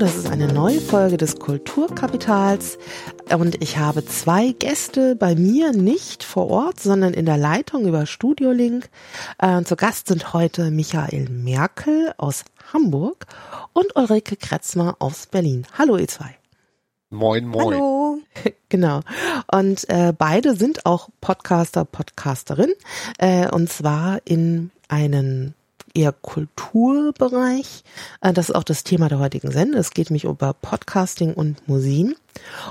das 0.00 0.16
ist 0.16 0.30
eine 0.30 0.50
neue 0.50 0.80
Folge 0.80 1.18
des 1.18 1.38
Kulturkapitals 1.38 2.78
und 3.38 3.62
ich 3.62 3.76
habe 3.76 4.02
zwei 4.06 4.52
Gäste 4.52 5.14
bei 5.14 5.34
mir 5.34 5.72
nicht 5.72 6.24
vor 6.24 6.48
Ort, 6.48 6.80
sondern 6.80 7.12
in 7.12 7.26
der 7.26 7.36
Leitung 7.36 7.86
über 7.86 8.06
Studiolink. 8.06 8.88
Äh, 9.38 9.62
zu 9.64 9.76
Gast 9.76 10.08
sind 10.08 10.32
heute 10.32 10.70
Michael 10.70 11.28
Merkel 11.28 12.14
aus 12.16 12.46
Hamburg 12.72 13.26
und 13.74 13.94
Ulrike 13.94 14.36
Kretzmer 14.36 14.96
aus 15.00 15.26
Berlin. 15.26 15.66
Hallo 15.76 15.98
ihr 15.98 16.08
zwei. 16.08 16.34
Moin, 17.10 17.46
moin. 17.46 17.74
Hallo. 17.74 18.18
Genau. 18.70 19.00
Und 19.52 19.86
äh, 19.90 20.14
beide 20.16 20.54
sind 20.54 20.86
auch 20.86 21.08
Podcaster, 21.20 21.84
Podcasterin. 21.84 22.72
Äh, 23.18 23.50
und 23.50 23.68
zwar 23.68 24.20
in 24.24 24.70
einen 24.88 25.54
eher 25.94 26.12
Kulturbereich. 26.12 27.84
Äh, 28.20 28.32
das 28.32 28.50
ist 28.50 28.54
auch 28.54 28.64
das 28.64 28.84
Thema 28.84 29.08
der 29.08 29.18
heutigen 29.18 29.50
Sende. 29.50 29.78
Es 29.78 29.90
geht 29.90 30.10
mich 30.10 30.24
über 30.24 30.52
Podcasting 30.52 31.34
und 31.34 31.66
Museen. 31.68 32.14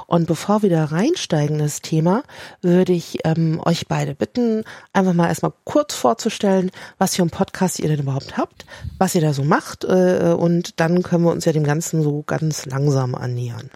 Und 0.08 0.28
bevor 0.28 0.62
wir 0.62 0.70
da 0.70 0.86
reinsteigen 0.86 1.58
in 1.58 1.64
das 1.64 1.82
Thema, 1.82 2.24
würde 2.62 2.94
ich 2.94 3.20
ähm, 3.26 3.62
euch 3.66 3.88
beide 3.88 4.16
bitten, 4.16 4.64
einfach 4.94 5.14
mal 5.14 5.28
erstmal 5.28 5.54
kurz 5.64 5.94
vorzustellen, 5.94 6.72
was 6.98 7.16
für 7.16 7.22
einen 7.22 7.32
Podcast 7.32 7.80
ihr 7.80 7.90
denn 7.90 8.00
überhaupt 8.00 8.38
habt, 8.38 8.66
was 8.98 9.16
ihr 9.16 9.22
da 9.22 9.34
so 9.34 9.44
macht. 9.44 9.84
Äh, 9.84 10.36
und 10.38 10.80
dann 10.80 11.04
können 11.04 11.24
wir 11.24 11.32
uns 11.32 11.46
ja 11.46 11.52
dem 11.52 11.64
Ganzen 11.64 12.02
so 12.04 12.24
ganz 12.26 12.66
langsam 12.66 13.16
annähern. 13.16 13.70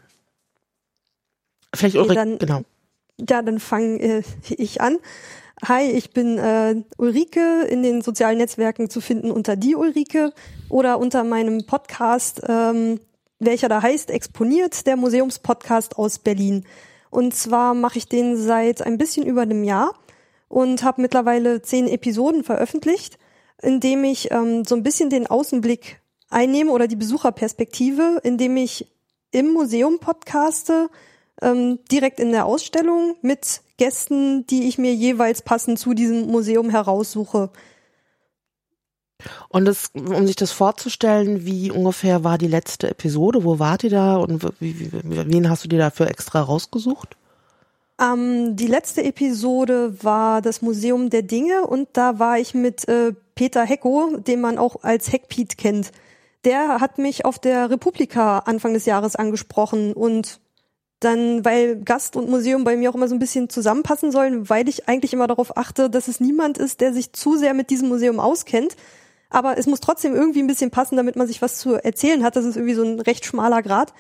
Vielleicht 1.76 1.98
okay, 1.98 2.20
Ulrike, 2.20 2.38
genau. 2.38 2.62
Ja, 3.20 3.42
dann 3.42 3.60
fange 3.60 4.00
äh, 4.00 4.24
ich 4.50 4.82
an. 4.82 4.98
Hi, 5.66 5.90
ich 5.90 6.12
bin 6.12 6.38
äh, 6.40 6.84
Ulrike, 6.98 7.64
in 7.70 7.84
den 7.84 8.02
sozialen 8.02 8.38
Netzwerken 8.38 8.90
zu 8.90 9.00
finden 9.00 9.32
unter 9.32 9.56
die 9.56 9.78
Ulrike 9.78 10.34
oder 10.68 11.00
unter 11.00 11.24
meinem 11.24 11.66
Podcast, 11.66 12.42
ähm, 12.50 13.00
welcher 13.40 13.70
da 13.70 13.82
heißt 13.82 14.12
Exponiert, 14.12 14.86
der 14.88 14.98
Museumspodcast 14.98 15.98
aus 15.98 16.20
Berlin. 16.20 16.66
Und 17.12 17.34
zwar 17.34 17.76
mache 17.76 17.98
ich 17.98 18.10
den 18.10 18.36
seit 18.36 18.82
ein 18.82 18.98
bisschen 18.98 19.26
über 19.26 19.44
einem 19.44 19.64
Jahr 19.64 19.94
und 20.50 20.84
habe 20.84 21.02
mittlerweile 21.02 21.62
zehn 21.62 21.88
Episoden 21.88 22.44
veröffentlicht, 22.44 23.18
in 23.62 23.80
dem 23.80 24.04
ich 24.04 24.32
ähm, 24.32 24.66
so 24.66 24.76
ein 24.76 24.84
bisschen 24.84 25.10
den 25.10 25.28
Außenblick 25.28 26.02
einnehme 26.30 26.72
oder 26.72 26.90
die 26.90 26.98
Besucherperspektive, 26.98 28.20
indem 28.24 28.58
ich 28.58 28.92
im 29.32 29.54
Museum 29.54 30.00
podcaste, 30.00 30.90
ähm, 31.42 31.80
direkt 31.90 32.20
in 32.20 32.34
der 32.34 32.48
Ausstellung 32.48 33.16
mit 33.22 33.63
Gästen, 33.78 34.46
die 34.48 34.68
ich 34.68 34.78
mir 34.78 34.94
jeweils 34.94 35.42
passend 35.42 35.80
zu 35.80 35.94
diesem 35.94 36.28
Museum 36.28 36.70
heraussuche. 36.70 37.50
Und 39.50 39.66
das, 39.66 39.92
um 39.94 40.28
sich 40.28 40.36
das 40.36 40.52
vorzustellen, 40.52 41.46
wie 41.46 41.72
ungefähr 41.72 42.24
war 42.24 42.38
die 42.38 42.48
letzte 42.48 42.90
Episode? 42.90 43.44
Wo 43.44 43.60
wart 43.60 43.84
ihr 43.84 43.90
da 43.90 44.18
und 44.18 44.44
wie, 44.60 44.80
wie, 44.80 44.92
wen 45.04 45.50
hast 45.50 45.64
du 45.64 45.70
dir 45.70 45.80
dafür 45.80 46.08
extra 46.08 46.42
rausgesucht? 46.42 47.16
Ähm, 48.02 48.56
die 48.56 48.68
letzte 48.68 49.04
Episode 49.04 50.04
war 50.04 50.42
das 50.42 50.62
Museum 50.62 51.10
der 51.10 51.22
Dinge 51.22 51.66
und 51.68 51.90
da 51.94 52.20
war 52.20 52.40
ich 52.40 52.54
mit 52.54 52.88
äh, 52.88 53.14
Peter 53.36 53.64
Hecko, 53.64 54.18
den 54.18 54.42
man 54.42 54.58
auch 54.58 54.84
als 54.84 55.12
Heckpiet 55.12 55.58
kennt. 55.58 55.92
Der 56.44 56.82
hat 56.82 56.98
mich 56.98 57.26
auf 57.26 57.40
der 57.40 57.70
Republika 57.70 58.40
Anfang 58.40 58.74
des 58.74 58.86
Jahres 58.86 59.16
angesprochen 59.16 59.94
und 59.94 60.42
dann, 61.04 61.44
weil 61.46 61.78
Gast 61.78 62.16
und 62.16 62.30
Museum 62.30 62.64
bei 62.64 62.76
mir 62.76 62.90
auch 62.90 62.96
immer 62.96 63.08
so 63.08 63.16
ein 63.16 63.20
bisschen 63.20 63.50
zusammenpassen 63.50 64.12
sollen, 64.12 64.50
weil 64.50 64.68
ich 64.70 64.88
eigentlich 64.88 65.14
immer 65.14 65.28
darauf 65.28 65.58
achte, 65.58 65.90
dass 65.90 66.08
es 66.08 66.20
niemand 66.20 66.58
ist, 66.58 66.82
der 66.82 66.94
sich 66.94 67.14
zu 67.14 67.38
sehr 67.38 67.54
mit 67.54 67.70
diesem 67.70 67.90
Museum 67.90 68.20
auskennt. 68.20 68.76
Aber 69.30 69.58
es 69.58 69.66
muss 69.66 69.80
trotzdem 69.80 70.14
irgendwie 70.14 70.42
ein 70.42 70.48
bisschen 70.48 70.72
passen, 70.72 70.96
damit 70.96 71.16
man 71.16 71.28
sich 71.28 71.42
was 71.42 71.58
zu 71.58 71.74
erzählen 71.74 72.24
hat. 72.24 72.36
Das 72.36 72.46
ist 72.46 72.56
irgendwie 72.56 72.76
so 72.76 72.84
ein 72.84 73.00
recht 73.00 73.26
schmaler 73.26 73.64
Grad. 73.64 73.94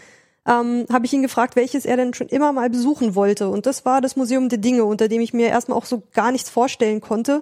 Ähm, 0.45 0.85
habe 0.91 1.05
ich 1.05 1.13
ihn 1.13 1.21
gefragt, 1.21 1.55
welches 1.55 1.85
er 1.85 1.97
denn 1.97 2.13
schon 2.13 2.27
immer 2.27 2.51
mal 2.53 2.69
besuchen 2.69 3.15
wollte. 3.15 3.49
Und 3.49 3.65
das 3.65 3.85
war 3.85 4.01
das 4.01 4.15
Museum 4.15 4.49
der 4.49 4.59
Dinge, 4.59 4.83
unter 4.85 5.07
dem 5.07 5.21
ich 5.21 5.33
mir 5.33 5.47
erstmal 5.47 5.77
auch 5.77 5.85
so 5.85 6.03
gar 6.13 6.31
nichts 6.31 6.49
vorstellen 6.49 7.01
konnte. 7.01 7.41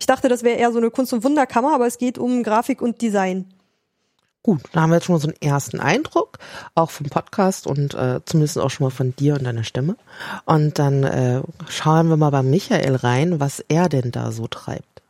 Ich 0.00 0.06
dachte, 0.06 0.28
das 0.28 0.42
wäre 0.42 0.58
eher 0.58 0.72
so 0.72 0.78
eine 0.78 0.90
Kunst- 0.90 1.12
und 1.12 1.24
Wunderkammer, 1.24 1.74
aber 1.74 1.86
es 1.86 1.98
geht 1.98 2.18
um 2.18 2.42
Grafik 2.42 2.80
und 2.82 3.02
Design. 3.02 3.46
Gut, 4.42 4.62
da 4.72 4.82
haben 4.82 4.90
wir 4.90 4.96
jetzt 4.96 5.06
schon 5.06 5.14
mal 5.14 5.20
so 5.20 5.28
einen 5.28 5.42
ersten 5.42 5.80
Eindruck, 5.80 6.38
auch 6.74 6.90
vom 6.90 7.08
Podcast 7.08 7.66
und 7.66 7.94
äh, 7.94 8.20
zumindest 8.24 8.58
auch 8.58 8.70
schon 8.70 8.86
mal 8.86 8.90
von 8.90 9.14
dir 9.16 9.34
und 9.34 9.44
deiner 9.44 9.64
Stimme. 9.64 9.96
Und 10.44 10.78
dann 10.78 11.02
äh, 11.02 11.42
schauen 11.68 12.08
wir 12.08 12.16
mal 12.16 12.30
bei 12.30 12.42
Michael 12.42 12.96
rein, 12.96 13.40
was 13.40 13.60
er 13.60 13.88
denn 13.88 14.10
da 14.12 14.32
so 14.32 14.46
treibt. 14.46 15.02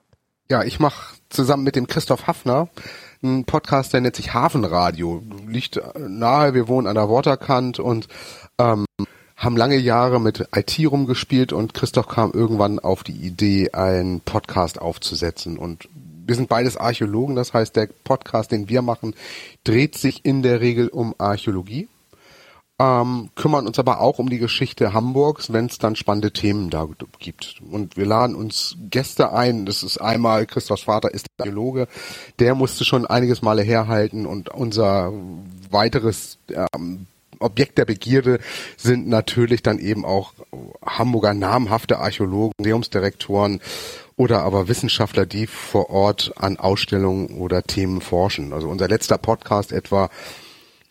Ja, 0.51 0.65
ich 0.65 0.81
mache 0.81 1.17
zusammen 1.29 1.63
mit 1.63 1.77
dem 1.77 1.87
Christoph 1.87 2.27
Hafner 2.27 2.69
einen 3.23 3.45
Podcast, 3.45 3.93
der 3.93 4.01
nennt 4.01 4.17
sich 4.17 4.33
Hafenradio. 4.33 5.23
Liegt 5.47 5.81
nahe, 5.99 6.55
wir 6.55 6.69
wohnen 6.69 6.87
an 6.87 6.95
der 6.95 7.11
Waterkant 7.11 7.79
und 7.79 8.09
ähm, 8.59 8.87
haben 9.37 9.57
lange 9.57 9.77
Jahre 9.77 10.21
mit 10.21 10.49
IT 10.55 10.79
rumgespielt 10.91 11.53
und 11.53 11.75
Christoph 11.75 12.09
kam 12.09 12.33
irgendwann 12.33 12.79
auf 12.79 13.05
die 13.05 13.13
Idee, 13.13 13.71
einen 13.73 14.21
Podcast 14.21 14.81
aufzusetzen 14.81 15.59
und 15.59 15.89
wir 16.29 16.35
sind 16.35 16.49
beides 16.49 16.77
Archäologen, 16.77 17.35
das 17.35 17.55
heißt, 17.55 17.75
der 17.75 17.89
Podcast, 18.05 18.53
den 18.53 18.69
wir 18.69 18.83
machen, 18.83 19.15
dreht 19.65 19.97
sich 19.97 20.25
in 20.27 20.43
der 20.43 20.61
Regel 20.61 20.89
um 20.89 21.15
Archäologie. 21.17 21.89
Ähm, 22.81 23.31
kümmern 23.35 23.67
uns 23.67 23.79
aber 23.81 24.01
auch 24.01 24.21
um 24.21 24.29
die 24.29 24.39
Geschichte 24.39 24.93
Hamburgs, 24.93 25.53
wenn 25.53 25.67
es 25.67 25.79
dann 25.79 25.97
spannende 25.97 26.31
Themen 26.31 26.71
da 26.71 26.87
gibt. 27.19 27.61
Und 27.69 27.97
wir 27.97 28.07
laden 28.07 28.37
uns 28.37 28.77
Gäste 28.91 29.33
ein. 29.33 29.67
Das 29.67 29.83
ist 29.83 29.99
einmal 29.99 30.47
Christophs 30.47 30.83
Vater 30.83 31.13
ist 31.13 31.27
Archäologe, 31.39 31.89
der 32.39 32.55
musste 32.55 32.85
schon 32.85 33.05
einiges 33.05 33.43
Male 33.43 33.63
herhalten 33.63 34.27
und 34.27 34.51
unser 34.51 35.13
weiteres 35.71 36.39
ähm, 36.51 37.07
Objekt 37.41 37.79
der 37.79 37.85
Begierde 37.85 38.39
sind 38.77 39.09
natürlich 39.09 39.63
dann 39.63 39.79
eben 39.79 40.05
auch 40.05 40.35
Hamburger 40.85 41.35
namhafte 41.35 41.99
Archäologen, 41.99 42.53
Museumsdirektoren 42.59 43.61
oder 44.19 44.43
aber 44.43 44.69
Wissenschaftler, 44.69 45.25
die 45.25 45.47
vor 45.47 45.89
Ort 45.89 46.35
an 46.37 46.59
Ausstellungen 46.59 47.39
oder 47.39 47.63
Themen 47.63 48.03
forschen. 48.03 48.53
Also 48.53 48.69
unser 48.69 48.89
letzter 48.89 49.17
Podcast 49.17 49.73
etwa, 49.73 50.11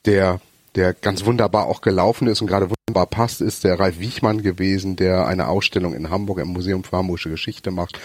der 0.05 0.39
der 0.75 0.93
ganz 0.93 1.25
wunderbar 1.25 1.65
auch 1.65 1.81
gelaufen 1.81 2.27
ist 2.27 2.39
und 2.39 2.47
gerade 2.47 2.69
wunderbar 2.69 3.07
passt, 3.07 3.41
ist 3.41 3.63
der 3.63 3.79
Ralf 3.79 3.99
Wiechmann 3.99 4.43
gewesen, 4.43 4.95
der 4.95 5.25
eine 5.25 5.47
Ausstellung 5.47 5.95
in 5.95 6.11
Hamburg 6.11 6.37
im 6.37 6.49
Museum 6.49 6.83
für 6.83 6.97
Hamburgische 6.97 7.31
Geschichte 7.31 7.71
macht 7.71 7.99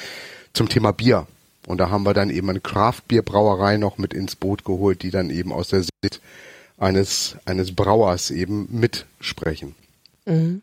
zum 0.54 0.70
Thema 0.70 0.92
Bier. 0.92 1.26
Und 1.66 1.78
da 1.78 1.90
haben 1.90 2.04
wir 2.04 2.14
dann 2.14 2.30
eben 2.30 2.48
eine 2.48 2.60
Craft-Bier-Brauerei 2.60 3.76
noch 3.76 3.98
mit 3.98 4.14
ins 4.14 4.36
Boot 4.36 4.64
geholt, 4.64 5.02
die 5.02 5.10
dann 5.10 5.28
eben 5.28 5.52
aus 5.52 5.68
der 5.68 5.82
Sicht 5.82 6.22
eines, 6.78 7.36
eines 7.44 7.74
Brauers 7.74 8.30
eben 8.30 8.68
mitsprechen. 8.70 9.74
Mhm. 10.24 10.62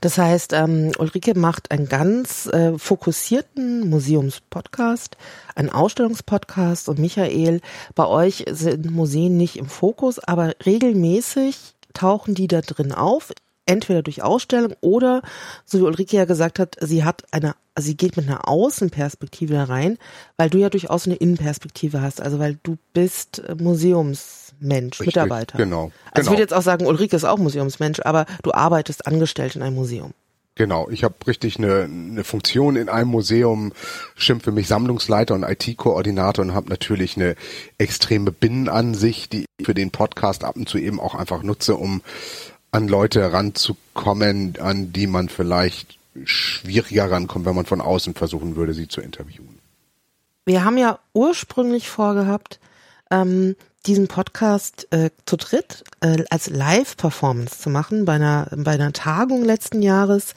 Das 0.00 0.18
heißt, 0.18 0.52
ähm, 0.52 0.92
Ulrike 0.98 1.38
macht 1.38 1.70
einen 1.70 1.88
ganz 1.88 2.46
äh, 2.46 2.78
fokussierten 2.78 3.88
Museumspodcast, 3.88 5.16
einen 5.54 5.70
Ausstellungspodcast 5.70 6.88
und 6.88 6.98
Michael, 6.98 7.60
bei 7.94 8.06
euch 8.06 8.44
sind 8.50 8.90
Museen 8.90 9.36
nicht 9.36 9.56
im 9.56 9.66
Fokus, 9.66 10.18
aber 10.18 10.54
regelmäßig 10.64 11.56
tauchen 11.94 12.34
die 12.34 12.46
da 12.46 12.60
drin 12.60 12.92
auf, 12.92 13.32
entweder 13.66 14.02
durch 14.02 14.22
Ausstellung 14.22 14.74
oder, 14.80 15.22
so 15.64 15.78
wie 15.78 15.82
Ulrike 15.82 16.16
ja 16.16 16.24
gesagt 16.24 16.58
hat, 16.58 16.76
sie 16.80 17.04
hat 17.04 17.24
eine, 17.32 17.54
sie 17.78 17.96
geht 17.96 18.16
mit 18.16 18.26
einer 18.26 18.48
Außenperspektive 18.48 19.54
da 19.54 19.64
rein, 19.64 19.98
weil 20.36 20.50
du 20.50 20.58
ja 20.58 20.70
durchaus 20.70 21.06
eine 21.06 21.16
Innenperspektive 21.16 22.00
hast, 22.00 22.20
also 22.20 22.38
weil 22.38 22.58
du 22.62 22.78
bist 22.92 23.42
Museums 23.60 24.47
Mensch, 24.60 25.00
Richtig, 25.00 25.16
Mitarbeiter. 25.16 25.58
Genau. 25.58 25.84
Also 25.84 25.92
genau. 26.12 26.22
ich 26.22 26.30
würde 26.30 26.42
jetzt 26.42 26.54
auch 26.54 26.62
sagen, 26.62 26.86
Ulrike 26.86 27.16
ist 27.16 27.24
auch 27.24 27.38
Museumsmensch, 27.38 28.00
aber 28.00 28.26
du 28.42 28.52
arbeitest 28.52 29.06
angestellt 29.06 29.56
in 29.56 29.62
einem 29.62 29.76
Museum. 29.76 30.12
Genau, 30.58 30.90
ich 30.90 31.04
habe 31.04 31.14
richtig 31.28 31.58
eine, 31.58 31.84
eine 31.84 32.24
Funktion 32.24 32.74
in 32.74 32.88
einem 32.88 33.10
Museum, 33.10 33.72
schimpfe 34.16 34.50
mich 34.50 34.66
Sammlungsleiter 34.66 35.36
und 35.36 35.44
IT-Koordinator 35.44 36.44
und 36.44 36.52
habe 36.52 36.68
natürlich 36.68 37.16
eine 37.16 37.36
extreme 37.78 38.32
Binnenansicht, 38.32 39.32
die 39.32 39.44
ich 39.56 39.66
für 39.66 39.74
den 39.74 39.92
Podcast 39.92 40.42
ab 40.42 40.56
und 40.56 40.68
zu 40.68 40.76
eben 40.78 40.98
auch 40.98 41.14
einfach 41.14 41.44
nutze, 41.44 41.76
um 41.76 42.02
an 42.72 42.88
Leute 42.88 43.32
ranzukommen, 43.32 44.54
an 44.58 44.92
die 44.92 45.06
man 45.06 45.28
vielleicht 45.28 45.96
schwieriger 46.24 47.08
rankommt, 47.08 47.46
wenn 47.46 47.54
man 47.54 47.66
von 47.66 47.80
außen 47.80 48.14
versuchen 48.14 48.56
würde, 48.56 48.74
sie 48.74 48.88
zu 48.88 49.00
interviewen. 49.00 49.60
Wir 50.44 50.64
haben 50.64 50.76
ja 50.76 50.98
ursprünglich 51.12 51.88
vorgehabt, 51.88 52.58
ähm, 53.12 53.54
diesen 53.86 54.08
Podcast 54.08 54.86
äh, 54.90 55.10
zu 55.24 55.36
dritt 55.36 55.84
äh, 56.00 56.24
als 56.30 56.50
Live-Performance 56.50 57.58
zu 57.58 57.70
machen 57.70 58.04
bei 58.04 58.14
einer 58.14 58.48
bei 58.56 58.72
einer 58.72 58.92
Tagung 58.92 59.44
letzten 59.44 59.82
Jahres. 59.82 60.34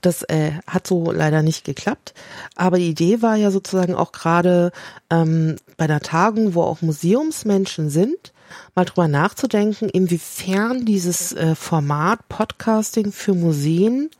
Das 0.00 0.22
äh, 0.24 0.52
hat 0.66 0.86
so 0.86 1.10
leider 1.12 1.42
nicht 1.42 1.64
geklappt. 1.64 2.14
Aber 2.56 2.78
die 2.78 2.90
Idee 2.90 3.20
war 3.20 3.36
ja 3.36 3.50
sozusagen 3.50 3.94
auch 3.94 4.12
gerade 4.12 4.72
ähm, 5.10 5.56
bei 5.76 5.84
einer 5.84 6.00
Tagung, 6.00 6.54
wo 6.54 6.62
auch 6.62 6.82
Museumsmenschen 6.82 7.90
sind, 7.90 8.32
mal 8.74 8.84
drüber 8.84 9.08
nachzudenken, 9.08 9.88
inwiefern 9.88 10.84
dieses 10.84 11.32
äh, 11.32 11.54
Format 11.54 12.28
Podcasting 12.28 13.12
für 13.12 13.34
Museen 13.34 14.10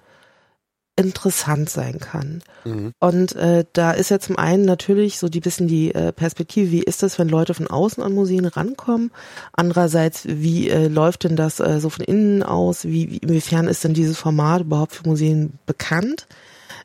interessant 0.96 1.68
sein 1.70 1.98
kann. 1.98 2.42
Mhm. 2.64 2.92
Und 3.00 3.34
äh, 3.34 3.64
da 3.72 3.92
ist 3.92 4.10
ja 4.10 4.20
zum 4.20 4.38
einen 4.38 4.64
natürlich 4.64 5.18
so 5.18 5.28
die 5.28 5.40
bisschen 5.40 5.66
die 5.66 5.94
äh, 5.94 6.12
Perspektive, 6.12 6.70
wie 6.70 6.82
ist 6.82 7.02
das, 7.02 7.18
wenn 7.18 7.28
Leute 7.28 7.54
von 7.54 7.66
außen 7.66 8.02
an 8.02 8.12
Museen 8.12 8.46
rankommen? 8.46 9.10
Andererseits, 9.52 10.24
wie 10.26 10.68
äh, 10.68 10.86
läuft 10.88 11.24
denn 11.24 11.36
das 11.36 11.58
äh, 11.58 11.80
so 11.80 11.90
von 11.90 12.04
innen 12.04 12.42
aus? 12.42 12.84
Wie, 12.84 13.10
wie 13.10 13.16
inwiefern 13.18 13.66
ist 13.66 13.82
denn 13.82 13.94
dieses 13.94 14.18
Format 14.18 14.62
überhaupt 14.62 14.94
für 14.94 15.08
Museen 15.08 15.58
bekannt? 15.66 16.26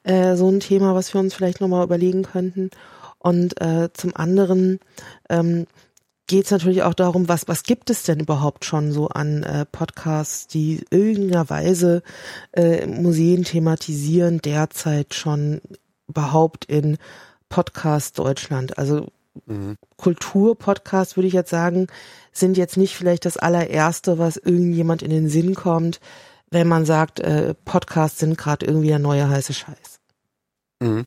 Äh, 0.04 0.36
so 0.36 0.50
ein 0.50 0.60
Thema, 0.60 0.96
was 0.96 1.14
wir 1.14 1.22
uns 1.22 1.34
vielleicht 1.34 1.62
nochmal 1.62 1.84
überlegen 1.84 2.24
könnten. 2.24 2.72
Und 3.20 3.62
äh, 3.62 3.90
zum 3.94 4.16
anderen 4.16 4.80
ähm, 5.30 5.68
geht 6.30 6.46
es 6.46 6.52
natürlich 6.52 6.84
auch 6.84 6.94
darum, 6.94 7.28
was, 7.28 7.48
was 7.48 7.64
gibt 7.64 7.90
es 7.90 8.04
denn 8.04 8.20
überhaupt 8.20 8.64
schon 8.64 8.92
so 8.92 9.10
an 9.10 9.42
äh, 9.42 9.66
Podcasts, 9.66 10.46
die 10.46 10.86
irgendeiner 10.92 11.50
Weise 11.50 12.04
äh, 12.54 12.86
Museen 12.86 13.44
thematisieren, 13.44 14.38
derzeit 14.40 15.16
schon 15.16 15.60
überhaupt 16.08 16.66
in 16.66 16.98
Podcast 17.50 18.20
Deutschland. 18.20 18.78
Also 18.78 19.08
mhm. 19.48 19.76
Kulturpodcasts 19.98 21.18
würde 21.18 21.28
ich 21.28 21.34
jetzt 21.34 21.50
sagen, 21.50 21.88
sind 22.32 22.58
jetzt 22.58 22.78
nicht 22.78 22.96
vielleicht 22.96 23.26
das 23.26 23.38
allererste, 23.38 24.20
was 24.20 24.38
irgendjemand 24.38 25.02
in 25.02 25.10
den 25.10 25.30
Sinn 25.30 25.56
kommt, 25.56 26.00
wenn 26.52 26.68
man 26.68 26.86
sagt, 26.86 27.20
äh, 27.22 27.56
Podcasts 27.66 28.20
sind 28.20 28.38
gerade 28.38 28.68
irgendwie 28.68 28.90
der 28.90 29.00
neue 29.00 29.28
heiße 29.28 29.54
Scheiß. 29.54 30.00
Mhm. 30.80 31.06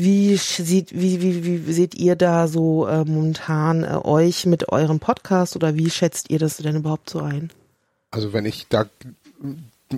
Wie 0.00 0.36
sieht, 0.36 0.92
wie, 0.92 1.20
wie, 1.20 1.66
wie 1.66 1.72
seht 1.72 1.96
ihr 1.96 2.14
da 2.14 2.46
so 2.46 2.86
äh, 2.86 3.04
momentan 3.04 3.82
äh, 3.82 3.98
euch 4.04 4.46
mit 4.46 4.68
eurem 4.68 5.00
Podcast 5.00 5.56
oder 5.56 5.76
wie 5.76 5.90
schätzt 5.90 6.30
ihr 6.30 6.38
das 6.38 6.58
denn 6.58 6.76
überhaupt 6.76 7.10
so 7.10 7.18
ein? 7.18 7.50
Also 8.12 8.32
wenn 8.32 8.44
ich 8.44 8.68
da 8.68 8.86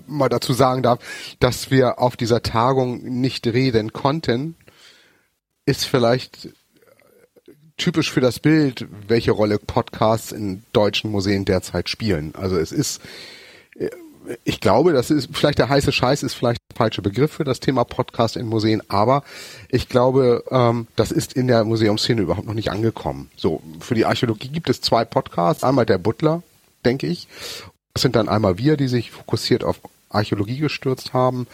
mal 0.06 0.31
dazu 0.31 0.55
sagen 0.55 0.82
darf, 0.82 1.00
dass 1.38 1.70
wir 1.70 1.99
auf 1.99 2.17
dieser 2.17 2.43
Tagung 2.43 3.02
nicht 3.20 3.47
reden 3.47 3.93
konnten, 3.93 4.56
ist 5.67 5.85
vielleicht 5.85 6.49
typisch 7.76 8.11
für 8.11 8.23
das 8.23 8.41
Bild, 8.41 8.87
welche 9.06 9.32
Rolle 9.32 9.58
Podcasts 9.58 10.32
in 10.32 10.62
deutschen 10.73 11.11
Museen 11.11 11.44
derzeit 11.44 11.91
spielen. 11.91 12.35
Also 12.35 12.56
es 12.56 12.73
ist 12.73 13.02
ich 14.45 14.61
glaube, 14.61 14.93
das 14.93 15.11
ist 15.11 15.31
vielleicht 15.33 15.59
der 15.59 15.69
heiße 15.69 15.93
Scheiß 15.93 16.23
ist 16.23 16.35
vielleicht 16.35 16.61
der 16.71 16.77
falsche 16.77 17.03
Begriff 17.03 17.33
für 17.33 17.45
das 17.45 17.61
Thema 17.61 17.85
Podcast 17.85 18.37
in 18.37 18.47
Museen, 18.47 18.83
aber 18.89 19.23
ich 19.69 19.89
glaube, 19.89 20.45
ähm, 20.51 20.87
das 20.97 21.13
ist 21.13 21.33
in 21.33 21.47
der 21.47 21.65
Museumsszene 21.65 22.23
überhaupt 22.23 22.47
noch 22.47 22.55
nicht 22.55 22.71
angekommen. 22.71 23.31
So, 23.37 23.63
für 23.81 23.95
die 23.95 24.07
Archäologie 24.07 24.49
gibt 24.49 24.69
es 24.71 24.81
zwei 24.81 25.05
Podcasts, 25.05 25.65
einmal 25.65 25.87
der 25.87 25.99
Butler, 25.99 26.43
denke 26.85 27.07
ich. 27.07 27.29
Das 27.95 28.03
sind 28.03 28.17
dann 28.17 28.29
einmal 28.29 28.59
wir, 28.59 28.77
die 28.77 28.89
sich 28.89 29.11
fokussiert 29.11 29.65
auf 29.65 29.81
Archäologie 30.11 30.59
gestürzt 30.59 31.13
haben. 31.13 31.47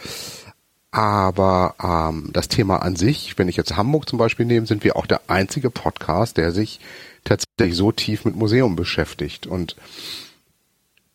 Aber 0.91 1.75
ähm, 1.83 2.29
das 2.33 2.47
Thema 2.47 2.77
an 2.77 2.95
sich, 2.95 3.37
wenn 3.37 3.49
ich 3.49 3.57
jetzt 3.57 3.75
Hamburg 3.75 4.07
zum 4.07 4.17
Beispiel 4.17 4.45
nehme, 4.45 4.65
sind 4.65 4.83
wir 4.83 4.95
auch 4.95 5.05
der 5.05 5.21
einzige 5.27 5.69
Podcast, 5.69 6.37
der 6.37 6.51
sich 6.51 6.79
tatsächlich 7.23 7.75
so 7.75 7.91
tief 7.91 8.25
mit 8.25 8.35
Museum 8.35 8.75
beschäftigt. 8.75 9.47
Und 9.47 9.75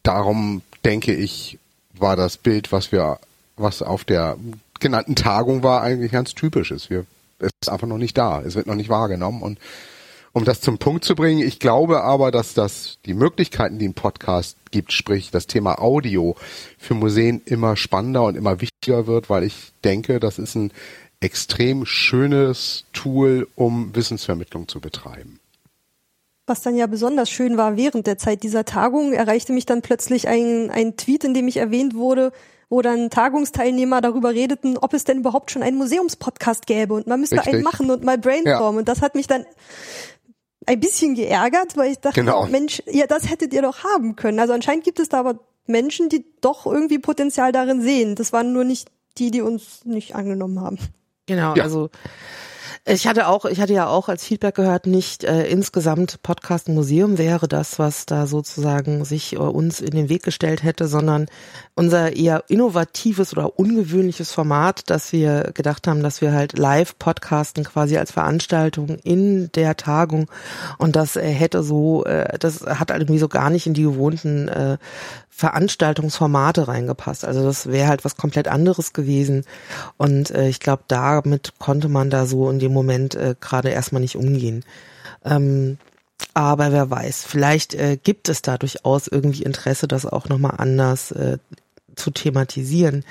darum 0.02 0.62
denke 0.84 1.14
ich, 1.14 1.58
war 1.94 2.16
das 2.16 2.36
Bild, 2.36 2.72
was 2.72 2.92
wir, 2.92 3.18
was 3.56 3.82
auf 3.82 4.04
der 4.04 4.36
genannten 4.80 5.14
Tagung 5.14 5.62
war, 5.62 5.82
eigentlich 5.82 6.12
ganz 6.12 6.34
typisches. 6.34 6.90
Wir, 6.90 7.06
es 7.38 7.50
ist 7.60 7.70
einfach 7.70 7.86
noch 7.86 7.98
nicht 7.98 8.18
da. 8.18 8.42
Es 8.42 8.54
wird 8.54 8.66
noch 8.66 8.74
nicht 8.74 8.88
wahrgenommen. 8.88 9.42
Und 9.42 9.58
um 10.32 10.44
das 10.44 10.60
zum 10.60 10.78
Punkt 10.78 11.04
zu 11.04 11.14
bringen, 11.14 11.46
ich 11.46 11.58
glaube 11.58 12.02
aber, 12.02 12.30
dass 12.30 12.54
das 12.54 12.98
die 13.04 13.14
Möglichkeiten, 13.14 13.78
die 13.78 13.88
ein 13.88 13.94
Podcast 13.94 14.56
gibt, 14.70 14.92
sprich 14.92 15.30
das 15.30 15.46
Thema 15.46 15.80
Audio 15.80 16.36
für 16.78 16.94
Museen 16.94 17.42
immer 17.44 17.76
spannender 17.76 18.24
und 18.24 18.36
immer 18.36 18.60
wichtiger 18.60 19.06
wird, 19.06 19.28
weil 19.28 19.44
ich 19.44 19.72
denke, 19.84 20.20
das 20.20 20.38
ist 20.38 20.54
ein 20.54 20.72
extrem 21.20 21.86
schönes 21.86 22.84
Tool, 22.92 23.46
um 23.54 23.94
Wissensvermittlung 23.94 24.68
zu 24.68 24.80
betreiben. 24.80 25.38
Was 26.46 26.62
dann 26.62 26.76
ja 26.76 26.86
besonders 26.86 27.30
schön 27.30 27.56
war, 27.56 27.76
während 27.76 28.06
der 28.06 28.18
Zeit 28.18 28.42
dieser 28.42 28.64
Tagung 28.64 29.12
erreichte 29.12 29.52
mich 29.52 29.64
dann 29.64 29.80
plötzlich 29.80 30.26
ein, 30.26 30.70
ein 30.70 30.96
Tweet, 30.96 31.24
in 31.24 31.34
dem 31.34 31.46
ich 31.46 31.56
erwähnt 31.56 31.94
wurde, 31.94 32.32
wo 32.68 32.82
dann 32.82 33.10
Tagungsteilnehmer 33.10 34.00
darüber 34.00 34.30
redeten, 34.30 34.78
ob 34.78 34.94
es 34.94 35.04
denn 35.04 35.18
überhaupt 35.18 35.50
schon 35.50 35.62
einen 35.62 35.76
Museumspodcast 35.76 36.66
gäbe 36.66 36.94
und 36.94 37.06
man 37.06 37.20
müsste 37.20 37.36
Richtig. 37.36 37.54
einen 37.54 37.62
machen 37.62 37.90
und 37.90 38.02
mal 38.02 38.18
brainstormen. 38.18 38.74
Ja. 38.74 38.78
Und 38.80 38.88
das 38.88 39.02
hat 39.02 39.14
mich 39.14 39.26
dann 39.26 39.44
ein 40.66 40.80
bisschen 40.80 41.14
geärgert, 41.14 41.76
weil 41.76 41.92
ich 41.92 41.98
dachte, 41.98 42.20
genau. 42.20 42.46
Mensch, 42.46 42.82
ja, 42.86 43.06
das 43.06 43.30
hättet 43.30 43.52
ihr 43.52 43.62
doch 43.62 43.84
haben 43.84 44.16
können. 44.16 44.38
Also 44.38 44.52
anscheinend 44.52 44.84
gibt 44.84 45.00
es 45.00 45.08
da 45.08 45.20
aber 45.20 45.38
Menschen, 45.66 46.08
die 46.08 46.24
doch 46.40 46.66
irgendwie 46.66 46.98
Potenzial 46.98 47.52
darin 47.52 47.82
sehen. 47.82 48.14
Das 48.14 48.32
waren 48.32 48.52
nur 48.52 48.64
nicht 48.64 48.90
die, 49.18 49.30
die 49.30 49.42
uns 49.42 49.84
nicht 49.84 50.14
angenommen 50.14 50.60
haben. 50.60 50.78
Genau, 51.26 51.54
ja. 51.54 51.64
also 51.64 51.90
ich 52.84 53.06
hatte 53.06 53.28
auch, 53.28 53.44
ich 53.44 53.60
hatte 53.60 53.72
ja 53.72 53.86
auch 53.86 54.08
als 54.08 54.24
Feedback 54.24 54.56
gehört, 54.56 54.86
nicht 54.86 55.22
äh, 55.22 55.46
insgesamt 55.46 56.20
Podcast 56.24 56.68
Museum 56.68 57.16
wäre 57.16 57.46
das, 57.46 57.78
was 57.78 58.06
da 58.06 58.26
sozusagen 58.26 59.04
sich 59.04 59.34
äh, 59.34 59.36
uns 59.36 59.80
in 59.80 59.92
den 59.92 60.08
Weg 60.08 60.24
gestellt 60.24 60.64
hätte, 60.64 60.88
sondern 60.88 61.26
unser 61.76 62.16
eher 62.16 62.42
innovatives 62.48 63.32
oder 63.32 63.56
ungewöhnliches 63.56 64.32
Format, 64.32 64.90
dass 64.90 65.12
wir 65.12 65.52
gedacht 65.54 65.86
haben, 65.86 66.02
dass 66.02 66.22
wir 66.22 66.32
halt 66.32 66.58
live 66.58 66.98
podcasten 66.98 67.62
quasi 67.62 67.96
als 67.98 68.10
Veranstaltung 68.10 68.98
in 69.04 69.52
der 69.52 69.76
Tagung 69.76 70.28
und 70.78 70.96
das 70.96 71.14
äh, 71.14 71.22
hätte 71.22 71.62
so, 71.62 72.04
äh, 72.04 72.36
das 72.40 72.62
hat 72.66 72.90
irgendwie 72.90 73.18
so 73.18 73.28
gar 73.28 73.50
nicht 73.50 73.68
in 73.68 73.74
die 73.74 73.84
gewohnten 73.84 74.48
äh, 74.48 74.78
Veranstaltungsformate 75.34 76.68
reingepasst. 76.68 77.24
Also 77.24 77.42
das 77.42 77.66
wäre 77.66 77.88
halt 77.88 78.04
was 78.04 78.16
komplett 78.16 78.48
anderes 78.48 78.92
gewesen. 78.92 79.44
Und 79.96 80.30
äh, 80.30 80.48
ich 80.48 80.60
glaube, 80.60 80.84
damit 80.88 81.54
konnte 81.58 81.88
man 81.88 82.10
da 82.10 82.26
so 82.26 82.50
in 82.50 82.58
dem 82.58 82.71
Moment 82.72 83.14
äh, 83.14 83.34
gerade 83.40 83.70
erstmal 83.70 84.02
nicht 84.02 84.16
umgehen. 84.16 84.64
Ähm, 85.24 85.78
aber 86.34 86.72
wer 86.72 86.90
weiß, 86.90 87.24
vielleicht 87.24 87.74
äh, 87.74 87.98
gibt 88.02 88.28
es 88.28 88.42
da 88.42 88.58
durchaus 88.58 89.08
irgendwie 89.08 89.42
Interesse, 89.42 89.88
das 89.88 90.06
auch 90.06 90.28
nochmal 90.28 90.54
anders 90.58 91.10
äh, 91.12 91.38
zu 91.96 92.10
thematisieren. 92.10 93.04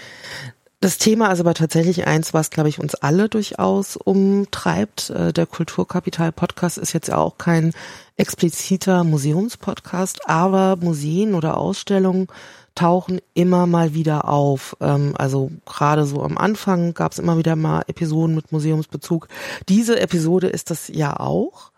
Das 0.80 0.98
Thema 0.98 1.32
ist 1.32 1.40
aber 1.40 1.54
tatsächlich 1.54 2.08
eins, 2.08 2.34
was, 2.34 2.50
glaube 2.50 2.68
ich, 2.68 2.80
uns 2.80 2.96
alle 2.96 3.30
durchaus 3.30 3.98
umtreibt. 3.98 5.12
Äh, 5.12 5.32
der 5.32 5.46
Kulturkapital-Podcast 5.46 6.80
ist 6.80 6.94
jetzt 6.94 7.14
auch 7.14 7.38
kein 7.38 7.74
expliziter 8.18 9.04
Museumspodcast, 9.04 10.28
aber 10.28 10.78
Museen 10.78 11.36
oder 11.36 11.58
Ausstellungen 11.58 12.28
tauchen 12.76 13.20
immer 13.34 13.68
mal 13.68 13.94
wieder 13.94 14.28
auf. 14.28 14.76
Ähm, 14.82 15.14
also 15.18 15.52
gerade 15.66 16.06
so 16.06 16.24
am 16.24 16.38
Anfang 16.38 16.94
gab 16.94 17.12
es 17.12 17.20
immer 17.20 17.38
wieder 17.38 17.56
mal 17.56 17.84
Episoden 17.88 18.36
mit 18.36 18.52
Museumsbezug. 18.52 19.28
Diese 19.70 20.00
Episode 20.00 20.48
ist 20.48 20.70
das 20.72 20.88
ja 20.88 21.20
auch. 21.20 21.72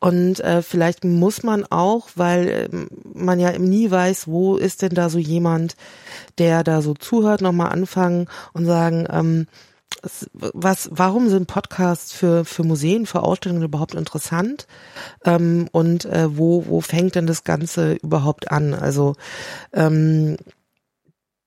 Und 0.00 0.40
äh, 0.40 0.62
vielleicht 0.62 1.04
muss 1.04 1.42
man 1.42 1.64
auch, 1.70 2.08
weil 2.16 2.48
äh, 2.48 2.68
man 3.14 3.38
ja 3.38 3.56
nie 3.58 3.90
weiß, 3.90 4.26
wo 4.26 4.56
ist 4.56 4.82
denn 4.82 4.94
da 4.94 5.08
so 5.08 5.18
jemand, 5.18 5.76
der 6.38 6.64
da 6.64 6.82
so 6.82 6.94
zuhört, 6.94 7.40
nochmal 7.40 7.70
anfangen 7.70 8.26
und 8.52 8.66
sagen, 8.66 9.06
ähm, 9.10 9.46
was, 10.32 10.88
warum 10.92 11.28
sind 11.28 11.46
Podcasts 11.46 12.12
für, 12.12 12.44
für 12.44 12.64
Museen, 12.64 13.06
für 13.06 13.22
Ausstellungen 13.22 13.62
überhaupt 13.62 13.94
interessant? 13.94 14.66
Ähm, 15.24 15.68
und 15.72 16.04
äh, 16.04 16.36
wo, 16.36 16.66
wo 16.66 16.80
fängt 16.80 17.14
denn 17.14 17.26
das 17.26 17.44
Ganze 17.44 17.94
überhaupt 17.94 18.50
an? 18.50 18.74
Also 18.74 19.14
ähm, 19.72 20.36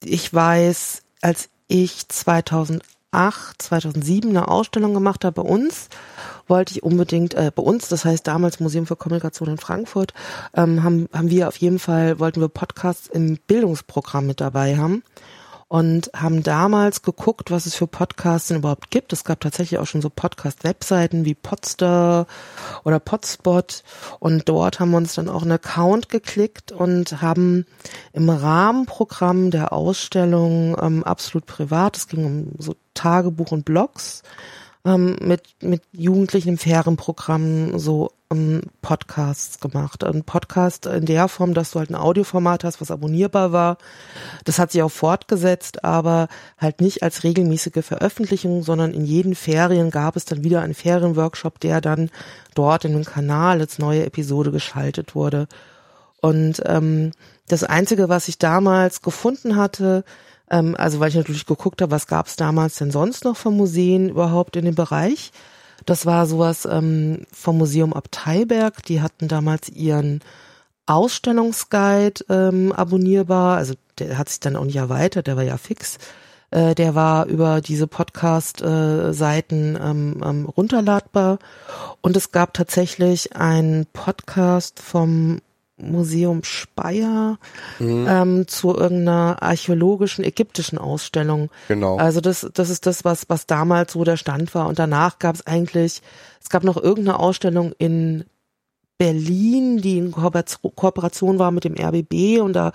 ich 0.04 0.34
weiß, 0.34 1.04
als 1.22 1.50
ich 1.68 2.08
2008, 2.08 2.82
2007 3.62 4.30
eine 4.30 4.48
Ausstellung 4.48 4.94
gemacht 4.94 5.26
habe 5.26 5.44
bei 5.44 5.50
uns 5.50 5.90
wollte 6.48 6.74
ich 6.74 6.84
unbedingt 6.84 7.34
äh, 7.34 7.50
bei 7.56 7.64
uns, 7.64 7.88
das 7.88 8.04
heißt 8.04 8.28
damals 8.28 8.60
Museum 8.60 8.86
für 8.86 8.98
Kommunikation 8.98 9.50
in 9.50 9.58
Frankfurt, 9.58 10.14
ähm, 10.54 10.84
haben, 10.84 11.08
haben 11.14 11.30
wir 11.30 11.48
auf 11.48 11.56
jeden 11.58 11.80
Fall, 11.80 12.20
wollten 12.20 12.42
wir 12.42 12.50
Podcasts 12.50 13.08
im 13.08 13.38
Bildungsprogramm 13.48 14.28
mit 14.28 14.42
dabei 14.42 14.78
haben 14.78 15.04
und 15.72 16.12
haben 16.14 16.44
damals 16.44 17.02
geguckt, 17.02 17.50
was 17.50 17.66
es 17.66 17.76
für 17.76 17.88
Podcasts 17.88 18.50
denn 18.50 18.58
überhaupt 18.58 18.92
gibt. 18.92 19.14
Es 19.14 19.24
gab 19.24 19.40
tatsächlich 19.40 19.80
auch 19.80 19.88
schon 19.88 20.02
so 20.02 20.10
Podcast-Webseiten 20.10 21.24
wie 21.24 21.34
Podster 21.34 22.28
oder 22.84 23.00
Podspot 23.00 23.82
und 24.20 24.50
dort 24.50 24.82
haben 24.82 24.92
wir 24.92 24.98
uns 24.98 25.16
dann 25.16 25.30
auch 25.30 25.44
einen 25.44 25.54
Account 25.54 26.10
geklickt 26.10 26.74
und 26.74 27.22
haben 27.22 27.66
im 28.12 28.30
Rahmenprogramm 28.30 29.50
der 29.50 29.72
Ausstellung 29.72 30.76
ähm, 30.78 31.06
absolut 31.06 31.46
privat, 31.46 31.96
es 31.96 32.10
ging 32.10 32.26
um 32.26 32.52
so 32.58 32.76
Tagebuch 32.94 33.54
und 33.54 33.64
Blogs, 33.64 34.24
ähm, 34.86 35.18
mit, 35.22 35.44
mit 35.62 35.84
Jugendlichen 35.92 36.50
im 36.50 36.58
Ferienprogramm 36.58 37.78
so 37.78 38.12
ähm, 38.32 38.62
Podcasts 38.82 39.60
gemacht. 39.60 40.04
Ein 40.04 40.24
Podcast 40.24 40.86
in 40.88 41.06
der 41.06 41.28
Form, 41.28 41.54
dass 41.54 41.72
du 41.72 41.80
halt 41.80 41.90
ein 41.90 41.96
Audioformat 41.96 42.64
hast, 42.64 42.82
was 42.82 42.92
abonnierbar 42.92 43.52
war. 43.52 43.78
Das 44.46 44.58
hat 44.58 44.72
sich 44.72 44.82
auch 44.82 44.92
fortgesetzt, 44.92 45.84
aber 45.84 46.28
halt 46.58 46.82
nicht 46.82 47.04
als 47.04 47.24
regelmäßige 47.24 47.86
Veröffentlichung, 47.86 48.64
sondern 48.64 48.94
in 48.94 49.06
jeden 49.06 49.36
Ferien 49.36 49.92
gab 49.92 50.16
es 50.16 50.26
dann 50.26 50.44
wieder 50.44 50.62
einen 50.62 50.74
Ferienworkshop, 50.74 51.60
der 51.60 51.82
dann 51.82 52.10
dort 52.56 52.86
in 52.86 52.94
den 52.94 53.06
Kanal 53.06 53.60
als 53.60 53.78
neue 53.78 54.06
Episode 54.06 54.52
geschaltet 54.52 55.14
wurde. 55.14 55.48
Und 56.22 56.62
ähm, 56.66 57.12
das 57.48 57.64
Einzige, 57.64 58.10
was 58.10 58.28
ich 58.28 58.38
damals 58.38 59.02
gefunden 59.02 59.56
hatte, 59.56 60.04
ähm, 60.52 60.76
also 60.78 61.00
weil 61.00 61.10
ich 61.10 61.16
natürlich 61.16 61.48
geguckt 61.48 61.82
habe, 61.82 61.92
was 61.92 62.06
gab 62.06 62.28
es 62.28 62.36
damals 62.36 62.76
denn 62.76 62.92
sonst 62.92 63.24
noch 63.24 63.38
von 63.38 63.58
Museen 63.58 64.10
überhaupt 64.10 64.56
in 64.56 64.66
dem 64.66 64.76
Bereich, 64.76 65.32
das 65.86 66.06
war 66.06 66.26
sowas 66.26 66.68
ähm, 66.70 67.26
vom 67.32 67.58
Museum 67.58 67.94
Abteiberg. 67.94 68.84
Die 68.84 69.02
hatten 69.02 69.28
damals 69.28 69.70
ihren 69.70 70.22
Ausstellungsguide 70.86 72.26
ähm, 72.30 72.72
abonnierbar. 72.72 73.58
Also 73.58 73.74
der 74.00 74.18
hat 74.18 74.30
sich 74.30 74.40
dann 74.40 74.56
auch 74.56 74.66
nicht 74.66 74.76
erweitert, 74.76 75.28
der 75.28 75.38
war 75.38 75.44
ja 75.44 75.58
fix. 75.58 75.98
Äh, 76.52 76.76
der 76.76 76.96
war 76.96 77.26
über 77.26 77.62
diese 77.62 77.88
Podcast-Seiten 77.88 79.76
äh, 79.76 79.80
ähm, 79.80 80.22
ähm, 80.24 80.46
runterladbar. 80.46 81.40
Und 82.02 82.16
es 82.16 82.32
gab 82.32 82.54
tatsächlich 82.54 83.36
einen 83.36 83.86
Podcast 83.88 84.80
vom 84.80 85.40
Museum 85.82 86.44
Speyer 86.44 87.38
mhm. 87.80 88.06
ähm, 88.08 88.48
zu 88.48 88.76
irgendeiner 88.76 89.38
archäologischen 89.42 90.24
ägyptischen 90.24 90.78
Ausstellung. 90.78 91.50
Genau. 91.68 91.98
Also 91.98 92.22
das, 92.22 92.50
das 92.54 92.70
ist 92.70 92.86
das, 92.86 93.04
was, 93.04 93.30
was 93.30 93.46
damals 93.46 93.94
so 93.94 94.04
der 94.04 94.18
Stand 94.18 94.54
war. 94.56 94.68
Und 94.68 94.80
danach 94.80 95.20
gab 95.20 95.36
es 95.36 95.46
eigentlich, 95.46 96.02
es 96.42 96.50
gab 96.50 96.64
noch 96.64 96.78
irgendeine 96.78 97.20
Ausstellung 97.20 97.74
in 97.78 98.26
Berlin, 99.02 99.78
die 99.78 99.98
in 99.98 100.12
Kooperation 100.12 101.40
war 101.40 101.50
mit 101.50 101.64
dem 101.64 101.74
RBB 101.74 102.40
und 102.40 102.54
da 102.54 102.72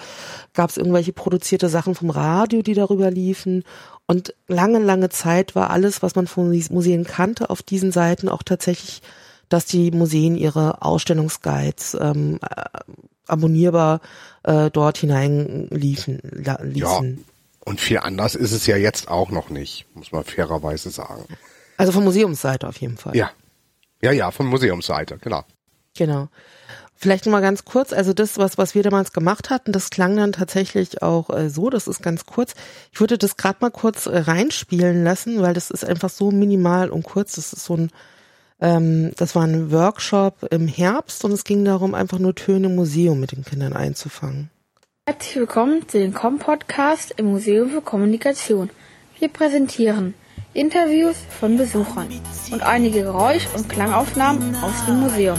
gab 0.55 0.71
es 0.71 0.77
irgendwelche 0.77 1.13
produzierte 1.13 1.69
Sachen 1.69 1.95
vom 1.95 2.11
Radio, 2.11 2.63
die 2.63 2.75
darüber 2.75 3.13
liefen. 3.13 3.63
Und 4.09 4.35
lange, 4.49 4.81
lange 4.81 5.09
Zeit 5.09 5.55
war 5.55 5.71
alles, 5.71 6.03
was 6.03 6.17
man 6.17 6.27
von 6.27 6.49
Museen 6.71 7.05
kannte, 7.05 7.49
auf 7.49 7.63
diesen 7.63 7.93
Seiten 7.93 8.29
auch 8.29 8.43
tatsächlich 8.43 9.03
dass 9.49 9.67
die 9.67 9.91
Museen 9.91 10.37
ihre 10.37 10.83
Ausstellungsguides 10.83 11.97
ähm, 12.00 12.38
äh, 12.43 12.65
abonnierbar 13.26 14.00
äh, 14.43 14.71
dort 14.71 14.99
hineinliefen. 14.99 16.21
Ließen. 16.23 16.75
Ja, 16.75 17.00
und 17.65 17.81
viel 17.81 17.99
anders 17.99 18.35
ist 18.35 18.53
es 18.53 18.67
ja 18.67 18.76
jetzt 18.76 19.09
auch 19.09 19.31
noch 19.31 19.50
nicht, 19.50 19.87
muss 19.95 20.12
man 20.12 20.25
fairerweise 20.25 20.91
sagen. 20.91 21.25
Also 21.76 21.93
von 21.93 22.05
Museumsseite 22.05 22.69
auf 22.69 22.76
jeden 22.79 22.97
Fall. 22.97 23.17
Ja, 23.17 23.31
ja, 24.00 24.12
ja, 24.12 24.31
von 24.31 24.47
Museumsseite, 24.47 25.19
genau. 25.19 25.45
Genau. 25.97 26.29
Vielleicht 26.99 27.26
mal 27.26 27.43
ganz 27.43 27.65
kurz, 27.65 27.93
also 27.93 28.15
das, 28.15 28.38
was, 28.38 28.57
was 28.57 28.75
wir 28.75 28.83
damals 28.83 29.12
gemacht 29.12 29.50
hatten, 29.50 29.73
das 29.73 29.91
klang 29.91 30.17
dann 30.17 30.33
tatsächlich 30.33 31.03
auch 31.03 31.29
äh, 31.29 31.50
so, 31.50 31.69
das 31.69 31.88
ist 31.88 32.03
ganz 32.03 32.25
kurz. 32.25 32.55
Ich 32.93 33.00
würde 33.00 33.19
das 33.19 33.37
gerade 33.37 33.59
mal 33.61 33.71
kurz 33.71 34.07
äh, 34.07 34.17
reinspielen 34.17 35.05
lassen, 35.05 35.43
weil 35.43 35.53
das 35.53 35.71
ist 35.71 35.85
einfach 35.85 36.09
so 36.09 36.31
minimal 36.31 36.88
und 36.88 37.03
kurz. 37.03 37.35
Das 37.35 37.53
ist 37.53 37.65
so 37.65 37.76
ein 37.76 37.91
ähm, 38.61 39.13
das 39.17 39.35
war 39.35 39.45
ein 39.45 39.71
Workshop 39.71 40.47
im 40.51 40.69
Herbst 40.69 41.25
und 41.25 41.33
es 41.33 41.45
ging 41.45 41.65
darum, 41.65 41.95
einfach 41.95 42.19
nur 42.19 42.35
Töne 42.35 42.69
im 42.69 42.77
Museum 42.77 43.21
mit 43.21 43.33
den 43.33 43.45
Kindern 43.45 43.73
einzufangen. 43.73 44.51
Herzlich 45.09 45.37
willkommen 45.37 45.89
zu 45.89 45.99
dem 45.99 46.15
Com-Podcast 46.15 47.15
im 47.17 47.27
Museum 47.27 47.71
für 47.71 47.81
Kommunikation. 47.81 48.71
Wir 49.19 49.29
präsentieren 49.29 50.15
Interviews 50.53 51.17
von 51.39 51.57
Besuchern 51.57 52.09
und 52.51 52.63
einige 52.63 53.03
Geräusch- 53.03 53.49
und 53.55 53.69
Klangaufnahmen 53.69 54.57
aus 54.57 54.87
dem 54.87 55.01
Museum. 55.01 55.39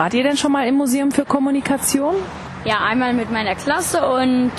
Wart 0.00 0.14
ihr 0.14 0.22
denn 0.22 0.38
schon 0.38 0.50
mal 0.50 0.66
im 0.66 0.76
Museum 0.76 1.10
für 1.12 1.26
Kommunikation? 1.26 2.14
Ja, 2.64 2.78
einmal 2.78 3.12
mit 3.12 3.30
meiner 3.30 3.54
Klasse 3.54 4.10
und 4.10 4.50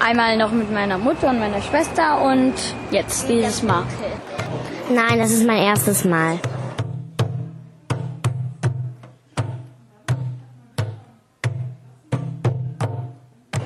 einmal 0.00 0.38
noch 0.38 0.50
mit 0.50 0.72
meiner 0.72 0.96
Mutter 0.96 1.28
und 1.28 1.38
meiner 1.38 1.60
Schwester 1.60 2.22
und 2.22 2.54
jetzt 2.90 3.28
dieses 3.28 3.62
Mal. 3.62 3.82
Nein, 4.88 5.18
das 5.18 5.30
ist 5.30 5.46
mein 5.46 5.58
erstes 5.58 6.06
Mal. 6.06 6.38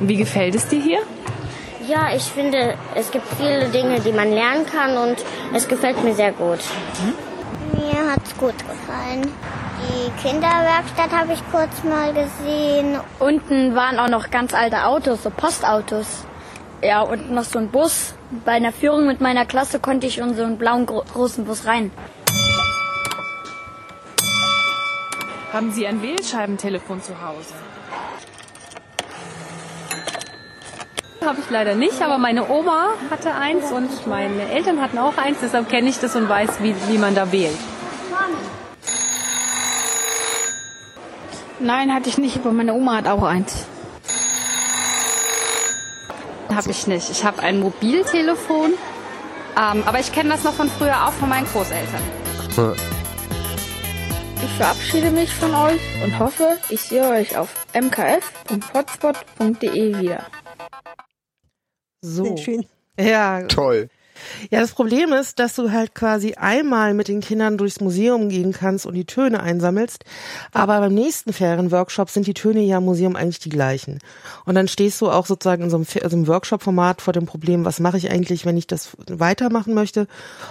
Wie 0.01 0.17
gefällt 0.17 0.57
es 0.57 0.67
dir 0.67 0.83
hier? 0.83 0.99
Ja, 1.87 2.09
ich 2.17 2.25
finde, 2.25 2.75
es 2.97 3.13
gibt 3.13 3.27
viele 3.39 3.69
Dinge, 3.69 4.01
die 4.01 4.11
man 4.11 4.33
lernen 4.33 4.67
kann 4.67 4.97
und 4.97 5.25
es 5.55 5.69
gefällt 5.69 6.03
mir 6.03 6.15
sehr 6.15 6.33
gut. 6.33 6.59
Mhm. 7.05 7.36
Mir 8.07 8.13
hat 8.13 8.23
es 8.25 8.37
gut 8.37 8.57
gefallen. 8.59 9.23
Die 9.83 10.23
Kinderwerkstatt 10.23 11.11
habe 11.11 11.33
ich 11.33 11.43
kurz 11.51 11.83
mal 11.83 12.13
gesehen. 12.15 13.01
Unten 13.19 13.75
waren 13.75 13.99
auch 13.99 14.09
noch 14.09 14.31
ganz 14.31 14.55
alte 14.55 14.85
Autos, 14.85 15.25
so 15.25 15.31
Postautos. 15.31 16.25
Ja, 16.85 17.01
und 17.01 17.33
noch 17.33 17.43
so 17.43 17.59
ein 17.59 17.69
Bus. 17.69 18.15
Bei 18.45 18.53
einer 18.53 18.71
Führung 18.71 19.09
mit 19.09 19.21
meiner 19.21 19.45
Klasse 19.45 19.81
konnte 19.81 20.07
ich 20.07 20.19
in 20.19 20.37
so 20.37 20.45
einen 20.45 20.57
blauen 20.57 20.87
großen 20.87 21.47
Bus 21.47 21.67
rein. 21.67 21.91
Haben 25.53 25.73
Sie 25.73 25.85
ein 25.85 26.01
Wählscheibentelefon 26.01 27.03
zu 27.03 27.13
Hause? 27.21 27.55
Habe 31.25 31.41
ich 31.41 31.51
leider 31.51 31.75
nicht, 31.75 32.01
aber 32.01 32.19
meine 32.19 32.49
Oma 32.49 32.91
hatte 33.11 33.35
eins 33.35 33.73
und 33.73 34.07
meine 34.07 34.49
Eltern 34.49 34.81
hatten 34.81 34.99
auch 34.99 35.19
eins, 35.19 35.39
deshalb 35.43 35.69
kenne 35.69 35.89
ich 35.89 35.99
das 35.99 36.15
und 36.15 36.29
weiß, 36.29 36.63
wie, 36.63 36.73
wie 36.87 36.99
man 36.99 37.17
da 37.17 37.33
wählt. 37.33 37.59
Nein, 41.59 41.93
hatte 41.93 42.09
ich 42.09 42.19
nicht, 42.19 42.39
aber 42.39 42.53
meine 42.53 42.75
Oma 42.75 42.97
hat 42.97 43.09
auch 43.09 43.23
eins. 43.23 43.67
Habe 46.49 46.71
ich 46.71 46.87
nicht. 46.87 47.11
Ich 47.11 47.25
habe 47.25 47.43
ein 47.43 47.59
Mobiltelefon, 47.61 48.75
ähm, 49.57 49.83
aber 49.87 50.01
ich 50.01 50.13
kenne 50.13 50.31
das 50.31 50.45
noch 50.45 50.55
von 50.55 50.69
früher 50.69 51.07
auch 51.07 51.13
von 51.13 51.29
meinen 51.29 51.47
Großeltern. 51.47 52.01
Ich 54.45 54.53
verabschiede 54.53 55.11
mich 55.11 55.35
von 55.35 55.55
euch 55.55 55.81
und 56.05 56.19
hoffe, 56.19 56.59
ich 56.69 56.83
sehe 56.83 57.09
euch 57.09 57.37
auf 57.37 57.49
mkf.hotspot.de 57.75 60.01
wieder. 60.01 60.25
So. 62.01 62.25
Sehr 62.25 62.37
schön. 62.37 62.67
Ja. 62.99 63.43
Toll. 63.43 63.89
Ja, 64.51 64.61
das 64.61 64.73
Problem 64.73 65.13
ist, 65.13 65.39
dass 65.39 65.55
du 65.55 65.73
halt 65.73 65.95
quasi 65.95 66.35
einmal 66.35 66.95
mit 66.95 67.09
den 67.09 67.21
Kindern 67.21 67.59
durchs 67.59 67.81
Museum 67.81 68.29
gehen 68.29 68.53
kannst 68.53 68.87
und 68.87 68.95
die 68.95 69.05
Töne 69.05 69.43
einsammelst, 69.43 70.05
aber 70.53 70.81
beim 70.81 70.95
nächsten 70.95 71.33
Ferienworkshop 71.33 72.11
sind 72.11 72.27
die 72.27 72.35
Töne 72.35 72.61
ja 72.61 72.79
im 72.79 72.85
Museum 72.85 73.17
eigentlich 73.17 73.39
die 73.39 73.49
gleichen. 73.49 73.99
Und 74.45 74.55
dann 74.55 74.69
stehst 74.69 75.01
du 75.01 75.11
auch 75.11 75.27
sozusagen 75.27 75.65
in 75.65 75.71
so 75.71 75.77
einem, 75.77 75.87
also 76.03 76.17
einem 76.17 76.27
Workshop-Format 76.27 77.03
vor 77.03 77.13
dem 77.13 77.27
Problem, 77.27 77.65
was 77.65 77.81
mache 77.81 77.97
ich 77.97 78.11
eigentlich, 78.11 78.47
wenn 78.47 78.57
ich 78.57 78.67
das 78.67 78.97
weitermachen 79.07 79.75
möchte? 79.75 80.07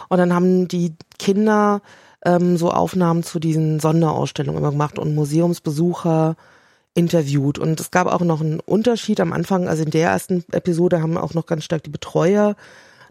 Und 0.10 0.18
dann 0.18 0.34
haben 0.34 0.68
die 0.68 0.94
Kinder 1.20 1.82
ähm, 2.26 2.58
so 2.58 2.72
Aufnahmen 2.72 3.24
zu 3.24 3.40
diesen 3.40 3.80
Sonderausstellungen 3.80 4.60
immer 4.60 4.72
gemacht 4.72 5.00
und 5.00 5.16
Museumsbesucher 5.16 6.36
interviewt. 6.96 7.60
Und 7.60 7.80
es 7.80 7.92
gab 7.92 8.08
auch 8.08 8.22
noch 8.22 8.42
einen 8.42 8.60
Unterschied 8.60 9.20
am 9.20 9.34
Anfang, 9.34 9.68
also 9.68 9.84
in 9.84 9.92
der 9.92 10.10
ersten 10.10 10.44
Episode 10.52 11.02
haben 11.02 11.18
auch 11.18 11.34
noch 11.34 11.46
ganz 11.46 11.64
stark 11.64 11.84
die 11.84 11.90
Betreuer 11.90 12.56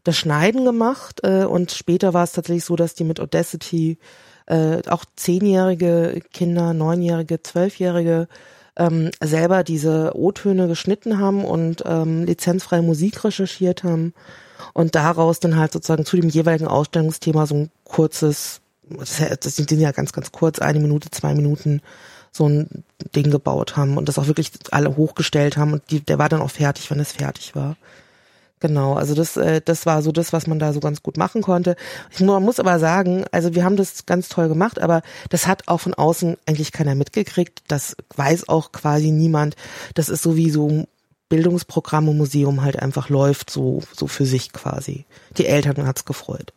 das 0.04 0.16
Schneiden 0.16 0.64
gemacht 0.64 1.20
äh, 1.22 1.44
und 1.44 1.72
später 1.72 2.14
war 2.14 2.24
es 2.24 2.32
tatsächlich 2.32 2.64
so, 2.64 2.76
dass 2.76 2.94
die 2.94 3.04
mit 3.04 3.20
Audacity 3.20 3.98
äh, 4.46 4.82
auch 4.88 5.04
zehnjährige 5.16 6.20
Kinder, 6.32 6.74
neunjährige, 6.74 7.42
zwölfjährige 7.42 8.28
ähm, 8.76 9.10
selber 9.22 9.64
diese 9.64 10.12
O-Töne 10.14 10.68
geschnitten 10.68 11.18
haben 11.18 11.44
und 11.44 11.82
ähm, 11.86 12.24
lizenzfreie 12.24 12.82
Musik 12.82 13.24
recherchiert 13.24 13.84
haben 13.84 14.12
und 14.72 14.94
daraus 14.94 15.40
dann 15.40 15.56
halt 15.56 15.72
sozusagen 15.72 16.04
zu 16.04 16.16
dem 16.16 16.28
jeweiligen 16.28 16.66
Ausstellungsthema 16.66 17.46
so 17.46 17.54
ein 17.54 17.70
kurzes, 17.84 18.60
das 18.88 19.56
sind 19.56 19.70
ja 19.72 19.92
ganz, 19.92 20.12
ganz 20.12 20.32
kurz, 20.32 20.58
eine 20.58 20.80
Minute, 20.80 21.10
zwei 21.10 21.34
Minuten, 21.34 21.80
so 22.32 22.48
ein 22.48 22.84
Ding 23.14 23.30
gebaut 23.30 23.76
haben 23.76 23.96
und 23.96 24.08
das 24.08 24.18
auch 24.18 24.26
wirklich 24.26 24.50
alle 24.72 24.96
hochgestellt 24.96 25.56
haben 25.56 25.72
und 25.72 25.82
die, 25.90 26.00
der 26.00 26.18
war 26.18 26.28
dann 26.28 26.42
auch 26.42 26.50
fertig, 26.50 26.90
wenn 26.90 26.98
es 26.98 27.12
fertig 27.12 27.54
war. 27.54 27.76
Genau, 28.64 28.94
also 28.94 29.14
das, 29.14 29.36
äh, 29.36 29.60
das 29.62 29.84
war 29.84 30.00
so 30.00 30.10
das, 30.10 30.32
was 30.32 30.46
man 30.46 30.58
da 30.58 30.72
so 30.72 30.80
ganz 30.80 31.02
gut 31.02 31.18
machen 31.18 31.42
konnte. 31.42 31.76
Ich, 32.10 32.20
man 32.20 32.42
muss 32.42 32.58
aber 32.58 32.78
sagen, 32.78 33.26
also 33.30 33.54
wir 33.54 33.62
haben 33.62 33.76
das 33.76 34.06
ganz 34.06 34.30
toll 34.30 34.48
gemacht, 34.48 34.78
aber 34.80 35.02
das 35.28 35.46
hat 35.46 35.68
auch 35.68 35.82
von 35.82 35.92
außen 35.92 36.38
eigentlich 36.46 36.72
keiner 36.72 36.94
mitgekriegt. 36.94 37.60
Das 37.68 37.94
weiß 38.16 38.48
auch 38.48 38.72
quasi 38.72 39.10
niemand. 39.10 39.54
Das 39.92 40.08
ist 40.08 40.22
so 40.22 40.36
wie 40.36 40.48
so 40.48 40.66
ein 40.66 40.86
Bildungsprogramm 41.28 42.08
im 42.08 42.16
Museum 42.16 42.62
halt 42.62 42.80
einfach 42.80 43.10
läuft, 43.10 43.50
so, 43.50 43.82
so 43.92 44.06
für 44.06 44.24
sich 44.24 44.54
quasi. 44.54 45.04
Die 45.36 45.44
Eltern 45.44 45.86
hat's 45.86 46.06
gefreut. 46.06 46.54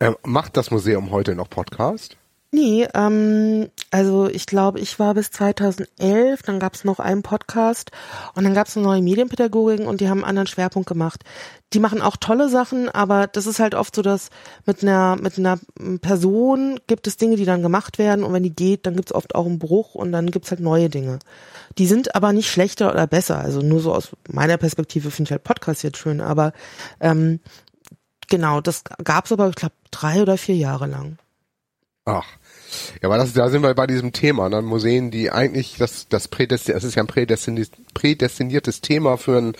Ähm, 0.00 0.16
macht 0.24 0.56
das 0.56 0.72
Museum 0.72 1.12
heute 1.12 1.36
noch 1.36 1.48
Podcast? 1.48 2.16
Nee, 2.54 2.86
ähm, 2.92 3.70
also 3.90 4.28
ich 4.28 4.44
glaube, 4.44 4.78
ich 4.78 4.98
war 4.98 5.14
bis 5.14 5.30
2011, 5.30 6.42
dann 6.42 6.60
gab 6.60 6.74
es 6.74 6.84
noch 6.84 6.98
einen 6.98 7.22
Podcast 7.22 7.92
und 8.34 8.44
dann 8.44 8.52
gab 8.52 8.66
es 8.66 8.76
eine 8.76 8.84
neue 8.84 9.00
Medienpädagogik 9.00 9.80
und 9.86 10.02
die 10.02 10.10
haben 10.10 10.18
einen 10.18 10.28
anderen 10.28 10.46
Schwerpunkt 10.46 10.86
gemacht. 10.86 11.24
Die 11.72 11.80
machen 11.80 12.02
auch 12.02 12.18
tolle 12.18 12.50
Sachen, 12.50 12.90
aber 12.90 13.26
das 13.26 13.46
ist 13.46 13.58
halt 13.58 13.74
oft 13.74 13.96
so, 13.96 14.02
dass 14.02 14.28
mit 14.66 14.82
einer 14.82 15.16
mit 15.16 15.38
einer 15.38 15.58
Person 16.02 16.78
gibt 16.88 17.06
es 17.06 17.16
Dinge, 17.16 17.36
die 17.36 17.46
dann 17.46 17.62
gemacht 17.62 17.96
werden 17.96 18.22
und 18.22 18.34
wenn 18.34 18.42
die 18.42 18.54
geht, 18.54 18.84
dann 18.84 18.96
gibt 18.96 19.08
es 19.08 19.14
oft 19.14 19.34
auch 19.34 19.46
einen 19.46 19.58
Bruch 19.58 19.94
und 19.94 20.12
dann 20.12 20.30
gibt 20.30 20.44
es 20.44 20.50
halt 20.50 20.60
neue 20.60 20.90
Dinge. 20.90 21.20
Die 21.78 21.86
sind 21.86 22.14
aber 22.14 22.34
nicht 22.34 22.50
schlechter 22.50 22.92
oder 22.92 23.06
besser. 23.06 23.38
Also 23.38 23.62
nur 23.62 23.80
so 23.80 23.94
aus 23.94 24.10
meiner 24.28 24.58
Perspektive 24.58 25.10
finde 25.10 25.28
ich 25.28 25.32
halt 25.32 25.44
Podcast 25.44 25.82
jetzt 25.84 25.96
schön, 25.96 26.20
aber 26.20 26.52
ähm, 27.00 27.40
genau, 28.28 28.60
das 28.60 28.84
gab 29.02 29.24
es 29.24 29.32
aber, 29.32 29.48
ich 29.48 29.54
glaube, 29.54 29.74
drei 29.90 30.20
oder 30.20 30.36
vier 30.36 30.56
Jahre 30.56 30.86
lang. 30.86 31.16
Ach. 32.04 32.26
Ja, 33.00 33.08
aber 33.08 33.18
das, 33.18 33.32
da 33.32 33.48
sind 33.48 33.62
wir 33.62 33.74
bei 33.74 33.86
diesem 33.86 34.12
Thema, 34.12 34.48
ne? 34.48 34.62
Museen, 34.62 35.10
die 35.10 35.30
eigentlich 35.30 35.76
das, 35.78 36.08
das 36.08 36.28
Prädestin, 36.28 36.74
es 36.74 36.84
ist 36.84 36.94
ja 36.94 37.02
ein 37.02 37.66
prädestiniertes 37.94 38.80
Thema 38.80 39.16
für 39.16 39.38
ein 39.38 39.54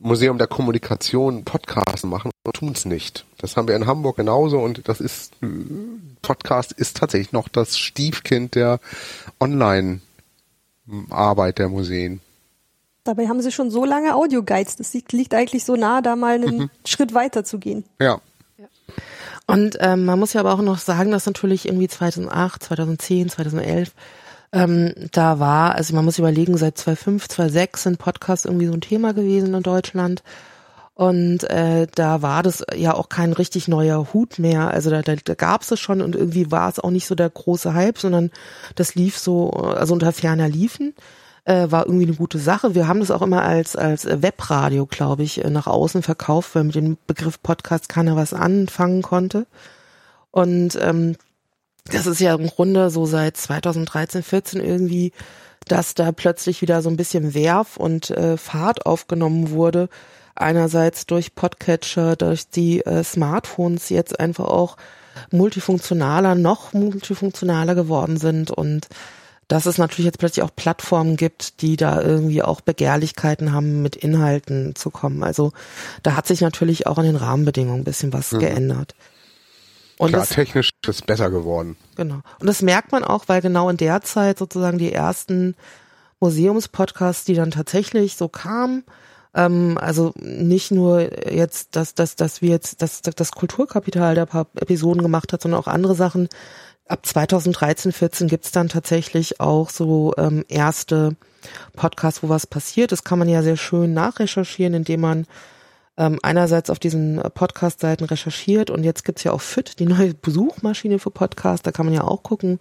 Museum 0.00 0.38
der 0.38 0.48
Kommunikation 0.48 1.44
Podcast 1.44 2.04
machen 2.04 2.32
und 2.44 2.56
tun 2.56 2.72
es 2.72 2.84
nicht. 2.84 3.24
Das 3.38 3.56
haben 3.56 3.68
wir 3.68 3.76
in 3.76 3.86
Hamburg 3.86 4.16
genauso 4.16 4.58
und 4.58 4.88
das 4.88 5.00
ist 5.00 5.34
Podcast 6.22 6.72
ist 6.72 6.96
tatsächlich 6.96 7.32
noch 7.32 7.48
das 7.48 7.78
Stiefkind 7.78 8.56
der 8.56 8.80
Online-Arbeit 9.40 11.58
der 11.58 11.68
Museen. 11.68 12.20
Dabei 13.04 13.28
haben 13.28 13.42
sie 13.42 13.52
schon 13.52 13.70
so 13.70 13.84
lange 13.84 14.14
Audioguides. 14.14 14.76
Das 14.76 14.94
liegt 14.94 15.34
eigentlich 15.34 15.64
so 15.64 15.76
nah, 15.76 16.00
da 16.00 16.16
mal 16.16 16.36
einen 16.36 16.58
mhm. 16.58 16.70
Schritt 16.86 17.12
weiter 17.12 17.44
zu 17.44 17.58
gehen. 17.58 17.84
Ja. 18.00 18.20
Und 19.46 19.76
ähm, 19.80 20.04
man 20.04 20.18
muss 20.18 20.32
ja 20.32 20.40
aber 20.40 20.54
auch 20.54 20.62
noch 20.62 20.78
sagen, 20.78 21.10
dass 21.10 21.26
natürlich 21.26 21.66
irgendwie 21.66 21.88
2008, 21.88 22.62
2010, 22.62 23.28
2011 23.28 23.92
ähm, 24.52 24.94
da 25.12 25.40
war, 25.40 25.74
also 25.74 25.94
man 25.94 26.04
muss 26.04 26.18
überlegen, 26.18 26.56
seit 26.56 26.78
2005, 26.78 27.28
2006 27.28 27.82
sind 27.82 27.98
Podcasts 27.98 28.46
irgendwie 28.46 28.66
so 28.66 28.72
ein 28.72 28.80
Thema 28.80 29.12
gewesen 29.12 29.52
in 29.52 29.62
Deutschland. 29.62 30.22
Und 30.94 31.42
äh, 31.50 31.88
da 31.92 32.22
war 32.22 32.44
das 32.44 32.64
ja 32.76 32.94
auch 32.94 33.08
kein 33.08 33.32
richtig 33.32 33.66
neuer 33.66 34.12
Hut 34.14 34.38
mehr. 34.38 34.70
Also 34.70 34.90
da, 34.90 35.02
da, 35.02 35.16
da 35.16 35.34
gab 35.34 35.62
es 35.62 35.80
schon 35.80 36.00
und 36.00 36.14
irgendwie 36.14 36.52
war 36.52 36.68
es 36.68 36.78
auch 36.78 36.90
nicht 36.90 37.06
so 37.06 37.16
der 37.16 37.28
große 37.28 37.74
Hype, 37.74 37.98
sondern 37.98 38.30
das 38.76 38.94
lief 38.94 39.18
so, 39.18 39.50
also 39.50 39.92
unter 39.92 40.12
ferner 40.12 40.48
liefen 40.48 40.94
äh, 41.44 41.70
war 41.70 41.86
irgendwie 41.86 42.06
eine 42.06 42.16
gute 42.16 42.38
Sache. 42.38 42.74
Wir 42.74 42.88
haben 42.88 43.00
das 43.00 43.10
auch 43.10 43.22
immer 43.22 43.42
als, 43.42 43.76
als 43.76 44.06
Webradio, 44.06 44.86
glaube 44.86 45.22
ich, 45.22 45.42
nach 45.44 45.66
außen 45.66 46.02
verkauft, 46.02 46.54
weil 46.54 46.64
mit 46.64 46.74
dem 46.74 46.96
Begriff 47.06 47.42
Podcast 47.42 47.88
keiner 47.88 48.16
was 48.16 48.32
anfangen 48.32 49.02
konnte. 49.02 49.46
Und 50.30 50.78
ähm, 50.80 51.16
das 51.84 52.06
ist 52.06 52.20
ja 52.20 52.34
im 52.34 52.46
Grunde 52.46 52.90
so 52.90 53.04
seit 53.04 53.36
2013, 53.36 54.22
14 54.22 54.60
irgendwie, 54.60 55.12
dass 55.68 55.94
da 55.94 56.12
plötzlich 56.12 56.62
wieder 56.62 56.82
so 56.82 56.88
ein 56.88 56.96
bisschen 56.96 57.34
Werf 57.34 57.76
und 57.76 58.10
äh, 58.10 58.36
Fahrt 58.36 58.86
aufgenommen 58.86 59.50
wurde. 59.50 59.88
Einerseits 60.34 61.06
durch 61.06 61.34
Podcatcher, 61.34 62.16
durch 62.16 62.48
die 62.48 62.84
äh, 62.84 63.04
Smartphones 63.04 63.90
jetzt 63.90 64.18
einfach 64.18 64.46
auch 64.46 64.76
multifunktionaler, 65.30 66.34
noch 66.34 66.72
multifunktionaler 66.72 67.74
geworden 67.74 68.16
sind 68.16 68.50
und 68.50 68.88
dass 69.48 69.66
es 69.66 69.78
natürlich 69.78 70.06
jetzt 70.06 70.18
plötzlich 70.18 70.42
auch 70.42 70.54
Plattformen 70.54 71.16
gibt, 71.16 71.60
die 71.60 71.76
da 71.76 72.00
irgendwie 72.00 72.42
auch 72.42 72.60
Begehrlichkeiten 72.60 73.52
haben, 73.52 73.82
mit 73.82 73.96
Inhalten 73.96 74.74
zu 74.74 74.90
kommen. 74.90 75.22
Also 75.22 75.52
da 76.02 76.16
hat 76.16 76.26
sich 76.26 76.40
natürlich 76.40 76.86
auch 76.86 76.98
an 76.98 77.04
den 77.04 77.16
Rahmenbedingungen 77.16 77.82
ein 77.82 77.84
bisschen 77.84 78.12
was 78.12 78.32
mhm. 78.32 78.38
geändert. 78.40 78.94
Und 79.98 80.08
Klar, 80.10 80.22
das, 80.22 80.30
technisch 80.30 80.70
ist 80.82 80.88
es 80.88 81.02
besser 81.02 81.30
geworden. 81.30 81.76
Genau. 81.96 82.20
Und 82.40 82.46
das 82.46 82.62
merkt 82.62 82.92
man 82.92 83.04
auch, 83.04 83.24
weil 83.28 83.40
genau 83.40 83.68
in 83.68 83.76
der 83.76 84.00
Zeit 84.02 84.38
sozusagen 84.38 84.78
die 84.78 84.92
ersten 84.92 85.54
Museumspodcasts, 86.20 87.24
die 87.24 87.34
dann 87.34 87.50
tatsächlich 87.50 88.16
so 88.16 88.28
kamen, 88.28 88.84
ähm, 89.34 89.78
also 89.80 90.12
nicht 90.16 90.70
nur 90.70 91.30
jetzt, 91.30 91.76
dass, 91.76 91.94
dass, 91.94 92.16
dass 92.16 92.42
wir 92.42 92.50
jetzt 92.50 92.82
das, 92.82 93.02
das 93.02 93.32
Kulturkapital 93.32 94.14
der 94.14 94.26
paar 94.26 94.46
Episoden 94.56 95.02
gemacht 95.02 95.32
hat, 95.32 95.42
sondern 95.42 95.60
auch 95.60 95.66
andere 95.66 95.94
Sachen, 95.94 96.28
ab 96.86 97.06
2013, 97.06 97.92
14 97.92 98.28
gibt's 98.28 98.52
dann 98.52 98.68
tatsächlich 98.68 99.40
auch 99.40 99.70
so 99.70 100.14
ähm, 100.18 100.44
erste 100.48 101.16
Podcasts, 101.74 102.22
wo 102.22 102.28
was 102.28 102.46
passiert. 102.46 102.92
Das 102.92 103.04
kann 103.04 103.18
man 103.18 103.28
ja 103.28 103.42
sehr 103.42 103.56
schön 103.56 103.94
nachrecherchieren, 103.94 104.74
indem 104.74 105.00
man 105.00 105.26
ähm, 105.96 106.18
einerseits 106.22 106.70
auf 106.70 106.78
diesen 106.78 107.22
Podcast-Seiten 107.34 108.04
recherchiert 108.04 108.70
und 108.70 108.84
jetzt 108.84 109.04
gibt's 109.04 109.24
ja 109.24 109.32
auch 109.32 109.40
FIT, 109.40 109.78
die 109.78 109.86
neue 109.86 110.14
Besuchmaschine 110.14 110.98
für 110.98 111.10
Podcasts. 111.10 111.62
Da 111.62 111.72
kann 111.72 111.86
man 111.86 111.94
ja 111.94 112.04
auch 112.04 112.22
gucken, 112.22 112.58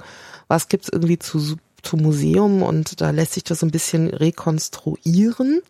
was 0.47 0.69
gibt's 0.69 0.89
irgendwie 0.89 1.19
zu, 1.19 1.57
zu 1.81 1.97
Museum 1.97 2.61
und 2.61 3.01
da 3.01 3.09
lässt 3.09 3.33
sich 3.33 3.43
das 3.43 3.59
so 3.59 3.65
ein 3.65 3.71
bisschen 3.71 4.09
rekonstruieren. 4.09 5.61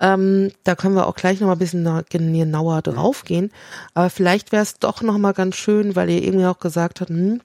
Ähm, 0.00 0.50
da 0.64 0.74
können 0.74 0.96
wir 0.96 1.06
auch 1.06 1.14
gleich 1.14 1.40
noch 1.40 1.46
mal 1.46 1.54
ein 1.54 1.58
bisschen 1.58 1.84
genauer 2.10 2.76
mhm. 2.78 2.82
draufgehen. 2.82 3.52
Aber 3.94 4.10
vielleicht 4.10 4.52
wäre 4.52 4.62
es 4.62 4.78
doch 4.78 5.02
noch 5.02 5.18
mal 5.18 5.32
ganz 5.32 5.56
schön, 5.56 5.96
weil 5.96 6.10
ihr 6.10 6.22
irgendwie 6.22 6.46
auch 6.46 6.58
gesagt 6.58 7.00
habt, 7.00 7.10
hm, 7.10 7.40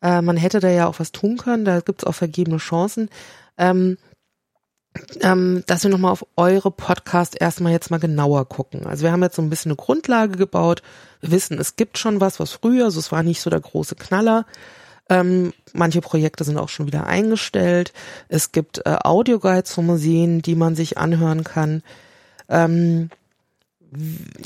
äh, 0.00 0.22
man 0.22 0.36
hätte 0.36 0.60
da 0.60 0.68
ja 0.68 0.86
auch 0.86 1.00
was 1.00 1.12
tun 1.12 1.36
können. 1.36 1.64
Da 1.64 1.80
gibt 1.80 2.02
es 2.02 2.06
auch 2.06 2.14
vergebene 2.14 2.56
Chancen. 2.56 3.10
Ähm, 3.58 3.98
ähm, 5.20 5.64
dass 5.66 5.84
wir 5.84 5.90
nochmal 5.90 6.12
auf 6.12 6.26
eure 6.36 6.70
Podcast 6.70 7.40
erstmal 7.40 7.72
jetzt 7.72 7.90
mal 7.90 7.98
genauer 7.98 8.46
gucken. 8.48 8.86
Also 8.86 9.04
wir 9.04 9.12
haben 9.12 9.22
jetzt 9.22 9.36
so 9.36 9.42
ein 9.42 9.50
bisschen 9.50 9.72
eine 9.72 9.76
Grundlage 9.76 10.36
gebaut. 10.36 10.82
Wir 11.20 11.30
wissen, 11.30 11.58
es 11.58 11.76
gibt 11.76 11.98
schon 11.98 12.20
was, 12.20 12.40
was 12.40 12.52
früher, 12.52 12.86
also 12.86 13.00
es 13.00 13.12
war 13.12 13.22
nicht 13.22 13.40
so 13.40 13.48
der 13.48 13.60
große 13.60 13.94
Knaller. 13.94 14.44
Ähm, 15.08 15.52
manche 15.72 16.00
Projekte 16.00 16.44
sind 16.44 16.58
auch 16.58 16.68
schon 16.68 16.86
wieder 16.86 17.06
eingestellt. 17.06 17.92
Es 18.28 18.52
gibt 18.52 18.78
äh, 18.86 18.96
Audioguides 19.02 19.72
von 19.72 19.86
Museen, 19.86 20.42
die 20.42 20.54
man 20.54 20.76
sich 20.76 20.98
anhören 20.98 21.44
kann. 21.44 21.82
Ähm, 22.48 23.10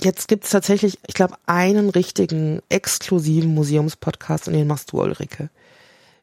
jetzt 0.00 0.28
gibt 0.28 0.44
es 0.44 0.50
tatsächlich, 0.50 0.98
ich 1.06 1.14
glaube, 1.14 1.34
einen 1.46 1.90
richtigen 1.90 2.62
exklusiven 2.68 3.54
Museumspodcast 3.54 4.48
und 4.48 4.54
den 4.54 4.66
machst 4.66 4.92
du, 4.92 5.00
Ulrike. 5.00 5.50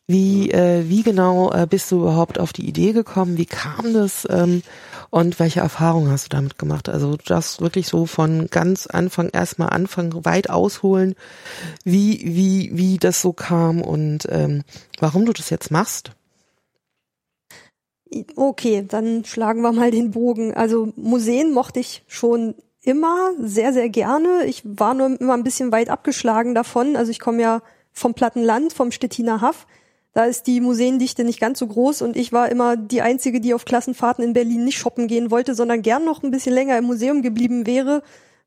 Wie, 0.06 0.52
äh, 0.52 0.90
wie 0.90 1.02
genau 1.02 1.54
äh, 1.54 1.66
bist 1.66 1.90
du 1.92 2.02
überhaupt 2.02 2.38
auf 2.38 2.52
die 2.52 2.68
Idee 2.68 2.92
gekommen? 2.92 3.38
Wie 3.38 3.46
kam 3.46 3.94
das? 3.94 4.28
Ähm, 4.30 4.62
und 5.10 5.40
welche 5.40 5.62
Erfahrungen 5.62 6.12
hast 6.12 6.26
du 6.26 6.30
damit 6.30 6.58
gemacht? 6.58 6.90
Also 6.90 7.18
das 7.26 7.62
wirklich 7.62 7.88
so 7.88 8.06
von 8.06 8.48
ganz 8.48 8.88
Anfang 8.88 9.30
erstmal 9.30 9.70
anfangen, 9.70 10.26
weit 10.26 10.50
ausholen, 10.50 11.16
wie, 11.86 12.20
wie, 12.26 12.72
wie 12.74 12.98
das 12.98 13.22
so 13.22 13.32
kam 13.32 13.82
und 13.82 14.28
ähm, 14.30 14.64
warum 15.00 15.26
du 15.26 15.32
das 15.32 15.50
jetzt 15.50 15.72
machst. 15.72 16.12
Okay, 18.36 18.86
dann 18.88 19.24
schlagen 19.24 19.62
wir 19.62 19.72
mal 19.72 19.92
den 19.92 20.12
Bogen. 20.12 20.54
Also 20.54 20.92
Museen 20.96 21.54
mochte 21.54 21.80
ich 21.80 22.04
schon 22.08 22.56
immer 22.82 23.32
sehr, 23.40 23.72
sehr 23.72 23.90
gerne. 23.90 24.46
Ich 24.46 24.64
war 24.66 24.94
nur 24.94 25.20
immer 25.20 25.34
ein 25.34 25.44
bisschen 25.44 25.72
weit 25.72 25.90
abgeschlagen 25.90 26.54
davon. 26.54 26.96
Also 26.96 27.12
ich 27.12 27.20
komme 27.20 27.42
ja 27.42 27.62
vom 27.92 28.14
Plattenland, 28.14 28.74
vom 28.74 28.92
Stettiner 28.92 29.42
Haff. 29.42 29.66
Da 30.14 30.26
ist 30.26 30.46
die 30.46 30.62
Museendichte 30.62 31.24
nicht 31.24 31.40
ganz 31.40 31.58
so 31.58 31.66
groß 31.66 32.04
und 32.04 32.16
ich 32.16 32.32
war 32.32 32.50
immer 32.50 32.78
die 32.78 33.02
Einzige, 33.02 33.42
die 33.42 33.54
auf 33.54 33.66
Klassenfahrten 33.66 34.24
in 34.24 34.34
Berlin 34.34 34.64
nicht 34.64 34.78
shoppen 34.78 35.08
gehen 35.08 35.32
wollte, 35.32 35.56
sondern 35.56 35.82
gern 35.82 36.06
noch 36.06 36.22
ein 36.22 36.30
bisschen 36.30 36.54
länger 36.54 36.78
im 36.78 36.86
Museum 36.86 37.24
geblieben 37.24 37.66
wäre, 37.66 38.04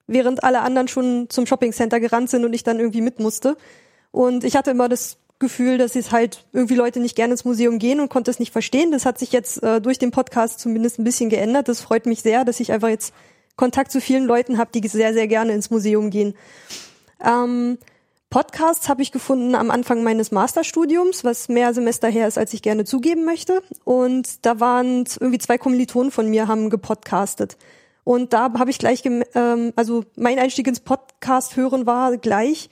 während 0.07 0.44
alle 0.44 0.61
anderen 0.61 0.87
schon 0.87 1.26
zum 1.29 1.44
Shoppingcenter 1.44 1.98
gerannt 1.98 2.31
sind 2.31 2.44
und 2.44 2.52
ich 2.52 2.62
dann 2.62 2.79
irgendwie 2.79 3.00
mit 3.00 3.18
musste. 3.18 3.57
Und 4.12 4.44
ich 4.44 4.55
hatte 4.55 4.70
immer 4.70 4.88
das 4.88 5.18
Gefühl, 5.38 5.76
dass 5.76 5.96
es 5.96 6.12
halt 6.12 6.46
irgendwie 6.52 6.76
Leute 6.76 7.00
nicht 7.00 7.16
gerne 7.16 7.33
ins 7.33 7.44
Museum 7.44 7.79
gehen 7.79 8.00
und 8.00 8.09
konnte 8.09 8.31
es 8.31 8.38
nicht 8.38 8.52
verstehen. 8.52 8.92
Das 8.92 9.05
hat 9.05 9.18
sich 9.18 9.33
jetzt 9.33 9.62
äh, 9.62 9.81
durch 9.81 9.98
den 9.98 10.12
Podcast 10.12 10.61
zumindest 10.61 10.98
ein 10.98 11.05
bisschen 11.05 11.29
geändert. 11.29 11.68
Das 11.68 11.81
freut 11.81 12.07
mich 12.07 12.22
sehr, 12.22 12.44
dass 12.44 12.61
ich 12.61 12.72
einfach 12.72 12.88
jetzt 12.88 13.12
Kontakt 13.57 13.90
zu 13.90 14.00
vielen 14.00 14.24
Leuten 14.24 14.57
habe, 14.57 14.70
die 14.72 14.87
sehr, 14.87 15.12
sehr 15.12 15.26
gerne 15.26 15.52
ins 15.52 15.70
Museum 15.70 16.11
gehen. 16.11 16.35
Ähm, 17.24 17.79
Podcasts 18.37 18.90
habe 18.90 19.01
ich 19.01 19.12
gefunden 19.12 19.55
am 19.55 19.70
Anfang 19.70 20.03
meines 20.03 20.31
Masterstudiums, 20.31 21.25
was 21.25 21.49
mehr 21.49 21.72
Semester 21.72 22.07
her 22.09 22.29
ist, 22.29 22.37
als 22.37 22.53
ich 22.53 22.61
gerne 22.61 22.85
zugeben 22.85 23.25
möchte. 23.25 23.62
Und 23.85 24.44
da 24.44 24.61
waren 24.61 25.05
irgendwie 25.18 25.38
zwei 25.38 25.57
Kommilitonen 25.57 26.11
von 26.11 26.29
mir, 26.29 26.46
haben 26.46 26.68
gepodcastet. 26.68 27.57
Und 28.05 28.35
da 28.35 28.53
habe 28.59 28.68
ich 28.68 28.79
gleich, 28.79 29.03
ähm, 29.07 29.72
also 29.75 30.05
mein 30.16 30.38
Einstieg 30.38 30.66
ins 30.66 30.81
Podcast 30.81 31.57
hören 31.57 31.87
war 31.87 32.18
gleich, 32.18 32.68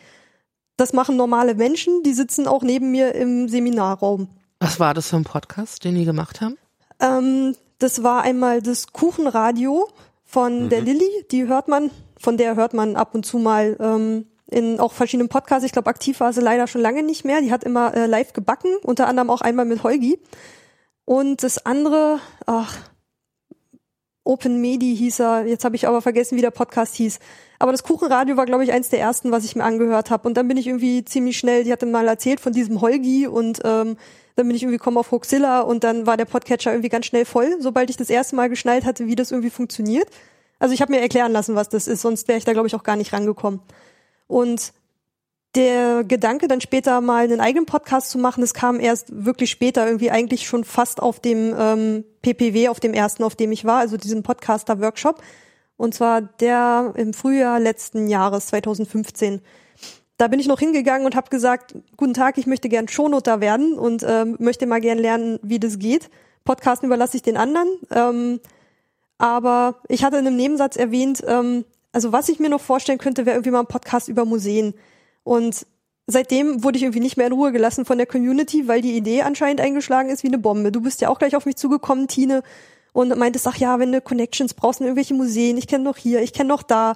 das 0.76 0.92
machen 0.92 1.16
normale 1.16 1.54
Menschen, 1.54 2.02
die 2.02 2.12
sitzen 2.12 2.46
auch 2.46 2.62
neben 2.62 2.90
mir 2.90 3.14
im 3.14 3.48
Seminarraum. 3.48 4.28
Was 4.60 4.78
war 4.78 4.92
das 4.92 5.08
für 5.08 5.16
ein 5.16 5.24
Podcast, 5.24 5.82
den 5.84 5.94
die 5.94 6.04
gemacht 6.04 6.42
haben? 6.42 6.58
Ähm, 7.00 7.56
das 7.78 8.02
war 8.02 8.20
einmal 8.20 8.60
das 8.60 8.88
Kuchenradio 8.88 9.88
von 10.26 10.64
mhm. 10.64 10.68
der 10.68 10.82
Lilly, 10.82 11.24
die 11.30 11.46
hört 11.46 11.68
man, 11.68 11.90
von 12.20 12.36
der 12.36 12.54
hört 12.54 12.74
man 12.74 12.96
ab 12.96 13.14
und 13.14 13.24
zu 13.24 13.38
mal 13.38 13.78
ähm, 13.80 14.26
in 14.54 14.78
auch 14.80 14.92
verschiedenen 14.92 15.28
Podcasts. 15.28 15.64
Ich 15.64 15.72
glaube, 15.72 15.90
aktiv 15.90 16.20
war 16.20 16.32
sie 16.32 16.40
leider 16.40 16.66
schon 16.66 16.80
lange 16.80 17.02
nicht 17.02 17.24
mehr. 17.24 17.40
Die 17.40 17.52
hat 17.52 17.64
immer 17.64 17.94
äh, 17.94 18.06
live 18.06 18.32
gebacken, 18.32 18.70
unter 18.82 19.08
anderem 19.08 19.30
auch 19.30 19.40
einmal 19.40 19.64
mit 19.64 19.82
Holgi. 19.82 20.18
Und 21.04 21.42
das 21.42 21.66
andere, 21.66 22.20
ach, 22.46 22.78
Open 24.22 24.60
Medi 24.60 24.96
hieß 24.96 25.20
er. 25.20 25.46
Jetzt 25.46 25.64
habe 25.64 25.76
ich 25.76 25.86
aber 25.86 26.00
vergessen, 26.00 26.36
wie 26.36 26.40
der 26.40 26.50
Podcast 26.50 26.94
hieß. 26.94 27.18
Aber 27.58 27.72
das 27.72 27.82
Kuchenradio 27.82 28.36
war, 28.36 28.46
glaube 28.46 28.64
ich, 28.64 28.72
eins 28.72 28.88
der 28.88 29.00
ersten, 29.00 29.32
was 29.32 29.44
ich 29.44 29.56
mir 29.56 29.64
angehört 29.64 30.10
habe. 30.10 30.26
Und 30.26 30.36
dann 30.36 30.48
bin 30.48 30.56
ich 30.56 30.66
irgendwie 30.66 31.04
ziemlich 31.04 31.36
schnell, 31.36 31.64
die 31.64 31.72
hatte 31.72 31.86
mal 31.86 32.06
erzählt 32.06 32.40
von 32.40 32.52
diesem 32.52 32.80
Holgi 32.80 33.26
und 33.26 33.60
ähm, 33.64 33.96
dann 34.36 34.46
bin 34.46 34.56
ich 34.56 34.62
irgendwie 34.62 34.78
gekommen 34.78 34.96
auf 34.96 35.10
Hoaxilla 35.10 35.60
und 35.60 35.84
dann 35.84 36.06
war 36.06 36.16
der 36.16 36.24
Podcatcher 36.24 36.72
irgendwie 36.72 36.88
ganz 36.88 37.06
schnell 37.06 37.24
voll, 37.24 37.56
sobald 37.60 37.90
ich 37.90 37.96
das 37.96 38.10
erste 38.10 38.34
Mal 38.34 38.48
geschnallt 38.48 38.84
hatte, 38.84 39.06
wie 39.06 39.14
das 39.14 39.30
irgendwie 39.30 39.50
funktioniert. 39.50 40.08
Also 40.58 40.74
ich 40.74 40.80
habe 40.80 40.92
mir 40.92 41.00
erklären 41.00 41.32
lassen, 41.32 41.54
was 41.54 41.68
das 41.68 41.86
ist, 41.86 42.00
sonst 42.00 42.26
wäre 42.28 42.38
ich 42.38 42.44
da, 42.44 42.52
glaube 42.52 42.66
ich, 42.66 42.74
auch 42.74 42.82
gar 42.82 42.96
nicht 42.96 43.12
rangekommen. 43.12 43.60
Und 44.26 44.72
der 45.54 46.02
Gedanke, 46.04 46.48
dann 46.48 46.60
später 46.60 47.00
mal 47.00 47.24
einen 47.24 47.40
eigenen 47.40 47.66
Podcast 47.66 48.10
zu 48.10 48.18
machen, 48.18 48.40
das 48.40 48.54
kam 48.54 48.80
erst 48.80 49.24
wirklich 49.24 49.50
später, 49.50 49.86
irgendwie 49.86 50.10
eigentlich 50.10 50.46
schon 50.46 50.64
fast 50.64 51.00
auf 51.00 51.20
dem 51.20 51.54
ähm, 51.56 52.04
PPW, 52.22 52.68
auf 52.68 52.80
dem 52.80 52.92
ersten, 52.92 53.22
auf 53.22 53.36
dem 53.36 53.52
ich 53.52 53.64
war, 53.64 53.78
also 53.78 53.96
diesem 53.96 54.22
Podcaster-Workshop. 54.22 55.22
Und 55.76 55.94
zwar 55.94 56.22
der 56.22 56.92
im 56.96 57.14
Frühjahr 57.14 57.60
letzten 57.60 58.08
Jahres, 58.08 58.46
2015. 58.46 59.40
Da 60.16 60.28
bin 60.28 60.38
ich 60.38 60.46
noch 60.46 60.60
hingegangen 60.60 61.06
und 61.06 61.16
habe 61.16 61.30
gesagt, 61.30 61.74
guten 61.96 62.14
Tag, 62.14 62.38
ich 62.38 62.46
möchte 62.46 62.68
gern 62.68 62.86
Shownoter 62.86 63.40
werden 63.40 63.78
und 63.78 64.04
ähm, 64.06 64.36
möchte 64.38 64.66
mal 64.66 64.80
gern 64.80 64.98
lernen, 64.98 65.40
wie 65.42 65.58
das 65.58 65.78
geht. 65.78 66.10
Podcasten 66.44 66.86
überlasse 66.86 67.16
ich 67.16 67.22
den 67.22 67.36
anderen. 67.36 67.68
Ähm, 67.90 68.40
aber 69.18 69.80
ich 69.88 70.04
hatte 70.04 70.18
in 70.18 70.26
einem 70.26 70.36
Nebensatz 70.36 70.76
erwähnt, 70.76 71.22
ähm, 71.26 71.64
also 71.94 72.12
was 72.12 72.28
ich 72.28 72.40
mir 72.40 72.48
noch 72.48 72.60
vorstellen 72.60 72.98
könnte, 72.98 73.24
wäre 73.24 73.36
irgendwie 73.36 73.52
mal 73.52 73.60
ein 73.60 73.66
Podcast 73.66 74.08
über 74.08 74.24
Museen. 74.24 74.74
Und 75.22 75.66
seitdem 76.06 76.64
wurde 76.64 76.76
ich 76.76 76.82
irgendwie 76.82 77.00
nicht 77.00 77.16
mehr 77.16 77.28
in 77.28 77.32
Ruhe 77.32 77.52
gelassen 77.52 77.84
von 77.84 77.98
der 77.98 78.06
Community, 78.06 78.66
weil 78.66 78.82
die 78.82 78.96
Idee 78.96 79.22
anscheinend 79.22 79.60
eingeschlagen 79.60 80.10
ist 80.10 80.22
wie 80.22 80.28
eine 80.28 80.38
Bombe. 80.38 80.72
Du 80.72 80.80
bist 80.80 81.00
ja 81.00 81.08
auch 81.08 81.18
gleich 81.18 81.36
auf 81.36 81.46
mich 81.46 81.56
zugekommen, 81.56 82.08
Tine, 82.08 82.42
und 82.92 83.16
meintest, 83.16 83.46
ach 83.46 83.56
ja, 83.56 83.78
wenn 83.78 83.92
du 83.92 84.00
Connections 84.00 84.54
brauchst 84.54 84.80
in 84.80 84.86
irgendwelche 84.86 85.14
Museen, 85.14 85.56
ich 85.56 85.66
kenne 85.66 85.84
noch 85.84 85.96
hier, 85.96 86.22
ich 86.22 86.32
kenne 86.32 86.48
noch 86.48 86.62
da. 86.62 86.94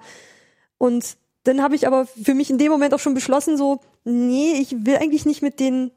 Und 0.79 1.17
dann 1.45 1.63
habe 1.63 1.75
ich 1.75 1.87
aber 1.87 2.07
für 2.07 2.35
mich 2.35 2.51
in 2.51 2.59
dem 2.59 2.71
Moment 2.71 2.93
auch 2.93 3.01
schon 3.01 3.15
beschlossen, 3.15 3.57
so, 3.57 3.81
nee, 4.05 4.55
ich 4.61 4.85
will 4.85 4.97
eigentlich 4.97 5.27
nicht 5.27 5.43
mit 5.43 5.61
den 5.61 5.91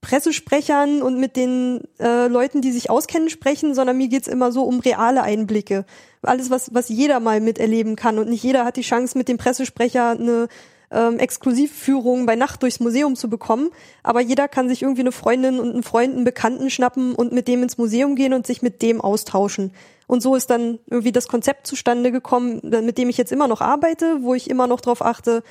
Pressesprechern 0.00 1.02
und 1.02 1.18
mit 1.18 1.36
den 1.36 1.82
äh, 1.98 2.28
Leuten, 2.28 2.60
die 2.60 2.70
sich 2.70 2.88
auskennen, 2.90 3.30
sprechen, 3.30 3.74
sondern 3.74 3.96
mir 3.98 4.08
geht's 4.08 4.28
immer 4.28 4.52
so 4.52 4.62
um 4.62 4.80
reale 4.80 5.22
Einblicke. 5.22 5.84
Alles, 6.22 6.50
was, 6.50 6.74
was 6.74 6.88
jeder 6.88 7.20
mal 7.20 7.40
miterleben 7.40 7.96
kann. 7.96 8.18
Und 8.18 8.28
nicht 8.28 8.42
jeder 8.42 8.64
hat 8.64 8.76
die 8.76 8.82
Chance, 8.82 9.16
mit 9.16 9.28
dem 9.28 9.38
Pressesprecher 9.38 10.10
eine 10.10 10.48
ähm, 10.90 11.18
Exklusivführung 11.18 12.26
bei 12.26 12.36
Nacht 12.36 12.62
durchs 12.62 12.80
Museum 12.80 13.16
zu 13.16 13.28
bekommen. 13.28 13.70
Aber 14.02 14.20
jeder 14.20 14.48
kann 14.48 14.68
sich 14.68 14.82
irgendwie 14.82 15.02
eine 15.02 15.12
Freundin 15.12 15.58
und 15.60 15.70
einen 15.70 15.82
Freund, 15.82 16.14
einen 16.14 16.24
Bekannten 16.24 16.70
schnappen 16.70 17.14
und 17.14 17.32
mit 17.32 17.48
dem 17.48 17.62
ins 17.62 17.78
Museum 17.78 18.14
gehen 18.16 18.32
und 18.32 18.46
sich 18.46 18.62
mit 18.62 18.82
dem 18.82 19.00
austauschen. 19.00 19.72
Und 20.06 20.22
so 20.22 20.34
ist 20.34 20.48
dann 20.50 20.78
irgendwie 20.86 21.12
das 21.12 21.28
Konzept 21.28 21.66
zustande 21.66 22.10
gekommen, 22.10 22.60
mit 22.62 22.96
dem 22.96 23.10
ich 23.10 23.18
jetzt 23.18 23.32
immer 23.32 23.46
noch 23.46 23.60
arbeite, 23.60 24.22
wo 24.22 24.34
ich 24.34 24.48
immer 24.48 24.66
noch 24.66 24.80
darauf 24.80 25.02
achte, 25.04 25.42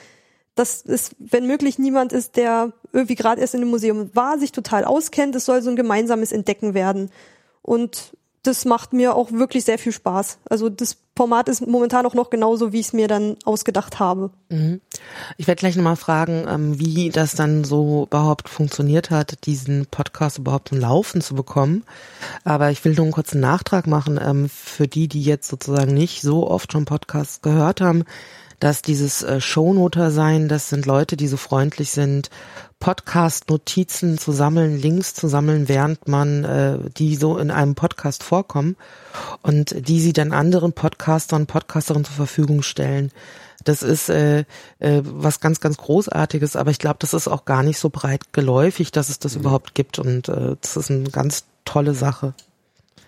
dass 0.55 0.83
es, 0.83 1.11
wenn 1.19 1.45
möglich, 1.45 1.77
niemand 1.77 2.11
ist, 2.11 2.35
der 2.35 2.73
irgendwie 2.91 3.15
gerade 3.15 3.39
erst 3.39 3.53
in 3.53 3.61
dem 3.61 3.69
Museum 3.69 4.09
war, 4.15 4.39
sich 4.39 4.51
total 4.51 4.83
auskennt. 4.83 5.35
Es 5.35 5.45
soll 5.45 5.61
so 5.61 5.69
ein 5.69 5.75
gemeinsames 5.75 6.31
Entdecken 6.31 6.73
werden. 6.73 7.11
Und 7.61 8.17
das 8.47 8.65
macht 8.65 8.93
mir 8.93 9.15
auch 9.15 9.31
wirklich 9.31 9.65
sehr 9.65 9.77
viel 9.77 9.91
Spaß. 9.91 10.39
Also 10.49 10.69
das 10.69 10.97
Format 11.15 11.49
ist 11.49 11.65
momentan 11.65 12.05
auch 12.05 12.13
noch 12.13 12.29
genauso, 12.29 12.71
wie 12.71 12.79
ich 12.79 12.87
es 12.87 12.93
mir 12.93 13.07
dann 13.07 13.35
ausgedacht 13.43 13.99
habe. 13.99 14.29
Mhm. 14.49 14.81
Ich 15.37 15.47
werde 15.47 15.59
gleich 15.59 15.75
nochmal 15.75 15.95
fragen, 15.95 16.45
ähm, 16.47 16.79
wie 16.79 17.09
das 17.09 17.33
dann 17.33 17.63
so 17.63 18.03
überhaupt 18.03 18.49
funktioniert 18.49 19.09
hat, 19.09 19.45
diesen 19.45 19.87
Podcast 19.87 20.37
überhaupt 20.37 20.69
zum 20.69 20.79
Laufen 20.79 21.21
zu 21.21 21.35
bekommen. 21.35 21.83
Aber 22.43 22.71
ich 22.71 22.83
will 22.85 22.93
nur 22.93 23.05
einen 23.05 23.13
kurzen 23.13 23.41
Nachtrag 23.41 23.87
machen 23.87 24.19
ähm, 24.23 24.47
für 24.49 24.87
die, 24.87 25.07
die 25.07 25.23
jetzt 25.23 25.49
sozusagen 25.49 25.93
nicht 25.93 26.21
so 26.21 26.47
oft 26.47 26.71
schon 26.71 26.85
Podcasts 26.85 27.41
gehört 27.41 27.81
haben 27.81 28.05
dass 28.59 28.81
dieses 28.81 29.23
äh, 29.23 29.39
Shownoter 29.39 30.11
sein, 30.11 30.47
das 30.47 30.69
sind 30.69 30.85
Leute, 30.85 31.17
die 31.17 31.27
so 31.27 31.37
freundlich 31.37 31.91
sind, 31.91 32.29
Podcast-Notizen 32.79 34.17
zu 34.17 34.31
sammeln, 34.31 34.79
Links 34.79 35.13
zu 35.13 35.27
sammeln, 35.27 35.67
während 35.67 36.07
man 36.07 36.43
äh, 36.43 36.79
die 36.97 37.15
so 37.15 37.37
in 37.37 37.51
einem 37.51 37.75
Podcast 37.75 38.23
vorkommen 38.23 38.75
und 39.41 39.87
die 39.87 39.99
sie 39.99 40.13
dann 40.13 40.31
anderen 40.31 40.73
Podcastern, 40.73 41.47
Podcasterinnen 41.47 42.05
zur 42.05 42.15
Verfügung 42.15 42.61
stellen. 42.61 43.11
Das 43.63 43.83
ist 43.83 44.09
äh, 44.09 44.45
äh, 44.79 45.01
was 45.03 45.39
ganz, 45.39 45.59
ganz 45.59 45.77
Großartiges, 45.77 46.55
aber 46.55 46.71
ich 46.71 46.79
glaube, 46.79 46.97
das 46.99 47.13
ist 47.13 47.27
auch 47.27 47.45
gar 47.45 47.63
nicht 47.63 47.79
so 47.79 47.89
breit 47.89 48.31
geläufig, 48.31 48.91
dass 48.91 49.09
es 49.09 49.19
das 49.19 49.35
mhm. 49.35 49.41
überhaupt 49.41 49.75
gibt 49.75 49.99
und 49.99 50.29
äh, 50.29 50.55
das 50.61 50.77
ist 50.77 50.91
eine 50.91 51.09
ganz 51.09 51.45
tolle 51.65 51.93
Sache. 51.93 52.33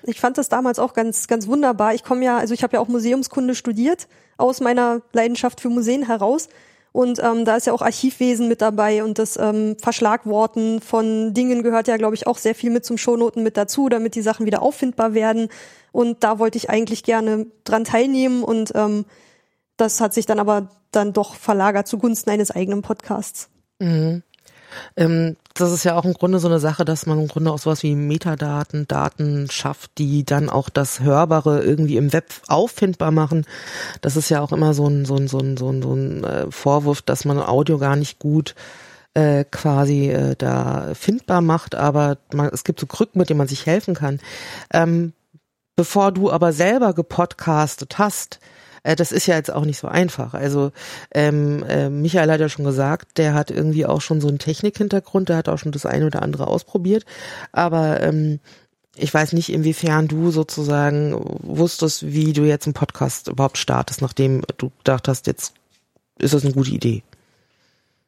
Ich 0.10 0.20
fand 0.20 0.38
das 0.38 0.50
damals 0.50 0.80
auch 0.80 0.94
ganz, 0.94 1.28
ganz 1.28 1.48
wunderbar. 1.48 1.94
Ich 1.94 2.04
komme 2.04 2.26
ja, 2.26 2.38
also 2.38 2.54
ich 2.54 2.64
habe 2.64 2.76
ja 2.76 2.80
auch 2.80 2.88
Museumskunde 2.88 3.56
studiert 3.56 4.08
aus 4.38 4.62
meiner 4.62 5.02
Leidenschaft 5.14 5.62
für 5.62 5.70
Museen 5.70 6.06
heraus. 6.06 6.50
Und 6.92 7.20
ähm, 7.24 7.46
da 7.46 7.56
ist 7.56 7.68
ja 7.68 7.74
auch 7.74 7.84
Archivwesen 7.84 8.48
mit 8.48 8.62
dabei 8.62 9.04
und 9.04 9.20
das 9.20 9.38
ähm, 9.38 9.78
Verschlagworten 9.80 10.82
von 10.82 11.36
Dingen 11.36 11.62
gehört 11.62 11.88
ja, 11.88 11.98
glaube 11.98 12.16
ich, 12.16 12.26
auch 12.26 12.38
sehr 12.38 12.56
viel 12.56 12.72
mit 12.72 12.84
zum 12.84 12.98
Shownoten 12.98 13.44
mit 13.44 13.58
dazu, 13.58 13.90
damit 13.90 14.16
die 14.16 14.24
Sachen 14.24 14.48
wieder 14.48 14.64
auffindbar 14.64 15.14
werden. 15.14 15.50
Und 15.92 16.24
da 16.24 16.40
wollte 16.40 16.58
ich 16.58 16.70
eigentlich 16.70 17.04
gerne 17.04 17.46
dran 17.64 17.84
teilnehmen 17.84 18.44
und 18.44 18.72
ähm, 18.74 19.06
das 19.78 20.02
hat 20.02 20.14
sich 20.14 20.26
dann 20.26 20.40
aber 20.40 20.70
dann 20.92 21.14
doch 21.14 21.36
verlagert 21.36 21.88
zugunsten 21.88 22.32
eines 22.32 22.52
eigenen 22.52 22.82
Podcasts. 22.82 23.50
Mhm. 23.80 24.24
Ähm, 24.96 25.36
das 25.54 25.72
ist 25.72 25.84
ja 25.84 25.96
auch 25.96 26.06
im 26.06 26.14
Grunde 26.14 26.40
so 26.40 26.48
eine 26.48 26.60
Sache, 26.60 26.86
dass 26.86 27.06
man 27.06 27.20
im 27.20 27.28
Grunde 27.28 27.52
auch 27.52 27.60
sowas 27.60 27.84
wie 27.84 27.96
Metadaten, 27.96 28.88
Daten 28.88 29.50
schafft, 29.52 29.98
die 29.98 30.24
dann 30.24 30.50
auch 30.50 30.70
das 30.70 31.02
Hörbare 31.02 31.62
irgendwie 31.64 31.98
im 31.98 32.14
Web 32.14 32.26
auffindbar 32.48 33.12
machen. 33.12 33.46
Das 34.02 34.16
ist 34.16 34.30
ja 34.30 34.42
auch 34.42 34.52
immer 34.52 34.74
so 34.74 34.88
ein, 34.88 35.06
so 35.06 35.16
ein, 35.16 35.28
so 35.28 35.40
ein, 35.40 35.58
so 35.58 35.70
ein, 35.70 35.82
so 35.82 35.94
ein 35.94 36.24
äh, 36.24 36.52
Vorwurf, 36.52 37.02
dass 37.02 37.26
man 37.26 37.40
Audio 37.40 37.78
gar 37.78 37.96
nicht 37.96 38.20
gut 38.20 38.56
äh, 39.14 39.44
quasi 39.44 40.10
äh, 40.10 40.36
da 40.38 40.92
findbar 40.94 41.42
macht, 41.42 41.76
aber 41.76 42.18
man, 42.34 42.50
es 42.54 42.64
gibt 42.64 42.80
so 42.80 42.86
Krücken, 42.86 43.20
mit 43.20 43.30
denen 43.30 43.40
man 43.40 43.48
sich 43.48 43.66
helfen 43.66 43.96
kann. 43.96 44.20
Ähm, 44.72 45.14
bevor 45.76 46.12
du 46.12 46.32
aber 46.32 46.54
selber 46.54 46.94
gepodcastet 46.94 47.98
hast, 47.98 48.40
äh, 48.90 48.96
das 48.96 49.12
ist 49.12 49.28
ja 49.28 49.36
jetzt 49.36 49.54
auch 49.54 49.66
nicht 49.66 49.78
so 49.78 49.88
einfach. 49.88 50.34
Also 50.34 50.72
ähm, 51.14 51.64
äh, 51.64 51.90
Michael 51.90 52.32
hat 52.32 52.40
ja 52.40 52.50
schon 52.50 52.66
gesagt, 52.66 53.18
der 53.18 53.34
hat 53.34 53.52
irgendwie 53.52 53.86
auch 53.86 54.02
schon 54.02 54.20
so 54.20 54.28
einen 54.28 54.40
Technikhintergrund, 54.40 55.30
der 55.30 55.38
hat 55.38 55.50
auch 55.50 55.60
schon 55.60 55.72
das 55.72 55.86
eine 55.86 56.08
oder 56.08 56.24
andere 56.24 56.48
ausprobiert. 56.48 57.06
Aber 57.52 58.02
ähm, 58.02 58.40
ich 58.96 59.14
weiß 59.14 59.34
nicht, 59.34 59.50
inwiefern 59.50 60.08
du 60.08 60.32
sozusagen 60.32 61.14
wusstest, 61.44 62.12
wie 62.12 62.34
du 62.34 62.44
jetzt 62.44 62.66
einen 62.66 62.74
Podcast 62.74 63.28
überhaupt 63.28 63.60
startest, 63.60 64.02
nachdem 64.02 64.42
du 64.58 64.72
gedacht 64.80 65.08
hast, 65.08 65.28
jetzt 65.28 65.54
ist 66.18 66.34
das 66.34 66.44
eine 66.44 66.54
gute 66.54 66.72
Idee. 66.72 67.04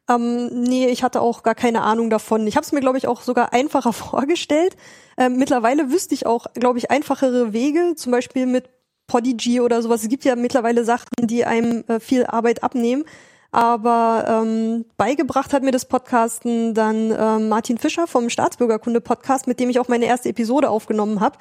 Ähm, 0.09 0.63
nee, 0.63 0.87
ich 0.87 1.03
hatte 1.03 1.21
auch 1.21 1.43
gar 1.43 1.55
keine 1.55 1.83
Ahnung 1.83 2.09
davon. 2.09 2.47
Ich 2.47 2.55
habe 2.55 2.65
es 2.65 2.71
mir, 2.71 2.81
glaube 2.81 2.97
ich, 2.97 3.07
auch 3.07 3.21
sogar 3.21 3.53
einfacher 3.53 3.93
vorgestellt. 3.93 4.75
Ähm, 5.15 5.37
mittlerweile 5.37 5.91
wüsste 5.91 6.15
ich 6.15 6.25
auch, 6.25 6.47
glaube 6.55 6.79
ich, 6.79 6.89
einfachere 6.89 7.53
Wege, 7.53 7.93
zum 7.95 8.11
Beispiel 8.11 8.47
mit 8.47 8.67
Podigy 9.11 9.59
oder 9.59 9.81
sowas. 9.81 10.03
Es 10.03 10.07
gibt 10.07 10.23
ja 10.23 10.37
mittlerweile 10.37 10.85
Sachen, 10.85 11.09
die 11.19 11.43
einem 11.43 11.83
äh, 11.87 11.99
viel 11.99 12.25
Arbeit 12.25 12.63
abnehmen. 12.63 13.03
Aber 13.51 14.25
ähm, 14.29 14.85
beigebracht 14.95 15.51
hat 15.51 15.63
mir 15.63 15.71
das 15.71 15.83
Podcasten 15.83 16.73
dann 16.73 17.11
ähm, 17.11 17.49
Martin 17.49 17.77
Fischer 17.77 18.07
vom 18.07 18.29
Staatsbürgerkunde-Podcast, 18.29 19.47
mit 19.47 19.59
dem 19.59 19.69
ich 19.69 19.81
auch 19.81 19.89
meine 19.89 20.05
erste 20.05 20.29
Episode 20.29 20.69
aufgenommen 20.69 21.19
habe. 21.19 21.37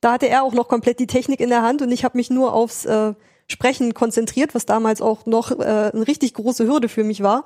Da 0.00 0.12
hatte 0.12 0.28
er 0.28 0.44
auch 0.44 0.54
noch 0.54 0.68
komplett 0.68 1.00
die 1.00 1.08
Technik 1.08 1.40
in 1.40 1.48
der 1.48 1.62
Hand 1.62 1.82
und 1.82 1.90
ich 1.90 2.04
habe 2.04 2.16
mich 2.16 2.30
nur 2.30 2.52
aufs 2.52 2.84
äh, 2.84 3.14
Sprechen 3.50 3.94
konzentriert, 3.94 4.54
was 4.54 4.64
damals 4.64 5.02
auch 5.02 5.26
noch 5.26 5.50
äh, 5.50 5.90
eine 5.92 6.06
richtig 6.06 6.34
große 6.34 6.68
Hürde 6.68 6.88
für 6.88 7.02
mich 7.02 7.24
war. 7.24 7.42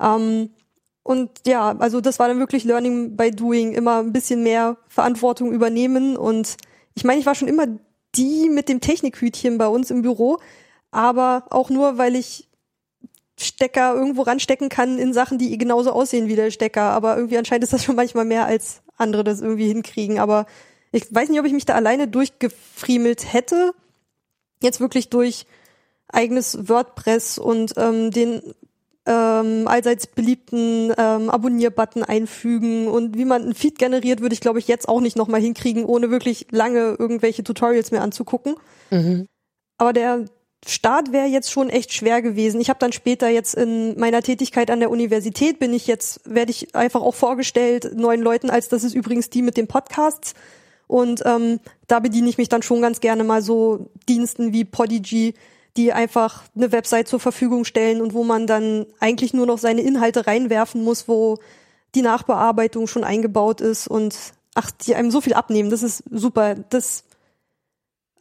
Ähm, 0.00 0.50
und 1.02 1.30
ja, 1.44 1.76
also 1.76 2.00
das 2.00 2.20
war 2.20 2.28
dann 2.28 2.38
wirklich 2.38 2.62
Learning 2.62 3.16
by 3.16 3.32
Doing, 3.32 3.72
immer 3.72 3.98
ein 3.98 4.12
bisschen 4.12 4.44
mehr 4.44 4.76
Verantwortung 4.86 5.50
übernehmen. 5.50 6.16
Und 6.16 6.56
ich 6.94 7.02
meine, 7.02 7.18
ich 7.18 7.26
war 7.26 7.34
schon 7.34 7.48
immer 7.48 7.66
die 8.14 8.48
mit 8.48 8.68
dem 8.68 8.80
Technikhütchen 8.80 9.58
bei 9.58 9.66
uns 9.68 9.90
im 9.90 10.02
Büro, 10.02 10.38
aber 10.90 11.46
auch 11.50 11.70
nur, 11.70 11.98
weil 11.98 12.16
ich 12.16 12.48
Stecker 13.40 13.94
irgendwo 13.94 14.22
ranstecken 14.22 14.68
kann 14.68 14.98
in 14.98 15.12
Sachen, 15.12 15.38
die 15.38 15.56
genauso 15.58 15.92
aussehen 15.92 16.28
wie 16.28 16.36
der 16.36 16.50
Stecker. 16.50 16.82
Aber 16.82 17.16
irgendwie 17.16 17.38
anscheinend 17.38 17.64
ist 17.64 17.72
das 17.72 17.84
schon 17.84 17.96
manchmal 17.96 18.24
mehr 18.24 18.46
als 18.46 18.82
andere 18.96 19.24
das 19.24 19.40
irgendwie 19.40 19.68
hinkriegen. 19.68 20.18
Aber 20.18 20.46
ich 20.92 21.12
weiß 21.12 21.28
nicht, 21.28 21.40
ob 21.40 21.46
ich 21.46 21.52
mich 21.52 21.64
da 21.64 21.74
alleine 21.74 22.08
durchgefriemelt 22.08 23.32
hätte. 23.32 23.72
Jetzt 24.62 24.80
wirklich 24.80 25.08
durch 25.08 25.46
eigenes 26.08 26.68
WordPress 26.68 27.38
und 27.38 27.72
ähm, 27.76 28.10
den 28.10 28.42
ähm, 29.06 29.66
allseits 29.66 30.06
beliebten 30.06 30.92
ähm, 30.96 31.28
Abonnier-Button 31.30 32.04
einfügen 32.04 32.88
und 32.88 33.16
wie 33.16 33.24
man 33.24 33.42
einen 33.42 33.54
Feed 33.54 33.78
generiert, 33.78 34.20
würde 34.20 34.34
ich 34.34 34.40
glaube 34.40 34.58
ich 34.58 34.68
jetzt 34.68 34.88
auch 34.88 35.00
nicht 35.00 35.16
nochmal 35.16 35.40
hinkriegen, 35.40 35.84
ohne 35.84 36.10
wirklich 36.10 36.46
lange 36.50 36.96
irgendwelche 36.98 37.42
Tutorials 37.42 37.90
mehr 37.90 38.02
anzugucken. 38.02 38.54
Mhm. 38.90 39.26
Aber 39.78 39.92
der 39.92 40.26
Start 40.64 41.12
wäre 41.12 41.26
jetzt 41.26 41.50
schon 41.50 41.68
echt 41.68 41.92
schwer 41.92 42.22
gewesen. 42.22 42.60
Ich 42.60 42.68
habe 42.68 42.78
dann 42.78 42.92
später 42.92 43.28
jetzt 43.28 43.54
in 43.54 43.98
meiner 43.98 44.22
Tätigkeit 44.22 44.70
an 44.70 44.78
der 44.78 44.90
Universität 44.90 45.58
bin 45.58 45.74
ich 45.74 45.88
jetzt 45.88 46.20
werde 46.24 46.52
ich 46.52 46.76
einfach 46.76 47.02
auch 47.02 47.16
vorgestellt 47.16 47.96
neuen 47.96 48.22
Leuten, 48.22 48.48
als 48.48 48.68
das 48.68 48.84
ist 48.84 48.94
übrigens 48.94 49.28
die 49.28 49.42
mit 49.42 49.56
den 49.56 49.66
Podcasts 49.66 50.34
Und 50.86 51.22
ähm, 51.24 51.58
da 51.88 52.00
bediene 52.00 52.28
ich 52.28 52.36
mich 52.36 52.50
dann 52.50 52.60
schon 52.60 52.82
ganz 52.82 53.00
gerne 53.00 53.24
mal 53.24 53.40
so 53.40 53.90
Diensten 54.10 54.52
wie 54.52 54.66
Podigy, 54.66 55.32
die 55.76 55.92
einfach 55.92 56.42
eine 56.54 56.72
Website 56.72 57.08
zur 57.08 57.20
Verfügung 57.20 57.64
stellen 57.64 58.00
und 58.00 58.14
wo 58.14 58.24
man 58.24 58.46
dann 58.46 58.86
eigentlich 59.00 59.32
nur 59.32 59.46
noch 59.46 59.58
seine 59.58 59.80
Inhalte 59.80 60.26
reinwerfen 60.26 60.84
muss, 60.84 61.08
wo 61.08 61.38
die 61.94 62.02
Nachbearbeitung 62.02 62.86
schon 62.86 63.04
eingebaut 63.04 63.60
ist 63.60 63.88
und 63.88 64.16
ach, 64.54 64.70
die 64.70 64.94
einem 64.94 65.10
so 65.10 65.20
viel 65.20 65.34
abnehmen. 65.34 65.70
Das 65.70 65.82
ist 65.82 66.04
super. 66.10 66.54
Das 66.54 67.04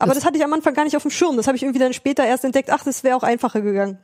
aber 0.01 0.09
das, 0.09 0.19
das 0.19 0.25
hatte 0.25 0.37
ich 0.37 0.43
am 0.43 0.53
Anfang 0.53 0.73
gar 0.73 0.83
nicht 0.83 0.95
auf 0.95 1.03
dem 1.03 1.11
Schirm. 1.11 1.37
Das 1.37 1.47
habe 1.47 1.57
ich 1.57 1.63
irgendwie 1.63 1.79
dann 1.79 1.93
später 1.93 2.25
erst 2.25 2.43
entdeckt. 2.43 2.71
Ach, 2.71 2.83
das 2.83 3.03
wäre 3.03 3.15
auch 3.15 3.23
einfacher 3.23 3.61
gegangen. 3.61 3.99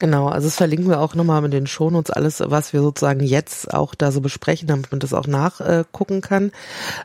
Genau, 0.00 0.28
also 0.28 0.46
das 0.46 0.54
verlinken 0.54 0.88
wir 0.88 1.00
auch 1.00 1.16
nochmal 1.16 1.42
mit 1.42 1.52
den 1.52 1.66
Shownotes, 1.66 2.12
alles, 2.12 2.40
was 2.44 2.72
wir 2.72 2.82
sozusagen 2.82 3.18
jetzt 3.18 3.74
auch 3.74 3.96
da 3.96 4.12
so 4.12 4.20
besprechen, 4.20 4.68
damit 4.68 4.92
man 4.92 5.00
das 5.00 5.12
auch 5.12 5.26
nachgucken 5.26 6.20
kann. 6.20 6.52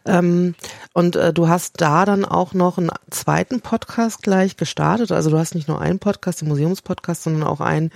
Ähm, 0.06 0.54
und 0.94 1.16
äh, 1.16 1.34
du 1.34 1.48
hast 1.48 1.82
da 1.82 2.06
dann 2.06 2.24
auch 2.24 2.54
noch 2.54 2.78
einen 2.78 2.92
zweiten 3.10 3.62
Podcast 3.62 4.22
gleich 4.22 4.58
gestartet. 4.58 5.12
Also 5.12 5.32
du 5.32 5.40
hast 5.40 5.56
nicht 5.56 5.68
nur 5.68 5.82
einen 5.82 5.98
Podcast, 5.98 6.42
den 6.42 6.50
Museumspodcast, 6.50 7.24
sondern 7.24 7.48
auch 7.48 7.62
einen 7.62 7.90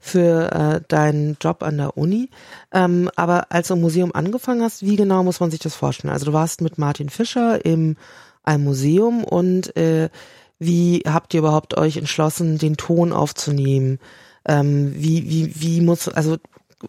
für 0.00 0.52
äh, 0.52 0.80
deinen 0.86 1.38
Job 1.40 1.62
an 1.62 1.78
der 1.78 1.96
Uni. 1.96 2.28
Ähm, 2.72 3.10
aber 3.16 3.46
als 3.50 3.68
du 3.68 3.74
im 3.74 3.80
Museum 3.80 4.14
angefangen 4.14 4.62
hast, 4.62 4.82
wie 4.82 4.96
genau 4.96 5.24
muss 5.24 5.40
man 5.40 5.50
sich 5.50 5.60
das 5.60 5.74
vorstellen? 5.74 6.12
Also 6.12 6.26
du 6.26 6.34
warst 6.34 6.60
mit 6.60 6.76
Martin 6.76 7.08
Fischer 7.08 7.64
im 7.64 7.96
ein 8.44 8.62
Museum 8.62 9.24
und 9.24 9.74
äh, 9.76 10.10
wie 10.58 11.04
habt 11.06 11.32
ihr 11.32 11.40
überhaupt 11.40 11.76
euch 11.76 11.96
entschlossen, 11.96 12.58
den 12.58 12.76
Ton 12.76 13.12
aufzunehmen? 13.12 13.98
Ähm, 14.46 14.92
wie, 14.96 15.28
wie, 15.28 15.52
wie 15.54 15.80
muss, 15.80 16.08
also 16.08 16.36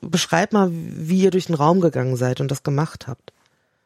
beschreib 0.01 0.53
mal, 0.53 0.69
wie 0.71 1.21
ihr 1.21 1.31
durch 1.31 1.45
den 1.45 1.55
Raum 1.55 1.81
gegangen 1.81 2.15
seid 2.15 2.41
und 2.41 2.49
das 2.49 2.63
gemacht 2.63 3.07
habt. 3.07 3.33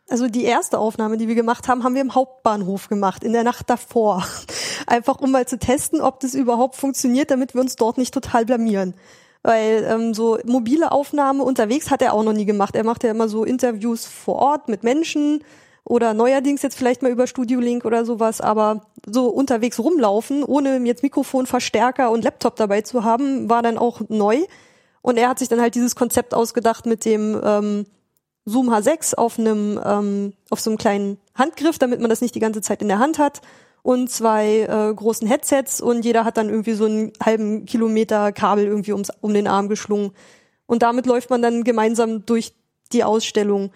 Also 0.10 0.30
die 0.30 0.46
erste 0.46 0.80
Aufnahme, 0.80 1.18
die 1.18 1.28
wir 1.28 1.36
gemacht 1.36 1.68
haben, 1.68 1.84
haben 1.84 1.94
wir 1.94 2.02
im 2.02 2.16
Hauptbahnhof 2.16 2.88
gemacht, 2.88 3.26
in 3.26 3.34
der 3.34 3.44
Nacht 3.44 3.70
davor. 3.70 4.26
Einfach 4.88 5.20
um 5.20 5.32
mal 5.32 5.46
zu 5.46 5.60
testen, 5.60 6.00
ob 6.00 6.22
das 6.22 6.34
überhaupt 6.34 6.78
funktioniert, 6.78 7.30
damit 7.30 7.54
wir 7.54 7.62
uns 7.62 7.76
dort 7.76 7.98
nicht 7.98 8.14
total 8.14 8.46
blamieren. 8.46 8.94
Weil 9.44 9.86
ähm, 9.90 10.14
so 10.14 10.40
mobile 10.46 10.92
Aufnahme 10.92 11.44
unterwegs 11.44 11.92
hat 11.92 12.02
er 12.02 12.14
auch 12.14 12.24
noch 12.24 12.34
nie 12.34 12.46
gemacht. 12.46 12.76
Er 12.76 12.86
macht 12.86 13.04
ja 13.04 13.12
immer 13.12 13.28
so 13.28 13.44
Interviews 13.44 14.06
vor 14.06 14.36
Ort 14.36 14.70
mit 14.70 14.84
Menschen 14.84 15.44
oder 15.88 16.14
neuerdings 16.14 16.62
jetzt 16.64 16.78
vielleicht 16.78 17.02
mal 17.02 17.12
über 17.12 17.28
Studio 17.28 17.62
Link 17.62 17.86
oder 17.86 18.04
sowas, 18.04 18.42
aber 18.42 18.82
so 19.06 19.28
unterwegs 19.28 19.80
rumlaufen, 19.80 20.44
ohne 20.44 20.78
jetzt 20.80 21.02
Mikrofon, 21.02 21.46
Verstärker 21.46 22.12
und 22.12 22.26
Laptop 22.26 22.58
dabei 22.58 22.82
zu 22.82 23.06
haben, 23.06 23.50
war 23.50 23.62
dann 23.62 23.78
auch 23.78 24.02
neu. 24.10 24.40
Und 25.02 25.18
er 25.18 25.30
hat 25.30 25.40
sich 25.40 25.48
dann 25.48 25.62
halt 25.62 25.76
dieses 25.76 25.96
Konzept 25.96 26.34
ausgedacht 26.34 26.86
mit 26.86 27.06
dem 27.06 27.40
ähm, 27.42 27.86
Zoom 28.44 28.70
H6 28.70 29.16
auf 29.16 29.40
einem 29.40 29.80
ähm, 29.84 30.34
auf 30.50 30.60
so 30.60 30.70
einem 30.70 30.78
kleinen 30.78 31.18
Handgriff, 31.36 31.78
damit 31.80 32.02
man 32.02 32.10
das 32.10 32.22
nicht 32.22 32.36
die 32.36 32.42
ganze 32.42 32.62
Zeit 32.62 32.82
in 32.82 32.90
der 32.90 33.00
Hand 33.00 33.18
hat 33.18 33.42
und 33.82 34.10
zwei 34.10 34.64
äh, 34.64 34.94
großen 34.94 35.28
Headsets 35.28 35.80
und 35.80 36.04
jeder 36.04 36.26
hat 36.26 36.36
dann 36.36 36.50
irgendwie 36.50 36.74
so 36.74 36.86
einen 36.86 37.14
halben 37.24 37.66
Kilometer 37.66 38.34
Kabel 38.34 38.66
irgendwie 38.66 38.92
ums, 38.92 39.12
um 39.22 39.34
den 39.34 39.48
Arm 39.48 39.70
geschlungen 39.70 40.12
und 40.66 40.82
damit 40.82 41.06
läuft 41.06 41.30
man 41.30 41.42
dann 41.42 41.64
gemeinsam 41.64 42.26
durch 42.26 42.54
die 42.92 43.06
Ausstellung. 43.06 43.72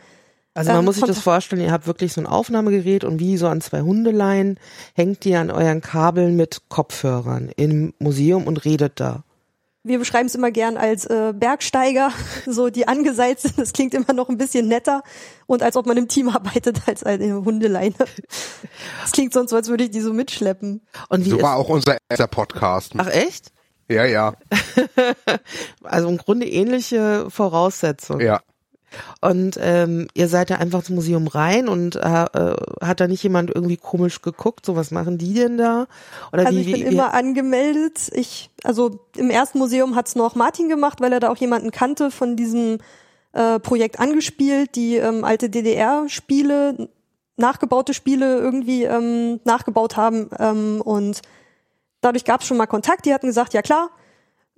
Also 0.53 0.71
man 0.71 0.79
ähm, 0.79 0.85
muss 0.85 0.95
sich 0.95 1.05
das 1.05 1.19
vorstellen, 1.19 1.61
ihr 1.61 1.71
habt 1.71 1.87
wirklich 1.87 2.11
so 2.11 2.21
ein 2.21 2.27
Aufnahmegerät 2.27 3.03
und 3.03 3.19
wie 3.19 3.37
so 3.37 3.47
an 3.47 3.61
zwei 3.61 3.81
Hundeleien 3.81 4.59
hängt 4.93 5.25
ihr 5.25 5.39
an 5.39 5.49
euren 5.49 5.81
Kabeln 5.81 6.35
mit 6.35 6.63
Kopfhörern 6.67 7.49
im 7.55 7.93
Museum 7.99 8.47
und 8.47 8.65
redet 8.65 8.99
da. 8.99 9.23
Wir 9.83 9.97
beschreiben 9.97 10.27
es 10.27 10.35
immer 10.35 10.51
gern 10.51 10.77
als 10.77 11.05
äh, 11.05 11.33
Bergsteiger, 11.33 12.11
so 12.45 12.69
die 12.69 12.87
angeseilt 12.87 13.39
sind. 13.39 13.57
Das 13.57 13.73
klingt 13.73 13.93
immer 13.93 14.13
noch 14.13 14.29
ein 14.29 14.37
bisschen 14.37 14.67
netter 14.67 15.03
und 15.47 15.63
als 15.63 15.75
ob 15.77 15.87
man 15.87 15.97
im 15.97 16.07
Team 16.07 16.29
arbeitet 16.29 16.81
als 16.87 17.03
eine 17.03 17.43
Hundeleine. 17.45 17.95
Das 19.01 19.11
klingt 19.11 19.33
sonst 19.33 19.51
so, 19.51 19.55
als 19.55 19.69
würde 19.69 19.85
ich 19.85 19.91
die 19.91 20.01
so 20.01 20.13
mitschleppen. 20.13 20.81
Und 21.09 21.25
wie 21.25 21.29
so 21.29 21.41
war 21.41 21.55
auch 21.55 21.69
unser 21.69 21.97
erster 22.09 22.27
Podcast. 22.27 22.93
Ach 22.97 23.07
echt? 23.07 23.51
Ja, 23.87 24.05
ja. 24.05 24.33
also 25.83 26.09
im 26.09 26.17
Grunde 26.17 26.47
ähnliche 26.47 27.29
Voraussetzungen. 27.29 28.25
Ja. 28.25 28.41
Und 29.21 29.57
ähm, 29.61 30.07
ihr 30.13 30.27
seid 30.27 30.49
da 30.49 30.55
einfach 30.55 30.83
zum 30.83 30.95
Museum 30.95 31.27
rein 31.27 31.67
und 31.67 31.95
äh, 31.95 31.99
äh, 31.99 32.55
hat 32.81 32.99
da 32.99 33.07
nicht 33.07 33.23
jemand 33.23 33.53
irgendwie 33.53 33.77
komisch 33.77 34.21
geguckt, 34.21 34.65
so 34.65 34.75
was 34.75 34.91
machen 34.91 35.17
die 35.17 35.33
denn 35.33 35.57
da? 35.57 35.87
Oder 36.33 36.47
also 36.47 36.57
wie, 36.57 36.61
ich 36.61 36.71
bin 36.71 36.81
wie, 36.81 36.93
immer 36.93 37.13
angemeldet. 37.13 38.09
Ich, 38.13 38.49
also 38.63 38.99
im 39.15 39.29
ersten 39.29 39.59
Museum 39.59 39.95
hat's 39.95 40.15
noch 40.15 40.35
Martin 40.35 40.69
gemacht, 40.69 41.01
weil 41.01 41.13
er 41.13 41.19
da 41.19 41.29
auch 41.29 41.37
jemanden 41.37 41.71
kannte 41.71 42.11
von 42.11 42.35
diesem 42.35 42.79
äh, 43.33 43.59
Projekt 43.59 43.99
angespielt, 43.99 44.75
die 44.75 44.97
ähm, 44.97 45.23
alte 45.23 45.49
DDR-Spiele, 45.49 46.89
nachgebaute 47.37 47.93
Spiele 47.93 48.37
irgendwie 48.39 48.83
ähm, 48.83 49.39
nachgebaut 49.45 49.97
haben. 49.97 50.29
Ähm, 50.37 50.81
und 50.81 51.21
dadurch 52.01 52.25
gab's 52.25 52.45
schon 52.45 52.57
mal 52.57 52.67
Kontakt. 52.67 53.05
Die 53.05 53.13
hatten 53.13 53.27
gesagt, 53.27 53.53
ja 53.53 53.61
klar, 53.61 53.89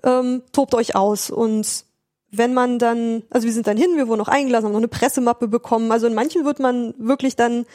ähm, 0.04 0.44
tobt 0.52 0.74
euch 0.76 0.96
aus. 0.96 1.30
Und 1.30 1.86
wenn 2.36 2.54
man 2.54 2.80
dann, 2.80 3.24
also 3.30 3.46
wir 3.46 3.54
sind 3.54 3.68
dann 3.68 3.78
hin, 3.78 3.96
wir 3.96 4.08
wurden 4.08 4.20
noch 4.20 4.28
eingeladen, 4.28 4.66
haben 4.66 4.72
noch 4.72 4.80
eine 4.80 4.88
Pressemappe 4.88 5.48
bekommen. 5.48 5.92
Also 5.92 6.08
in 6.08 6.14
manchen 6.14 6.46
wird 6.46 6.60
man 6.60 6.94
wirklich 6.98 7.36
dann 7.36 7.66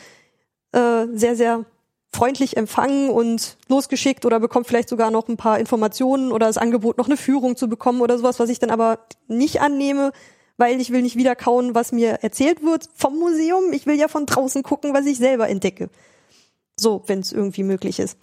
äh, 0.73 1.07
sehr, 1.15 1.37
sehr 1.37 1.65
freundlich 2.13 2.57
empfangen 2.57 3.11
und 3.11 3.57
losgeschickt 3.69 4.25
oder 4.27 4.41
bekommt 4.41 4.67
vielleicht 4.67 4.89
sogar 4.89 5.11
noch 5.11 5.29
ein 5.29 5.37
paar 5.37 5.59
Informationen 5.61 6.33
oder 6.33 6.47
das 6.47 6.59
Angebot, 6.59 6.99
noch 6.99 7.07
eine 7.07 7.17
Führung 7.17 7.57
zu 7.57 7.69
bekommen 7.69 8.01
oder 8.01 8.19
sowas, 8.19 8.41
was 8.41 8.49
ich 8.49 8.59
dann 8.59 8.71
aber 8.71 8.99
nicht 9.29 9.61
annehme, 9.61 10.13
weil 10.57 10.81
ich 10.81 10.91
will 10.91 11.03
nicht 11.03 11.17
wieder 11.17 11.37
kauen, 11.37 11.75
was 11.75 11.93
mir 11.93 12.23
erzählt 12.23 12.63
wird 12.65 12.89
vom 12.95 13.17
Museum. 13.19 13.73
Ich 13.73 13.87
will 13.87 13.97
ja 13.97 14.09
von 14.09 14.27
draußen 14.27 14.63
gucken, 14.63 14.95
was 14.95 15.07
ich 15.07 15.19
selber 15.19 15.49
entdecke. 15.49 15.91
So, 16.77 17.05
wenn 17.07 17.21
es 17.21 17.33
irgendwie 17.33 17.63
möglich 17.63 18.01
ist. 18.01 18.19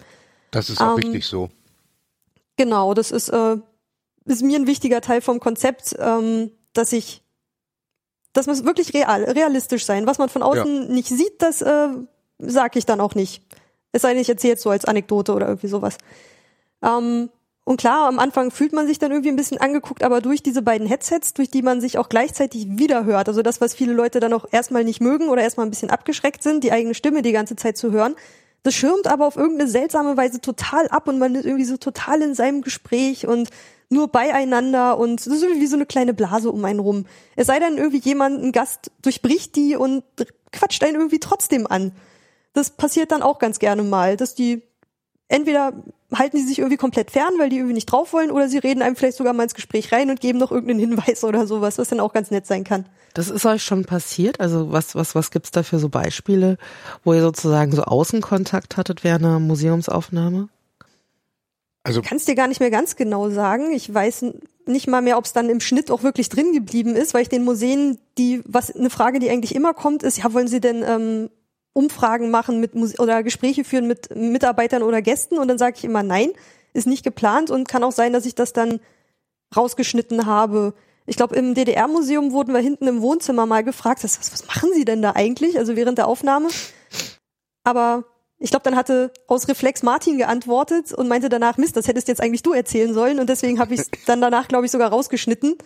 Das 0.51 0.69
ist 0.69 0.81
auch 0.81 0.97
ähm, 0.97 1.03
wichtig 1.03 1.25
so. 1.25 1.49
Genau, 2.57 2.93
das 2.93 3.11
ist 3.11 3.29
äh, 3.29 3.57
ist 4.25 4.43
mir 4.43 4.59
ein 4.59 4.67
wichtiger 4.67 5.01
Teil 5.01 5.21
vom 5.21 5.39
Konzept, 5.39 5.95
ähm, 5.99 6.51
dass 6.73 6.91
ich, 6.93 7.23
das 8.33 8.47
muss 8.47 8.65
wirklich 8.65 8.93
real, 8.93 9.23
realistisch 9.23 9.85
sein. 9.85 10.07
Was 10.07 10.17
man 10.17 10.29
von 10.29 10.43
außen 10.43 10.83
ja. 10.83 10.89
nicht 10.89 11.07
sieht, 11.07 11.41
das 11.41 11.61
äh, 11.61 11.89
sage 12.39 12.79
ich 12.79 12.85
dann 12.85 13.01
auch 13.01 13.15
nicht. 13.15 13.43
Es 13.91 14.01
sei 14.01 14.13
denn, 14.13 14.21
ich 14.21 14.29
erzähle 14.29 14.55
es 14.55 14.61
so 14.61 14.69
als 14.69 14.85
Anekdote 14.85 15.33
oder 15.33 15.47
irgendwie 15.47 15.67
sowas. 15.67 15.97
Ähm, 16.81 17.29
und 17.63 17.77
klar, 17.77 18.07
am 18.07 18.19
Anfang 18.19 18.51
fühlt 18.51 18.73
man 18.73 18.85
sich 18.85 18.99
dann 18.99 19.11
irgendwie 19.11 19.29
ein 19.29 19.35
bisschen 19.35 19.59
angeguckt, 19.59 20.03
aber 20.03 20.21
durch 20.21 20.43
diese 20.43 20.61
beiden 20.61 20.85
Headsets, 20.85 21.33
durch 21.33 21.49
die 21.49 21.63
man 21.63 21.81
sich 21.81 21.97
auch 21.97 22.09
gleichzeitig 22.09 22.77
wiederhört, 22.77 23.27
also 23.27 23.41
das, 23.41 23.59
was 23.59 23.73
viele 23.73 23.93
Leute 23.93 24.19
dann 24.19 24.33
auch 24.33 24.45
erstmal 24.51 24.83
nicht 24.83 25.01
mögen 25.01 25.29
oder 25.29 25.41
erstmal 25.41 25.65
ein 25.65 25.71
bisschen 25.71 25.89
abgeschreckt 25.89 26.43
sind, 26.43 26.63
die 26.63 26.71
eigene 26.71 26.93
Stimme 26.93 27.23
die 27.23 27.31
ganze 27.31 27.55
Zeit 27.55 27.75
zu 27.75 27.91
hören, 27.91 28.15
das 28.65 28.73
schirmt 28.73 29.05
aber 29.05 29.27
auf 29.27 29.35
irgendeine 29.35 29.69
seltsame 29.69 30.17
Weise 30.17 30.41
total 30.41 30.87
ab 30.87 31.07
und 31.07 31.19
man 31.19 31.35
ist 31.35 31.45
irgendwie 31.45 31.65
so 31.65 31.77
total 31.77 32.23
in 32.23 32.33
seinem 32.33 32.63
Gespräch 32.63 33.27
und 33.27 33.49
nur 33.89 34.07
beieinander 34.07 34.97
und 34.97 35.23
das 35.23 35.27
ist 35.27 35.43
irgendwie 35.43 35.61
wie 35.61 35.67
so 35.67 35.75
eine 35.75 35.85
kleine 35.85 36.15
Blase 36.15 36.51
um 36.51 36.65
einen 36.65 36.79
rum. 36.79 37.05
Es 37.35 37.45
sei 37.45 37.59
denn 37.59 37.77
irgendwie 37.77 37.99
jemand, 37.99 38.43
ein 38.43 38.51
Gast 38.51 38.89
durchbricht 39.03 39.55
die 39.55 39.75
und 39.75 40.03
quatscht 40.51 40.83
einen 40.83 40.95
irgendwie 40.95 41.19
trotzdem 41.19 41.67
an. 41.67 41.91
Das 42.53 42.71
passiert 42.71 43.11
dann 43.11 43.21
auch 43.21 43.37
ganz 43.37 43.59
gerne 43.59 43.83
mal, 43.83 44.17
dass 44.17 44.33
die 44.33 44.63
entweder 45.27 45.73
halten 46.13 46.37
die 46.37 46.43
sich 46.43 46.59
irgendwie 46.59 46.77
komplett 46.77 47.11
fern, 47.11 47.33
weil 47.37 47.49
die 47.49 47.57
irgendwie 47.57 47.73
nicht 47.73 47.87
drauf 47.87 48.13
wollen, 48.13 48.31
oder 48.31 48.47
sie 48.47 48.57
reden 48.57 48.81
einem 48.81 48.95
vielleicht 48.95 49.17
sogar 49.17 49.33
mal 49.33 49.43
ins 49.43 49.55
Gespräch 49.55 49.91
rein 49.91 50.09
und 50.09 50.21
geben 50.21 50.39
noch 50.39 50.51
irgendeinen 50.51 50.79
Hinweis 50.79 51.23
oder 51.23 51.47
sowas, 51.47 51.77
was 51.77 51.89
dann 51.89 51.99
auch 51.99 52.13
ganz 52.13 52.31
nett 52.31 52.45
sein 52.45 52.63
kann. 52.63 52.85
Das 53.13 53.29
ist 53.29 53.45
euch 53.45 53.63
schon 53.63 53.85
passiert? 53.85 54.39
Also 54.39 54.71
was, 54.71 54.95
was, 54.95 55.15
was 55.15 55.31
gibt's 55.31 55.51
da 55.51 55.63
für 55.63 55.79
so 55.79 55.89
Beispiele, 55.89 56.57
wo 57.03 57.13
ihr 57.13 57.21
sozusagen 57.21 57.71
so 57.71 57.83
Außenkontakt 57.83 58.77
hattet 58.77 59.03
während 59.03 59.25
einer 59.25 59.39
Museumsaufnahme? 59.39 60.49
Also 61.83 62.01
ich 62.01 62.07
kann 62.07 62.17
es 62.17 62.25
dir 62.25 62.35
gar 62.35 62.47
nicht 62.47 62.59
mehr 62.59 62.71
ganz 62.71 62.95
genau 62.95 63.29
sagen. 63.29 63.71
Ich 63.71 63.93
weiß 63.93 64.25
nicht 64.65 64.87
mal 64.87 65.01
mehr, 65.01 65.17
ob 65.17 65.25
es 65.25 65.33
dann 65.33 65.49
im 65.49 65.59
Schnitt 65.59 65.91
auch 65.91 66.03
wirklich 66.03 66.29
drin 66.29 66.51
geblieben 66.51 66.95
ist, 66.95 67.13
weil 67.13 67.21
ich 67.21 67.29
den 67.29 67.45
Museen, 67.45 67.99
die, 68.17 68.41
was 68.45 68.75
eine 68.75 68.89
Frage, 68.89 69.19
die 69.19 69.29
eigentlich 69.29 69.55
immer 69.55 69.73
kommt, 69.73 70.03
ist, 70.03 70.17
ja, 70.17 70.33
wollen 70.33 70.47
sie 70.47 70.59
denn 70.59 70.83
ähm, 70.83 71.29
Umfragen 71.75 72.31
machen 72.31 72.61
mit 72.61 72.73
Muse 72.73 72.97
oder 72.99 73.21
Gespräche 73.21 73.65
führen 73.65 73.85
mit 73.85 74.15
Mitarbeitern 74.15 74.81
oder 74.81 75.01
Gästen? 75.01 75.37
Und 75.37 75.49
dann 75.49 75.57
sage 75.57 75.75
ich 75.77 75.83
immer, 75.83 76.03
nein, 76.03 76.31
ist 76.73 76.87
nicht 76.87 77.03
geplant 77.03 77.51
und 77.51 77.67
kann 77.67 77.83
auch 77.83 77.91
sein, 77.91 78.13
dass 78.13 78.25
ich 78.25 78.33
das 78.33 78.53
dann 78.53 78.79
rausgeschnitten 79.55 80.25
habe. 80.25 80.73
Ich 81.05 81.17
glaube, 81.17 81.35
im 81.35 81.53
DDR-Museum 81.53 82.31
wurden 82.31 82.53
wir 82.53 82.61
hinten 82.61 82.87
im 82.87 83.01
Wohnzimmer 83.01 83.45
mal 83.45 83.63
gefragt, 83.63 84.03
was, 84.03 84.17
was 84.31 84.47
machen 84.47 84.71
Sie 84.73 84.85
denn 84.85 85.01
da 85.01 85.11
eigentlich? 85.15 85.57
Also 85.57 85.75
während 85.75 85.97
der 85.97 86.07
Aufnahme. 86.07 86.47
Aber 87.63 88.05
ich 88.37 88.51
glaube, 88.51 88.63
dann 88.63 88.75
hatte 88.75 89.11
aus 89.27 89.47
Reflex 89.47 89.83
Martin 89.83 90.17
geantwortet 90.17 90.93
und 90.93 91.07
meinte 91.07 91.29
danach, 91.29 91.57
Mist, 91.57 91.75
das 91.77 91.87
hättest 91.87 92.07
jetzt 92.07 92.21
eigentlich 92.21 92.43
du 92.43 92.53
erzählen 92.53 92.93
sollen. 92.93 93.19
Und 93.19 93.29
deswegen 93.29 93.59
habe 93.59 93.73
ich 93.73 93.81
dann 94.05 94.21
danach, 94.21 94.47
glaube 94.47 94.65
ich, 94.65 94.71
sogar 94.71 94.89
rausgeschnitten. 94.89 95.57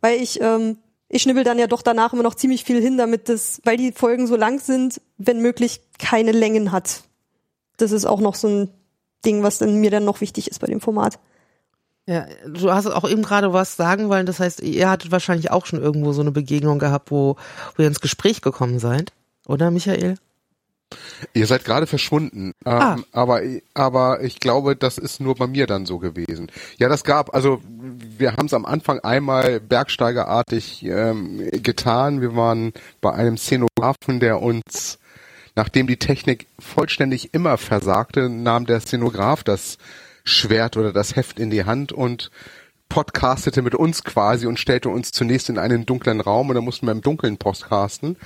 Weil 0.00 0.20
ich, 0.20 0.40
ähm, 0.40 0.78
ich 1.08 1.22
schnibbel 1.22 1.44
dann 1.44 1.58
ja 1.58 1.66
doch 1.66 1.82
danach 1.82 2.12
immer 2.12 2.22
noch 2.22 2.34
ziemlich 2.34 2.64
viel 2.64 2.80
hin, 2.80 2.98
damit 2.98 3.28
das, 3.28 3.60
weil 3.64 3.76
die 3.76 3.92
Folgen 3.92 4.26
so 4.26 4.36
lang 4.36 4.60
sind, 4.60 5.00
wenn 5.18 5.40
möglich 5.40 5.80
keine 5.98 6.32
Längen 6.32 6.72
hat. 6.72 7.02
Das 7.76 7.92
ist 7.92 8.06
auch 8.06 8.20
noch 8.20 8.34
so 8.34 8.48
ein 8.48 8.70
Ding, 9.24 9.42
was 9.42 9.58
dann 9.58 9.76
mir 9.76 9.90
dann 9.90 10.04
noch 10.04 10.20
wichtig 10.20 10.48
ist 10.50 10.60
bei 10.60 10.66
dem 10.66 10.80
Format. 10.80 11.18
Ja, 12.08 12.26
du 12.46 12.72
hast 12.72 12.86
auch 12.86 13.08
eben 13.08 13.22
gerade 13.22 13.52
was 13.52 13.76
sagen 13.76 14.08
wollen. 14.08 14.26
Das 14.26 14.38
heißt, 14.38 14.60
ihr 14.60 14.88
hattet 14.88 15.10
wahrscheinlich 15.10 15.50
auch 15.50 15.66
schon 15.66 15.82
irgendwo 15.82 16.12
so 16.12 16.20
eine 16.20 16.30
Begegnung 16.30 16.78
gehabt, 16.78 17.10
wo, 17.10 17.36
wo 17.74 17.82
ihr 17.82 17.88
ins 17.88 18.00
Gespräch 18.00 18.42
gekommen 18.42 18.78
seid. 18.78 19.12
Oder 19.46 19.70
Michael? 19.70 20.16
Ihr 21.34 21.46
seid 21.46 21.64
gerade 21.64 21.86
verschwunden, 21.86 22.52
ähm, 22.64 22.72
Ah. 22.72 22.96
aber 23.12 23.40
aber 23.74 24.22
ich 24.22 24.38
glaube, 24.38 24.76
das 24.76 24.98
ist 24.98 25.20
nur 25.20 25.34
bei 25.34 25.46
mir 25.46 25.66
dann 25.66 25.84
so 25.84 25.98
gewesen. 25.98 26.50
Ja, 26.78 26.88
das 26.88 27.02
gab 27.02 27.34
also 27.34 27.60
wir 27.64 28.32
haben 28.32 28.46
es 28.46 28.54
am 28.54 28.64
Anfang 28.64 29.00
einmal 29.00 29.58
bergsteigerartig 29.60 30.84
ähm, 30.84 31.48
getan. 31.62 32.20
Wir 32.20 32.36
waren 32.36 32.72
bei 33.00 33.12
einem 33.12 33.36
Szenografen, 33.36 34.20
der 34.20 34.40
uns, 34.40 34.98
nachdem 35.56 35.86
die 35.88 35.98
Technik 35.98 36.46
vollständig 36.58 37.34
immer 37.34 37.56
versagte, 37.58 38.28
nahm 38.28 38.66
der 38.66 38.80
Szenograf 38.80 39.42
das 39.42 39.78
Schwert 40.24 40.76
oder 40.76 40.92
das 40.92 41.16
Heft 41.16 41.40
in 41.40 41.50
die 41.50 41.64
Hand 41.64 41.92
und 41.92 42.30
podcastete 42.88 43.62
mit 43.62 43.74
uns 43.74 44.04
quasi 44.04 44.46
und 44.46 44.60
stellte 44.60 44.88
uns 44.88 45.10
zunächst 45.10 45.48
in 45.48 45.58
einen 45.58 45.84
dunklen 45.86 46.20
Raum 46.20 46.48
und 46.48 46.54
dann 46.54 46.64
mussten 46.64 46.86
wir 46.86 46.92
im 46.92 47.00
Dunkeln 47.00 47.36
podcasten. 47.36 48.16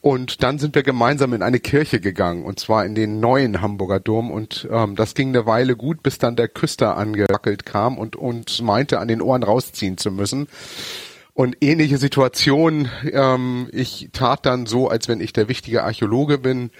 Und 0.00 0.42
dann 0.42 0.58
sind 0.58 0.74
wir 0.74 0.82
gemeinsam 0.82 1.32
in 1.32 1.42
eine 1.42 1.60
Kirche 1.60 2.00
gegangen, 2.00 2.44
und 2.44 2.60
zwar 2.60 2.84
in 2.84 2.94
den 2.94 3.20
neuen 3.20 3.60
Hamburger 3.60 4.00
Dom. 4.00 4.30
Und 4.30 4.68
ähm, 4.70 4.96
das 4.96 5.14
ging 5.14 5.28
eine 5.28 5.46
Weile 5.46 5.76
gut, 5.76 6.02
bis 6.02 6.18
dann 6.18 6.36
der 6.36 6.48
Küster 6.48 6.96
angewackelt 6.96 7.64
kam 7.64 7.98
und 7.98 8.16
uns 8.16 8.60
meinte, 8.60 8.98
an 8.98 9.08
den 9.08 9.22
Ohren 9.22 9.42
rausziehen 9.42 9.98
zu 9.98 10.10
müssen. 10.10 10.48
Und 11.34 11.56
ähnliche 11.60 11.98
Situation, 11.98 12.90
ähm, 13.12 13.68
ich 13.72 14.08
tat 14.12 14.44
dann 14.44 14.66
so, 14.66 14.88
als 14.88 15.06
wenn 15.08 15.20
ich 15.20 15.32
der 15.32 15.48
wichtige 15.48 15.84
Archäologe 15.84 16.38
bin 16.38 16.70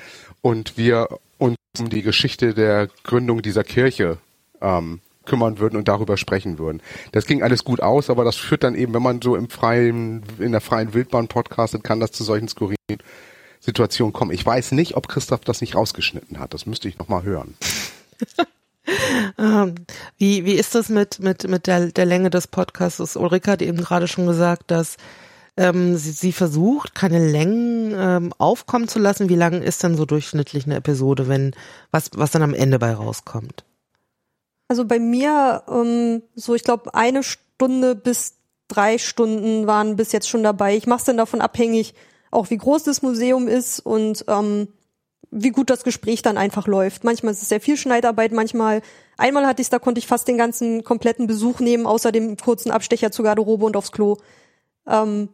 und 0.41 0.77
wir 0.77 1.09
uns 1.39 1.57
um 1.79 1.89
die 1.91 2.03
Geschichte 2.03 2.55
der 2.55 2.89
Gründung 3.05 3.41
dieser 3.41 3.63
Kirche 3.63 4.19
ähm, 4.61 5.01
kümmern 5.29 5.59
würden 5.61 5.77
und 5.77 5.87
darüber 5.87 6.17
sprechen 6.17 6.59
würden. 6.59 6.83
Das 7.13 7.27
ging 7.27 7.43
alles 7.43 7.63
gut 7.63 7.81
aus, 7.81 8.11
aber 8.11 8.25
das 8.25 8.37
führt 8.37 8.65
dann 8.65 8.75
eben, 8.75 8.95
wenn 8.95 9.03
man 9.03 9.23
so 9.23 9.37
im 9.37 9.49
freien, 9.49 10.23
in 10.39 10.53
der 10.53 10.61
freien 10.61 10.95
Wildbahn 10.95 11.29
podcastet, 11.29 11.85
kann 11.85 12.01
das 12.01 12.11
zu 12.11 12.25
solchen 12.25 12.49
skurrilen 12.49 12.77
Situationen 13.61 14.13
kommen. 14.13 14.33
Ich 14.33 14.45
weiß 14.45 14.73
nicht, 14.73 14.97
ob 14.97 15.09
Christoph 15.09 15.41
das 15.41 15.61
nicht 15.61 15.77
rausgeschnitten 15.77 16.39
hat. 16.39 16.55
Das 16.55 16.67
müsste 16.67 16.89
ich 16.89 16.99
nochmal 16.99 17.23
hören. 17.23 17.55
Ähm, 19.37 19.75
wie, 20.17 20.47
wie 20.47 20.55
ist 20.55 20.75
das 20.75 20.89
mit, 20.89 21.21
mit, 21.21 21.47
mit 21.47 21.67
der, 21.67 21.89
der 21.89 22.07
Länge 22.07 22.31
des 22.31 22.47
Podcasts? 22.47 23.17
Ulrike 23.17 23.51
hat 23.51 23.61
eben 23.61 23.77
gerade 23.77 24.09
schon 24.09 24.27
gesagt, 24.27 24.71
dass 24.71 24.97
ähm, 25.59 25.97
sie, 25.97 26.13
sie 26.13 26.33
versucht, 26.33 26.95
keine 26.95 27.31
Längen 27.31 27.93
ähm, 27.95 28.33
aufkommen 28.39 28.89
zu 28.89 28.99
lassen. 28.99 29.29
Wie 29.29 29.35
lang 29.35 29.61
ist 29.61 29.83
denn 29.83 29.97
so 29.97 30.07
durchschnittlich 30.07 30.65
eine 30.65 30.77
Episode, 30.77 31.29
wenn 31.29 31.53
was, 31.91 32.11
was 32.15 32.31
dann 32.31 32.43
am 32.43 32.55
Ende 32.55 32.79
bei 32.79 32.93
rauskommt? 32.95 33.65
Also 34.69 34.85
bei 34.85 34.99
mir, 34.99 35.63
ähm, 35.69 36.23
so 36.35 36.55
ich 36.55 36.63
glaube, 36.63 36.95
eine 36.95 37.23
Stunde 37.23 37.95
bis 37.95 38.35
drei 38.69 38.99
Stunden 38.99 39.67
waren 39.67 39.97
bis 39.97 40.13
jetzt 40.13 40.29
schon 40.29 40.43
dabei. 40.43 40.77
Ich 40.77 40.87
mache 40.87 40.99
es 40.99 41.05
dann 41.05 41.17
davon 41.17 41.41
abhängig, 41.41 41.95
auch 42.31 42.51
wie 42.51 42.59
groß 42.59 42.85
das 42.85 43.01
Museum 43.01 43.49
ist 43.49 43.81
und 43.81 44.25
ähm, 44.29 44.69
wie 45.31 45.51
gut 45.51 45.71
das 45.71 45.85
Gespräch 45.85 46.23
dann 46.23 46.39
einfach 46.39 46.67
läuft. 46.67 47.05
Manchmal 47.05 47.33
ist 47.33 47.43
es 47.43 47.49
sehr 47.49 47.61
viel 47.61 47.77
Schneidarbeit, 47.77 48.33
manchmal, 48.33 48.83
einmal 49.17 49.47
hatte 49.47 49.63
ich 49.63 49.71
da 49.71 49.79
konnte 49.79 49.99
ich 49.99 50.07
fast 50.07 50.29
den 50.29 50.39
ganzen 50.39 50.85
kompletten 50.85 51.27
Besuch 51.27 51.61
nehmen, 51.61 51.87
außer 51.87 52.13
dem 52.13 52.37
kurzen 52.37 52.71
Abstecher 52.71 53.11
zur 53.11 53.25
Garderobe 53.25 53.65
und 53.65 53.77
aufs 53.77 53.93
Klo. 53.93 54.19
Ähm, 54.87 55.31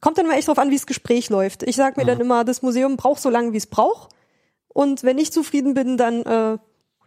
kommt 0.00 0.18
dann 0.18 0.26
mal 0.26 0.34
echt 0.34 0.48
drauf 0.48 0.58
an, 0.58 0.70
wie 0.70 0.76
das 0.76 0.86
Gespräch 0.86 1.30
läuft. 1.30 1.62
Ich 1.62 1.76
sage 1.76 2.00
mir 2.00 2.06
dann 2.06 2.20
immer, 2.20 2.44
das 2.44 2.62
Museum 2.62 2.96
braucht 2.96 3.22
so 3.22 3.30
lange, 3.30 3.52
wie 3.52 3.58
es 3.58 3.66
braucht. 3.66 4.10
Und 4.68 5.02
wenn 5.02 5.18
ich 5.18 5.32
zufrieden 5.32 5.74
bin, 5.74 5.96
dann 5.96 6.22
äh, 6.22 6.58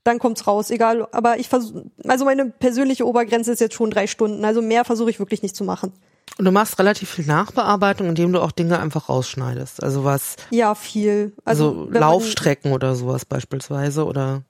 dann 0.06 0.20
kommt's 0.20 0.48
raus, 0.48 0.70
egal. 0.70 1.08
Aber 1.12 1.38
ich 1.39 1.50
versuche, 1.50 1.84
also 2.08 2.24
meine 2.24 2.46
persönliche 2.46 3.06
Obergrenze 3.06 3.52
ist 3.52 3.60
jetzt 3.60 3.74
schon 3.76 3.91
drei 3.91 4.08
Stunden. 4.08 4.46
Also 4.46 4.62
mehr 4.62 4.86
versuche 4.86 5.10
ich 5.10 5.20
wirklich 5.20 5.41
nicht 5.41 5.56
zu 5.56 5.65
machen. 5.65 5.91
Und 6.38 6.46
du 6.46 6.52
machst 6.52 6.80
relativ 6.80 7.10
viel 7.10 7.26
Nachbearbeitung, 7.26 8.08
indem 8.10 8.32
du 8.34 8.41
auch 8.41 8.52
Dinge 8.52 8.80
einfach 8.80 9.10
rausschneidest. 9.10 9.84
Also 9.84 10.04
was, 10.04 10.36
Ja, 10.52 10.76
viel. 10.76 11.34
also, 11.44 11.70
Also 11.70 11.82
wenn 11.86 11.91
man- 11.94 12.02
Laufstrecken 12.02 12.72
oder 12.72 12.96
sowas 12.96 13.26
beispielsweise 13.26 14.06
oder 14.06 14.44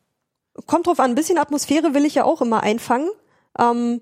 kommt 0.68 0.88
drauf 0.88 1.00
an, 1.00 1.12
ein 1.12 1.16
bisschen 1.16 1.38
Atmosphäre 1.38 1.94
will 1.94 2.06
ich 2.06 2.16
ja 2.16 2.24
auch 2.26 2.42
immer 2.42 2.62
einfangen. 2.64 3.10
Ähm, 3.60 4.02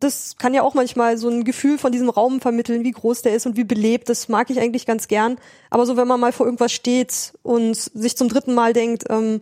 das 0.00 0.36
kann 0.38 0.52
ja 0.54 0.62
auch 0.62 0.74
manchmal 0.74 1.16
so 1.18 1.28
ein 1.28 1.44
Gefühl 1.44 1.78
von 1.78 1.90
diesem 1.92 2.10
Raum 2.10 2.40
vermitteln, 2.40 2.84
wie 2.84 2.90
groß 2.90 3.22
der 3.22 3.34
ist 3.34 3.46
und 3.46 3.56
wie 3.56 3.64
belebt. 3.64 4.08
Das 4.10 4.28
mag 4.28 4.50
ich 4.50 4.60
eigentlich 4.60 4.84
ganz 4.86 5.08
gern. 5.08 5.36
Aber 5.70 5.86
so, 5.86 5.96
wenn 5.96 6.06
man 6.08 6.20
mal 6.20 6.32
vor 6.32 6.46
irgendwas 6.46 6.72
steht 6.72 7.32
und 7.42 7.74
sich 7.74 8.16
zum 8.16 8.28
dritten 8.28 8.54
Mal 8.54 8.72
denkt, 8.74 9.04
ähm, 9.08 9.40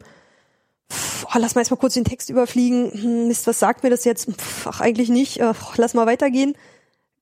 pff, 0.93 1.27
oh, 1.27 1.39
lass 1.39 1.55
mal 1.55 1.63
erst 1.63 1.71
mal 1.71 1.77
kurz 1.77 1.95
den 1.95 2.05
Text 2.05 2.31
überfliegen. 2.31 2.93
Hm, 2.93 3.29
Mist, 3.29 3.47
was 3.47 3.59
sagt 3.59 3.83
mir 3.83 3.91
das 3.91 4.05
jetzt? 4.05 4.31
Pff, 4.31 4.67
ach, 4.67 4.81
eigentlich 4.81 5.09
nicht. 5.09 5.41
Äh, 5.41 5.53
lass 5.77 5.95
mal 5.95 6.07
weitergehen. 6.07 6.55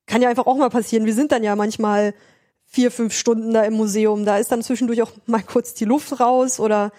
Kann 0.06 0.22
ja 0.22 0.28
einfach 0.28 0.46
auch 0.46 0.56
mal 0.56 0.70
passieren. 0.70 1.06
Wir 1.06 1.14
sind 1.14 1.32
dann 1.32 1.44
ja 1.44 1.56
manchmal 1.56 2.14
vier, 2.66 2.90
fünf 2.90 3.14
Stunden 3.14 3.52
da 3.52 3.62
im 3.62 3.74
Museum. 3.74 4.24
Da 4.24 4.38
ist 4.38 4.52
dann 4.52 4.62
zwischendurch 4.62 5.02
auch 5.02 5.12
mal 5.26 5.42
kurz 5.42 5.74
die 5.74 5.84
Luft 5.84 6.20
raus 6.20 6.60
oder 6.60 6.92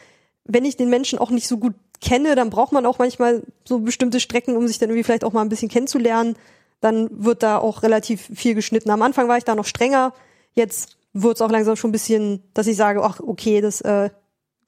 wenn 0.46 0.66
ich 0.66 0.78
den 0.78 0.90
Menschen 0.90 1.20
auch 1.20 1.30
nicht 1.30 1.48
so 1.48 1.58
gut 1.58 1.76
kenne, 2.02 2.36
dann 2.36 2.50
braucht 2.50 2.72
man 2.72 2.86
auch 2.86 3.00
manchmal 3.00 3.44
so 3.64 3.80
bestimmte 3.80 4.20
Strecken, 4.20 4.58
um 4.58 4.68
sich 4.68 4.80
dann 4.80 4.90
irgendwie 4.90 5.04
vielleicht 5.04 5.24
auch 5.24 5.34
mal 5.34 5.42
ein 5.42 5.50
bisschen 5.50 5.70
kennenzulernen. 5.70 6.36
Dann 6.82 7.10
wird 7.12 7.44
da 7.44 7.60
auch 7.60 7.84
relativ 7.84 8.30
viel 8.34 8.56
geschnitten. 8.56 8.90
Am 8.90 9.04
Anfang 9.04 9.28
war 9.28 9.38
ich 9.38 9.44
da 9.44 9.56
noch 9.56 9.66
strenger. 9.66 10.14
Jetzt 10.54 10.98
wird 11.14 11.36
es 11.36 11.42
auch 11.42 11.52
langsam 11.52 11.76
schon 11.76 11.90
ein 11.90 11.94
bisschen, 11.94 12.44
dass 12.54 12.68
ich 12.68 12.76
sage, 12.76 13.04
ach, 13.04 13.20
okay, 13.20 13.62
das 13.62 13.82
äh, 13.82 14.10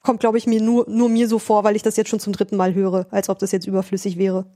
kommt, 0.04 0.20
glaube 0.20 0.38
ich, 0.38 0.46
mir 0.46 0.62
nur, 0.62 0.84
nur 0.88 1.08
mir 1.08 1.26
so 1.28 1.38
vor, 1.40 1.64
weil 1.64 1.74
ich 1.74 1.82
das 1.82 1.96
jetzt 1.96 2.10
schon 2.10 2.20
zum 2.20 2.32
dritten 2.32 2.56
Mal 2.56 2.74
höre, 2.74 3.06
als 3.10 3.28
ob 3.28 3.38
das 3.40 3.50
jetzt 3.50 3.66
überflüssig 3.66 4.16
wäre. 4.18 4.46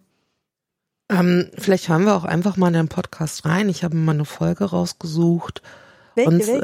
ähm, 1.11 1.49
vielleicht 1.59 1.89
hören 1.89 2.05
wir 2.05 2.15
auch 2.15 2.25
einfach 2.25 2.57
mal 2.57 2.69
in 2.69 2.75
den 2.75 2.89
Podcast 2.89 3.45
rein. 3.47 3.69
Ich 3.69 3.83
habe 3.83 3.97
mal 3.97 4.13
eine 4.13 4.25
Folge 4.27 4.65
rausgesucht. 4.67 5.63
Welche, 6.15 6.31
und 6.31 6.47
welche? 6.47 6.63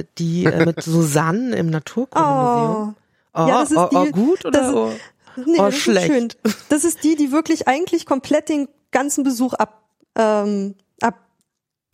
äh, 0.00 0.04
die 0.18 0.44
äh, 0.44 0.66
mit 0.66 0.82
Susanne 0.84 1.54
im 1.56 1.70
Naturkundemuseum. 1.70 2.94
Oh, 3.34 3.38
Ja, 3.46 3.60
das 3.60 3.70
ist 3.70 3.76
oh, 3.76 3.88
oh, 3.92 4.04
die- 4.04 4.12
gut 4.12 4.44
oder 4.44 4.60
das 4.60 4.68
ist- 4.68 4.74
oh, 4.74 4.90
Nee, 5.44 5.58
oh, 5.58 5.64
das 5.66 5.76
schlecht. 5.76 6.08
ist 6.08 6.14
schön. 6.14 6.28
Das 6.70 6.84
ist 6.84 7.04
die, 7.04 7.14
die 7.14 7.30
wirklich 7.30 7.68
eigentlich 7.68 8.06
komplett 8.06 8.48
den 8.48 8.68
ganzen 8.90 9.22
Besuch 9.22 9.52
ab, 9.52 9.82
ähm, 10.16 10.74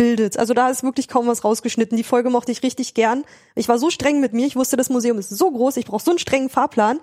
abbildet. 0.03 0.39
Also 0.39 0.55
da 0.55 0.69
ist 0.69 0.83
wirklich 0.83 1.09
kaum 1.09 1.27
was 1.27 1.45
rausgeschnitten. 1.45 1.97
Die 1.97 2.05
Folge 2.05 2.31
mochte 2.31 2.53
ich 2.53 2.63
richtig 2.63 2.95
gern. 2.95 3.25
Ich 3.55 3.69
war 3.69 3.79
so 3.79 3.91
streng 3.91 4.21
mit 4.21 4.33
mir. 4.33 4.47
Ich 4.47 4.57
wusste, 4.57 4.77
das 4.77 4.91
Museum 4.91 5.19
ist 5.19 5.31
so 5.31 5.51
groß. 5.51 5.77
Ich 5.77 5.87
brauche 5.87 6.03
so 6.03 6.11
einen 6.11 6.19
strengen 6.19 6.49
Fahrplan. 6.49 7.01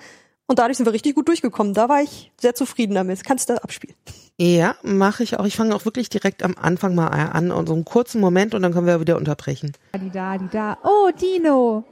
Und 0.47 0.57
dadurch 0.57 0.77
sind 0.77 0.85
wir 0.87 0.93
richtig 0.93 1.15
gut 1.15 1.27
durchgekommen. 1.27 1.73
Da 1.73 1.89
war 1.89 2.01
ich 2.01 2.31
sehr 2.39 2.55
zufrieden 2.55 2.95
damit. 2.95 3.23
Kannst 3.23 3.49
du 3.49 3.63
abspielen. 3.63 3.95
Ja, 4.37 4.75
mache 4.81 5.23
ich 5.23 5.37
auch. 5.37 5.45
Ich 5.45 5.55
fange 5.55 5.75
auch 5.75 5.85
wirklich 5.85 6.09
direkt 6.09 6.43
am 6.43 6.55
Anfang 6.59 6.95
mal 6.95 7.07
an 7.07 7.51
und 7.51 7.67
so 7.67 7.73
einen 7.73 7.85
kurzen 7.85 8.19
Moment 8.19 8.55
und 8.55 8.63
dann 8.63 8.73
können 8.73 8.87
wir 8.87 8.99
wieder 8.99 9.17
unterbrechen. 9.17 9.73
Die 9.95 10.09
da, 10.09 10.37
die 10.37 10.47
da. 10.47 10.77
Oh, 10.83 11.09
Dino. 11.11 11.83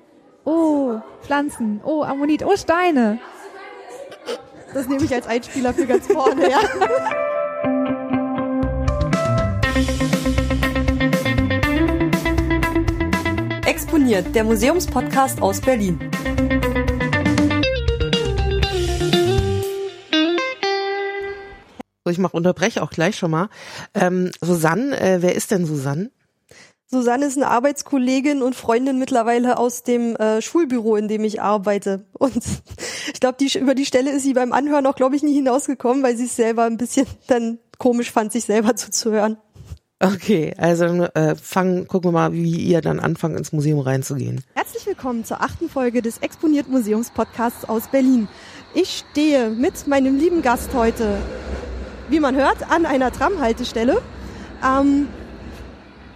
Oh, 0.43 1.00
Pflanzen. 1.22 1.82
Oh, 1.84 2.04
Ammonit. 2.04 2.43
Oh, 2.43 2.56
Steine. 2.56 3.20
Das 4.74 4.88
nehme 4.88 5.04
ich 5.04 5.13
als 5.13 5.28
Einspieler 5.28 5.74
für 5.74 5.86
ganz 5.86 6.08
vorne, 6.08 6.50
ja. 6.50 6.60
Exponiert, 13.77 14.33
der 14.33 14.43
Museumspodcast 14.43 15.39
aus 15.39 15.61
Berlin. 15.61 15.99
So, 22.03 22.09
ich 22.09 22.17
mache 22.17 22.35
unterbreche 22.35 22.81
auch 22.81 22.89
gleich 22.89 23.17
schon 23.17 23.29
mal. 23.29 23.49
Ähm, 23.93 24.31
Susanne, 24.41 24.99
äh, 24.99 25.21
wer 25.21 25.35
ist 25.35 25.51
denn 25.51 25.67
Susanne? 25.67 26.09
Susanne 26.87 27.27
ist 27.27 27.37
eine 27.37 27.49
Arbeitskollegin 27.49 28.41
und 28.41 28.55
Freundin 28.55 28.97
mittlerweile 28.97 29.59
aus 29.59 29.83
dem 29.83 30.15
äh, 30.15 30.41
Schulbüro, 30.41 30.95
in 30.95 31.07
dem 31.07 31.23
ich 31.23 31.43
arbeite. 31.43 32.03
Und 32.13 32.43
ich 33.13 33.19
glaube, 33.19 33.37
die, 33.39 33.59
über 33.59 33.75
die 33.75 33.85
Stelle 33.85 34.09
ist 34.09 34.23
sie 34.23 34.33
beim 34.33 34.53
Anhören 34.53 34.87
auch, 34.87 34.95
glaube 34.95 35.15
ich, 35.15 35.21
nie 35.21 35.35
hinausgekommen, 35.35 36.01
weil 36.01 36.17
sie 36.17 36.25
es 36.25 36.35
selber 36.35 36.63
ein 36.63 36.77
bisschen 36.77 37.05
dann 37.27 37.59
komisch 37.77 38.11
fand, 38.11 38.31
sich 38.31 38.45
selber 38.45 38.75
zuzuhören. 38.75 39.37
Okay, 39.99 40.53
also 40.60 40.86
äh, 40.86 41.36
fangen, 41.36 41.88
gucken 41.88 42.10
wir 42.10 42.12
mal, 42.12 42.31
wie 42.31 42.55
ihr 42.55 42.81
dann 42.81 42.99
anfangt, 42.99 43.36
ins 43.36 43.51
Museum 43.51 43.79
reinzugehen. 43.79 44.43
Herzlich 44.53 44.86
willkommen 44.86 45.25
zur 45.25 45.41
achten 45.41 45.69
Folge 45.69 46.03
des 46.03 46.19
Exponiert 46.19 46.69
Museums 46.69 47.10
Podcasts 47.10 47.67
aus 47.67 47.88
Berlin. 47.88 48.27
Ich 48.75 49.03
stehe 49.10 49.49
mit 49.49 49.88
meinem 49.88 50.19
lieben 50.19 50.43
Gast 50.43 50.69
heute, 50.75 51.17
wie 52.10 52.19
man 52.19 52.36
hört, 52.36 52.69
an 52.69 52.86
einer 52.86 53.12
Tramhaltestelle. 53.12 54.03
Ähm, 54.63 55.07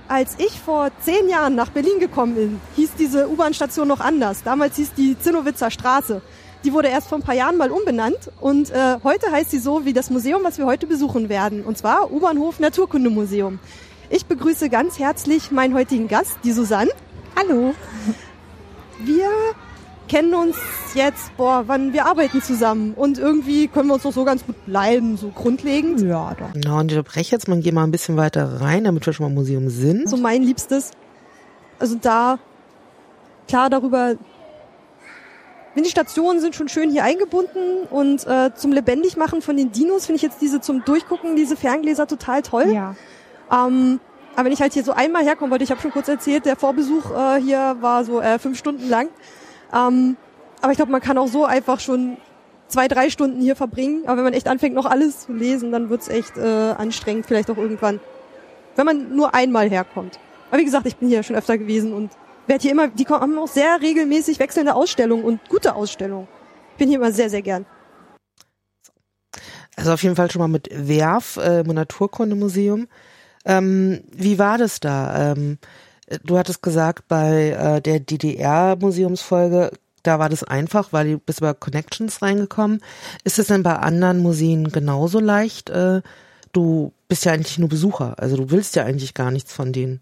als 0.08 0.36
ich 0.38 0.60
vor 0.60 0.92
zehn 1.00 1.28
Jahren 1.28 1.56
nach 1.56 1.70
Berlin 1.70 2.00
gekommen 2.00 2.36
bin, 2.36 2.62
hieß 2.76 2.92
diese 3.00 3.30
U-Bahn-Station 3.30 3.88
noch 3.88 4.00
anders. 4.00 4.44
Damals 4.44 4.76
hieß 4.76 4.94
die 4.94 5.18
Zinnowitzer 5.18 5.72
Straße. 5.72 6.22
Die 6.64 6.74
wurde 6.74 6.90
erst 6.90 7.08
vor 7.08 7.18
ein 7.18 7.24
paar 7.24 7.36
Jahren 7.36 7.58
mal 7.58 7.72
umbenannt 7.72 8.32
und 8.40 8.70
äh, 8.70 8.98
heute 9.04 9.32
heißt 9.32 9.50
sie 9.50 9.58
so 9.58 9.84
wie 9.86 9.94
das 9.94 10.12
Museum, 10.12 10.44
was 10.44 10.60
wir 10.60 10.68
heute 10.68 10.86
besuchen 10.86 11.28
werden. 11.28 11.64
Und 11.64 11.78
zwar 11.78 12.12
U-Bahnhof 12.12 12.60
Naturkundemuseum. 12.60 13.60
Ich 14.12 14.26
begrüße 14.26 14.70
ganz 14.70 15.00
herzlich 15.00 15.52
meinen 15.52 15.74
heutigen 15.74 16.08
Gast, 16.08 16.38
die 16.44 16.52
Susanne. 16.52 16.92
Hallo. 17.36 17.74
Wir 19.00 19.30
kennen 20.08 20.36
uns 20.36 20.58
jetzt, 20.94 21.36
boah, 21.38 21.64
wann 21.66 21.94
wir 21.94 22.06
arbeiten 22.06 22.42
zusammen 22.42 22.94
und 22.94 23.18
irgendwie 23.18 23.68
können 23.68 23.88
wir 23.88 23.96
uns 23.96 24.04
doch 24.04 24.12
so 24.12 24.26
ganz 24.26 24.46
gut 24.46 24.66
bleiben, 24.66 25.18
so 25.18 25.30
grundlegend. 25.30 26.02
Ja, 26.02 26.36
doch. 26.36 26.54
Genau, 26.54 26.80
und 26.80 26.92
ich 26.92 26.98
unterbreche 26.98 27.32
jetzt 27.32 27.48
mal, 27.48 27.60
geh 27.62 27.72
mal 27.72 27.86
ein 27.86 27.92
bisschen 27.92 28.18
weiter 28.18 28.62
rein, 28.62 28.84
damit 28.84 29.06
wir 29.06 29.14
schon 29.14 29.24
mal 29.24 29.30
im 29.30 29.36
Museum 29.36 29.70
sind. 29.70 30.10
So 30.10 30.18
mein 30.18 30.44
Liebstes. 30.44 30.92
Also 31.80 31.96
da, 32.00 32.38
klar, 33.48 33.70
darüber 33.70 34.16
finde 35.74 35.88
die 35.88 35.92
Stationen 35.92 36.40
sind 36.40 36.56
schon 36.56 36.68
schön 36.68 36.90
hier 36.90 37.04
eingebunden 37.04 37.88
und 37.90 38.26
äh, 38.28 38.54
zum 38.56 38.72
Lebendigmachen 38.74 39.42
von 39.42 39.56
den 39.56 39.72
Dinos 39.72 40.06
finde 40.06 40.18
ich 40.18 40.22
jetzt 40.22 40.42
diese 40.42 40.62
zum 40.62 40.84
Durchgucken, 40.84 41.36
diese 41.36 41.56
Ferngläser 41.56 42.08
total 42.08 42.42
toll. 42.42 42.72
Ja. 42.74 42.96
Ähm, 43.52 44.00
aber 44.36 44.46
wenn 44.46 44.54
ich 44.54 44.62
halt 44.62 44.74
hier 44.74 44.84
so 44.84 44.94
einmal 44.94 45.24
herkommen 45.24 45.52
wollte, 45.52 45.64
ich 45.64 45.72
habe 45.72 45.82
schon 45.82 45.92
kurz 45.92 46.08
erzählt, 46.08 46.46
der 46.46 46.56
Vorbesuch 46.56 47.12
äh, 47.12 47.42
hier 47.42 47.78
war 47.80 48.04
so 48.06 48.22
äh, 48.22 48.40
fünf 48.40 48.58
Stunden 48.58 48.88
lang. 48.90 49.10
Ähm, 49.74 50.18
aber 50.62 50.72
ich 50.72 50.78
glaube, 50.78 50.92
man 50.92 51.02
kann 51.02 51.18
auch 51.18 51.28
so 51.28 51.46
einfach 51.46 51.80
schon 51.80 52.18
zwei, 52.68 52.88
drei 52.88 53.10
Stunden 53.10 53.42
hier 53.42 53.56
verbringen. 53.56 54.04
Aber 54.06 54.18
wenn 54.18 54.24
man 54.24 54.34
echt 54.34 54.48
anfängt, 54.48 54.76
noch 54.76 54.86
alles 54.86 55.26
zu 55.26 55.34
lesen, 55.34 55.72
dann 55.72 55.90
wird's 55.90 56.08
echt 56.08 56.38
äh, 56.38 56.74
anstrengend, 56.78 57.26
vielleicht 57.26 57.50
auch 57.52 57.58
irgendwann. 57.58 58.00
Wenn 58.76 58.86
man 58.86 59.16
nur 59.16 59.34
einmal 59.34 59.70
herkommt. 59.70 60.20
Aber 60.50 60.60
wie 60.60 60.66
gesagt, 60.66 60.86
ich 60.86 60.96
bin 60.98 61.10
hier 61.10 61.24
schon 61.24 61.36
öfter 61.36 61.58
gewesen 61.58 61.94
und 61.94 62.12
werde 62.48 62.62
hier 62.62 62.72
immer, 62.72 62.88
die 62.88 63.06
haben 63.06 63.38
auch 63.38 63.48
sehr 63.48 63.82
regelmäßig 63.82 64.40
wechselnde 64.40 64.76
Ausstellungen 64.76 65.24
und 65.24 65.48
gute 65.50 65.76
Ausstellungen. 65.76 66.28
Bin 66.78 66.90
hier 66.90 66.98
immer 66.98 67.12
sehr, 67.12 67.30
sehr 67.30 67.42
gern. 67.42 67.66
Also 69.76 69.94
auf 69.94 70.04
jeden 70.04 70.16
Fall 70.16 70.30
schon 70.30 70.42
mal 70.42 70.48
mit 70.48 70.70
Werf, 70.72 71.38
äh, 71.38 71.62
im 71.62 71.68
Naturkundemuseum. 71.68 72.88
Ähm, 73.46 74.04
wie 74.12 74.38
war 74.38 74.58
das 74.58 74.80
da? 74.80 75.32
Ähm, 75.32 75.58
du 76.24 76.38
hattest 76.38 76.62
gesagt, 76.62 77.08
bei 77.08 77.50
äh, 77.50 77.82
der 77.82 78.00
DDR-Museumsfolge, 78.00 79.72
da 80.04 80.20
war 80.20 80.30
das 80.30 80.44
einfach, 80.44 80.92
weil 80.92 81.12
du 81.12 81.18
bist 81.20 81.40
über 81.40 81.54
Connections 81.54 82.22
reingekommen. 82.22 82.82
Ist 83.24 83.40
es 83.40 83.48
denn 83.48 83.64
bei 83.64 83.76
anderen 83.78 84.20
Museen 84.20 84.72
genauso 84.72 85.20
leicht? 85.20 85.70
Äh, 85.70 86.02
du 86.52 86.94
bist 87.08 87.26
ja 87.26 87.32
eigentlich 87.32 87.58
nur 87.58 87.70
Besucher, 87.70 88.16
also 88.18 88.38
du 88.38 88.52
willst 88.52 88.76
ja 88.76 88.84
eigentlich 88.84 89.14
gar 89.14 89.32
nichts 89.32 89.54
von 89.54 89.74
denen. 89.74 90.02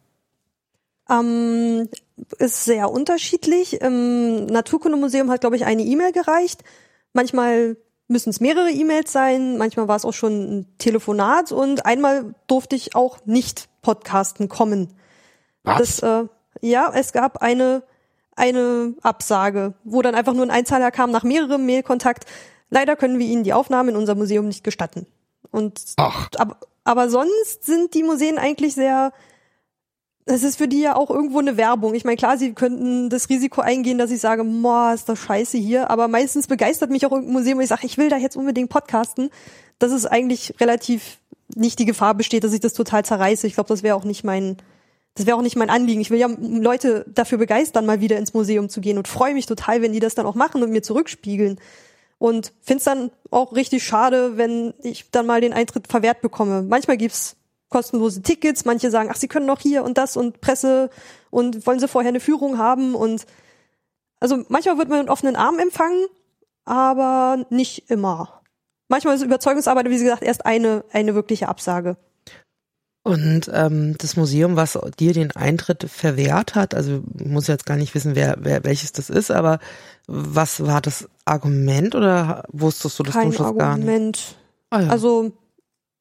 Ähm, 1.09 1.89
ist 2.37 2.65
sehr 2.65 2.91
unterschiedlich. 2.91 3.81
Im 3.81 4.45
Naturkundemuseum 4.45 5.31
hat, 5.31 5.41
glaube 5.41 5.55
ich, 5.55 5.65
eine 5.65 5.83
E-Mail 5.83 6.11
gereicht. 6.11 6.63
Manchmal 7.13 7.77
müssen 8.09 8.31
es 8.31 8.39
mehrere 8.39 8.71
E-Mails 8.71 9.11
sein, 9.11 9.57
manchmal 9.57 9.87
war 9.87 9.95
es 9.95 10.03
auch 10.03 10.13
schon 10.13 10.33
ein 10.59 10.77
Telefonat 10.79 11.51
und 11.51 11.85
einmal 11.85 12.33
durfte 12.47 12.75
ich 12.75 12.95
auch 12.95 13.19
nicht 13.25 13.69
podcasten 13.81 14.49
kommen. 14.49 14.93
Was? 15.63 15.97
Das, 15.97 15.99
äh, 15.99 16.27
ja, 16.61 16.91
es 16.93 17.13
gab 17.13 17.37
eine, 17.37 17.83
eine 18.35 18.95
Absage, 19.03 19.75
wo 19.83 20.01
dann 20.01 20.15
einfach 20.15 20.33
nur 20.33 20.43
ein 20.43 20.51
Einzahler 20.51 20.89
kam 20.91 21.11
nach 21.11 21.23
mehrerem 21.23 21.65
Mailkontakt. 21.65 22.25
Leider 22.71 22.95
können 22.95 23.19
wir 23.19 23.27
Ihnen 23.27 23.43
die 23.43 23.53
Aufnahme 23.53 23.91
in 23.91 23.97
unser 23.97 24.15
Museum 24.15 24.47
nicht 24.47 24.63
gestatten. 24.63 25.05
Und 25.51 25.81
Ach. 25.97 26.29
aber, 26.37 26.57
aber 26.83 27.09
sonst 27.09 27.63
sind 27.63 27.93
die 27.93 28.03
Museen 28.03 28.39
eigentlich 28.39 28.73
sehr 28.73 29.13
es 30.29 30.43
ist 30.43 30.57
für 30.57 30.67
die 30.67 30.81
ja 30.81 30.95
auch 30.95 31.09
irgendwo 31.09 31.39
eine 31.39 31.57
Werbung. 31.57 31.95
Ich 31.95 32.05
meine, 32.05 32.17
klar, 32.17 32.37
sie 32.37 32.53
könnten 32.53 33.09
das 33.09 33.29
Risiko 33.29 33.61
eingehen, 33.61 33.97
dass 33.97 34.11
ich 34.11 34.21
sage, 34.21 34.43
boah, 34.43 34.93
ist 34.93 35.09
das 35.09 35.17
scheiße 35.19 35.57
hier, 35.57 35.89
aber 35.89 36.07
meistens 36.07 36.45
begeistert 36.45 36.91
mich 36.91 37.05
auch 37.05 37.11
irgendein 37.11 37.33
Museum, 37.33 37.57
wo 37.57 37.61
ich 37.61 37.69
sage, 37.69 37.85
ich 37.85 37.97
will 37.97 38.09
da 38.09 38.17
jetzt 38.17 38.37
unbedingt 38.37 38.69
podcasten. 38.69 39.31
Das 39.79 39.91
ist 39.91 40.05
eigentlich 40.05 40.53
relativ 40.59 41.17
nicht 41.55 41.79
die 41.79 41.85
Gefahr 41.85 42.13
besteht, 42.13 42.43
dass 42.43 42.53
ich 42.53 42.59
das 42.59 42.73
total 42.73 43.03
zerreiße. 43.03 43.47
Ich 43.47 43.55
glaube, 43.55 43.69
das 43.69 43.81
wäre 43.81 43.95
auch 43.95 44.03
nicht 44.03 44.23
mein, 44.23 44.57
das 45.15 45.25
wäre 45.25 45.35
auch 45.35 45.41
nicht 45.41 45.55
mein 45.55 45.71
Anliegen. 45.71 45.99
Ich 45.99 46.11
will 46.11 46.19
ja 46.19 46.29
Leute 46.39 47.05
dafür 47.07 47.39
begeistern, 47.39 47.87
mal 47.87 47.99
wieder 47.99 48.17
ins 48.17 48.35
Museum 48.35 48.69
zu 48.69 48.81
gehen 48.81 48.99
und 48.99 49.07
freue 49.07 49.33
mich 49.33 49.47
total, 49.47 49.81
wenn 49.81 49.93
die 49.93 49.99
das 49.99 50.13
dann 50.13 50.27
auch 50.27 50.35
machen 50.35 50.61
und 50.61 50.69
mir 50.69 50.83
zurückspiegeln. 50.83 51.59
Und 52.19 52.53
find's 52.61 52.83
dann 52.83 53.09
auch 53.31 53.55
richtig 53.55 53.83
schade, 53.83 54.37
wenn 54.37 54.75
ich 54.83 55.09
dann 55.09 55.25
mal 55.25 55.41
den 55.41 55.53
Eintritt 55.53 55.87
verwehrt 55.87 56.21
bekomme. 56.21 56.61
Manchmal 56.61 56.97
gibt's 56.97 57.35
kostenlose 57.69 58.21
Tickets, 58.21 58.65
manche 58.65 58.91
sagen, 58.91 59.09
ach, 59.11 59.17
sie 59.17 59.27
können 59.27 59.45
noch 59.45 59.59
hier 59.59 59.83
und 59.83 59.97
das 59.97 60.17
und 60.17 60.41
Presse 60.41 60.89
und 61.29 61.65
wollen 61.65 61.79
sie 61.79 61.87
vorher 61.87 62.09
eine 62.09 62.19
Führung 62.19 62.57
haben 62.57 62.95
und 62.95 63.25
also 64.19 64.43
manchmal 64.49 64.77
wird 64.77 64.89
man 64.89 64.99
mit 64.99 65.09
offenen 65.09 65.35
Armen 65.35 65.59
empfangen, 65.59 66.05
aber 66.65 67.45
nicht 67.49 67.89
immer. 67.89 68.41
Manchmal 68.89 69.15
ist 69.15 69.23
Überzeugungsarbeit, 69.23 69.87
wie 69.89 69.97
gesagt, 69.97 70.23
erst 70.23 70.45
eine, 70.45 70.83
eine 70.91 71.15
wirkliche 71.15 71.47
Absage. 71.47 71.95
Und 73.03 73.49
ähm, 73.53 73.95
das 73.97 74.17
Museum, 74.17 74.55
was 74.55 74.77
dir 74.99 75.13
den 75.13 75.31
Eintritt 75.31 75.89
verwehrt 75.89 76.55
hat, 76.55 76.75
also 76.75 77.01
ich 77.17 77.25
muss 77.25 77.47
jetzt 77.47 77.65
gar 77.65 77.77
nicht 77.77 77.95
wissen, 77.95 78.15
wer, 78.15 78.35
wer 78.39 78.63
welches 78.65 78.91
das 78.91 79.09
ist, 79.09 79.31
aber 79.31 79.59
was 80.05 80.65
war 80.65 80.81
das 80.81 81.07
Argument 81.23 81.95
oder 81.95 82.43
wusstest 82.51 82.99
du 82.99 83.03
das 83.03 83.13
Kein 83.13 83.31
Schluss 83.31 83.57
gar 83.57 83.77
nicht? 83.77 83.87
Argument. 83.87 84.35
Ah, 84.69 84.81
ja. 84.81 84.89
Also, 84.89 85.31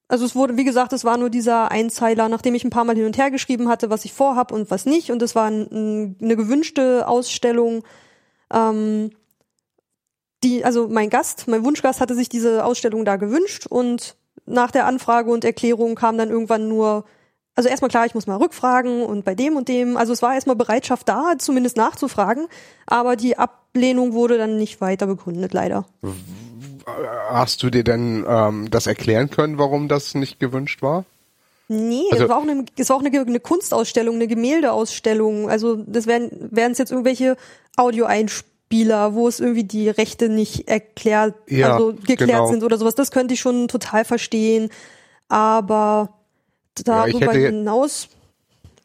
also 0.08 0.24
es 0.24 0.34
wurde, 0.34 0.56
wie 0.56 0.64
gesagt, 0.64 0.94
es 0.94 1.04
war 1.04 1.18
nur 1.18 1.28
dieser 1.28 1.70
Einzeiler, 1.70 2.30
nachdem 2.30 2.54
ich 2.54 2.64
ein 2.64 2.70
paar 2.70 2.84
Mal 2.84 2.96
hin 2.96 3.04
und 3.04 3.18
her 3.18 3.30
geschrieben 3.30 3.68
hatte, 3.68 3.90
was 3.90 4.06
ich 4.06 4.14
vorhab 4.14 4.52
und 4.52 4.70
was 4.70 4.86
nicht. 4.86 5.10
Und 5.10 5.20
es 5.20 5.34
war 5.34 5.50
ein, 5.50 5.68
ein, 5.70 6.16
eine 6.22 6.34
gewünschte 6.34 7.06
Ausstellung. 7.06 7.84
Ähm, 8.50 9.10
die, 10.42 10.64
also 10.64 10.88
mein 10.88 11.10
Gast, 11.10 11.46
mein 11.46 11.62
Wunschgast 11.64 12.00
hatte 12.00 12.14
sich 12.14 12.30
diese 12.30 12.64
Ausstellung 12.64 13.04
da 13.04 13.16
gewünscht 13.16 13.66
und 13.66 14.16
nach 14.46 14.70
der 14.70 14.86
Anfrage 14.86 15.30
und 15.30 15.44
Erklärung 15.44 15.94
kam 15.94 16.16
dann 16.16 16.30
irgendwann 16.30 16.68
nur, 16.68 17.04
also 17.54 17.68
erstmal 17.68 17.90
klar, 17.90 18.06
ich 18.06 18.14
muss 18.14 18.26
mal 18.26 18.36
rückfragen 18.36 19.02
und 19.02 19.24
bei 19.24 19.34
dem 19.34 19.56
und 19.56 19.68
dem, 19.68 19.96
also 19.96 20.12
es 20.12 20.22
war 20.22 20.34
erstmal 20.34 20.56
Bereitschaft 20.56 21.08
da, 21.08 21.34
zumindest 21.38 21.76
nachzufragen, 21.76 22.46
aber 22.86 23.16
die 23.16 23.36
Ablehnung 23.36 24.14
wurde 24.14 24.38
dann 24.38 24.56
nicht 24.56 24.80
weiter 24.80 25.06
begründet, 25.06 25.52
leider. 25.52 25.84
Hast 27.30 27.62
du 27.62 27.70
dir 27.70 27.84
denn 27.84 28.24
ähm, 28.28 28.70
das 28.70 28.86
erklären 28.86 29.30
können, 29.30 29.58
warum 29.58 29.88
das 29.88 30.14
nicht 30.14 30.40
gewünscht 30.40 30.82
war? 30.82 31.04
Nee, 31.68 32.04
Also- 32.10 32.24
es 32.24 32.30
war 32.30 32.38
auch, 32.38 32.42
eine, 32.42 32.64
es 32.76 32.88
war 32.88 32.96
auch 32.96 33.04
eine, 33.04 33.20
eine 33.20 33.40
Kunstausstellung, 33.40 34.14
eine 34.16 34.26
Gemäldeausstellung. 34.26 35.50
Also 35.50 35.76
das 35.76 36.06
wären 36.06 36.30
wären 36.50 36.72
es 36.72 36.78
jetzt 36.78 36.90
irgendwelche 36.92 37.36
Audioeinspieler, 37.76 39.14
wo 39.14 39.28
es 39.28 39.40
irgendwie 39.40 39.64
die 39.64 39.88
Rechte 39.90 40.28
nicht 40.28 40.68
erklärt, 40.68 41.34
Ja, 41.48 41.74
also 41.74 41.92
geklärt 41.94 42.18
genau. 42.30 42.46
sind 42.50 42.62
oder 42.62 42.78
sowas. 42.78 42.94
Das 42.94 43.10
könnte 43.10 43.34
ich 43.34 43.40
schon 43.40 43.68
total 43.68 44.04
verstehen. 44.04 44.70
Aber 45.28 46.14
Ja, 46.78 46.84
darüber 47.06 47.32
hätte- 47.32 47.46
hinaus 47.48 48.08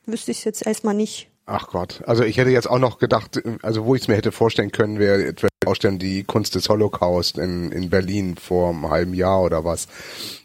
wüsste 0.05 0.31
ich 0.31 0.39
es 0.39 0.43
jetzt 0.43 0.65
erstmal 0.67 0.93
nicht. 0.93 1.29
Ach 1.45 1.67
Gott, 1.67 2.01
also 2.05 2.23
ich 2.23 2.37
hätte 2.37 2.51
jetzt 2.51 2.69
auch 2.69 2.79
noch 2.79 2.99
gedacht, 2.99 3.41
also 3.63 3.83
wo 3.83 3.95
ich 3.95 4.03
es 4.03 4.07
mir 4.07 4.15
hätte 4.15 4.31
vorstellen 4.31 4.71
können, 4.71 4.97
wäre 4.97 5.25
etwa 5.25 5.49
die 5.61 5.67
Ausstellung 5.67 5.99
die 5.99 6.23
Kunst 6.23 6.55
des 6.55 6.69
Holocaust 6.69 7.37
in, 7.37 7.71
in 7.73 7.89
Berlin 7.89 8.37
vor 8.37 8.69
einem 8.69 8.89
halben 8.89 9.13
Jahr 9.13 9.41
oder 9.41 9.65
was. 9.65 9.87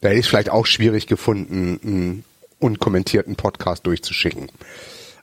Da 0.01 0.09
hätte 0.09 0.19
ich 0.19 0.27
es 0.27 0.29
vielleicht 0.29 0.51
auch 0.51 0.67
schwierig 0.67 1.07
gefunden, 1.07 1.79
einen 1.85 2.25
unkommentierten 2.59 3.37
Podcast 3.37 3.87
durchzuschicken. 3.87 4.51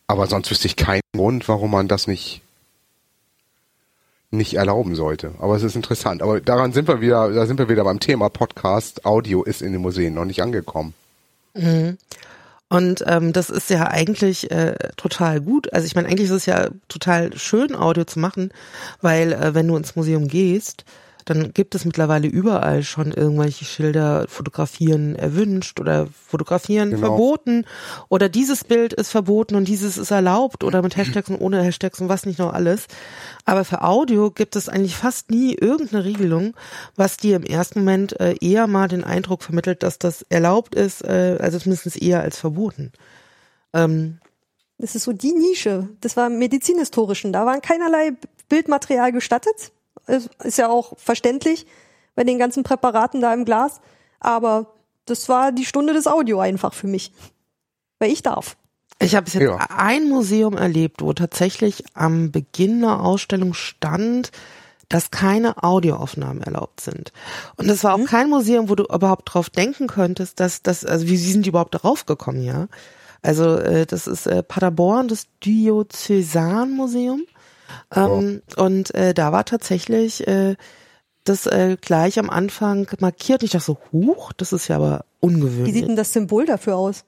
Aber 0.07 0.27
sonst 0.27 0.49
wüsste 0.49 0.67
ich 0.67 0.77
keinen 0.77 1.01
Grund, 1.13 1.49
warum 1.49 1.71
man 1.71 1.89
das 1.89 2.07
nicht 2.07 2.41
nicht 4.31 4.55
erlauben 4.55 4.95
sollte. 4.95 5.31
Aber 5.39 5.55
es 5.55 5.63
ist 5.63 5.75
interessant. 5.75 6.21
Aber 6.21 6.41
daran 6.41 6.73
sind 6.73 6.87
wir 6.87 7.01
wieder, 7.01 7.31
da 7.31 7.45
sind 7.45 7.57
wir 7.57 7.69
wieder 7.69 7.83
beim 7.83 7.99
Thema 7.99 8.29
Podcast. 8.29 9.05
Audio 9.05 9.43
ist 9.43 9.61
in 9.61 9.71
den 9.71 9.81
Museen 9.81 10.13
noch 10.13 10.25
nicht 10.25 10.41
angekommen. 10.41 10.93
Mhm. 11.53 11.97
Und 12.67 13.03
ähm, 13.07 13.31
das 13.31 13.49
ist 13.49 13.69
ja 13.69 13.87
eigentlich 13.87 14.49
äh, 14.51 14.75
total 14.97 15.39
gut. 15.39 15.71
Also 15.71 15.85
ich 15.85 15.95
meine, 15.95 16.07
eigentlich 16.07 16.29
ist 16.29 16.35
es 16.35 16.45
ja 16.47 16.69
total 16.87 17.37
schön, 17.37 17.75
Audio 17.75 18.05
zu 18.05 18.19
machen, 18.19 18.49
weil 19.01 19.33
äh, 19.33 19.53
wenn 19.53 19.67
du 19.67 19.77
ins 19.77 19.95
Museum 19.95 20.27
gehst, 20.27 20.83
dann 21.25 21.53
gibt 21.53 21.73
es 21.75 21.85
mittlerweile 21.85 22.27
überall 22.27 22.83
schon 22.83 23.11
irgendwelche 23.11 23.65
Schilder, 23.65 24.27
fotografieren 24.27 25.15
erwünscht 25.15 25.79
oder 25.79 26.07
fotografieren 26.07 26.91
Genau. 26.91 27.07
verboten 27.07 27.65
oder 28.09 28.29
dieses 28.29 28.63
Bild 28.63 28.93
ist 28.93 29.09
verboten 29.09 29.55
und 29.55 29.67
dieses 29.67 29.97
ist 29.97 30.11
erlaubt 30.11 30.63
oder 30.63 30.81
mit 30.81 30.95
Hashtags 30.95 31.29
und 31.29 31.41
ohne 31.41 31.61
Hashtags 31.63 31.99
und 31.99 32.09
was 32.09 32.25
nicht 32.25 32.37
noch 32.39 32.53
alles. 32.53 32.85
Aber 33.43 33.65
für 33.65 33.81
Audio 33.83 34.29
gibt 34.31 34.55
es 34.55 34.69
eigentlich 34.69 34.95
fast 34.95 35.31
nie 35.31 35.53
irgendeine 35.55 36.05
Regelung, 36.05 36.55
was 36.95 37.17
dir 37.17 37.35
im 37.35 37.43
ersten 37.43 37.79
Moment 37.79 38.19
äh, 38.19 38.35
eher 38.39 38.67
mal 38.67 38.87
den 38.87 39.03
Eindruck 39.03 39.41
vermittelt, 39.43 39.83
dass 39.83 39.97
das 39.99 40.21
erlaubt 40.29 40.75
ist, 40.75 41.03
äh, 41.03 41.37
also 41.41 41.57
zumindest 41.59 42.01
eher 42.01 42.21
als 42.21 42.39
verboten. 42.39 42.91
Ähm, 43.73 44.19
Das 44.77 44.95
ist 44.95 45.03
so 45.03 45.13
die 45.13 45.33
Nische. 45.33 45.89
Das 46.01 46.17
war 46.17 46.27
im 46.27 46.37
medizinhistorischen. 46.37 47.33
Da 47.33 47.45
waren 47.45 47.61
keinerlei 47.61 48.11
Bildmaterial 48.49 49.11
gestattet. 49.11 49.71
Es 50.07 50.29
Ist 50.43 50.57
ja 50.57 50.69
auch 50.69 50.93
verständlich 50.97 51.65
bei 52.15 52.23
den 52.23 52.39
ganzen 52.39 52.63
Präparaten 52.63 53.21
da 53.21 53.33
im 53.33 53.45
Glas. 53.45 53.81
Aber 54.19 54.73
das 55.05 55.29
war 55.29 55.51
die 55.51 55.65
Stunde 55.65 55.93
des 55.93 56.07
Audio 56.07 56.39
einfach 56.39 56.73
für 56.73 56.87
mich. 56.87 57.11
Weil 57.99 58.11
ich 58.11 58.23
darf. 58.23 58.57
Ich 58.99 59.15
habe 59.15 59.27
jetzt 59.29 59.41
Ja. 59.41 59.57
ein 59.69 60.09
Museum 60.09 60.55
erlebt, 60.57 61.01
wo 61.01 61.13
tatsächlich 61.13 61.83
am 61.93 62.31
Beginn 62.31 62.83
einer 62.83 63.03
Ausstellung 63.03 63.53
stand, 63.53 64.31
dass 64.89 65.11
keine 65.11 65.63
Audioaufnahmen 65.63 66.41
erlaubt 66.43 66.79
sind. 66.79 67.11
Und 67.57 67.67
das 67.67 67.83
war 67.83 67.95
auch 67.95 68.05
kein 68.05 68.29
Museum, 68.29 68.69
wo 68.69 68.75
du 68.75 68.83
überhaupt 68.83 69.33
drauf 69.33 69.49
denken 69.49 69.87
könntest, 69.87 70.39
dass 70.39 70.61
das, 70.61 70.85
also 70.85 71.07
wie 71.07 71.17
sind 71.17 71.45
die 71.45 71.49
überhaupt 71.49 71.73
darauf 71.73 72.05
gekommen, 72.05 72.43
ja? 72.43 72.67
Also 73.21 73.57
äh, 73.57 73.87
das 73.87 74.05
ist 74.05 74.27
äh, 74.27 74.43
Paderborn, 74.43 75.07
das 75.07 75.25
Diözesanmuseum. 75.43 77.23
Ähm, 77.95 78.41
Und 78.55 78.93
äh, 78.95 79.13
da 79.13 79.31
war 79.31 79.45
tatsächlich 79.45 80.27
äh, 80.27 80.55
das 81.23 81.45
äh, 81.47 81.77
gleich 81.79 82.19
am 82.19 82.29
Anfang 82.29 82.87
markiert. 82.99 83.41
Und 83.41 83.45
ich 83.45 83.51
dachte 83.51 83.65
so, 83.65 83.77
huch, 83.91 84.33
das 84.33 84.53
ist 84.53 84.67
ja 84.67 84.75
aber 84.75 85.05
Wie 85.21 85.27
ungewöhnlich. 85.27 85.73
sieht 85.73 85.87
denn 85.87 85.95
das 85.95 86.13
Symbol 86.13 86.45
dafür 86.45 86.77
aus? 86.77 87.03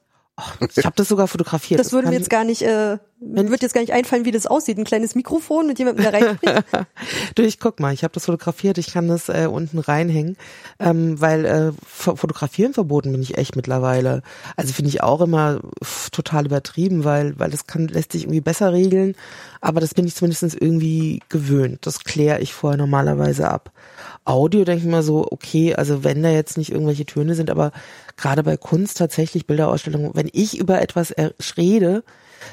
Ich 0.76 0.84
habe 0.84 0.94
das 0.96 1.08
sogar 1.08 1.26
fotografiert. 1.26 1.80
Das 1.80 1.92
würde 1.92 2.08
mir 2.08 2.14
jetzt 2.14 2.30
gar 2.30 2.44
nicht, 2.44 2.62
äh, 2.62 2.98
Mir 3.20 3.50
wird 3.50 3.62
jetzt 3.62 3.74
gar 3.74 3.80
nicht 3.80 3.92
einfallen, 3.92 4.24
wie 4.24 4.30
das 4.30 4.46
aussieht. 4.46 4.78
Ein 4.78 4.84
kleines 4.84 5.16
Mikrofon 5.16 5.66
mit 5.66 5.78
jemandem, 5.78 6.04
der 6.04 6.12
reinspricht. 6.12 6.64
du, 7.34 7.42
ich 7.42 7.58
guck 7.58 7.80
mal, 7.80 7.92
ich 7.92 8.04
habe 8.04 8.14
das 8.14 8.26
fotografiert, 8.26 8.78
ich 8.78 8.92
kann 8.92 9.08
das 9.08 9.28
äh, 9.28 9.48
unten 9.50 9.80
reinhängen, 9.80 10.36
ähm, 10.78 11.20
weil 11.20 11.44
äh, 11.44 11.72
fotografieren 11.84 12.74
verboten 12.74 13.10
bin 13.10 13.22
ich 13.22 13.36
echt 13.36 13.56
mittlerweile. 13.56 14.22
Also 14.56 14.72
finde 14.72 14.90
ich 14.90 15.02
auch 15.02 15.20
immer 15.20 15.60
pff, 15.82 16.10
total 16.10 16.46
übertrieben, 16.46 17.04
weil 17.04 17.36
weil 17.38 17.50
das 17.50 17.66
kann 17.66 17.88
lässt 17.88 18.12
sich 18.12 18.22
irgendwie 18.24 18.40
besser 18.40 18.72
regeln, 18.72 19.16
aber 19.60 19.80
das 19.80 19.94
bin 19.94 20.06
ich 20.06 20.14
zumindest 20.14 20.54
irgendwie 20.54 21.20
gewöhnt. 21.28 21.86
Das 21.86 22.04
kläre 22.04 22.40
ich 22.40 22.54
vorher 22.54 22.78
normalerweise 22.78 23.50
ab. 23.50 23.72
Audio 24.24 24.64
denke 24.64 24.84
ich 24.84 24.90
mal 24.90 25.02
so, 25.02 25.26
okay, 25.28 25.74
also 25.74 26.04
wenn 26.04 26.22
da 26.22 26.30
jetzt 26.30 26.56
nicht 26.56 26.70
irgendwelche 26.70 27.06
Töne 27.06 27.34
sind, 27.34 27.50
aber 27.50 27.72
gerade 28.16 28.44
bei 28.44 28.56
Kunst 28.56 28.98
tatsächlich 28.98 29.46
Bilderausstellungen, 29.46 30.10
wenn 30.14 30.28
ich 30.32 30.58
über 30.58 30.80
etwas 30.80 31.14
rede, 31.56 32.04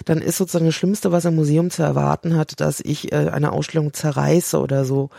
dann 0.04 0.20
ist 0.20 0.38
sozusagen 0.38 0.66
das 0.66 0.76
Schlimmste, 0.76 1.12
was 1.12 1.26
ein 1.26 1.36
Museum 1.36 1.72
zu 1.72 1.84
erwarten 1.84 2.36
hat, 2.36 2.60
dass 2.60 2.80
ich 2.82 3.12
äh, 3.12 3.30
eine 3.30 3.52
Ausstellung 3.52 3.94
zerreiße 3.94 4.60
oder 4.60 4.86
so. 4.86 5.10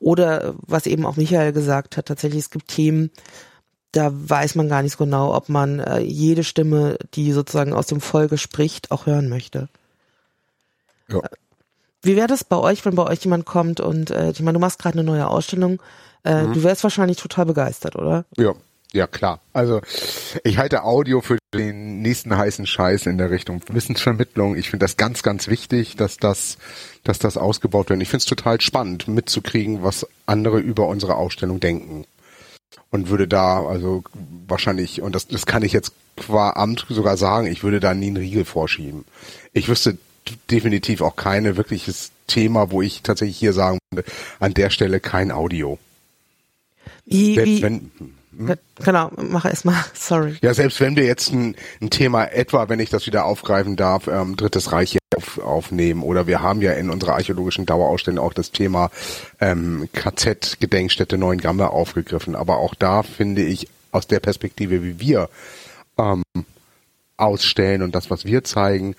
Oder 0.00 0.54
was 0.66 0.86
eben 0.86 1.06
auch 1.06 1.16
Michael 1.16 1.52
gesagt 1.52 1.96
hat, 1.96 2.06
tatsächlich, 2.06 2.40
es 2.40 2.50
gibt 2.50 2.68
Themen, 2.68 3.10
da 3.92 4.10
weiß 4.12 4.56
man 4.56 4.68
gar 4.68 4.82
nicht 4.82 4.92
so 4.92 5.04
genau, 5.04 5.34
ob 5.34 5.48
man 5.48 5.78
äh, 5.78 6.00
jede 6.00 6.44
Stimme, 6.44 6.98
die 7.14 7.32
sozusagen 7.32 7.72
aus 7.72 7.86
dem 7.86 8.00
Folge 8.00 8.38
spricht, 8.38 8.90
auch 8.90 9.06
hören 9.06 9.28
möchte. 9.28 9.68
Ja. 11.08 11.20
Wie 12.02 12.16
wäre 12.16 12.26
das 12.26 12.44
bei 12.44 12.56
euch, 12.56 12.84
wenn 12.84 12.96
bei 12.96 13.04
euch 13.04 13.24
jemand 13.24 13.46
kommt 13.46 13.80
und 13.80 14.10
äh, 14.10 14.30
ich 14.30 14.40
meine, 14.40 14.54
du 14.54 14.60
machst 14.60 14.78
gerade 14.78 14.98
eine 14.98 15.04
neue 15.04 15.26
Ausstellung, 15.26 15.80
äh, 16.24 16.42
mhm. 16.42 16.54
du 16.54 16.62
wärst 16.62 16.82
wahrscheinlich 16.82 17.18
total 17.18 17.46
begeistert, 17.46 17.96
oder? 17.96 18.24
Ja, 18.36 18.54
ja 18.94 19.06
klar. 19.06 19.40
Also 19.52 19.80
ich 20.44 20.58
halte 20.58 20.84
Audio 20.84 21.20
für 21.20 21.38
den 21.52 22.00
nächsten 22.00 22.36
heißen 22.36 22.66
Scheiß 22.66 23.06
in 23.06 23.18
der 23.18 23.30
Richtung 23.30 23.60
Wissensvermittlung. 23.68 24.56
Ich 24.56 24.70
finde 24.70 24.84
das 24.84 24.96
ganz, 24.96 25.22
ganz 25.22 25.48
wichtig, 25.48 25.96
dass 25.96 26.16
das, 26.16 26.58
dass 27.02 27.18
das 27.18 27.36
ausgebaut 27.36 27.90
wird. 27.90 28.00
Ich 28.02 28.08
finde 28.08 28.22
es 28.22 28.26
total 28.26 28.60
spannend, 28.60 29.08
mitzukriegen, 29.08 29.82
was 29.82 30.06
andere 30.26 30.60
über 30.60 30.88
unsere 30.88 31.16
Ausstellung 31.16 31.60
denken. 31.60 32.06
Und 32.90 33.08
würde 33.08 33.26
da, 33.26 33.64
also 33.64 34.04
wahrscheinlich, 34.46 35.02
und 35.02 35.14
das, 35.14 35.26
das 35.26 35.46
kann 35.46 35.62
ich 35.62 35.72
jetzt 35.72 35.92
qua 36.16 36.50
Amt 36.50 36.86
sogar 36.88 37.16
sagen, 37.16 37.46
ich 37.46 37.64
würde 37.64 37.80
da 37.80 37.94
nie 37.94 38.06
einen 38.06 38.16
Riegel 38.16 38.44
vorschieben. 38.44 39.04
Ich 39.52 39.68
wüsste 39.68 39.98
definitiv 40.50 41.00
auch 41.00 41.16
keine 41.16 41.56
wirkliches 41.56 42.12
Thema, 42.26 42.70
wo 42.70 42.82
ich 42.82 43.02
tatsächlich 43.02 43.36
hier 43.36 43.52
sagen 43.52 43.78
würde, 43.90 44.08
an 44.38 44.54
der 44.54 44.70
Stelle 44.70 45.00
kein 45.00 45.30
Audio. 45.30 45.78
Wie, 47.04 47.34
Selbst 47.34 47.50
wie, 47.50 47.62
wenn, 47.62 47.90
hm? 48.36 48.54
Genau, 48.84 49.10
mach 49.16 49.44
erst 49.44 49.64
mal, 49.64 49.84
sorry. 49.94 50.36
Ja, 50.42 50.54
selbst 50.54 50.80
wenn 50.80 50.96
wir 50.96 51.04
jetzt 51.04 51.32
ein, 51.32 51.56
ein, 51.80 51.90
Thema 51.90 52.24
etwa, 52.26 52.68
wenn 52.68 52.80
ich 52.80 52.90
das 52.90 53.06
wieder 53.06 53.24
aufgreifen 53.24 53.76
darf, 53.76 54.08
ähm, 54.08 54.36
Drittes 54.36 54.72
Reich 54.72 54.92
hier 54.92 55.00
auf, 55.16 55.38
aufnehmen 55.38 56.02
oder 56.02 56.26
wir 56.26 56.42
haben 56.42 56.60
ja 56.60 56.72
in 56.72 56.90
unserer 56.90 57.14
archäologischen 57.14 57.66
Dauerausstellung 57.66 58.24
auch 58.24 58.32
das 58.32 58.50
Thema 58.50 58.90
ähm, 59.40 59.88
KZ-Gedenkstätte 59.92 61.18
Neuengamme 61.18 61.70
aufgegriffen. 61.70 62.34
Aber 62.34 62.58
auch 62.58 62.74
da 62.74 63.02
finde 63.02 63.42
ich 63.42 63.68
aus 63.92 64.06
der 64.06 64.20
Perspektive, 64.20 64.82
wie 64.82 65.00
wir 65.00 65.28
ähm, 65.98 66.22
ausstellen 67.16 67.82
und 67.82 67.94
das, 67.94 68.10
was 68.10 68.24
wir 68.24 68.44
zeigen, 68.44 68.96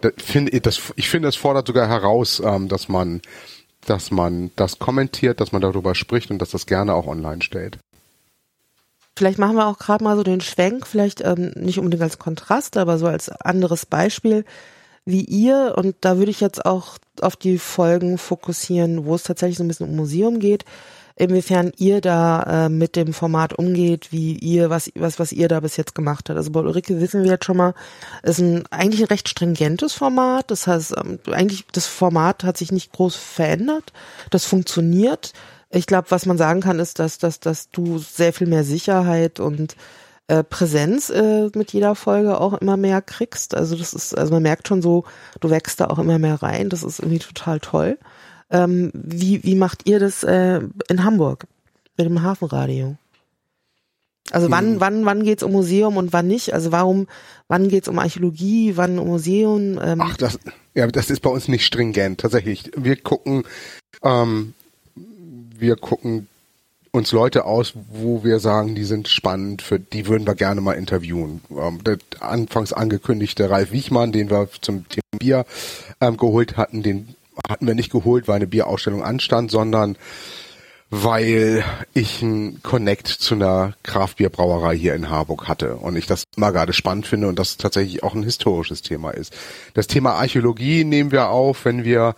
das 0.00 0.14
finde 0.16 0.60
das, 0.60 0.92
ich 0.96 1.08
finde, 1.08 1.28
es 1.28 1.36
fordert 1.36 1.66
sogar 1.66 1.88
heraus, 1.88 2.42
ähm, 2.44 2.68
dass 2.68 2.88
man 2.88 3.22
dass 3.86 4.10
man 4.10 4.50
das 4.56 4.78
kommentiert, 4.78 5.40
dass 5.40 5.52
man 5.52 5.60
darüber 5.60 5.94
spricht 5.94 6.30
und 6.30 6.38
dass 6.38 6.50
das 6.50 6.66
gerne 6.66 6.94
auch 6.94 7.06
online 7.06 7.42
stellt. 7.42 7.78
Vielleicht 9.22 9.38
machen 9.38 9.54
wir 9.54 9.68
auch 9.68 9.78
gerade 9.78 10.02
mal 10.02 10.16
so 10.16 10.24
den 10.24 10.40
Schwenk, 10.40 10.84
vielleicht 10.84 11.20
ähm, 11.20 11.52
nicht 11.54 11.78
unbedingt 11.78 12.02
als 12.02 12.18
Kontrast, 12.18 12.76
aber 12.76 12.98
so 12.98 13.06
als 13.06 13.28
anderes 13.28 13.86
Beispiel, 13.86 14.44
wie 15.04 15.20
ihr, 15.20 15.74
und 15.76 15.94
da 16.00 16.18
würde 16.18 16.32
ich 16.32 16.40
jetzt 16.40 16.66
auch 16.66 16.98
auf 17.20 17.36
die 17.36 17.58
Folgen 17.58 18.18
fokussieren, 18.18 19.04
wo 19.04 19.14
es 19.14 19.22
tatsächlich 19.22 19.58
so 19.58 19.62
ein 19.62 19.68
bisschen 19.68 19.88
um 19.88 19.94
Museum 19.94 20.40
geht, 20.40 20.64
inwiefern 21.14 21.70
ihr 21.76 22.00
da 22.00 22.64
äh, 22.64 22.68
mit 22.68 22.96
dem 22.96 23.12
Format 23.12 23.56
umgeht, 23.56 24.10
wie 24.10 24.34
ihr, 24.34 24.70
was, 24.70 24.90
was, 24.96 25.20
was 25.20 25.30
ihr 25.30 25.46
da 25.46 25.60
bis 25.60 25.76
jetzt 25.76 25.94
gemacht 25.94 26.28
habt. 26.28 26.36
Also 26.36 26.50
bei 26.50 26.58
Ulrike 26.58 27.00
wissen 27.00 27.22
wir 27.22 27.30
jetzt 27.30 27.44
schon 27.44 27.58
mal, 27.58 27.74
ist 28.24 28.40
ein 28.40 28.64
eigentlich 28.72 29.02
ein 29.02 29.06
recht 29.06 29.28
stringentes 29.28 29.92
Format. 29.92 30.50
Das 30.50 30.66
heißt, 30.66 30.96
ähm, 30.96 31.20
eigentlich 31.30 31.64
das 31.70 31.86
Format 31.86 32.42
hat 32.42 32.56
sich 32.56 32.72
nicht 32.72 32.90
groß 32.90 33.14
verändert. 33.14 33.92
Das 34.30 34.46
funktioniert. 34.46 35.32
Ich 35.74 35.86
glaube, 35.86 36.10
was 36.10 36.26
man 36.26 36.38
sagen 36.38 36.60
kann, 36.60 36.78
ist, 36.78 36.98
dass, 36.98 37.18
dass, 37.18 37.40
dass 37.40 37.70
du 37.70 37.98
sehr 37.98 38.32
viel 38.32 38.46
mehr 38.46 38.62
Sicherheit 38.64 39.40
und 39.40 39.76
äh, 40.28 40.44
Präsenz 40.44 41.10
äh, 41.10 41.48
mit 41.54 41.72
jeder 41.72 41.94
Folge 41.94 42.40
auch 42.40 42.52
immer 42.54 42.76
mehr 42.76 43.00
kriegst. 43.00 43.54
Also 43.54 43.74
das 43.74 43.94
ist, 43.94 44.16
also 44.16 44.32
man 44.32 44.42
merkt 44.42 44.68
schon 44.68 44.82
so, 44.82 45.04
du 45.40 45.50
wächst 45.50 45.80
da 45.80 45.86
auch 45.86 45.98
immer 45.98 46.18
mehr 46.18 46.42
rein. 46.42 46.68
Das 46.68 46.82
ist 46.82 47.00
irgendwie 47.00 47.18
total 47.18 47.58
toll. 47.58 47.98
Ähm, 48.50 48.90
wie, 48.94 49.42
wie 49.44 49.54
macht 49.54 49.88
ihr 49.88 49.98
das 49.98 50.22
äh, 50.24 50.60
in 50.88 51.04
Hamburg 51.04 51.46
mit 51.96 52.06
dem 52.06 52.22
Hafenradio? 52.22 52.96
Also 54.30 54.50
wann, 54.50 54.80
wann, 54.80 55.04
wann 55.04 55.24
geht's 55.24 55.42
um 55.42 55.52
Museum 55.52 55.96
und 55.96 56.12
wann 56.12 56.26
nicht? 56.26 56.54
Also 56.54 56.72
warum, 56.72 57.08
wann 57.48 57.68
geht's 57.68 57.88
um 57.88 57.98
Archäologie, 57.98 58.76
wann 58.76 58.98
um 58.98 59.08
Museum? 59.08 59.78
Ähm? 59.82 60.00
Ach, 60.00 60.16
das, 60.16 60.38
ja, 60.74 60.86
das 60.86 61.10
ist 61.10 61.20
bei 61.20 61.30
uns 61.30 61.48
nicht 61.48 61.66
stringent, 61.66 62.20
tatsächlich. 62.20 62.70
Wir 62.76 62.96
gucken, 62.96 63.42
ähm, 64.02 64.54
wir 65.62 65.76
gucken 65.76 66.28
uns 66.90 67.12
Leute 67.12 67.46
aus, 67.46 67.72
wo 67.90 68.22
wir 68.22 68.38
sagen, 68.38 68.74
die 68.74 68.84
sind 68.84 69.08
spannend, 69.08 69.62
für 69.62 69.80
die 69.80 70.06
würden 70.08 70.26
wir 70.26 70.34
gerne 70.34 70.60
mal 70.60 70.74
interviewen. 70.74 71.40
Ähm, 71.50 71.82
der 71.84 71.96
anfangs 72.20 72.74
angekündigte 72.74 73.48
Ralf 73.48 73.72
Wiechmann, 73.72 74.12
den 74.12 74.28
wir 74.28 74.48
zum 74.60 74.86
Thema 74.88 75.02
Bier 75.18 75.46
ähm, 76.02 76.18
geholt 76.18 76.58
hatten, 76.58 76.82
den 76.82 77.14
hatten 77.48 77.66
wir 77.66 77.74
nicht 77.74 77.90
geholt, 77.90 78.28
weil 78.28 78.36
eine 78.36 78.46
Bierausstellung 78.46 79.02
anstand, 79.02 79.50
sondern 79.50 79.96
weil 80.94 81.64
ich 81.94 82.22
einen 82.22 82.62
Connect 82.62 83.08
zu 83.08 83.34
einer 83.34 83.72
Kraftbierbrauerei 83.82 84.76
hier 84.76 84.94
in 84.94 85.08
Harburg 85.08 85.48
hatte 85.48 85.76
und 85.76 85.96
ich 85.96 86.06
das 86.06 86.24
immer 86.36 86.52
gerade 86.52 86.74
spannend 86.74 87.06
finde 87.06 87.28
und 87.28 87.38
das 87.38 87.56
tatsächlich 87.56 88.02
auch 88.02 88.14
ein 88.14 88.22
historisches 88.22 88.82
Thema 88.82 89.10
ist. 89.10 89.32
Das 89.72 89.86
Thema 89.86 90.12
Archäologie 90.12 90.84
nehmen 90.84 91.10
wir 91.10 91.30
auf, 91.30 91.64
wenn 91.64 91.84
wir, 91.84 92.14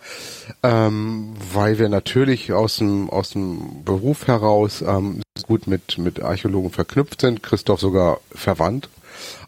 ähm, 0.61 1.35
weil 1.53 1.79
wir 1.79 1.87
natürlich 1.87 2.51
aus 2.51 2.75
dem 2.75 3.09
aus 3.09 3.29
dem 3.29 3.85
Beruf 3.85 4.27
heraus 4.27 4.81
ähm, 4.81 5.21
gut 5.47 5.67
mit 5.67 5.97
mit 5.97 6.21
Archäologen 6.21 6.69
verknüpft 6.69 7.21
sind, 7.21 7.43
Christoph 7.43 7.79
sogar 7.79 8.19
verwandt, 8.29 8.89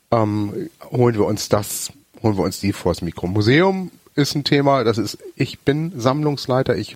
ähm, 0.09 0.69
holen 0.89 1.15
wir 1.15 1.25
uns 1.25 1.49
das, 1.49 1.91
holen 2.23 2.37
wir 2.37 2.45
uns 2.45 2.61
die 2.61 2.71
vors 2.71 3.01
Mikro. 3.01 3.27
Museum 3.27 3.91
ist 4.15 4.35
ein 4.35 4.45
Thema, 4.45 4.85
das 4.85 4.97
ist, 4.97 5.17
ich 5.35 5.59
bin 5.59 5.91
Sammlungsleiter, 5.97 6.77
ich 6.77 6.95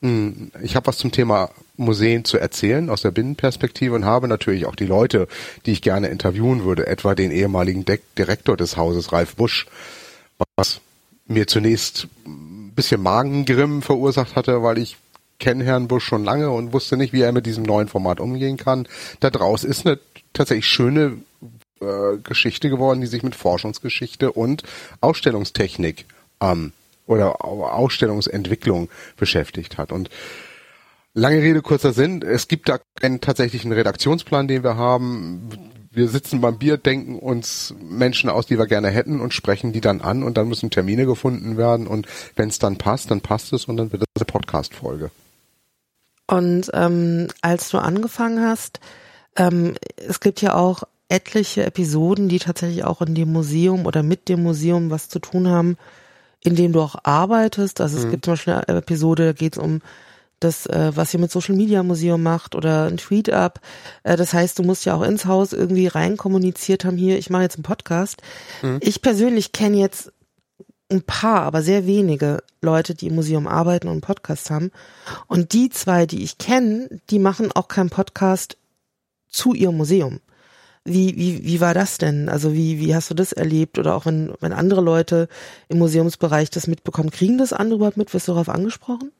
ich 0.00 0.76
habe 0.76 0.86
was 0.86 0.98
zum 0.98 1.10
Thema 1.10 1.50
Museen 1.76 2.24
zu 2.24 2.38
erzählen 2.38 2.90
aus 2.90 3.02
der 3.02 3.10
Binnenperspektive 3.10 3.94
und 3.94 4.04
habe 4.04 4.28
natürlich 4.28 4.66
auch 4.66 4.76
die 4.76 4.86
Leute, 4.86 5.26
die 5.64 5.72
ich 5.72 5.82
gerne 5.82 6.08
interviewen 6.08 6.64
würde, 6.64 6.86
etwa 6.86 7.14
den 7.14 7.30
ehemaligen 7.30 7.84
De 7.84 7.98
Direktor 8.16 8.56
des 8.56 8.76
Hauses, 8.76 9.12
Ralf 9.12 9.36
Busch, 9.36 9.66
was 10.56 10.80
mir 11.26 11.46
zunächst 11.46 12.08
ein 12.26 12.72
bisschen 12.74 13.02
Magengrimm 13.02 13.82
verursacht 13.82 14.36
hatte, 14.36 14.62
weil 14.62 14.78
ich 14.78 14.96
kenne 15.38 15.64
Herrn 15.64 15.88
Busch 15.88 16.04
schon 16.04 16.24
lange 16.24 16.50
und 16.50 16.72
wusste 16.72 16.96
nicht, 16.96 17.12
wie 17.12 17.22
er 17.22 17.32
mit 17.32 17.46
diesem 17.46 17.64
neuen 17.64 17.88
Format 17.88 18.20
umgehen 18.20 18.56
kann. 18.56 18.86
Da 19.20 19.30
draus 19.30 19.64
ist 19.64 19.86
eine 19.86 19.98
tatsächlich 20.32 20.66
schöne 20.66 21.18
äh, 21.80 22.16
Geschichte 22.22 22.70
geworden, 22.70 23.00
die 23.00 23.06
sich 23.06 23.22
mit 23.22 23.34
Forschungsgeschichte 23.34 24.32
und 24.32 24.62
Ausstellungstechnik 25.00 26.06
ähm, 26.40 26.72
oder 27.06 27.44
Ausstellungsentwicklung 27.44 28.88
beschäftigt 29.16 29.78
hat. 29.78 29.92
Und 29.92 30.10
lange 31.14 31.40
Rede, 31.40 31.62
kurzer 31.62 31.92
Sinn, 31.92 32.22
es 32.22 32.48
gibt 32.48 32.68
da 32.68 32.78
einen 33.02 33.20
tatsächlichen 33.20 33.72
Redaktionsplan, 33.72 34.48
den 34.48 34.62
wir 34.62 34.76
haben. 34.76 35.48
Wir 35.90 36.08
sitzen 36.08 36.40
beim 36.42 36.58
Bier, 36.58 36.76
denken 36.76 37.18
uns 37.18 37.74
Menschen 37.80 38.28
aus, 38.28 38.46
die 38.46 38.58
wir 38.58 38.66
gerne 38.66 38.90
hätten 38.90 39.20
und 39.20 39.32
sprechen 39.32 39.72
die 39.72 39.80
dann 39.80 40.02
an 40.02 40.22
und 40.22 40.36
dann 40.36 40.48
müssen 40.48 40.70
Termine 40.70 41.06
gefunden 41.06 41.56
werden 41.56 41.86
und 41.86 42.06
wenn 42.36 42.50
es 42.50 42.58
dann 42.58 42.76
passt, 42.76 43.10
dann 43.10 43.22
passt 43.22 43.52
es 43.54 43.64
und 43.64 43.78
dann 43.78 43.92
wird 43.92 44.02
es 44.02 44.08
eine 44.20 44.26
Podcast-Folge. 44.26 45.10
Und 46.26 46.70
ähm, 46.74 47.28
als 47.40 47.70
du 47.70 47.78
angefangen 47.78 48.44
hast, 48.44 48.80
ähm, 49.36 49.74
es 49.96 50.20
gibt 50.20 50.42
ja 50.42 50.54
auch 50.54 50.82
etliche 51.08 51.64
Episoden, 51.64 52.28
die 52.28 52.40
tatsächlich 52.40 52.84
auch 52.84 53.00
in 53.00 53.14
dem 53.14 53.32
Museum 53.32 53.86
oder 53.86 54.02
mit 54.02 54.28
dem 54.28 54.42
Museum 54.42 54.90
was 54.90 55.08
zu 55.08 55.20
tun 55.20 55.48
haben 55.48 55.78
in 56.46 56.54
dem 56.54 56.72
du 56.72 56.80
auch 56.80 56.96
arbeitest. 57.02 57.80
Also 57.80 57.98
es 57.98 58.04
mhm. 58.04 58.10
gibt 58.12 58.24
zum 58.24 58.32
Beispiel 58.34 58.54
eine 58.54 58.78
Episode, 58.78 59.26
da 59.26 59.32
geht 59.32 59.56
es 59.56 59.62
um 59.62 59.80
das, 60.38 60.66
äh, 60.66 60.92
was 60.94 61.12
ihr 61.12 61.20
mit 61.20 61.30
Social 61.30 61.56
Media 61.56 61.82
Museum 61.82 62.22
macht 62.22 62.54
oder 62.54 62.84
ein 62.84 62.98
Tweet 62.98 63.30
up. 63.30 63.60
Äh, 64.04 64.16
das 64.16 64.32
heißt, 64.32 64.58
du 64.58 64.62
musst 64.62 64.84
ja 64.84 64.94
auch 64.94 65.02
ins 65.02 65.24
Haus 65.24 65.52
irgendwie 65.52 65.86
rein 65.86 66.16
kommuniziert 66.16 66.84
haben, 66.84 66.96
hier, 66.96 67.18
ich 67.18 67.30
mache 67.30 67.42
jetzt 67.42 67.56
einen 67.56 67.62
Podcast. 67.62 68.22
Mhm. 68.62 68.78
Ich 68.80 69.02
persönlich 69.02 69.52
kenne 69.52 69.78
jetzt 69.78 70.12
ein 70.88 71.02
paar, 71.02 71.42
aber 71.42 71.62
sehr 71.62 71.86
wenige 71.86 72.42
Leute, 72.62 72.94
die 72.94 73.08
im 73.08 73.16
Museum 73.16 73.48
arbeiten 73.48 73.88
und 73.88 73.94
einen 73.94 74.00
Podcast 74.02 74.50
haben. 74.50 74.70
Und 75.26 75.52
die 75.52 75.68
zwei, 75.70 76.06
die 76.06 76.22
ich 76.22 76.38
kenne, 76.38 77.00
die 77.10 77.18
machen 77.18 77.50
auch 77.52 77.66
keinen 77.66 77.90
Podcast 77.90 78.56
zu 79.28 79.52
ihrem 79.52 79.76
Museum. 79.76 80.20
Wie, 80.86 81.16
wie, 81.16 81.44
wie 81.44 81.60
war 81.60 81.74
das 81.74 81.98
denn? 81.98 82.28
Also 82.28 82.54
wie, 82.54 82.78
wie 82.78 82.94
hast 82.94 83.10
du 83.10 83.14
das 83.14 83.32
erlebt? 83.32 83.78
Oder 83.78 83.94
auch 83.94 84.06
wenn, 84.06 84.32
wenn 84.40 84.52
andere 84.52 84.80
Leute 84.80 85.28
im 85.68 85.78
Museumsbereich 85.78 86.50
das 86.50 86.66
mitbekommen, 86.66 87.10
kriegen 87.10 87.38
das 87.38 87.52
andere 87.52 87.76
überhaupt 87.76 87.96
mit? 87.96 88.14
Wirst 88.14 88.28
du 88.28 88.32
darauf 88.32 88.48
angesprochen? 88.48 89.12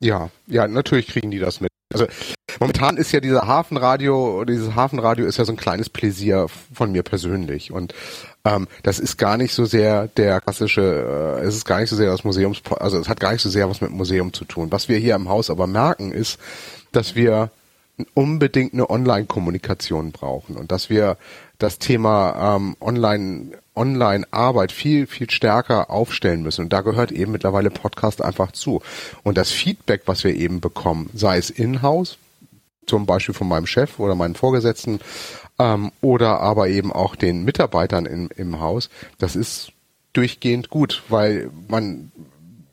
Ja, 0.00 0.30
ja, 0.46 0.66
natürlich 0.66 1.06
kriegen 1.06 1.30
die 1.30 1.38
das 1.38 1.60
mit. 1.60 1.70
Also 1.92 2.06
momentan 2.58 2.96
ist 2.96 3.12
ja 3.12 3.20
dieser 3.20 3.46
Hafenradio, 3.46 4.44
dieses 4.44 4.74
Hafenradio 4.74 5.26
ist 5.26 5.36
ja 5.36 5.44
so 5.44 5.52
ein 5.52 5.56
kleines 5.56 5.90
Pläsier 5.90 6.46
von 6.72 6.90
mir 6.90 7.02
persönlich. 7.02 7.70
Und 7.70 7.94
ähm, 8.44 8.66
das 8.82 8.98
ist 8.98 9.18
gar 9.18 9.36
nicht 9.36 9.54
so 9.54 9.64
sehr 9.64 10.08
der 10.08 10.40
klassische, 10.40 11.38
äh, 11.40 11.46
es 11.46 11.54
ist 11.54 11.64
gar 11.64 11.80
nicht 11.80 11.90
so 11.90 11.96
sehr 11.96 12.10
das 12.10 12.24
Museums, 12.24 12.62
also 12.80 12.98
es 12.98 13.08
hat 13.08 13.20
gar 13.20 13.32
nicht 13.32 13.42
so 13.42 13.50
sehr 13.50 13.68
was 13.68 13.80
mit 13.80 13.90
Museum 13.90 14.32
zu 14.32 14.44
tun. 14.44 14.72
Was 14.72 14.88
wir 14.88 14.98
hier 14.98 15.14
im 15.14 15.28
Haus 15.28 15.50
aber 15.50 15.66
merken, 15.66 16.12
ist, 16.12 16.38
dass 16.92 17.14
wir 17.14 17.50
unbedingt 18.14 18.72
eine 18.72 18.88
Online-Kommunikation 18.88 20.12
brauchen 20.12 20.56
und 20.56 20.72
dass 20.72 20.90
wir 20.90 21.16
das 21.58 21.78
Thema 21.78 22.56
ähm, 22.56 22.76
Online 22.80 23.52
Online-Arbeit 23.74 24.70
viel, 24.70 25.06
viel 25.06 25.30
stärker 25.30 25.90
aufstellen 25.90 26.42
müssen. 26.42 26.64
Und 26.64 26.72
da 26.74 26.82
gehört 26.82 27.10
eben 27.10 27.32
mittlerweile 27.32 27.70
Podcast 27.70 28.22
einfach 28.22 28.52
zu. 28.52 28.82
Und 29.22 29.38
das 29.38 29.50
Feedback, 29.50 30.02
was 30.04 30.24
wir 30.24 30.34
eben 30.34 30.60
bekommen, 30.60 31.08
sei 31.14 31.38
es 31.38 31.48
in-house, 31.48 32.18
zum 32.86 33.06
Beispiel 33.06 33.34
von 33.34 33.48
meinem 33.48 33.66
Chef 33.66 33.98
oder 33.98 34.14
meinen 34.14 34.34
Vorgesetzten, 34.34 35.00
ähm, 35.58 35.92
oder 36.00 36.40
aber 36.40 36.68
eben 36.68 36.92
auch 36.92 37.16
den 37.16 37.44
Mitarbeitern 37.44 38.06
im, 38.06 38.28
im 38.36 38.60
Haus, 38.60 38.90
das 39.18 39.36
ist 39.36 39.72
durchgehend 40.12 40.68
gut, 40.68 41.02
weil 41.08 41.50
man 41.68 42.12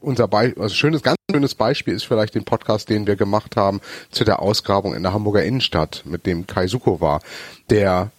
unser 0.01 0.27
Be 0.27 0.53
also 0.57 0.73
schönes, 0.73 1.03
ganz 1.03 1.17
schönes 1.31 1.55
Beispiel 1.55 1.93
ist 1.93 2.05
vielleicht 2.05 2.35
den 2.35 2.45
Podcast, 2.45 2.89
den 2.89 3.07
wir 3.07 3.15
gemacht 3.15 3.55
haben 3.55 3.81
zu 4.11 4.23
der 4.23 4.41
Ausgrabung 4.41 4.95
in 4.95 5.03
der 5.03 5.13
Hamburger 5.13 5.43
Innenstadt, 5.43 6.03
mit 6.05 6.25
dem 6.25 6.47
Kai 6.47 6.67
Suko 6.67 7.01
war, 7.01 7.21
der 7.69 8.11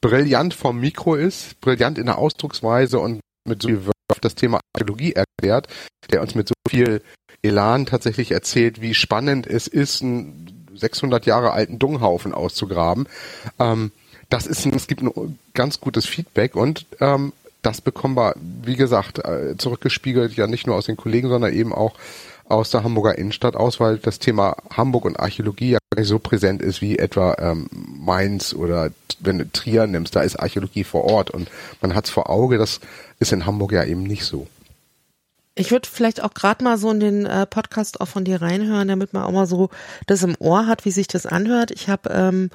brillant 0.00 0.54
vom 0.54 0.80
Mikro 0.80 1.14
ist, 1.14 1.60
brillant 1.60 1.98
in 1.98 2.06
der 2.06 2.18
Ausdrucksweise 2.18 2.98
und 2.98 3.20
mit 3.46 3.62
so 3.62 3.68
viel 3.68 3.86
Wörf 3.86 4.20
das 4.20 4.34
Thema 4.34 4.60
Archäologie 4.74 5.12
erklärt, 5.12 5.68
der 6.10 6.20
uns 6.22 6.34
mit 6.34 6.48
so 6.48 6.54
viel 6.68 7.02
Elan 7.42 7.86
tatsächlich 7.86 8.30
erzählt, 8.30 8.80
wie 8.80 8.94
spannend 8.94 9.46
es 9.46 9.66
ist, 9.66 10.02
einen 10.02 10.66
600 10.74 11.26
Jahre 11.26 11.52
alten 11.52 11.78
Dunghaufen 11.78 12.32
auszugraben. 12.32 13.08
Ähm, 13.58 13.92
das 14.28 14.46
ist, 14.46 14.64
ein, 14.64 14.74
es 14.74 14.86
gibt 14.86 15.02
ein 15.02 15.38
ganz 15.54 15.80
gutes 15.80 16.06
Feedback 16.06 16.56
und 16.56 16.86
ähm, 17.00 17.32
das 17.62 17.80
bekommen 17.80 18.16
wir, 18.16 18.34
wie 18.36 18.76
gesagt, 18.76 19.18
äh, 19.24 19.56
zurückgespiegelt 19.56 20.34
ja 20.34 20.46
nicht 20.46 20.66
nur 20.66 20.76
aus 20.76 20.86
den 20.86 20.96
Kollegen, 20.96 21.28
sondern 21.28 21.52
eben 21.52 21.72
auch 21.72 21.94
aus 22.48 22.70
der 22.70 22.84
Hamburger 22.84 23.16
Innenstadt 23.16 23.56
aus, 23.56 23.80
weil 23.80 23.98
das 23.98 24.18
Thema 24.18 24.56
Hamburg 24.70 25.04
und 25.04 25.18
Archäologie 25.18 25.70
ja 25.70 25.78
nicht 25.96 26.08
so 26.08 26.18
präsent 26.18 26.60
ist 26.60 26.82
wie 26.82 26.98
etwa 26.98 27.36
ähm, 27.38 27.68
Mainz 27.72 28.52
oder 28.52 28.90
wenn 29.20 29.38
du 29.38 29.50
Trier 29.50 29.86
nimmst, 29.86 30.16
da 30.16 30.20
ist 30.22 30.36
Archäologie 30.36 30.84
vor 30.84 31.04
Ort 31.04 31.30
und 31.30 31.48
man 31.80 31.94
hat 31.94 32.06
es 32.06 32.10
vor 32.10 32.28
Auge, 32.28 32.58
das 32.58 32.80
ist 33.20 33.32
in 33.32 33.46
Hamburg 33.46 33.72
ja 33.72 33.84
eben 33.84 34.02
nicht 34.02 34.24
so. 34.24 34.48
Ich 35.54 35.70
würde 35.70 35.88
vielleicht 35.88 36.22
auch 36.22 36.34
gerade 36.34 36.64
mal 36.64 36.78
so 36.78 36.90
in 36.90 37.00
den 37.00 37.26
äh, 37.26 37.46
Podcast 37.46 38.00
auch 38.00 38.08
von 38.08 38.24
dir 38.24 38.40
reinhören, 38.40 38.88
damit 38.88 39.12
man 39.12 39.24
auch 39.24 39.32
mal 39.32 39.46
so 39.46 39.68
das 40.06 40.22
im 40.22 40.34
Ohr 40.38 40.66
hat, 40.66 40.84
wie 40.84 40.90
sich 40.90 41.08
das 41.08 41.26
anhört. 41.26 41.70
Ich 41.70 41.88
habe 41.88 42.08
ähm, 42.10 42.50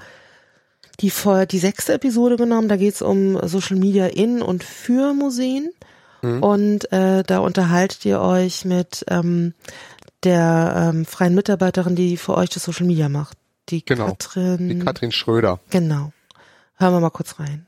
die, 0.99 1.11
die 1.51 1.59
sechste 1.59 1.93
Episode 1.93 2.37
genommen, 2.37 2.67
da 2.67 2.75
geht 2.75 2.95
es 2.95 3.01
um 3.01 3.39
Social 3.47 3.77
Media 3.77 4.07
in 4.07 4.41
und 4.41 4.63
für 4.63 5.13
Museen. 5.13 5.69
Mhm. 6.21 6.43
Und 6.43 6.91
äh, 6.91 7.23
da 7.23 7.39
unterhaltet 7.39 8.05
ihr 8.05 8.19
euch 8.19 8.65
mit 8.65 9.05
ähm, 9.09 9.53
der 10.23 10.91
ähm, 10.93 11.05
freien 11.05 11.35
Mitarbeiterin, 11.35 11.95
die 11.95 12.17
für 12.17 12.35
euch 12.35 12.49
das 12.49 12.63
Social 12.63 12.87
Media 12.87 13.09
macht. 13.09 13.37
Die 13.69 13.85
genau. 13.85 14.07
Katrin. 14.07 14.69
Die 14.69 14.79
Katrin 14.79 15.11
Schröder. 15.11 15.59
Genau. 15.69 16.11
Hören 16.77 16.93
wir 16.93 16.99
mal 16.99 17.09
kurz 17.09 17.39
rein. 17.39 17.65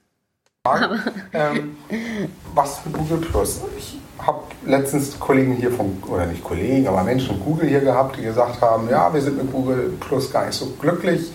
ähm, 1.34 1.78
was 2.54 2.86
mit 2.86 2.96
Google 2.96 3.20
Plus? 3.20 3.62
Ich 3.78 3.98
habe 4.20 4.44
letztens 4.66 5.20
Kollegen 5.20 5.56
hier 5.56 5.72
von, 5.72 6.02
oder 6.08 6.26
nicht 6.26 6.44
Kollegen, 6.44 6.88
aber 6.88 7.04
Menschen 7.04 7.30
von 7.30 7.40
Google 7.40 7.70
hier 7.70 7.80
gehabt, 7.80 8.18
die 8.18 8.24
gesagt 8.24 8.62
haben, 8.62 8.90
ja, 8.90 9.14
wir 9.14 9.22
sind 9.22 9.38
mit 9.38 9.52
Google 9.52 9.94
Plus 10.00 10.32
gar 10.32 10.46
nicht 10.46 10.56
so 10.56 10.68
glücklich. 10.80 11.32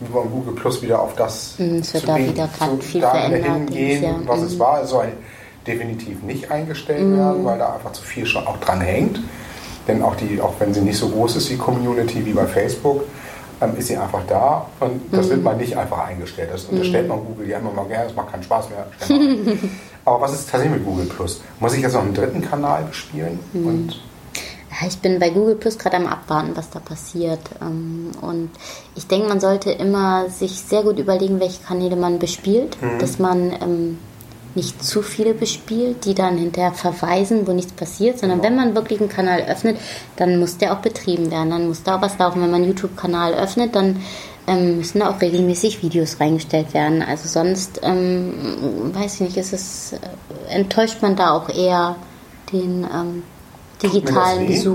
Wollen 0.00 0.30
Google 0.30 0.54
Plus 0.54 0.80
wieder 0.80 1.00
auf 1.00 1.16
das 1.16 1.54
mhm, 1.58 1.82
wird 1.92 2.08
da 2.08 2.16
wieder 2.16 2.48
gerade 2.48 2.82
viel 2.82 3.00
verändert 3.00 3.44
hingehen, 3.44 4.22
was 4.26 4.42
es 4.42 4.58
war. 4.58 4.82
Es 4.82 4.90
soll 4.90 5.12
definitiv 5.66 6.22
nicht 6.22 6.50
eingestellt 6.50 7.06
mm. 7.06 7.16
werden, 7.16 7.44
weil 7.44 7.58
da 7.58 7.74
einfach 7.74 7.92
zu 7.92 8.02
viel 8.02 8.26
schon 8.26 8.46
auch 8.46 8.58
dran 8.58 8.80
hängt. 8.80 9.20
Denn 9.86 10.02
auch 10.02 10.16
die, 10.16 10.40
auch 10.40 10.54
wenn 10.58 10.74
sie 10.74 10.80
nicht 10.80 10.98
so 10.98 11.08
groß 11.08 11.36
ist, 11.36 11.48
die 11.48 11.56
Community 11.56 12.24
wie 12.24 12.32
bei 12.32 12.46
Facebook, 12.46 13.02
ähm, 13.60 13.76
ist 13.76 13.88
sie 13.88 13.96
einfach 13.96 14.22
da 14.28 14.66
und 14.80 15.00
das 15.12 15.26
mm. 15.26 15.30
wird 15.30 15.42
mal 15.42 15.56
nicht 15.56 15.76
einfach 15.76 16.06
eingestellt. 16.06 16.50
Das 16.52 16.64
unterstellt 16.64 17.06
mm. 17.06 17.10
man 17.10 17.24
Google 17.24 17.48
ja 17.48 17.58
immer 17.58 17.72
mal 17.72 17.86
gerne, 17.86 18.04
das 18.04 18.14
macht 18.14 18.30
keinen 18.30 18.42
Spaß 18.42 18.68
mehr. 18.70 18.86
Aber 20.04 20.20
was 20.20 20.32
ist 20.32 20.48
tatsächlich 20.50 20.78
mit 20.78 20.86
Google 20.86 21.06
Plus? 21.06 21.40
Muss 21.60 21.74
ich 21.74 21.82
jetzt 21.82 21.94
noch 21.94 22.02
einen 22.02 22.14
dritten 22.14 22.40
Kanal 22.40 22.84
bespielen? 22.84 23.38
Mm. 23.52 23.66
Und 23.66 24.00
ich 24.86 24.98
bin 24.98 25.18
bei 25.18 25.30
Google 25.30 25.56
Plus 25.56 25.78
gerade 25.78 25.96
am 25.96 26.06
Abwarten, 26.06 26.52
was 26.54 26.70
da 26.70 26.78
passiert. 26.78 27.40
Ähm, 27.60 28.10
und 28.20 28.50
ich 28.94 29.06
denke, 29.06 29.28
man 29.28 29.40
sollte 29.40 29.70
immer 29.70 30.28
sich 30.30 30.52
sehr 30.52 30.82
gut 30.82 30.98
überlegen, 30.98 31.40
welche 31.40 31.62
Kanäle 31.62 31.96
man 31.96 32.18
bespielt, 32.18 32.80
mhm. 32.80 32.98
dass 32.98 33.18
man 33.18 33.52
ähm, 33.60 33.98
nicht 34.54 34.84
zu 34.84 35.02
viele 35.02 35.34
bespielt, 35.34 36.04
die 36.04 36.14
dann 36.14 36.36
hinterher 36.36 36.72
verweisen, 36.72 37.46
wo 37.46 37.52
nichts 37.52 37.72
passiert, 37.72 38.18
sondern 38.18 38.42
wenn 38.42 38.56
man 38.56 38.74
wirklich 38.74 39.00
einen 39.00 39.08
Kanal 39.08 39.42
öffnet, 39.42 39.78
dann 40.16 40.38
muss 40.38 40.58
der 40.58 40.72
auch 40.72 40.80
betrieben 40.80 41.30
werden, 41.30 41.50
dann 41.50 41.68
muss 41.68 41.82
da 41.82 42.00
was 42.00 42.18
laufen. 42.18 42.42
Wenn 42.42 42.50
man 42.50 42.62
einen 42.62 42.70
YouTube-Kanal 42.70 43.34
öffnet, 43.34 43.74
dann 43.74 44.02
ähm, 44.46 44.78
müssen 44.78 45.00
da 45.00 45.10
auch 45.10 45.20
regelmäßig 45.20 45.82
Videos 45.82 46.20
reingestellt 46.20 46.74
werden. 46.74 47.02
Also 47.02 47.28
sonst, 47.28 47.80
ähm, 47.82 48.34
weiß 48.94 49.14
ich 49.14 49.20
nicht, 49.20 49.36
ist 49.36 49.52
es, 49.52 49.92
äh, 49.92 49.98
enttäuscht 50.50 51.02
man 51.02 51.16
da 51.16 51.32
auch 51.32 51.48
eher 51.48 51.96
den 52.52 52.84
ähm, 52.84 53.22
digitalen 53.82 54.46
Besuch. 54.46 54.74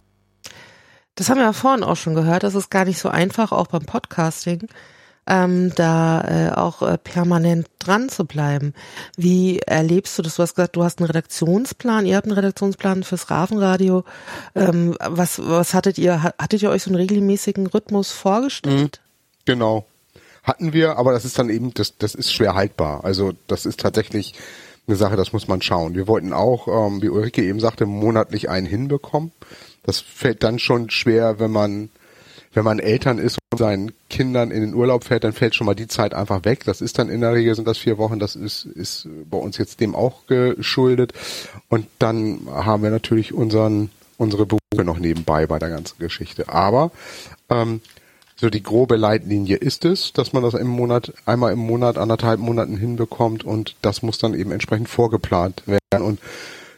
Das 1.15 1.29
haben 1.29 1.37
wir 1.37 1.45
ja 1.45 1.53
vorhin 1.53 1.83
auch 1.83 1.95
schon 1.95 2.15
gehört, 2.15 2.43
das 2.43 2.55
ist 2.55 2.71
gar 2.71 2.85
nicht 2.85 2.99
so 2.99 3.09
einfach, 3.09 3.51
auch 3.51 3.67
beim 3.67 3.85
Podcasting 3.85 4.67
ähm, 5.25 5.73
da 5.75 6.21
äh, 6.21 6.51
auch 6.51 6.81
äh, 6.81 6.97
permanent 6.97 7.67
dran 7.79 8.09
zu 8.09 8.25
bleiben. 8.25 8.73
Wie 9.15 9.59
erlebst 9.59 10.17
du 10.17 10.21
das? 10.21 10.35
Du 10.35 10.43
hast 10.43 10.55
gesagt, 10.55 10.75
du 10.75 10.83
hast 10.83 10.99
einen 10.99 11.07
Redaktionsplan, 11.07 12.05
ihr 12.05 12.17
habt 12.17 12.27
einen 12.27 12.35
Redaktionsplan 12.35 13.03
fürs 13.03 13.29
Rafenradio. 13.29 14.03
Ähm, 14.55 14.95
was, 14.99 15.39
was 15.41 15.73
hattet 15.73 15.97
ihr? 15.97 16.23
Hattet 16.23 16.61
ihr 16.61 16.69
euch 16.69 16.83
so 16.83 16.89
einen 16.89 16.97
regelmäßigen 16.97 17.67
Rhythmus 17.67 18.11
vorgestellt? 18.11 19.01
Mhm, 19.03 19.45
genau. 19.45 19.85
Hatten 20.43 20.73
wir, 20.73 20.97
aber 20.97 21.13
das 21.13 21.23
ist 21.23 21.39
dann 21.39 21.49
eben, 21.49 21.73
das, 21.73 21.97
das 21.97 22.15
ist 22.15 22.33
schwer 22.33 22.53
haltbar. 22.53 23.05
Also 23.05 23.31
das 23.47 23.65
ist 23.65 23.79
tatsächlich 23.79 24.33
eine 24.87 24.95
Sache, 24.95 25.15
das 25.15 25.33
muss 25.33 25.47
man 25.47 25.61
schauen. 25.61 25.95
Wir 25.95 26.07
wollten 26.07 26.33
auch, 26.33 26.67
ähm, 26.67 27.01
wie 27.01 27.09
Ulrike 27.09 27.43
eben 27.43 27.59
sagte, 27.59 27.85
monatlich 27.85 28.49
einen 28.49 28.67
hinbekommen. 28.67 29.31
Das 29.83 29.99
fällt 29.99 30.43
dann 30.43 30.59
schon 30.59 30.89
schwer, 30.89 31.39
wenn 31.39 31.51
man 31.51 31.89
wenn 32.53 32.63
man 32.63 32.79
Eltern 32.79 33.17
ist 33.17 33.39
und 33.51 33.57
seinen 33.57 33.93
Kindern 34.09 34.51
in 34.51 34.61
den 34.61 34.73
Urlaub 34.75 35.03
fährt, 35.03 35.23
dann 35.23 35.33
fällt 35.33 35.55
schon 35.55 35.65
mal 35.65 35.73
die 35.73 35.87
Zeit 35.87 36.13
einfach 36.13 36.45
weg. 36.45 36.63
Das 36.65 36.81
ist 36.81 36.99
dann 36.99 37.09
in 37.09 37.21
der 37.21 37.33
Regel 37.33 37.55
sind 37.55 37.67
das 37.67 37.79
vier 37.79 37.97
Wochen. 37.97 38.19
Das 38.19 38.35
ist, 38.35 38.65
ist 38.65 39.07
bei 39.29 39.37
uns 39.37 39.57
jetzt 39.57 39.79
dem 39.79 39.95
auch 39.95 40.27
geschuldet. 40.27 41.13
Und 41.67 41.87
dann 41.99 42.41
haben 42.51 42.83
wir 42.83 42.91
natürlich 42.91 43.33
unseren, 43.33 43.89
unsere 44.17 44.45
Berufe 44.45 44.83
noch 44.83 44.99
nebenbei 44.99 45.47
bei 45.47 45.57
der 45.57 45.69
ganzen 45.69 45.97
Geschichte. 45.97 46.49
Aber, 46.49 46.91
ähm, 47.49 47.81
so 48.43 48.49
die 48.49 48.61
grobe 48.61 48.97
Leitlinie 48.97 49.55
ist 49.55 49.85
es, 49.85 50.11
dass 50.11 50.33
man 50.33 50.43
das 50.43 50.53
im 50.53 50.67
Monat, 50.67 51.13
einmal 51.25 51.53
im 51.53 51.59
Monat, 51.59 51.97
anderthalb 51.97 52.41
Monaten 52.41 52.75
hinbekommt 52.75 53.45
und 53.45 53.77
das 53.81 54.01
muss 54.01 54.17
dann 54.17 54.33
eben 54.33 54.51
entsprechend 54.51 54.89
vorgeplant 54.89 55.63
werden. 55.65 56.05
Und 56.05 56.19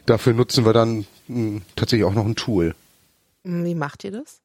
dafür 0.06 0.32
nutzen 0.32 0.64
wir 0.64 0.72
dann 0.72 1.06
hm, 1.26 1.62
tatsächlich 1.74 2.06
auch 2.06 2.14
noch 2.14 2.24
ein 2.24 2.36
Tool. 2.36 2.76
Wie 3.42 3.74
macht 3.74 4.04
ihr 4.04 4.12
das? 4.12 4.40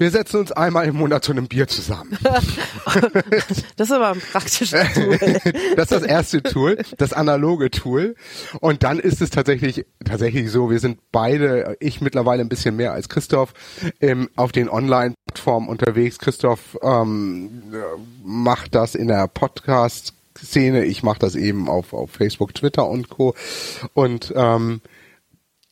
Wir 0.00 0.12
setzen 0.12 0.38
uns 0.38 0.52
einmal 0.52 0.86
im 0.86 0.94
Monat 0.94 1.24
zu 1.24 1.32
einem 1.32 1.48
Bier 1.48 1.66
zusammen. 1.66 2.16
das 3.76 3.88
ist 3.88 3.92
aber 3.92 4.10
ein 4.10 4.20
praktisches 4.20 4.92
Tool. 4.94 5.18
das 5.76 5.90
ist 5.90 5.90
das 5.90 6.02
erste 6.04 6.40
Tool, 6.40 6.78
das 6.98 7.12
analoge 7.12 7.68
Tool. 7.72 8.14
Und 8.60 8.84
dann 8.84 9.00
ist 9.00 9.20
es 9.20 9.30
tatsächlich, 9.30 9.86
tatsächlich 10.04 10.52
so, 10.52 10.70
wir 10.70 10.78
sind 10.78 11.00
beide, 11.10 11.76
ich 11.80 12.00
mittlerweile 12.00 12.42
ein 12.42 12.48
bisschen 12.48 12.76
mehr 12.76 12.92
als 12.92 13.08
Christoph, 13.08 13.54
ähm, 14.00 14.30
auf 14.36 14.52
den 14.52 14.68
Online-Plattformen 14.68 15.68
unterwegs. 15.68 16.20
Christoph 16.20 16.78
ähm, 16.80 17.74
macht 18.22 18.76
das 18.76 18.94
in 18.94 19.08
der 19.08 19.26
Podcast 19.26 20.14
Szene, 20.38 20.84
ich 20.84 21.02
mache 21.02 21.18
das 21.18 21.34
eben 21.34 21.68
auf, 21.68 21.92
auf 21.92 22.12
Facebook, 22.12 22.54
Twitter 22.54 22.86
und 22.86 23.08
Co. 23.08 23.34
Und 23.94 24.32
ähm, 24.36 24.80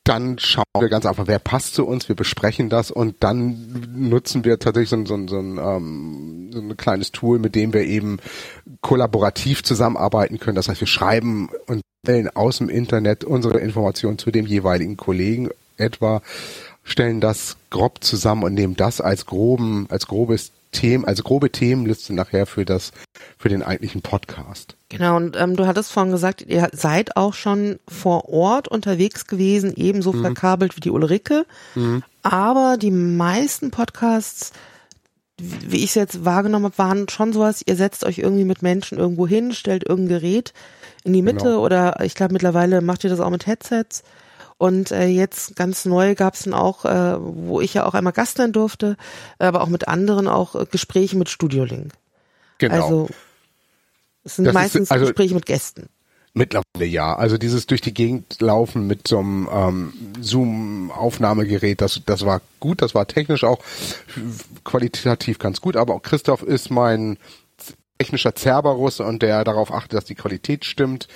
dann 0.07 0.39
schauen 0.39 0.65
wir 0.79 0.89
ganz 0.89 1.05
einfach, 1.05 1.27
wer 1.27 1.39
passt 1.39 1.75
zu 1.75 1.87
uns, 1.87 2.09
wir 2.09 2.15
besprechen 2.15 2.69
das 2.69 2.91
und 2.91 3.17
dann 3.21 3.87
nutzen 3.95 4.45
wir 4.45 4.59
tatsächlich 4.59 4.91
so, 4.91 5.05
so, 5.05 5.27
so, 5.27 5.39
ein, 5.39 5.59
ähm, 5.59 6.51
so 6.53 6.61
ein 6.61 6.77
kleines 6.77 7.11
Tool, 7.11 7.39
mit 7.39 7.55
dem 7.55 7.73
wir 7.73 7.83
eben 7.83 8.19
kollaborativ 8.81 9.65
zusammenarbeiten 9.65 10.39
können. 10.39 10.55
Das 10.55 10.69
heißt, 10.69 10.81
wir 10.81 10.87
schreiben 10.87 11.49
und 11.67 11.83
stellen 12.05 12.29
aus 12.29 12.59
dem 12.59 12.69
Internet 12.69 13.25
unsere 13.25 13.59
Informationen 13.59 14.19
zu 14.19 14.31
dem 14.31 14.47
jeweiligen 14.47 14.97
Kollegen 14.97 15.51
etwa, 15.77 16.23
stellen 16.85 17.21
das 17.21 17.57
grob 17.71 18.05
zusammen 18.05 18.45
und 18.45 18.55
nehmen 18.55 18.77
das 18.77 19.01
als 19.01 19.27
groben, 19.27 19.87
als 19.91 20.07
grobes 20.07 20.53
Themen, 20.73 21.05
also 21.05 21.23
grobe 21.23 21.51
Themenliste 21.51 22.15
nachher 22.15 22.47
für 22.47 22.65
das, 22.65 22.93
für 23.39 23.49
den 23.49 23.63
eigentlichen 23.63 24.03
Podcast. 24.03 24.77
Genau, 24.89 25.17
und 25.17 25.37
ähm, 25.37 25.57
du 25.57 25.67
hattest 25.67 25.91
vorhin 25.93 26.13
gesagt, 26.13 26.43
ihr 26.43 26.69
seid 26.73 27.17
auch 27.17 27.35
schon 27.35 27.79
vor 27.89 28.29
Ort 28.29 28.69
unterwegs 28.69 29.27
gewesen, 29.27 29.73
ebenso 29.77 30.13
Mhm. 30.13 30.23
verkabelt 30.23 30.77
wie 30.77 30.81
die 30.81 30.91
Ulrike. 30.91 31.47
Mhm. 31.75 32.03
Aber 32.23 32.77
die 32.79 32.91
meisten 32.91 33.71
Podcasts, 33.71 34.53
wie 35.39 35.79
ich 35.79 35.87
es 35.91 35.95
jetzt 35.95 36.25
wahrgenommen 36.25 36.67
habe, 36.67 36.79
waren 36.79 37.09
schon 37.09 37.33
sowas, 37.33 37.63
ihr 37.65 37.77
setzt 37.77 38.05
euch 38.05 38.19
irgendwie 38.19 38.45
mit 38.45 38.63
Menschen 38.63 38.99
irgendwo 38.99 39.27
hin, 39.27 39.53
stellt 39.53 39.85
irgendein 39.89 40.21
Gerät 40.21 40.53
in 41.05 41.13
die 41.13 41.23
Mitte 41.23 41.45
Genau. 41.45 41.63
oder 41.65 42.01
ich 42.03 42.15
glaube 42.15 42.33
mittlerweile 42.33 42.81
macht 42.81 43.05
ihr 43.05 43.11
das 43.11 43.21
auch 43.21 43.31
mit 43.31 43.47
Headsets. 43.47 44.03
Und 44.59 44.91
äh, 44.91 45.07
jetzt 45.07 45.55
ganz 45.57 45.85
neu 45.85 46.15
gab 46.15 46.35
es 46.35 46.45
dann 46.45 46.55
auch, 46.55 46.85
äh, 46.87 47.17
wo 47.21 47.61
ich 47.61 47.75
ja 47.75 47.85
auch 47.85 47.93
einmal 47.95 48.15
Gast 48.15 48.39
sein 48.39 48.53
durfte, 48.53 48.97
aber 49.39 49.61
auch 49.63 49.69
mit 49.69 49.87
anderen 49.87 50.29
auch 50.29 50.55
äh, 50.55 50.65
Gespräche 50.71 51.17
mit 51.17 51.29
Studiolink. 51.29 51.93
Genau. 52.59 52.75
Also 52.75 53.09
es 54.25 54.37
sind 54.37 54.47
Das 54.47 54.53
ist- 54.53 54.55
meistens 54.55 54.91
also- 54.91 55.05
Gespräche 55.07 55.35
mit 55.35 55.45
Gästen. 55.47 55.89
Mittlerweile 56.39 56.85
ja. 56.85 57.17
Also 57.17 57.39
dieses 57.39 57.67
durch 57.67 57.81
die 57.81 57.95
Gegend 57.95 58.43
laufen 58.43 58.87
mit 58.87 59.09
so 59.09 59.19
einem 59.19 59.49
ähm, 59.51 59.93
Zoom-Aufnahmegerät, 60.21 61.81
das, 61.81 62.03
das 62.05 62.27
war 62.27 62.43
gut, 62.61 62.83
das 62.83 62.95
war 62.95 63.07
technisch 63.07 63.43
auch 63.43 63.59
qualitativ 64.65 65.39
ganz 65.39 65.61
gut, 65.61 65.77
aber 65.77 65.95
auch 65.95 66.03
Christoph 66.03 66.43
ist 66.43 66.71
mein 66.71 67.19
technischer 67.99 68.35
Cerberus 68.37 69.01
und 69.01 69.23
der 69.23 69.45
darauf 69.45 69.73
achtet, 69.73 69.95
dass 69.95 70.05
die 70.05 70.15
Qualität 70.15 70.67
stimmt, 70.67 71.09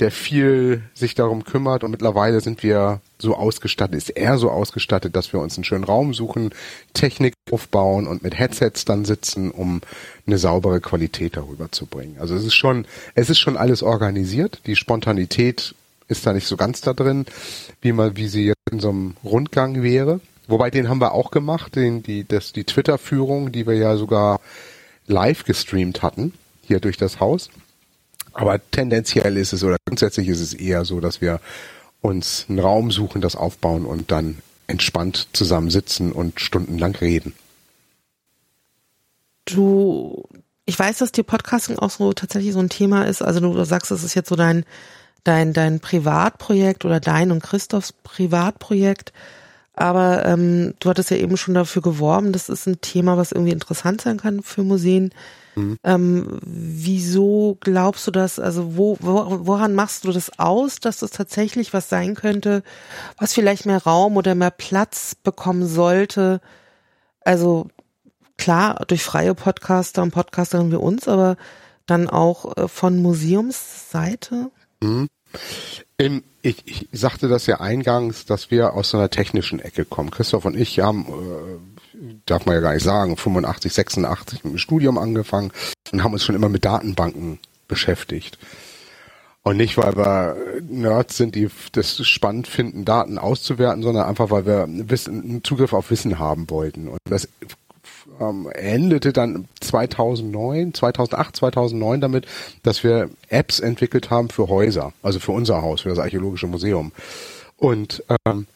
der 0.00 0.10
viel 0.10 0.82
sich 0.94 1.14
darum 1.14 1.44
kümmert 1.44 1.82
und 1.82 1.90
mittlerweile 1.90 2.40
sind 2.40 2.62
wir 2.62 3.00
so 3.18 3.34
ausgestattet, 3.34 3.96
ist 3.96 4.10
er 4.10 4.38
so 4.38 4.50
ausgestattet, 4.50 5.16
dass 5.16 5.32
wir 5.32 5.40
uns 5.40 5.56
einen 5.56 5.64
schönen 5.64 5.84
Raum 5.84 6.14
suchen, 6.14 6.50
Technik 6.94 7.34
aufbauen 7.50 8.06
und 8.06 8.22
mit 8.22 8.38
Headsets 8.38 8.84
dann 8.84 9.04
sitzen, 9.04 9.50
um 9.50 9.80
eine 10.26 10.38
saubere 10.38 10.80
Qualität 10.80 11.36
darüber 11.36 11.72
zu 11.72 11.86
bringen. 11.86 12.16
Also 12.20 12.36
es 12.36 12.44
ist 12.44 12.54
schon, 12.54 12.86
es 13.14 13.28
ist 13.28 13.40
schon 13.40 13.56
alles 13.56 13.82
organisiert. 13.82 14.60
Die 14.66 14.76
Spontanität 14.76 15.74
ist 16.06 16.26
da 16.26 16.32
nicht 16.32 16.46
so 16.46 16.56
ganz 16.56 16.80
da 16.80 16.92
drin, 16.92 17.26
wie 17.80 17.92
man, 17.92 18.16
wie 18.16 18.28
sie 18.28 18.46
jetzt 18.46 18.70
in 18.70 18.78
so 18.78 18.90
einem 18.90 19.16
Rundgang 19.24 19.82
wäre. 19.82 20.20
Wobei 20.46 20.70
den 20.70 20.88
haben 20.88 21.00
wir 21.00 21.12
auch 21.12 21.30
gemacht, 21.30 21.74
den, 21.74 22.02
die, 22.02 22.26
das, 22.26 22.52
die 22.52 22.64
Twitter-Führung, 22.64 23.52
die 23.52 23.66
wir 23.66 23.74
ja 23.74 23.96
sogar 23.96 24.40
live 25.06 25.44
gestreamt 25.44 26.02
hatten, 26.02 26.32
hier 26.62 26.80
durch 26.80 26.96
das 26.96 27.20
Haus. 27.20 27.50
Aber 28.38 28.60
tendenziell 28.70 29.36
ist 29.36 29.52
es 29.52 29.64
oder 29.64 29.78
grundsätzlich 29.84 30.28
ist 30.28 30.38
es 30.38 30.54
eher 30.54 30.84
so, 30.84 31.00
dass 31.00 31.20
wir 31.20 31.40
uns 32.00 32.46
einen 32.48 32.60
Raum 32.60 32.92
suchen, 32.92 33.20
das 33.20 33.34
aufbauen 33.34 33.84
und 33.84 34.12
dann 34.12 34.38
entspannt 34.68 35.26
zusammen 35.32 35.70
sitzen 35.70 36.12
und 36.12 36.38
stundenlang 36.38 36.94
reden. 36.94 37.34
Du, 39.44 40.22
ich 40.66 40.78
weiß, 40.78 40.98
dass 40.98 41.10
dir 41.10 41.24
Podcasting 41.24 41.80
auch 41.80 41.90
so 41.90 42.12
tatsächlich 42.12 42.52
so 42.52 42.60
ein 42.60 42.68
Thema 42.68 43.08
ist. 43.08 43.22
Also 43.22 43.40
du 43.40 43.64
sagst, 43.64 43.90
es 43.90 44.04
ist 44.04 44.14
jetzt 44.14 44.28
so 44.28 44.36
dein, 44.36 44.64
dein, 45.24 45.52
dein 45.52 45.80
Privatprojekt 45.80 46.84
oder 46.84 47.00
dein 47.00 47.32
und 47.32 47.42
Christophs 47.42 47.92
Privatprojekt. 47.92 49.12
Aber 49.72 50.24
ähm, 50.24 50.74
du 50.78 50.90
hattest 50.90 51.10
ja 51.10 51.16
eben 51.16 51.36
schon 51.36 51.54
dafür 51.54 51.82
geworben, 51.82 52.30
das 52.30 52.48
ist 52.48 52.68
ein 52.68 52.80
Thema, 52.80 53.16
was 53.16 53.32
irgendwie 53.32 53.52
interessant 53.52 54.00
sein 54.00 54.18
kann 54.18 54.44
für 54.44 54.62
Museen. 54.62 55.10
Ähm, 55.82 56.38
wieso 56.42 57.56
glaubst 57.60 58.06
du 58.06 58.10
das? 58.10 58.38
Also 58.38 58.76
wo, 58.76 58.96
wo, 59.00 59.46
woran 59.46 59.74
machst 59.74 60.04
du 60.04 60.12
das 60.12 60.38
aus, 60.38 60.80
dass 60.80 60.98
das 60.98 61.10
tatsächlich 61.10 61.72
was 61.72 61.88
sein 61.88 62.14
könnte, 62.14 62.62
was 63.18 63.34
vielleicht 63.34 63.66
mehr 63.66 63.82
Raum 63.82 64.16
oder 64.16 64.34
mehr 64.34 64.50
Platz 64.50 65.14
bekommen 65.14 65.66
sollte? 65.66 66.40
Also 67.20 67.68
klar, 68.36 68.84
durch 68.86 69.02
freie 69.02 69.34
Podcaster 69.34 70.02
und 70.02 70.12
Podcasterinnen 70.12 70.72
wie 70.72 70.76
uns, 70.76 71.08
aber 71.08 71.36
dann 71.86 72.08
auch 72.08 72.56
äh, 72.56 72.68
von 72.68 73.00
Museumsseite? 73.02 74.50
Mhm. 74.80 75.08
Im, 75.98 76.22
ich, 76.42 76.62
ich 76.66 76.88
sagte 76.92 77.28
das 77.28 77.46
ja 77.46 77.60
eingangs, 77.60 78.24
dass 78.24 78.50
wir 78.50 78.74
aus 78.74 78.90
so 78.90 78.98
einer 78.98 79.10
technischen 79.10 79.58
Ecke 79.58 79.84
kommen. 79.84 80.10
Christoph 80.10 80.44
und 80.44 80.56
ich 80.56 80.78
haben, 80.80 81.06
äh, 81.06 81.77
darf 82.26 82.46
man 82.46 82.54
ja 82.54 82.60
gar 82.60 82.74
nicht 82.74 82.84
sagen, 82.84 83.16
85, 83.16 83.72
86 83.72 84.44
mit 84.44 84.54
dem 84.54 84.58
Studium 84.58 84.98
angefangen 84.98 85.52
und 85.92 86.02
haben 86.02 86.12
uns 86.12 86.24
schon 86.24 86.34
immer 86.34 86.48
mit 86.48 86.64
Datenbanken 86.64 87.38
beschäftigt. 87.66 88.38
Und 89.42 89.56
nicht, 89.56 89.78
weil 89.78 89.96
wir 89.96 90.36
Nerds 90.68 91.16
sind, 91.16 91.34
die 91.34 91.48
das 91.72 92.06
spannend 92.06 92.48
finden, 92.48 92.84
Daten 92.84 93.18
auszuwerten, 93.18 93.82
sondern 93.82 94.06
einfach, 94.06 94.30
weil 94.30 94.44
wir 94.44 94.66
Wissen, 94.68 95.22
einen 95.22 95.44
Zugriff 95.44 95.72
auf 95.72 95.90
Wissen 95.90 96.18
haben 96.18 96.50
wollten. 96.50 96.88
Und 96.88 96.98
das 97.04 97.28
ähm, 98.20 98.50
endete 98.52 99.12
dann 99.12 99.48
2009, 99.60 100.74
2008, 100.74 101.36
2009 101.36 102.00
damit, 102.00 102.26
dass 102.62 102.84
wir 102.84 103.10
Apps 103.28 103.60
entwickelt 103.60 104.10
haben 104.10 104.28
für 104.28 104.48
Häuser, 104.48 104.92
also 105.02 105.18
für 105.18 105.32
unser 105.32 105.62
Haus, 105.62 105.82
für 105.82 105.88
das 105.88 105.98
Archäologische 105.98 106.46
Museum. 106.46 106.92
Und 107.56 108.04
ähm, 108.26 108.46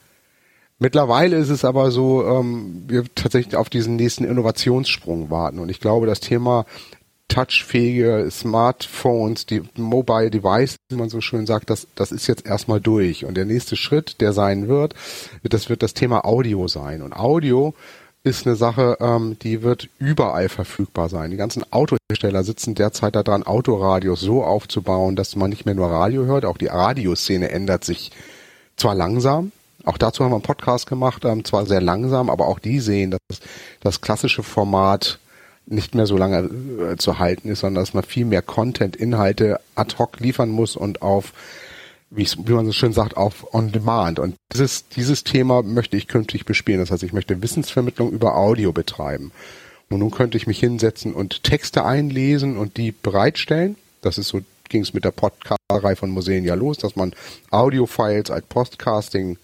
mittlerweile 0.82 1.36
ist 1.36 1.48
es 1.48 1.64
aber 1.64 1.90
so, 1.90 2.26
ähm, 2.26 2.84
wir 2.88 3.04
tatsächlich 3.14 3.56
auf 3.56 3.70
diesen 3.70 3.96
nächsten 3.96 4.24
Innovationssprung 4.24 5.30
warten. 5.30 5.58
Und 5.58 5.70
ich 5.70 5.80
glaube, 5.80 6.06
das 6.06 6.20
Thema 6.20 6.66
touchfähige 7.28 8.28
Smartphones, 8.30 9.46
die 9.46 9.62
Mobile 9.76 10.30
Device, 10.30 10.76
wie 10.90 10.96
man 10.96 11.08
so 11.08 11.22
schön 11.22 11.46
sagt, 11.46 11.70
das, 11.70 11.86
das 11.94 12.12
ist 12.12 12.26
jetzt 12.26 12.44
erstmal 12.44 12.80
durch. 12.80 13.24
Und 13.24 13.36
der 13.36 13.46
nächste 13.46 13.76
Schritt, 13.76 14.20
der 14.20 14.34
sein 14.34 14.68
wird, 14.68 14.94
das 15.42 15.70
wird 15.70 15.82
das 15.82 15.94
Thema 15.94 16.26
Audio 16.26 16.68
sein. 16.68 17.00
Und 17.00 17.14
Audio 17.14 17.74
ist 18.24 18.46
eine 18.46 18.56
Sache, 18.56 18.98
ähm, 19.00 19.36
die 19.40 19.62
wird 19.62 19.88
überall 19.98 20.48
verfügbar 20.48 21.08
sein. 21.08 21.30
Die 21.30 21.36
ganzen 21.36 21.64
Autohersteller 21.72 22.44
sitzen 22.44 22.74
derzeit 22.74 23.16
daran, 23.16 23.44
Autoradios 23.44 24.20
so 24.20 24.44
aufzubauen, 24.44 25.16
dass 25.16 25.34
man 25.34 25.50
nicht 25.50 25.64
mehr 25.64 25.74
nur 25.74 25.90
Radio 25.90 26.26
hört. 26.26 26.44
Auch 26.44 26.58
die 26.58 26.66
Radioszene 26.66 27.50
ändert 27.50 27.84
sich 27.84 28.12
zwar 28.76 28.94
langsam, 28.94 29.52
auch 29.84 29.98
dazu 29.98 30.24
haben 30.24 30.30
wir 30.30 30.36
einen 30.36 30.42
Podcast 30.42 30.86
gemacht, 30.86 31.24
ähm, 31.24 31.44
zwar 31.44 31.66
sehr 31.66 31.80
langsam, 31.80 32.30
aber 32.30 32.46
auch 32.46 32.58
die 32.58 32.80
sehen, 32.80 33.10
dass 33.10 33.40
das 33.80 34.00
klassische 34.00 34.42
Format 34.42 35.18
nicht 35.66 35.94
mehr 35.94 36.06
so 36.06 36.16
lange 36.16 36.48
äh, 36.92 36.96
zu 36.96 37.18
halten 37.18 37.48
ist, 37.48 37.60
sondern 37.60 37.82
dass 37.82 37.94
man 37.94 38.04
viel 38.04 38.24
mehr 38.24 38.42
Content, 38.42 38.96
Inhalte 38.96 39.60
ad 39.74 39.96
hoc 39.98 40.20
liefern 40.20 40.50
muss 40.50 40.76
und 40.76 41.02
auf, 41.02 41.32
wie, 42.10 42.26
wie 42.44 42.52
man 42.52 42.66
so 42.66 42.72
schön 42.72 42.92
sagt, 42.92 43.16
auf 43.16 43.54
On 43.54 43.72
Demand. 43.72 44.18
Und 44.18 44.36
dieses, 44.52 44.88
dieses 44.88 45.24
Thema 45.24 45.62
möchte 45.62 45.96
ich 45.96 46.08
künftig 46.08 46.44
bespielen. 46.44 46.80
Das 46.80 46.90
heißt, 46.90 47.02
ich 47.02 47.12
möchte 47.12 47.42
Wissensvermittlung 47.42 48.10
über 48.10 48.36
Audio 48.36 48.72
betreiben. 48.72 49.32
Und 49.88 49.98
nun 49.98 50.10
könnte 50.10 50.36
ich 50.36 50.46
mich 50.46 50.58
hinsetzen 50.58 51.12
und 51.12 51.42
Texte 51.44 51.84
einlesen 51.84 52.56
und 52.56 52.76
die 52.76 52.92
bereitstellen. 52.92 53.76
Das 54.00 54.18
ist 54.18 54.28
so, 54.28 54.40
ging 54.68 54.82
es 54.82 54.94
mit 54.94 55.04
der 55.04 55.10
Podcast-Reihe 55.10 55.96
von 55.96 56.10
Museen 56.10 56.44
ja 56.44 56.54
los, 56.54 56.78
dass 56.78 56.96
man 56.96 57.12
Audio-Files 57.50 58.30
als 58.30 58.46
Podcasting 58.46 59.36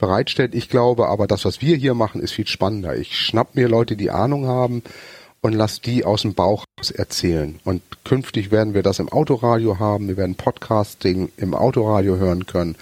bereitstellt. 0.00 0.54
Ich 0.54 0.68
glaube 0.68 1.08
aber, 1.08 1.28
das, 1.28 1.44
was 1.44 1.60
wir 1.60 1.76
hier 1.76 1.94
machen, 1.94 2.20
ist 2.20 2.32
viel 2.32 2.46
spannender. 2.46 2.96
Ich 2.96 3.16
schnapp 3.16 3.54
mir 3.54 3.68
Leute, 3.68 3.96
die 3.96 4.10
Ahnung 4.10 4.46
haben 4.46 4.82
und 5.40 5.52
lass 5.52 5.80
die 5.80 6.04
aus 6.04 6.22
dem 6.22 6.34
Bauch 6.34 6.64
erzählen. 6.94 7.60
Und 7.64 7.82
künftig 8.04 8.50
werden 8.50 8.74
wir 8.74 8.82
das 8.82 8.98
im 8.98 9.08
Autoradio 9.08 9.78
haben. 9.78 10.08
Wir 10.08 10.16
werden 10.16 10.34
Podcasting 10.34 11.30
im 11.36 11.54
Autoradio 11.54 12.16
hören 12.16 12.46
können. 12.46 12.76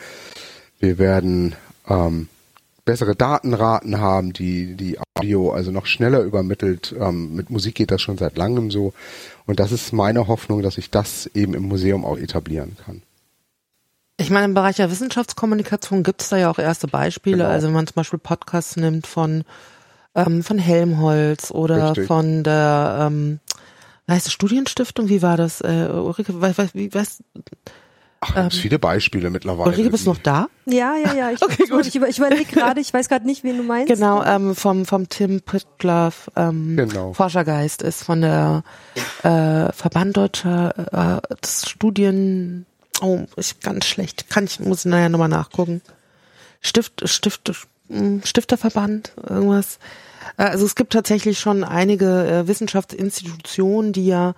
Wir 0.80 0.98
werden 0.98 1.54
ähm, 1.88 2.28
bessere 2.84 3.14
Datenraten 3.14 4.00
haben, 4.00 4.32
die 4.32 4.74
die 4.74 4.98
Audio 5.14 5.50
also 5.50 5.70
noch 5.70 5.86
schneller 5.86 6.20
übermittelt. 6.20 6.94
Ähm, 6.98 7.34
mit 7.34 7.50
Musik 7.50 7.74
geht 7.74 7.90
das 7.90 8.00
schon 8.00 8.18
seit 8.18 8.38
langem 8.38 8.70
so. 8.70 8.94
Und 9.46 9.60
das 9.60 9.72
ist 9.72 9.92
meine 9.92 10.26
Hoffnung, 10.26 10.62
dass 10.62 10.78
ich 10.78 10.90
das 10.90 11.26
eben 11.34 11.54
im 11.54 11.64
Museum 11.64 12.04
auch 12.04 12.16
etablieren 12.16 12.76
kann. 12.84 13.02
Ich 14.20 14.30
meine, 14.30 14.46
im 14.46 14.54
Bereich 14.54 14.76
der 14.76 14.90
Wissenschaftskommunikation 14.90 16.02
gibt 16.02 16.22
es 16.22 16.28
da 16.28 16.36
ja 16.36 16.50
auch 16.50 16.58
erste 16.58 16.88
Beispiele. 16.88 17.38
Genau. 17.38 17.48
Also 17.48 17.68
wenn 17.68 17.74
man 17.74 17.86
zum 17.86 17.94
Beispiel 17.94 18.18
Podcasts 18.18 18.76
nimmt 18.76 19.06
von, 19.06 19.44
ähm, 20.16 20.42
von 20.42 20.58
Helmholtz 20.58 21.52
oder 21.52 21.90
Richtig. 21.90 22.08
von 22.08 22.42
der 22.42 22.98
ähm, 23.08 23.38
heißt 24.10 24.26
es, 24.26 24.32
Studienstiftung, 24.32 25.08
wie 25.08 25.22
war 25.22 25.36
das? 25.36 25.60
Äh, 25.60 25.88
Ulrike, 25.92 26.40
we, 26.42 26.52
we, 26.56 26.68
wie, 26.72 26.94
was? 26.94 27.22
Ach, 28.20 28.34
es 28.34 28.42
gibt 28.42 28.54
viele 28.54 28.78
Beispiele 28.80 29.30
mittlerweile. 29.30 29.70
Ulrike, 29.70 29.90
bist 29.90 30.06
du 30.06 30.10
noch 30.10 30.18
da? 30.18 30.48
Ja, 30.66 30.96
ja, 30.96 31.14
ja. 31.14 31.30
Ich, 31.30 31.40
Okay, 31.42 31.66
gut. 31.68 31.86
ich, 31.86 31.94
über- 31.94 32.08
ich 32.08 32.18
überlege 32.18 32.46
gerade, 32.46 32.80
ich 32.80 32.92
weiß 32.92 33.08
gerade 33.08 33.24
nicht, 33.24 33.44
wen 33.44 33.58
du 33.58 33.62
meinst. 33.62 33.86
Genau, 33.92 34.24
ähm, 34.24 34.56
vom, 34.56 34.84
vom 34.86 35.08
Tim 35.08 35.42
Pritlove, 35.42 36.16
ähm, 36.34 36.76
Genau. 36.76 37.12
Forschergeist 37.12 37.82
ist 37.82 38.02
von 38.02 38.22
der 38.22 38.64
äh, 39.22 39.70
Verband 39.72 40.16
Deutscher 40.16 41.20
äh, 41.30 41.36
Studien, 41.46 42.66
oh, 43.00 43.26
ist 43.36 43.60
ganz 43.62 43.86
schlecht, 43.86 44.28
kann 44.30 44.44
ich, 44.44 44.60
muss 44.60 44.80
ich 44.80 44.90
nachher 44.90 45.08
nochmal 45.08 45.28
nachgucken. 45.28 45.82
Stift, 46.60 47.08
Stift, 47.08 47.52
hm, 47.88 48.22
Stifterverband, 48.24 49.12
irgendwas. 49.28 49.78
Äh, 50.36 50.44
Also 50.44 50.66
es 50.66 50.74
gibt 50.74 50.92
tatsächlich 50.92 51.38
schon 51.38 51.64
einige 51.64 52.26
äh, 52.26 52.48
Wissenschaftsinstitutionen, 52.48 53.92
die 53.92 54.06
ja 54.06 54.34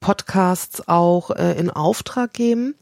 Podcasts 0.00 0.86
auch 0.88 1.30
äh, 1.30 1.52
in 1.58 1.70
Auftrag 1.70 2.32
geben. 2.32 2.74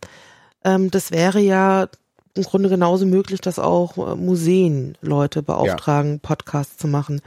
Ähm, 0.64 0.90
das 0.90 1.10
wäre 1.10 1.40
ja 1.40 1.88
im 2.34 2.44
Grunde 2.44 2.68
genauso 2.68 3.04
möglich, 3.04 3.40
dass 3.40 3.58
auch 3.58 4.16
Museen 4.16 4.96
Leute 5.00 5.42
beauftragen, 5.42 6.20
Podcasts 6.20 6.76
zu 6.76 6.86
machen. 6.86 7.20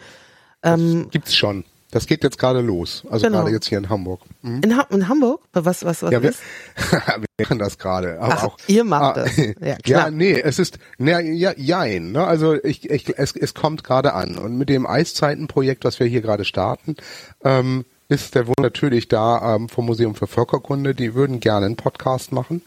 Ähm, 0.63 1.09
Gibt's 1.11 1.35
schon. 1.35 1.65
Das 1.91 2.07
geht 2.07 2.23
jetzt 2.23 2.37
gerade 2.37 2.61
los. 2.61 3.03
Also 3.09 3.25
Genau. 3.27 3.39
gerade 3.39 3.51
jetzt 3.51 3.67
hier 3.67 3.77
in 3.77 3.89
Hamburg. 3.89 4.21
Mhm. 4.41 4.61
In, 4.63 4.77
ha 4.77 4.87
in 4.89 5.07
Hamburg? 5.09 5.41
Was, 5.53 5.83
was, 5.85 6.01
was 6.03 6.11
Ja, 6.11 6.23
wir, 6.23 6.29
ist? 6.29 6.39
wir 6.91 7.45
machen 7.45 7.59
das 7.59 7.77
gerade. 7.77 8.17
Ach, 8.21 8.43
auch, 8.43 8.57
ihr 8.67 8.83
macht 8.85 9.17
Ah, 9.17 9.23
das. 9.23 9.35
Ja, 9.59 9.75
klar. 9.75 10.05
ja, 10.05 10.09
nee, 10.11 10.39
es 10.39 10.57
ist, 10.57 10.79
ne, 10.97 11.21
ja, 11.33 11.53
jein, 11.57 12.13
ne, 12.13 12.25
also 12.25 12.55
ich, 12.63 12.89
ich, 12.89 13.17
es, 13.17 13.35
es 13.35 13.53
kommt 13.53 13.83
gerade 13.83 14.13
an. 14.13 14.37
Und 14.37 14.57
mit 14.57 14.69
dem 14.69 14.87
Eiszeitenprojekt, 14.87 15.83
was 15.83 15.99
wir 15.99 16.07
hier 16.07 16.21
gerade 16.21 16.45
starten, 16.45 16.95
ähm, 17.43 17.83
ist 18.07 18.35
der 18.35 18.47
Wunsch 18.47 18.55
natürlich 18.61 19.07
da 19.07 19.55
ähm, 19.55 19.69
vom 19.69 19.85
Museum 19.85 20.15
für 20.15 20.27
Völkerkunde, 20.27 20.95
die 20.95 21.13
würden 21.13 21.39
gerne 21.39 21.65
einen 21.65 21.75
Podcast 21.77 22.31
machen. 22.31 22.61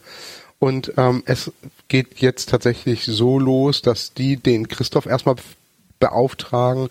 Und 0.59 0.93
ähm, 0.97 1.21
es 1.25 1.51
geht 1.87 2.19
jetzt 2.19 2.49
tatsächlich 2.49 3.05
so 3.05 3.37
los, 3.39 3.81
dass 3.81 4.13
die 4.13 4.37
den 4.37 4.67
Christoph 4.67 5.05
erstmal 5.05 5.35
beauftragen, 5.99 6.89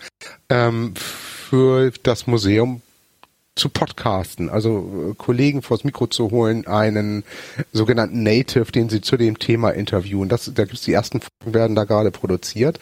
ähm, 0.48 0.94
für 1.54 1.92
das 2.02 2.26
Museum 2.26 2.82
zu 3.54 3.68
podcasten, 3.68 4.50
also 4.50 5.12
äh, 5.12 5.14
Kollegen 5.14 5.62
vors 5.62 5.84
Mikro 5.84 6.08
zu 6.08 6.32
holen, 6.32 6.66
einen 6.66 7.22
sogenannten 7.72 8.24
Native, 8.24 8.72
den 8.72 8.88
sie 8.88 9.00
zu 9.00 9.16
dem 9.16 9.38
Thema 9.38 9.70
interviewen. 9.70 10.28
Das, 10.28 10.50
da 10.52 10.64
gibt's 10.64 10.82
die 10.82 10.92
ersten 10.92 11.20
Folgen 11.20 11.54
werden 11.54 11.76
da 11.76 11.84
gerade 11.84 12.10
produziert 12.10 12.80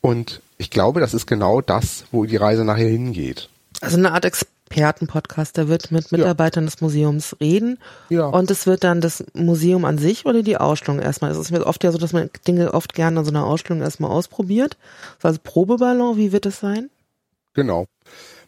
und 0.00 0.42
ich 0.58 0.70
glaube, 0.70 1.00
das 1.00 1.12
ist 1.12 1.26
genau 1.26 1.60
das, 1.60 2.04
wo 2.12 2.24
die 2.24 2.36
Reise 2.36 2.64
nachher 2.64 2.88
hingeht. 2.88 3.48
Also 3.80 3.96
eine 3.96 4.12
Art 4.12 4.24
Expertenpodcast, 4.24 5.56
der 5.56 5.66
wird 5.66 5.90
mit 5.90 6.12
Mitarbeitern 6.12 6.66
des 6.66 6.80
Museums 6.80 7.34
reden. 7.40 7.78
Ja. 8.10 8.26
Und 8.26 8.48
es 8.48 8.64
wird 8.68 8.84
dann 8.84 9.00
das 9.00 9.24
Museum 9.34 9.84
an 9.84 9.98
sich 9.98 10.24
oder 10.24 10.44
die 10.44 10.56
Ausstellung 10.56 11.00
erstmal. 11.00 11.32
Es 11.32 11.38
ist 11.38 11.50
mir 11.50 11.66
oft 11.66 11.82
ja 11.82 11.90
so, 11.90 11.98
dass 11.98 12.12
man 12.12 12.30
Dinge 12.46 12.74
oft 12.74 12.94
gerne 12.94 13.18
an 13.18 13.24
so 13.24 13.32
einer 13.32 13.44
Ausstellung 13.44 13.82
erstmal 13.82 14.12
ausprobiert. 14.12 14.76
Also 15.20 15.40
Probeballon, 15.42 16.16
wie 16.16 16.30
wird 16.30 16.46
es 16.46 16.60
sein? 16.60 16.90
Genau. 17.54 17.86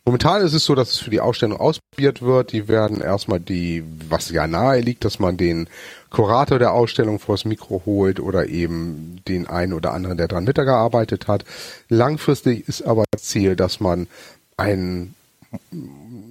Momentan 0.08 0.40
ist 0.42 0.52
es 0.52 0.64
so, 0.64 0.76
dass 0.76 0.92
es 0.92 0.98
für 0.98 1.10
die 1.10 1.20
Ausstellung 1.20 1.58
ausprobiert 1.58 2.22
wird. 2.22 2.52
Die 2.52 2.68
werden 2.68 3.00
erstmal 3.00 3.40
die, 3.40 3.82
was 4.08 4.30
ja 4.30 4.46
nahe 4.46 4.80
liegt, 4.80 5.04
dass 5.04 5.18
man 5.18 5.36
den 5.36 5.68
Kurator 6.10 6.60
der 6.60 6.74
Ausstellung 6.74 7.18
vors 7.18 7.44
Mikro 7.44 7.82
holt 7.86 8.20
oder 8.20 8.46
eben 8.46 9.20
den 9.26 9.48
einen 9.48 9.72
oder 9.72 9.92
anderen, 9.92 10.16
der 10.16 10.28
dran 10.28 10.44
mitgearbeitet 10.44 11.26
hat. 11.26 11.44
Langfristig 11.88 12.68
ist 12.68 12.82
aber 12.82 13.02
das 13.10 13.24
Ziel, 13.24 13.56
dass 13.56 13.80
man 13.80 14.06
ein, 14.56 15.16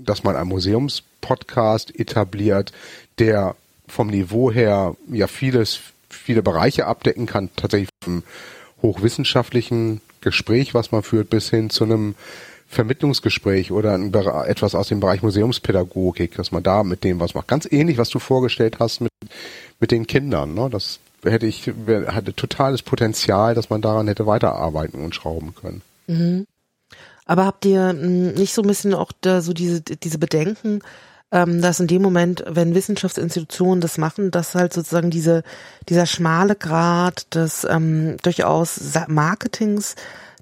dass 0.05 0.23
man 0.23 0.37
einen 0.37 0.49
Museumspodcast 0.49 1.99
etabliert, 1.99 2.71
der 3.19 3.57
vom 3.89 4.07
Niveau 4.07 4.53
her 4.53 4.95
ja 5.11 5.27
vieles, 5.27 5.81
viele 6.09 6.41
Bereiche 6.41 6.87
abdecken 6.87 7.25
kann, 7.25 7.49
tatsächlich 7.57 7.89
vom 8.01 8.23
hochwissenschaftlichen 8.81 9.99
Gespräch, 10.21 10.73
was 10.73 10.93
man 10.93 11.03
führt, 11.03 11.29
bis 11.29 11.49
hin 11.49 11.69
zu 11.69 11.83
einem 11.83 12.15
Vermittlungsgespräch 12.67 13.71
oder 13.71 13.93
ein, 13.93 14.13
etwas 14.13 14.75
aus 14.75 14.87
dem 14.87 14.99
Bereich 14.99 15.21
Museumspädagogik, 15.21 16.35
dass 16.35 16.51
man 16.51 16.63
da 16.63 16.83
mit 16.83 17.03
dem 17.03 17.19
was 17.19 17.33
macht. 17.33 17.47
Ganz 17.47 17.67
ähnlich, 17.71 17.97
was 17.97 18.09
du 18.09 18.19
vorgestellt 18.19 18.77
hast 18.79 19.01
mit, 19.01 19.11
mit 19.79 19.91
den 19.91 20.07
Kindern. 20.07 20.53
Ne? 20.53 20.69
Das 20.69 20.99
hätte 21.23 21.45
ich, 21.45 21.71
hatte 22.07 22.35
totales 22.35 22.81
Potenzial, 22.81 23.55
dass 23.55 23.69
man 23.69 23.81
daran 23.81 24.07
hätte 24.07 24.25
weiterarbeiten 24.25 25.03
und 25.03 25.15
schrauben 25.15 25.53
können. 25.55 25.81
Mhm. 26.07 26.45
Aber 27.25 27.45
habt 27.45 27.65
ihr 27.65 27.93
mh, 27.93 28.33
nicht 28.37 28.53
so 28.53 28.61
ein 28.61 28.67
bisschen 28.67 28.93
auch 28.93 29.11
da 29.21 29.41
so 29.41 29.53
diese, 29.53 29.81
diese 29.81 30.19
Bedenken, 30.19 30.81
ähm, 31.31 31.61
dass 31.61 31.79
in 31.79 31.87
dem 31.87 32.01
Moment, 32.01 32.43
wenn 32.47 32.75
Wissenschaftsinstitutionen 32.75 33.81
das 33.81 33.97
machen, 33.97 34.31
dass 34.31 34.53
halt 34.53 34.73
sozusagen 34.73 35.09
diese, 35.09 35.43
dieser 35.89 36.05
schmale 36.05 36.55
Grad 36.55 37.33
des 37.33 37.65
ähm, 37.69 38.17
durchaus 38.21 38.79
Marketings 39.07 39.95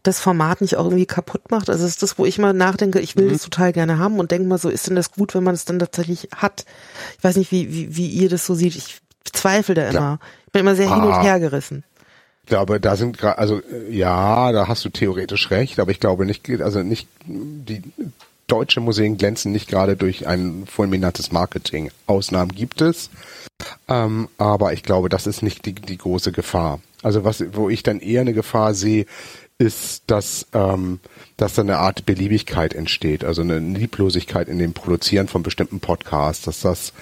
das 0.04 0.20
Format 0.20 0.62
nicht 0.62 0.76
auch 0.76 0.86
irgendwie 0.86 1.06
kaputt 1.06 1.50
macht? 1.50 1.70
Also 1.70 1.86
ist 1.86 2.04
das, 2.04 2.18
wo 2.20 2.26
ich 2.26 2.38
mal 2.38 2.54
nachdenke, 2.54 3.00
ich 3.00 3.16
will 3.16 3.26
Mhm. 3.28 3.32
das 3.34 3.42
total 3.44 3.74
gerne 3.74 3.98
haben 3.98 4.20
und 4.20 4.32
denke 4.32 4.48
mal 4.48 4.58
so, 4.58 4.70
ist 4.70 4.88
denn 4.88 4.96
das 4.96 5.12
gut, 5.12 5.34
wenn 5.34 5.44
man 5.44 5.56
es 5.56 5.66
dann 5.66 5.80
tatsächlich 5.80 6.28
hat? 6.36 6.66
Ich 7.18 7.24
weiß 7.24 7.38
nicht, 7.38 7.52
wie, 7.52 7.72
wie, 7.74 7.96
wie 7.96 8.08
ihr 8.08 8.30
das 8.30 8.46
so 8.46 8.54
seht. 8.54 8.76
Ich 8.76 9.00
zweifle 9.32 9.76
da 9.76 9.90
immer. 9.90 10.20
Ich 10.46 10.52
bin 10.52 10.60
immer 10.62 10.76
sehr 10.76 10.94
hin 10.94 11.04
und 11.04 11.12
Ah. 11.14 11.24
her 11.24 11.40
gerissen. 11.40 11.84
Ich 12.44 12.50
glaube, 12.50 12.80
da 12.82 12.98
sind 12.98 13.18
gerade, 13.18 13.38
also 13.38 13.60
äh, 13.62 13.90
ja, 13.96 14.52
da 14.52 14.68
hast 14.68 14.84
du 14.84 14.90
theoretisch 14.90 15.50
recht, 15.50 15.80
aber 15.80 15.92
ich 15.92 16.02
glaube 16.02 16.26
nicht, 16.26 16.50
also 16.62 16.84
nicht 16.84 17.08
die 17.26 17.82
deutsche 18.48 18.82
Museen 18.82 19.18
glänzen 19.18 19.54
nicht 19.54 19.70
gerade 19.70 19.96
durch 19.96 20.28
ein 20.28 20.66
fulminantes 20.70 21.32
Marketing. 21.32 21.90
Ausnahmen 22.06 22.54
gibt 22.54 22.82
es, 22.82 23.10
ähm, 23.88 24.28
aber 24.38 24.74
ich 24.74 24.84
glaube, 24.84 25.08
das 25.08 25.26
ist 25.28 25.42
nicht 25.42 25.66
die, 25.66 25.74
die 25.74 25.98
große 25.98 26.34
Gefahr. 26.34 26.80
Also 27.02 27.24
was, 27.24 27.44
wo 27.54 27.70
ich 27.70 27.82
dann 27.84 28.00
eher 28.02 28.22
eine 28.22 28.34
Gefahr 28.34 28.74
sehe, 28.74 29.06
ist, 29.64 30.04
dass, 30.08 30.48
ähm, 30.54 31.00
dass 31.38 31.54
da 31.54 31.62
eine 31.62 31.78
Art 31.78 32.06
Beliebigkeit 32.06 32.74
entsteht, 32.74 33.24
also 33.24 33.42
eine 33.42 33.60
Lieblosigkeit 33.60 34.50
in 34.50 34.60
dem 34.60 34.74
Produzieren 34.74 35.30
von 35.30 35.42
bestimmten 35.42 35.80
Podcasts, 35.80 36.44
dass 36.44 36.60
das, 36.60 36.94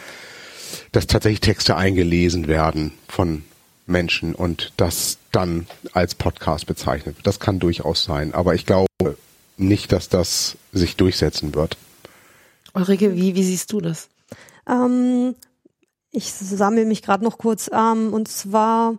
dass 0.92 1.08
tatsächlich 1.08 1.42
Texte 1.42 1.76
eingelesen 1.76 2.48
werden 2.48 2.94
von 3.08 3.44
Menschen 3.88 4.36
und 4.36 4.74
das 4.78 5.18
dann 5.32 5.66
als 5.94 6.14
Podcast 6.14 6.68
bezeichnet 6.68 7.18
wird. 7.18 7.26
Das 7.26 7.40
kann 7.40 7.60
durchaus 7.60 8.04
sein, 8.04 8.34
aber 8.36 8.54
ich 8.54 8.68
glaube 8.68 8.88
nicht, 9.58 9.92
dass 9.92 10.08
das 10.08 10.56
sich 10.72 10.96
durchsetzen 10.96 11.56
wird. 11.56 11.78
Ulrike, 12.74 13.16
wie, 13.16 13.36
wie 13.36 13.44
siehst 13.44 13.72
du 13.74 13.82
das? 13.82 14.08
Ähm, 14.70 15.36
ich 16.12 16.32
sammle 16.32 16.86
mich 16.86 17.02
gerade 17.02 17.24
noch 17.24 17.40
kurz. 17.40 17.70
Ähm, 17.74 18.14
und 18.14 18.28
zwar, 18.28 18.98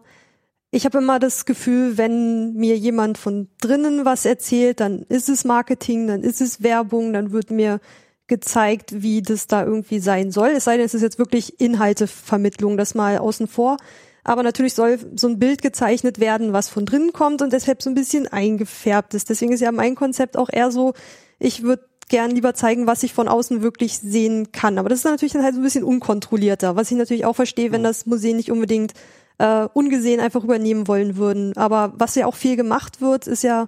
ich 0.75 0.87
habe 0.87 0.99
immer 0.99 1.19
das 1.19 1.45
Gefühl, 1.45 1.99
wenn 1.99 2.55
mir 2.55 2.79
jemand 2.79 3.19
von 3.19 3.49
drinnen 3.61 4.07
was 4.07 4.25
erzählt, 4.25 4.81
dann 4.81 5.03
ist 5.03 5.29
es 5.29 5.45
Marketing, 5.45 6.07
dann 6.07 6.23
ist 6.23 6.41
es 6.41 6.63
Werbung, 6.63 7.13
dann 7.13 7.31
wird 7.31 7.51
mir 7.51 7.79
gezeigt, 8.27 9.03
wie 9.03 9.21
das 9.21 9.47
da 9.47 9.65
irgendwie 9.65 9.99
sein 9.99 10.31
soll. 10.31 10.49
Es 10.49 10.65
sei 10.65 10.79
denn, 10.79 10.87
es 10.87 10.95
ist 10.95 11.03
jetzt 11.03 11.19
wirklich 11.19 11.61
Inhaltevermittlung, 11.61 12.79
das 12.79 12.95
mal 12.95 13.19
außen 13.19 13.49
vor. 13.49 13.77
Aber 14.25 14.43
natürlich 14.43 14.73
soll 14.73 14.99
so 15.15 15.29
ein 15.29 15.39
Bild 15.39 15.61
gezeichnet 15.61 16.21
werden, 16.21 16.55
was 16.55 16.71
von 16.71 16.87
drinnen 16.87 17.13
kommt 17.13 17.43
und 17.43 17.53
deshalb 17.53 17.83
so 17.83 17.91
ein 17.91 17.95
bisschen 17.95 18.27
eingefärbt 18.27 19.13
ist. 19.13 19.29
Deswegen 19.29 19.53
ist 19.53 19.61
ja 19.61 19.73
mein 19.73 19.95
Konzept 19.95 20.39
auch 20.39 20.49
eher 20.51 20.71
so, 20.71 20.95
ich 21.39 21.63
würde 21.63 21.85
gern 22.09 22.31
lieber 22.31 22.55
zeigen, 22.55 22.87
was 22.87 23.03
ich 23.03 23.13
von 23.13 23.29
außen 23.29 23.61
wirklich 23.61 23.99
sehen 23.99 24.53
kann. 24.53 24.79
Aber 24.79 24.89
das 24.89 25.01
ist 25.01 25.05
natürlich 25.05 25.33
dann 25.33 25.43
halt 25.43 25.55
so 25.55 25.61
ein 25.61 25.65
bisschen 25.65 25.85
unkontrollierter, 25.85 26.77
was 26.77 26.91
ich 26.91 26.97
natürlich 26.97 27.27
auch 27.27 27.37
verstehe, 27.37 27.73
wenn 27.73 27.83
das 27.83 28.07
Museen 28.07 28.39
nicht 28.39 28.51
unbedingt 28.51 28.95
äh, 29.43 29.69
ungesehen 29.75 30.21
einfach 30.21 30.45
übernehmen 30.45 30.87
wollen 30.87 31.17
würden. 31.17 31.57
Aber 31.57 31.93
was 31.97 32.15
ja 32.15 32.27
auch 32.27 32.37
viel 32.37 32.55
gemacht 32.55 33.01
wird, 33.01 33.27
ist 33.27 33.43
ja 33.43 33.67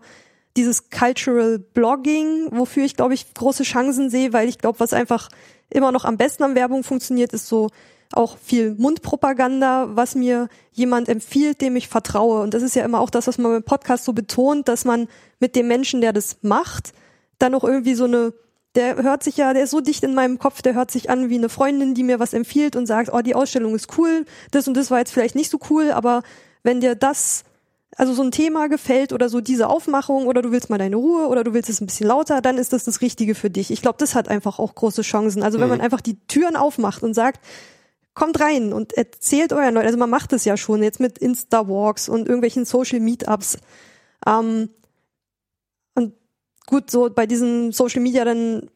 dieses 0.57 0.89
Cultural 0.89 1.59
Blogging, 1.59 2.47
wofür 2.53 2.85
ich, 2.85 2.95
glaube 2.95 3.14
ich, 3.14 3.35
große 3.35 3.64
Chancen 3.64 4.09
sehe, 4.09 4.33
weil 4.33 4.49
ich 4.49 4.59
glaube, 4.59 4.79
was 4.79 4.93
einfach 4.93 5.29
immer 5.70 5.91
noch 5.91 6.05
am 6.05 6.16
besten 6.16 6.45
an 6.45 6.55
Werbung 6.55 6.85
funktioniert, 6.85 7.33
ist 7.33 7.49
so 7.49 7.70
auch 8.12 8.39
viel 8.39 8.77
Mundpropaganda, 8.77 9.89
was 9.97 10.14
mir 10.14 10.49
jemand 10.70 11.09
empfiehlt, 11.09 11.61
dem 11.61 11.75
ich 11.75 11.89
vertraue. 11.89 12.43
Und 12.43 12.55
das 12.55 12.62
ist 12.62 12.77
ja 12.77 12.85
immer 12.85 13.01
auch 13.01 13.11
das, 13.11 13.27
was 13.27 13.39
man 13.39 13.51
beim 13.51 13.64
Podcast 13.64 14.05
so 14.05 14.12
betont, 14.12 14.68
dass 14.68 14.85
man 14.85 15.09
mit 15.41 15.57
dem 15.57 15.66
Menschen, 15.66 16.01
der 16.01 16.12
das 16.12 16.37
macht, 16.43 16.93
dann 17.41 17.53
auch 17.57 17.64
irgendwie 17.64 17.95
so 17.95 18.05
eine, 18.05 18.33
der 18.75 18.97
hört 19.03 19.22
sich 19.22 19.37
ja, 19.37 19.53
der 19.53 19.64
ist 19.64 19.70
so 19.70 19.81
dicht 19.81 20.03
in 20.05 20.14
meinem 20.14 20.39
Kopf, 20.39 20.62
der 20.62 20.75
hört 20.75 20.91
sich 20.91 21.11
an 21.11 21.31
wie 21.31 21.37
eine 21.37 21.49
Freundin, 21.49 21.95
die 21.95 22.03
mir 22.03 22.18
was 22.20 22.33
empfiehlt 22.35 22.77
und 22.77 22.87
sagt, 22.87 23.11
oh, 23.12 23.20
die 23.22 23.35
Ausstellung 23.35 23.75
ist 23.75 23.97
cool, 23.99 24.25
das 24.51 24.66
und 24.68 24.77
das 24.77 24.91
war 24.91 24.99
jetzt 24.99 25.12
vielleicht 25.12 25.35
nicht 25.37 25.51
so 25.51 25.59
cool, 25.70 25.91
aber 25.93 26.22
wenn 26.62 26.81
dir 26.81 26.95
das, 26.95 27.45
also 27.97 28.12
so 28.14 28.22
ein 28.22 28.33
Thema 28.33 28.68
gefällt 28.68 29.12
oder 29.12 29.29
so 29.29 29.41
diese 29.41 29.68
Aufmachung 29.68 30.27
oder 30.27 30.43
du 30.43 30.51
willst 30.51 30.70
mal 30.70 30.79
deine 30.79 30.97
Ruhe 30.97 31.29
oder 31.29 31.45
du 31.45 31.55
willst 31.55 31.70
es 31.70 31.81
ein 31.81 31.87
bisschen 31.87 32.09
lauter, 32.09 32.41
dann 32.41 32.59
ist 32.59 32.72
das 32.72 32.83
das 32.85 33.01
Richtige 33.01 33.35
für 33.37 33.51
dich. 33.51 33.70
Ich 33.70 33.83
glaube, 33.83 33.99
das 33.99 34.14
hat 34.16 34.29
einfach 34.29 34.59
auch 34.59 34.75
große 34.75 35.03
Chancen. 35.03 35.43
Also 35.45 35.59
wenn 35.61 35.66
Mhm. 35.66 35.75
man 35.75 35.81
einfach 35.81 36.01
die 36.01 36.18
Türen 36.27 36.57
aufmacht 36.57 37.03
und 37.05 37.14
sagt, 37.14 37.41
kommt 38.14 38.41
rein 38.41 38.72
und 38.72 38.93
erzählt 38.95 39.53
euren 39.53 39.75
Leuten, 39.75 39.87
also 39.87 39.99
man 39.99 40.11
macht 40.11 40.33
es 40.33 40.45
ja 40.45 40.57
schon 40.57 40.83
jetzt 40.83 41.01
mit 41.01 41.18
Insta-Walks 41.18 42.09
und 42.09 42.27
irgendwelchen 42.27 42.64
Social 42.64 43.01
Meetups. 43.01 43.59
Ähm, 44.27 44.70
gut, 46.67 46.91
so 46.91 47.11
bei 47.11 47.27
diesen 47.27 47.73
Social 47.73 48.01
Media 48.01 48.25
dann, 48.25 48.71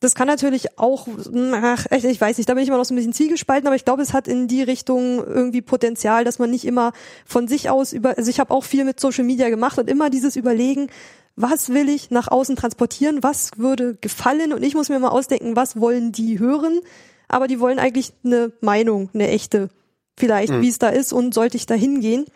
das 0.00 0.14
kann 0.14 0.28
natürlich 0.28 0.78
auch, 0.78 1.08
ach, 1.52 1.86
echt, 1.90 2.04
ich 2.04 2.20
weiß 2.20 2.36
nicht, 2.36 2.48
da 2.48 2.54
bin 2.54 2.62
ich 2.62 2.68
immer 2.68 2.76
noch 2.78 2.84
so 2.84 2.92
ein 2.92 2.96
bisschen 2.96 3.12
zwiegespalten, 3.14 3.66
aber 3.66 3.76
ich 3.76 3.84
glaube, 3.84 4.02
es 4.02 4.12
hat 4.12 4.28
in 4.28 4.48
die 4.48 4.62
Richtung 4.62 5.18
irgendwie 5.18 5.62
Potenzial, 5.62 6.24
dass 6.24 6.38
man 6.38 6.50
nicht 6.50 6.64
immer 6.66 6.92
von 7.24 7.48
sich 7.48 7.70
aus 7.70 7.92
über, 7.92 8.18
also 8.18 8.28
ich 8.28 8.38
habe 8.38 8.52
auch 8.52 8.64
viel 8.64 8.84
mit 8.84 9.00
Social 9.00 9.24
Media 9.24 9.48
gemacht 9.48 9.78
und 9.78 9.88
immer 9.88 10.10
dieses 10.10 10.36
Überlegen, 10.36 10.88
was 11.36 11.70
will 11.70 11.88
ich 11.88 12.10
nach 12.10 12.28
außen 12.28 12.54
transportieren, 12.54 13.22
was 13.22 13.52
würde 13.56 13.96
gefallen 14.00 14.52
und 14.52 14.62
ich 14.62 14.74
muss 14.74 14.88
mir 14.90 14.98
mal 14.98 15.08
ausdenken, 15.08 15.56
was 15.56 15.80
wollen 15.80 16.12
die 16.12 16.38
hören, 16.38 16.80
aber 17.28 17.48
die 17.48 17.58
wollen 17.58 17.78
eigentlich 17.78 18.12
eine 18.24 18.52
Meinung, 18.60 19.08
eine 19.14 19.28
echte, 19.28 19.70
vielleicht, 20.16 20.52
Mhm. 20.52 20.60
wie 20.60 20.68
es 20.68 20.78
da 20.78 20.90
ist 20.90 21.12
und 21.12 21.32
sollte 21.34 21.56
ich 21.56 21.66
da 21.66 21.74
hingehen. 21.74 22.26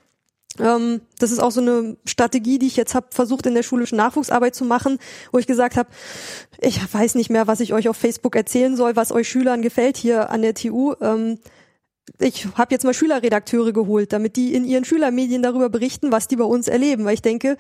Ähm, 0.59 1.01
das 1.19 1.31
ist 1.31 1.39
auch 1.39 1.51
so 1.51 1.61
eine 1.61 1.97
Strategie, 2.05 2.59
die 2.59 2.67
ich 2.67 2.77
jetzt 2.77 2.95
habe 2.95 3.09
versucht 3.11 3.47
in 3.47 3.55
der 3.55 3.63
schulischen 3.63 3.97
Nachwuchsarbeit 3.97 4.55
zu 4.55 4.65
machen, 4.65 4.99
wo 5.33 5.39
ich 5.39 5.47
gesagt 5.47 5.77
habe, 5.77 5.89
ich 6.61 6.81
weiß 6.93 7.15
nicht 7.15 7.31
mehr, 7.31 7.47
was 7.47 7.61
ich 7.61 7.73
euch 7.73 7.89
auf 7.89 7.97
Facebook 7.97 8.35
erzählen 8.35 8.77
soll, 8.77 8.97
was 8.97 9.13
euch 9.13 9.29
Schülern 9.29 9.63
gefällt 9.63 9.97
hier 9.97 10.31
an 10.31 10.43
der 10.43 10.55
TU. 10.55 10.95
Ähm, 11.01 11.39
ich 12.19 12.47
habe 12.55 12.75
jetzt 12.75 12.85
mal 12.85 12.95
Schülerredakteure 12.95 13.73
geholt, 13.73 14.13
damit 14.13 14.37
die 14.37 14.55
in 14.55 14.65
ihren 14.65 14.85
Schülermedien 14.85 15.43
darüber 15.43 15.69
berichten, 15.69 16.11
was 16.11 16.27
die 16.27 16.37
bei 16.37 16.45
uns 16.45 16.67
erleben, 16.67 17.05
weil 17.05 17.15
ich 17.15 17.23
denke, 17.23 17.57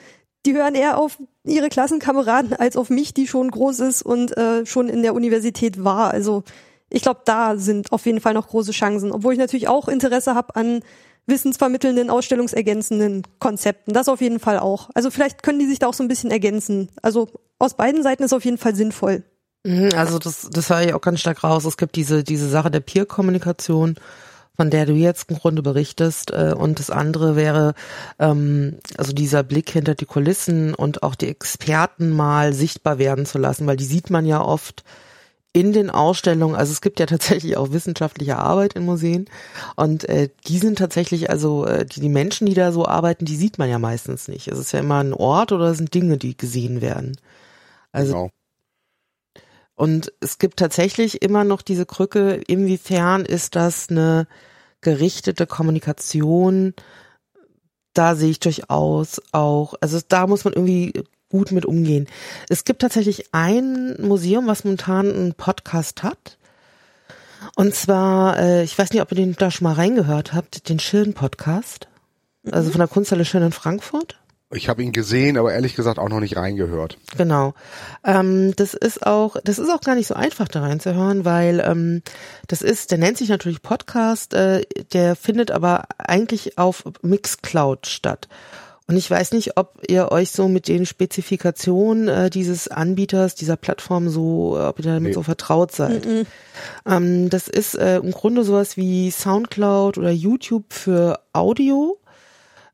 die 0.46 0.54
hören 0.54 0.74
eher 0.74 0.98
auf 0.98 1.18
ihre 1.44 1.68
Klassenkameraden 1.68 2.54
als 2.54 2.76
auf 2.76 2.90
mich, 2.90 3.12
die 3.12 3.26
schon 3.26 3.50
groß 3.50 3.80
ist 3.80 4.02
und 4.02 4.36
äh, 4.36 4.64
schon 4.64 4.88
in 4.88 5.02
der 5.02 5.14
Universität 5.14 5.84
war. 5.84 6.10
Also 6.10 6.44
ich 6.90 7.02
glaube, 7.02 7.20
da 7.24 7.56
sind 7.56 7.92
auf 7.92 8.06
jeden 8.06 8.20
Fall 8.20 8.34
noch 8.34 8.48
große 8.48 8.72
Chancen, 8.72 9.12
obwohl 9.12 9.34
ich 9.34 9.38
natürlich 9.38 9.68
auch 9.68 9.88
Interesse 9.88 10.34
habe 10.34 10.56
an 10.56 10.80
wissensvermittelnden, 11.28 12.10
ausstellungsergänzenden 12.10 13.22
Konzepten. 13.38 13.92
Das 13.92 14.08
auf 14.08 14.20
jeden 14.20 14.40
Fall 14.40 14.58
auch. 14.58 14.90
Also 14.94 15.10
vielleicht 15.10 15.42
können 15.42 15.58
die 15.58 15.66
sich 15.66 15.78
da 15.78 15.86
auch 15.86 15.94
so 15.94 16.02
ein 16.02 16.08
bisschen 16.08 16.30
ergänzen. 16.30 16.88
Also 17.02 17.28
aus 17.58 17.74
beiden 17.74 18.02
Seiten 18.02 18.22
ist 18.22 18.32
auf 18.32 18.44
jeden 18.44 18.58
Fall 18.58 18.74
sinnvoll. 18.74 19.22
Mhm, 19.64 19.90
also 19.94 20.18
das, 20.18 20.48
das 20.50 20.70
höre 20.70 20.82
ich 20.82 20.94
auch 20.94 21.00
ganz 21.00 21.20
stark 21.20 21.44
raus. 21.44 21.64
Es 21.64 21.76
gibt 21.76 21.96
diese, 21.96 22.24
diese 22.24 22.48
Sache 22.48 22.70
der 22.70 22.80
Peer-Kommunikation, 22.80 23.96
von 24.56 24.70
der 24.70 24.86
du 24.86 24.92
jetzt 24.94 25.30
im 25.30 25.36
Grunde 25.36 25.62
berichtest. 25.62 26.30
Äh, 26.30 26.54
und 26.56 26.78
das 26.78 26.90
andere 26.90 27.36
wäre 27.36 27.74
ähm, 28.18 28.78
also 28.96 29.12
dieser 29.12 29.42
Blick 29.42 29.70
hinter 29.70 29.94
die 29.94 30.06
Kulissen 30.06 30.74
und 30.74 31.02
auch 31.02 31.14
die 31.14 31.28
Experten 31.28 32.10
mal 32.10 32.52
sichtbar 32.54 32.98
werden 32.98 33.26
zu 33.26 33.38
lassen, 33.38 33.66
weil 33.66 33.76
die 33.76 33.84
sieht 33.84 34.10
man 34.10 34.26
ja 34.26 34.40
oft 34.40 34.82
in 35.58 35.72
den 35.72 35.90
Ausstellungen, 35.90 36.54
also 36.54 36.70
es 36.70 36.80
gibt 36.80 37.00
ja 37.00 37.06
tatsächlich 37.06 37.56
auch 37.56 37.72
wissenschaftliche 37.72 38.38
Arbeit 38.38 38.74
in 38.74 38.84
Museen 38.84 39.28
und 39.74 40.08
äh, 40.08 40.28
die 40.46 40.58
sind 40.58 40.78
tatsächlich, 40.78 41.30
also 41.30 41.66
äh, 41.66 41.84
die, 41.84 42.00
die 42.00 42.08
Menschen, 42.08 42.46
die 42.46 42.54
da 42.54 42.70
so 42.70 42.86
arbeiten, 42.86 43.24
die 43.24 43.34
sieht 43.34 43.58
man 43.58 43.68
ja 43.68 43.80
meistens 43.80 44.28
nicht. 44.28 44.46
Es 44.46 44.58
ist 44.58 44.70
ja 44.70 44.78
immer 44.78 45.02
ein 45.02 45.12
Ort 45.12 45.50
oder 45.50 45.64
es 45.70 45.78
sind 45.78 45.92
Dinge, 45.92 46.16
die 46.16 46.36
gesehen 46.36 46.80
werden. 46.80 47.16
Also 47.90 48.12
genau. 48.12 48.30
Und 49.74 50.12
es 50.20 50.38
gibt 50.38 50.58
tatsächlich 50.58 51.22
immer 51.22 51.42
noch 51.42 51.62
diese 51.62 51.86
Krücke, 51.86 52.34
inwiefern 52.46 53.24
ist 53.24 53.56
das 53.56 53.88
eine 53.90 54.26
gerichtete 54.80 55.46
Kommunikation? 55.46 56.74
Da 57.94 58.14
sehe 58.14 58.30
ich 58.30 58.40
durchaus 58.40 59.20
auch, 59.32 59.74
also 59.80 59.98
da 60.06 60.28
muss 60.28 60.44
man 60.44 60.54
irgendwie 60.54 60.92
gut 61.28 61.52
mit 61.52 61.66
umgehen. 61.66 62.06
Es 62.48 62.64
gibt 62.64 62.82
tatsächlich 62.82 63.32
ein 63.32 63.96
Museum, 64.00 64.46
was 64.46 64.64
momentan 64.64 65.12
einen 65.12 65.34
Podcast 65.34 66.02
hat. 66.02 66.38
Und 67.54 67.74
zwar, 67.74 68.38
äh, 68.38 68.62
ich 68.64 68.78
weiß 68.78 68.90
nicht, 68.90 69.02
ob 69.02 69.12
ihr 69.12 69.16
den 69.16 69.36
da 69.36 69.50
schon 69.50 69.64
mal 69.64 69.74
reingehört 69.74 70.32
habt, 70.32 70.68
den 70.68 70.78
Schirn-Podcast. 70.80 71.88
Also 72.50 72.68
mhm. 72.68 72.72
von 72.72 72.78
der 72.80 72.88
Kunsthalle 72.88 73.24
Schirn 73.24 73.42
in 73.42 73.52
Frankfurt. 73.52 74.18
Ich 74.50 74.70
habe 74.70 74.82
ihn 74.82 74.92
gesehen, 74.92 75.36
aber 75.36 75.52
ehrlich 75.52 75.76
gesagt 75.76 75.98
auch 75.98 76.08
noch 76.08 76.20
nicht 76.20 76.36
reingehört. 76.36 76.96
Genau. 77.18 77.52
Ähm, 78.02 78.54
das 78.56 78.72
ist 78.72 79.06
auch, 79.06 79.36
das 79.44 79.58
ist 79.58 79.68
auch 79.68 79.82
gar 79.82 79.94
nicht 79.94 80.06
so 80.06 80.14
einfach 80.14 80.48
da 80.48 80.60
reinzuhören, 80.60 81.26
weil 81.26 81.60
ähm, 81.60 82.02
das 82.46 82.62
ist, 82.62 82.90
der 82.90 82.96
nennt 82.96 83.18
sich 83.18 83.28
natürlich 83.28 83.60
Podcast, 83.60 84.32
äh, 84.32 84.62
der 84.94 85.16
findet 85.16 85.50
aber 85.50 85.84
eigentlich 85.98 86.56
auf 86.56 86.84
Mixcloud 87.02 87.86
statt. 87.86 88.28
Und 88.88 88.96
ich 88.96 89.10
weiß 89.10 89.32
nicht, 89.32 89.58
ob 89.58 89.82
ihr 89.86 90.10
euch 90.12 90.30
so 90.30 90.48
mit 90.48 90.66
den 90.66 90.86
Spezifikationen 90.86 92.08
äh, 92.08 92.30
dieses 92.30 92.68
Anbieters, 92.68 93.34
dieser 93.34 93.56
Plattform 93.56 94.08
so, 94.08 94.58
ob 94.58 94.78
ihr 94.78 94.84
damit 94.86 95.10
nee. 95.10 95.12
so 95.12 95.22
vertraut 95.22 95.72
seid. 95.72 96.06
Mm 96.06 96.08
-mm. 96.08 96.26
Ähm, 96.86 97.30
das 97.30 97.48
ist 97.48 97.74
äh, 97.74 97.98
im 97.98 98.12
Grunde 98.12 98.44
sowas 98.44 98.78
wie 98.78 99.10
Soundcloud 99.10 99.98
oder 99.98 100.10
YouTube 100.10 100.72
für 100.72 101.20
Audio. 101.34 101.98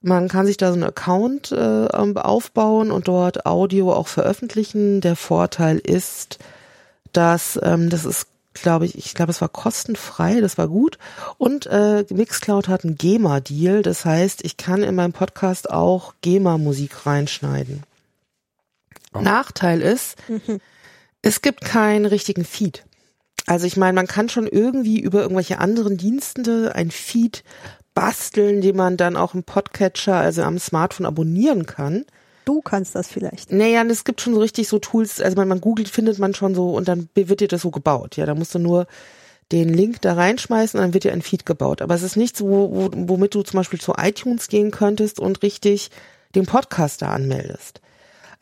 Man 0.02 0.28
kann 0.28 0.46
sich 0.46 0.56
da 0.56 0.68
so 0.68 0.74
einen 0.74 0.84
Account 0.84 1.50
äh, 1.50 1.88
aufbauen 1.88 2.92
und 2.92 3.08
dort 3.08 3.44
Audio 3.44 3.92
auch 3.92 4.06
veröffentlichen. 4.06 5.00
Der 5.00 5.16
Vorteil 5.16 5.78
ist, 5.78 6.38
dass 7.12 7.58
ähm, 7.60 7.90
das 7.90 8.04
ist 8.04 8.28
glaube 8.54 8.86
ich, 8.86 8.96
ich 8.96 9.14
glaube, 9.14 9.30
es 9.30 9.40
war 9.40 9.48
kostenfrei, 9.48 10.40
das 10.40 10.58
war 10.58 10.68
gut. 10.68 10.98
Und 11.38 11.66
äh, 11.66 12.04
Mixcloud 12.10 12.68
hat 12.68 12.84
einen 12.84 12.96
GEMA-Deal, 12.96 13.82
das 13.82 14.04
heißt, 14.04 14.44
ich 14.44 14.56
kann 14.56 14.82
in 14.82 14.94
meinem 14.94 15.12
Podcast 15.12 15.70
auch 15.70 16.14
GEMA-Musik 16.22 17.06
reinschneiden. 17.06 17.82
Oh. 19.12 19.20
Nachteil 19.20 19.80
ist, 19.80 20.16
mhm. 20.28 20.60
es 21.22 21.42
gibt 21.42 21.62
keinen 21.62 22.06
richtigen 22.06 22.44
Feed. 22.44 22.84
Also 23.46 23.66
ich 23.66 23.76
meine, 23.76 23.94
man 23.94 24.06
kann 24.06 24.28
schon 24.28 24.46
irgendwie 24.46 25.00
über 25.00 25.22
irgendwelche 25.22 25.58
anderen 25.58 25.96
Dienste 25.96 26.74
ein 26.74 26.90
Feed 26.90 27.44
basteln, 27.94 28.60
den 28.60 28.76
man 28.76 28.96
dann 28.96 29.16
auch 29.16 29.34
im 29.34 29.44
Podcatcher, 29.44 30.16
also 30.16 30.42
am 30.42 30.58
Smartphone 30.58 31.06
abonnieren 31.06 31.66
kann. 31.66 32.04
Du 32.44 32.60
kannst 32.60 32.94
das 32.94 33.08
vielleicht. 33.08 33.52
Naja, 33.52 33.82
es 33.84 34.04
gibt 34.04 34.20
schon 34.20 34.34
so 34.34 34.40
richtig 34.40 34.68
so 34.68 34.78
Tools, 34.78 35.20
also 35.20 35.36
man, 35.36 35.48
man 35.48 35.60
googelt, 35.60 35.88
findet 35.88 36.18
man 36.18 36.34
schon 36.34 36.54
so 36.54 36.70
und 36.74 36.88
dann 36.88 37.08
wird 37.14 37.40
dir 37.40 37.48
das 37.48 37.62
so 37.62 37.70
gebaut. 37.70 38.16
Ja, 38.16 38.26
da 38.26 38.34
musst 38.34 38.54
du 38.54 38.58
nur 38.58 38.86
den 39.52 39.68
Link 39.72 40.00
da 40.00 40.14
reinschmeißen 40.14 40.80
dann 40.80 40.94
wird 40.94 41.04
dir 41.04 41.12
ein 41.12 41.22
Feed 41.22 41.46
gebaut. 41.46 41.82
Aber 41.82 41.94
es 41.94 42.02
ist 42.02 42.16
nichts, 42.16 42.40
wo, 42.40 42.70
wo, 42.70 42.90
womit 42.92 43.34
du 43.34 43.42
zum 43.42 43.58
Beispiel 43.58 43.80
zu 43.80 43.94
iTunes 43.98 44.48
gehen 44.48 44.70
könntest 44.70 45.20
und 45.20 45.42
richtig 45.42 45.90
den 46.34 46.46
Podcast 46.46 47.02
da 47.02 47.10
anmeldest. 47.10 47.80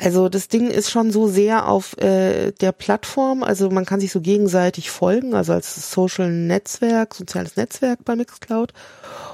Also 0.02 0.28
das 0.28 0.48
Ding 0.48 0.68
ist 0.68 0.90
schon 0.90 1.12
so 1.12 1.28
sehr 1.28 1.68
auf 1.68 1.96
äh, 1.98 2.50
der 2.50 2.72
Plattform, 2.72 3.44
also 3.44 3.70
man 3.70 3.84
kann 3.84 4.00
sich 4.00 4.10
so 4.10 4.20
gegenseitig 4.20 4.90
folgen, 4.90 5.32
also 5.32 5.52
als 5.52 5.92
Social 5.92 6.28
Netzwerk, 6.28 7.14
soziales 7.14 7.54
Netzwerk 7.54 8.04
bei 8.04 8.16
Mixcloud. 8.16 8.72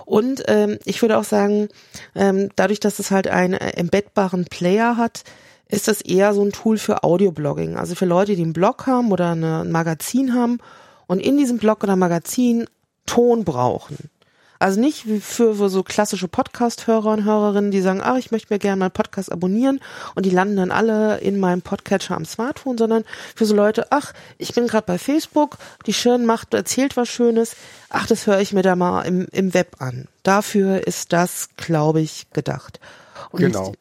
Und 0.05 0.43
ähm, 0.47 0.79
ich 0.85 1.01
würde 1.01 1.17
auch 1.17 1.25
sagen, 1.25 1.69
ähm, 2.15 2.51
dadurch, 2.55 2.81
dass 2.81 2.99
es 2.99 3.11
halt 3.11 3.29
einen 3.29 3.55
äh, 3.55 3.79
embeddbaren 3.79 4.45
Player 4.45 4.99
hat, 4.99 5.25
ist 5.69 5.89
das 5.89 6.03
eher 6.03 6.35
so 6.35 6.45
ein 6.45 6.53
Tool 6.53 6.77
für 6.77 7.03
Audioblogging. 7.03 7.79
Also 7.79 7.95
für 7.95 8.07
Leute, 8.07 8.37
die 8.37 8.43
einen 8.43 8.53
Blog 8.53 8.87
haben 8.87 9.11
oder 9.11 9.31
eine, 9.31 9.61
ein 9.61 9.73
Magazin 9.73 10.35
haben 10.35 10.59
und 11.07 11.21
in 11.21 11.39
diesem 11.39 11.57
Blog 11.57 11.83
oder 11.83 11.97
Magazin 11.97 12.67
Ton 13.07 13.45
brauchen. 13.45 14.11
Also 14.59 14.81
nicht 14.81 15.07
wie 15.07 15.21
für, 15.21 15.55
für 15.55 15.69
so 15.69 15.83
klassische 15.83 16.27
Podcast-Hörer 16.27 17.13
und 17.13 17.25
Hörerinnen, 17.25 17.71
die 17.71 17.81
sagen, 17.81 18.01
ah, 18.01 18.17
ich 18.19 18.33
möchte 18.33 18.53
mir 18.53 18.59
gerne 18.59 18.81
meinen 18.81 18.91
Podcast 18.91 19.31
abonnieren 19.31 19.81
und 20.17 20.27
die 20.27 20.31
landen 20.31 20.57
dann 20.57 20.73
alle 20.73 21.19
in 21.19 21.39
meinem 21.39 21.63
Podcatcher 21.63 22.17
am 22.17 22.25
Smartphone, 22.25 22.77
sondern 22.77 23.05
für 23.37 23.45
so 23.45 23.55
Leute, 23.55 23.87
ach, 23.91 24.13
ich 24.37 24.55
bin 24.55 24.67
gerade 24.67 24.87
bei 24.87 24.99
Facebook, 24.99 25.59
die 25.87 25.93
Schirn 25.93 26.27
macht, 26.27 26.55
erzählt 26.55 26.97
was 26.97 27.09
Schönes, 27.09 27.55
ach, 27.89 28.07
das 28.07 28.27
höre 28.27 28.41
ich 28.41 28.53
mir 28.53 28.63
da 28.63 28.75
mal 28.75 29.03
im, 29.03 29.29
im 29.31 29.55
Web 29.55 29.77
an. 29.79 30.09
Dafür 30.25 30.87
ist 30.87 31.13
das, 31.13 31.51
glaube 31.57 32.01
ich, 32.01 32.27
gedacht. 32.33 32.81
Und 33.31 33.41
genau. 33.41 33.75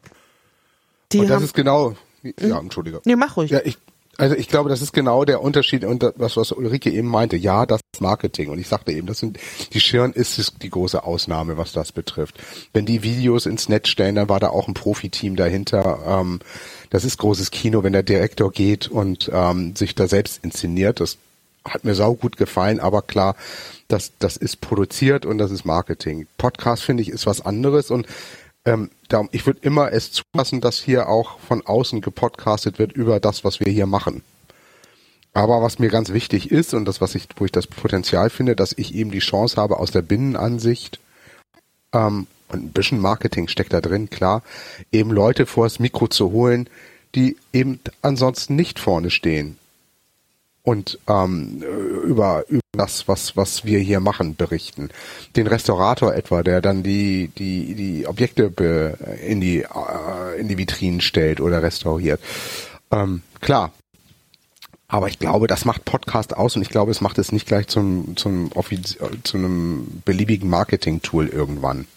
Die 1.11 1.19
und 1.19 1.27
das 1.29 1.35
haben, 1.35 1.45
ist 1.45 1.53
genau, 1.53 1.95
ja, 2.23 2.31
hm? 2.39 2.65
entschuldige. 2.65 3.01
Nee, 3.05 3.15
mach 3.15 3.37
ruhig. 3.37 3.49
Ja, 3.49 3.61
ich, 3.63 3.77
also 4.17 4.35
ich 4.35 4.47
glaube, 4.47 4.69
das 4.69 4.81
ist 4.81 4.93
genau 4.93 5.25
der 5.25 5.41
Unterschied 5.41 5.83
und 5.83 6.01
das, 6.01 6.37
was 6.37 6.51
Ulrike 6.51 6.89
eben 6.89 7.07
meinte. 7.07 7.37
Ja, 7.37 7.65
das 7.65 7.81
ist 7.93 8.01
Marketing. 8.01 8.49
Und 8.49 8.59
ich 8.59 8.67
sagte 8.67 8.91
eben, 8.91 9.07
das 9.07 9.19
sind, 9.19 9.37
die 9.73 9.79
Schirn 9.79 10.11
ist 10.11 10.61
die 10.61 10.69
große 10.69 11.03
Ausnahme, 11.03 11.57
was 11.57 11.71
das 11.71 11.91
betrifft. 11.91 12.35
Wenn 12.73 12.85
die 12.85 13.03
Videos 13.03 13.45
ins 13.45 13.69
Netz 13.69 13.89
stellen, 13.89 14.15
dann 14.15 14.29
war 14.29 14.39
da 14.39 14.49
auch 14.49 14.67
ein 14.67 14.73
Profiteam 14.73 15.35
dahinter. 15.35 15.99
Ähm, 16.05 16.39
das 16.89 17.05
ist 17.05 17.17
großes 17.17 17.51
Kino, 17.51 17.83
wenn 17.83 17.93
der 17.93 18.03
Direktor 18.03 18.51
geht 18.51 18.87
und 18.87 19.29
ähm, 19.33 19.75
sich 19.75 19.93
da 19.93 20.07
selbst 20.07 20.43
inszeniert. 20.43 20.99
Das 20.99 21.17
hat 21.63 21.83
mir 21.83 21.95
sau 21.95 22.15
gut 22.15 22.37
gefallen, 22.37 22.79
aber 22.79 23.01
klar, 23.01 23.35
das, 23.87 24.13
das 24.19 24.37
ist 24.37 24.61
produziert 24.61 25.25
und 25.25 25.37
das 25.37 25.51
ist 25.51 25.65
Marketing. 25.65 26.27
Podcast 26.37 26.83
finde 26.83 27.03
ich 27.03 27.09
ist 27.09 27.25
was 27.25 27.41
anderes 27.41 27.91
und 27.91 28.07
ähm, 28.67 28.91
darum, 29.07 29.29
ich 29.31 29.45
würde 29.45 29.61
immer 29.63 29.93
es 29.93 30.11
zulassen, 30.11 30.59
dass 30.59 30.77
hier 30.77 31.07
auch 31.07 31.39
von 31.39 31.65
außen 31.65 32.01
gepodcastet 32.01 32.79
wird 32.79 32.91
über 32.91 33.21
das, 33.21 33.45
was 33.45 33.61
wir 33.61 33.71
hier 33.71 33.85
machen. 33.85 34.23
Aber 35.33 35.61
was 35.61 35.79
mir 35.79 35.89
ganz 35.89 36.11
wichtig 36.11 36.51
ist 36.51 36.73
und 36.73 36.83
das, 36.85 36.99
was 36.99 37.15
ich, 37.15 37.27
wo 37.37 37.45
ich 37.45 37.51
das 37.51 37.65
Potenzial 37.65 38.29
finde, 38.29 38.55
dass 38.57 38.73
ich 38.73 38.93
eben 38.93 39.11
die 39.11 39.19
Chance 39.19 39.55
habe, 39.55 39.79
aus 39.79 39.91
der 39.91 40.01
Binnenansicht 40.01 40.99
ähm, 41.93 42.27
und 42.49 42.65
ein 42.65 42.71
bisschen 42.71 42.99
Marketing 42.99 43.47
steckt 43.47 43.71
da 43.71 43.79
drin, 43.79 44.09
klar, 44.09 44.43
eben 44.91 45.11
Leute 45.11 45.45
vors 45.45 45.79
Mikro 45.79 46.07
zu 46.09 46.31
holen, 46.31 46.69
die 47.15 47.37
eben 47.53 47.79
ansonsten 48.01 48.57
nicht 48.57 48.79
vorne 48.79 49.11
stehen 49.11 49.57
und 50.67 50.99
ähm, 51.07 51.63
über, 52.03 52.43
über 52.49 52.59
das, 52.73 53.07
was, 53.07 53.37
was 53.37 53.63
wir 53.63 53.79
hier 53.79 54.01
machen, 54.01 54.35
berichten. 54.35 54.89
Den 55.37 55.47
Restaurator 55.47 56.13
etwa, 56.13 56.43
der 56.43 56.59
dann 56.59 56.83
die, 56.83 57.31
die, 57.37 57.73
die 57.73 58.05
Objekte 58.05 58.97
in, 59.25 59.39
die, 59.39 59.59
äh, 59.61 60.37
in 60.37 60.49
die 60.49 60.57
Vitrinen 60.57 60.99
stellt 60.99 61.39
oder 61.39 61.63
restauriert. 61.63 62.19
Ähm, 62.91 63.21
klar. 63.39 63.71
Aber 64.89 65.07
ich 65.07 65.19
glaube, 65.19 65.47
das 65.47 65.63
macht 65.63 65.85
Podcast 65.85 66.35
aus 66.35 66.57
und 66.57 66.63
ich 66.63 66.69
glaube, 66.69 66.91
es 66.91 66.99
macht 66.99 67.17
es 67.17 67.31
nicht 67.31 67.47
gleich 67.47 67.67
zum, 67.67 68.17
zum, 68.17 68.51
Offiz 68.51 68.97
zu 69.23 69.37
einem 69.37 70.01
beliebigen 70.03 70.49
Marketing-Tool 70.49 71.29
irgendwann. 71.29 71.87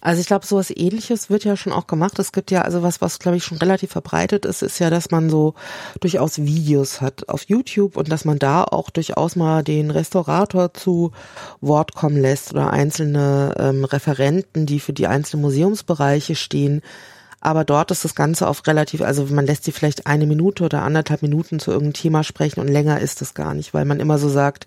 Also 0.00 0.20
ich 0.20 0.26
glaube, 0.26 0.46
sowas 0.46 0.72
ähnliches 0.74 1.28
wird 1.28 1.44
ja 1.44 1.56
schon 1.56 1.72
auch 1.72 1.86
gemacht. 1.86 2.18
Es 2.18 2.32
gibt 2.32 2.50
ja, 2.50 2.62
also 2.62 2.82
was, 2.82 3.00
was 3.00 3.18
glaube 3.18 3.36
ich 3.36 3.44
schon 3.44 3.58
relativ 3.58 3.90
verbreitet 3.90 4.46
ist, 4.46 4.62
ist 4.62 4.78
ja, 4.78 4.88
dass 4.88 5.10
man 5.10 5.28
so 5.28 5.54
durchaus 6.00 6.38
Videos 6.38 7.00
hat 7.00 7.28
auf 7.28 7.44
YouTube 7.44 7.96
und 7.96 8.10
dass 8.10 8.24
man 8.24 8.38
da 8.38 8.64
auch 8.64 8.88
durchaus 8.90 9.36
mal 9.36 9.62
den 9.62 9.90
Restaurator 9.90 10.72
zu 10.72 11.12
Wort 11.60 11.94
kommen 11.94 12.16
lässt 12.16 12.52
oder 12.52 12.70
einzelne 12.70 13.54
ähm, 13.58 13.84
Referenten, 13.84 14.64
die 14.64 14.80
für 14.80 14.94
die 14.94 15.06
einzelnen 15.06 15.42
Museumsbereiche 15.42 16.34
stehen. 16.34 16.80
Aber 17.42 17.64
dort 17.64 17.90
ist 17.90 18.04
das 18.04 18.14
Ganze 18.14 18.46
auf 18.48 18.66
relativ, 18.66 19.00
also 19.00 19.24
man 19.26 19.46
lässt 19.46 19.64
sie 19.64 19.72
vielleicht 19.72 20.06
eine 20.06 20.26
Minute 20.26 20.64
oder 20.64 20.82
anderthalb 20.82 21.22
Minuten 21.22 21.58
zu 21.58 21.70
irgendeinem 21.70 21.94
Thema 21.94 22.22
sprechen 22.22 22.60
und 22.60 22.68
länger 22.68 23.00
ist 23.00 23.22
es 23.22 23.32
gar 23.32 23.54
nicht, 23.54 23.72
weil 23.72 23.86
man 23.86 23.98
immer 23.98 24.18
so 24.18 24.28
sagt, 24.28 24.66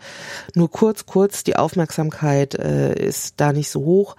nur 0.56 0.72
kurz, 0.72 1.06
kurz, 1.06 1.44
die 1.44 1.56
Aufmerksamkeit 1.56 2.56
äh, 2.56 2.96
ist 2.96 3.36
da 3.38 3.54
nicht 3.54 3.70
so 3.70 3.82
hoch 3.82 4.16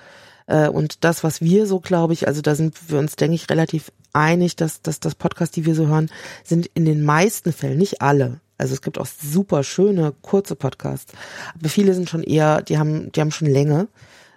und 0.47 1.05
das, 1.05 1.25
was 1.25 1.41
wir 1.41 1.67
so, 1.67 1.81
glaube 1.81 2.13
ich, 2.13 2.29
also 2.29 2.43
da 2.43 2.55
sind 2.55 2.91
wir 2.91 2.99
uns, 2.99 3.17
denke 3.17 3.35
ich, 3.35 3.49
relativ 3.49 3.91
einig, 4.13 4.57
dass, 4.57 4.83
dass 4.83 5.01
das 5.01 5.15
Podcast, 5.15 5.57
die 5.57 5.65
wir 5.65 5.75
so 5.75 5.87
hören, 5.87 6.11
sind 6.45 6.67
in 6.75 6.85
den 6.85 7.03
meisten 7.03 7.53
Fällen, 7.53 7.79
nicht 7.79 8.03
alle, 8.03 8.41
also 8.59 8.75
es 8.75 8.83
gibt 8.83 8.99
auch 8.99 9.07
super 9.07 9.65
schöne, 9.65 10.15
kurze 10.23 10.55
Podcasts. 10.55 11.13
Aber 11.59 11.69
viele 11.69 11.95
sind 11.95 12.09
schon 12.09 12.23
eher, 12.23 12.63
die 12.63 12.79
haben, 12.79 13.11
die 13.13 13.21
haben 13.21 13.33
schon 13.33 13.49
Länge. 13.49 13.89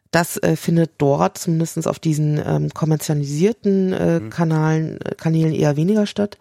Das 0.10 0.38
äh, 0.38 0.55
findet 0.55 0.91
dort 0.97 1.38
zumindestens 1.38 1.86
auf 1.86 1.99
diesen 1.99 2.41
ähm, 2.43 2.74
kommerzialisierten 2.74 3.93
äh, 3.93 4.20
mhm. 4.20 4.30
Kanalen, 4.30 5.01
äh, 5.01 5.16
Kanälen 5.16 5.53
eher 5.53 5.76
weniger 5.76 6.08
statt. 6.08 6.38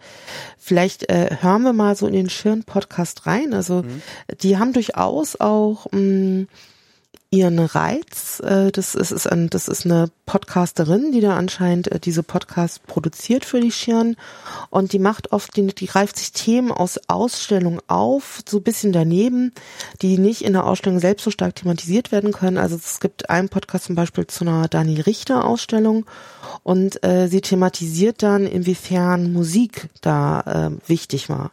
Vielleicht 0.57 1.09
äh, 1.09 1.37
hören 1.41 1.63
wir 1.63 1.73
mal 1.73 1.95
so 1.95 2.07
in 2.07 2.13
den 2.13 2.29
Schirn-Podcast 2.29 3.27
rein. 3.27 3.53
Also 3.53 3.83
mhm. 3.83 4.01
die 4.41 4.57
haben 4.57 4.73
durchaus 4.73 5.39
auch 5.39 5.85
mh, 5.91 5.99
mm, 5.99 6.47
ihren 7.29 7.59
Reiz. 7.59 8.39
Äh, 8.39 8.71
das 8.71 8.95
ist, 8.95 9.11
ist 9.11 9.29
ein, 9.29 9.49
das 9.49 9.67
ist 9.67 9.85
eine 9.85 10.09
Podcasterin, 10.25 11.11
die 11.11 11.19
da 11.19 11.35
anscheinend 11.35 11.91
äh, 11.91 11.99
diese 11.99 12.23
Podcasts 12.23 12.79
produziert 12.79 13.43
für 13.43 13.59
die 13.59 13.71
Schirn 13.71 14.15
und 14.69 14.93
die 14.93 14.99
macht 14.99 15.31
oft, 15.33 15.55
die, 15.57 15.67
die 15.67 15.87
greift 15.87 16.17
sich 16.17 16.31
Themen 16.31 16.71
aus 16.71 16.99
Ausstellungen 17.07 17.81
auf, 17.87 18.41
so 18.47 18.57
ein 18.57 18.63
bisschen 18.63 18.93
daneben, 18.93 19.53
die 20.01 20.17
nicht 20.17 20.43
in 20.43 20.53
der 20.53 20.65
Ausstellung 20.65 20.99
selbst 20.99 21.23
so 21.23 21.31
stark 21.31 21.55
thematisiert 21.55 22.11
werden 22.11 22.31
können. 22.31 22.57
Also 22.57 22.75
es 22.75 22.99
gibt 22.99 23.29
einen 23.29 23.49
Podcast 23.49 23.85
zum 23.85 23.95
Beispiel 23.95 24.27
zu 24.27 24.45
einer 24.45 24.67
Dani 24.67 25.01
Richter 25.01 25.45
Ausstellung 25.45 26.05
und 26.63 27.03
äh, 27.03 27.27
sie 27.27 27.41
thematisiert 27.41 28.23
dann, 28.23 28.45
inwiefern 28.45 29.33
Musik 29.33 29.89
da 30.01 30.69
äh, 30.69 30.89
wichtig 30.89 31.29
war. 31.29 31.51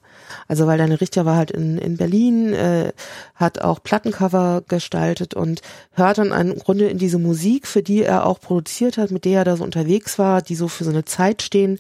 Also 0.49 0.67
weil 0.67 0.79
Dani 0.79 0.95
Richter 0.95 1.25
war 1.25 1.37
halt 1.37 1.51
in, 1.51 1.79
in 1.79 1.97
Berlin, 1.97 2.53
äh, 2.53 2.93
hat 3.35 3.61
auch 3.61 3.83
Plattencover 3.83 4.63
gestaltet 4.67 5.35
und 5.35 5.61
hört 5.93 6.19
dann 6.19 6.33
im 6.33 6.59
Grunde 6.59 6.87
in 6.87 6.99
diese 6.99 7.19
Musik, 7.19 7.67
für 7.67 7.83
die 7.83 8.03
er 8.03 8.27
auch 8.27 8.41
produziert 8.41 8.99
hat, 8.99 9.11
mit 9.11 9.25
der 9.25 9.41
er 9.41 9.45
da 9.45 9.57
so 9.57 9.65
unterwegs 9.65 10.19
war, 10.19 10.43
die 10.43 10.55
so 10.55 10.69
für 10.69 10.85
so 10.85 10.91
eine 10.91 11.05
Zeit 11.05 11.43
stehen 11.43 11.79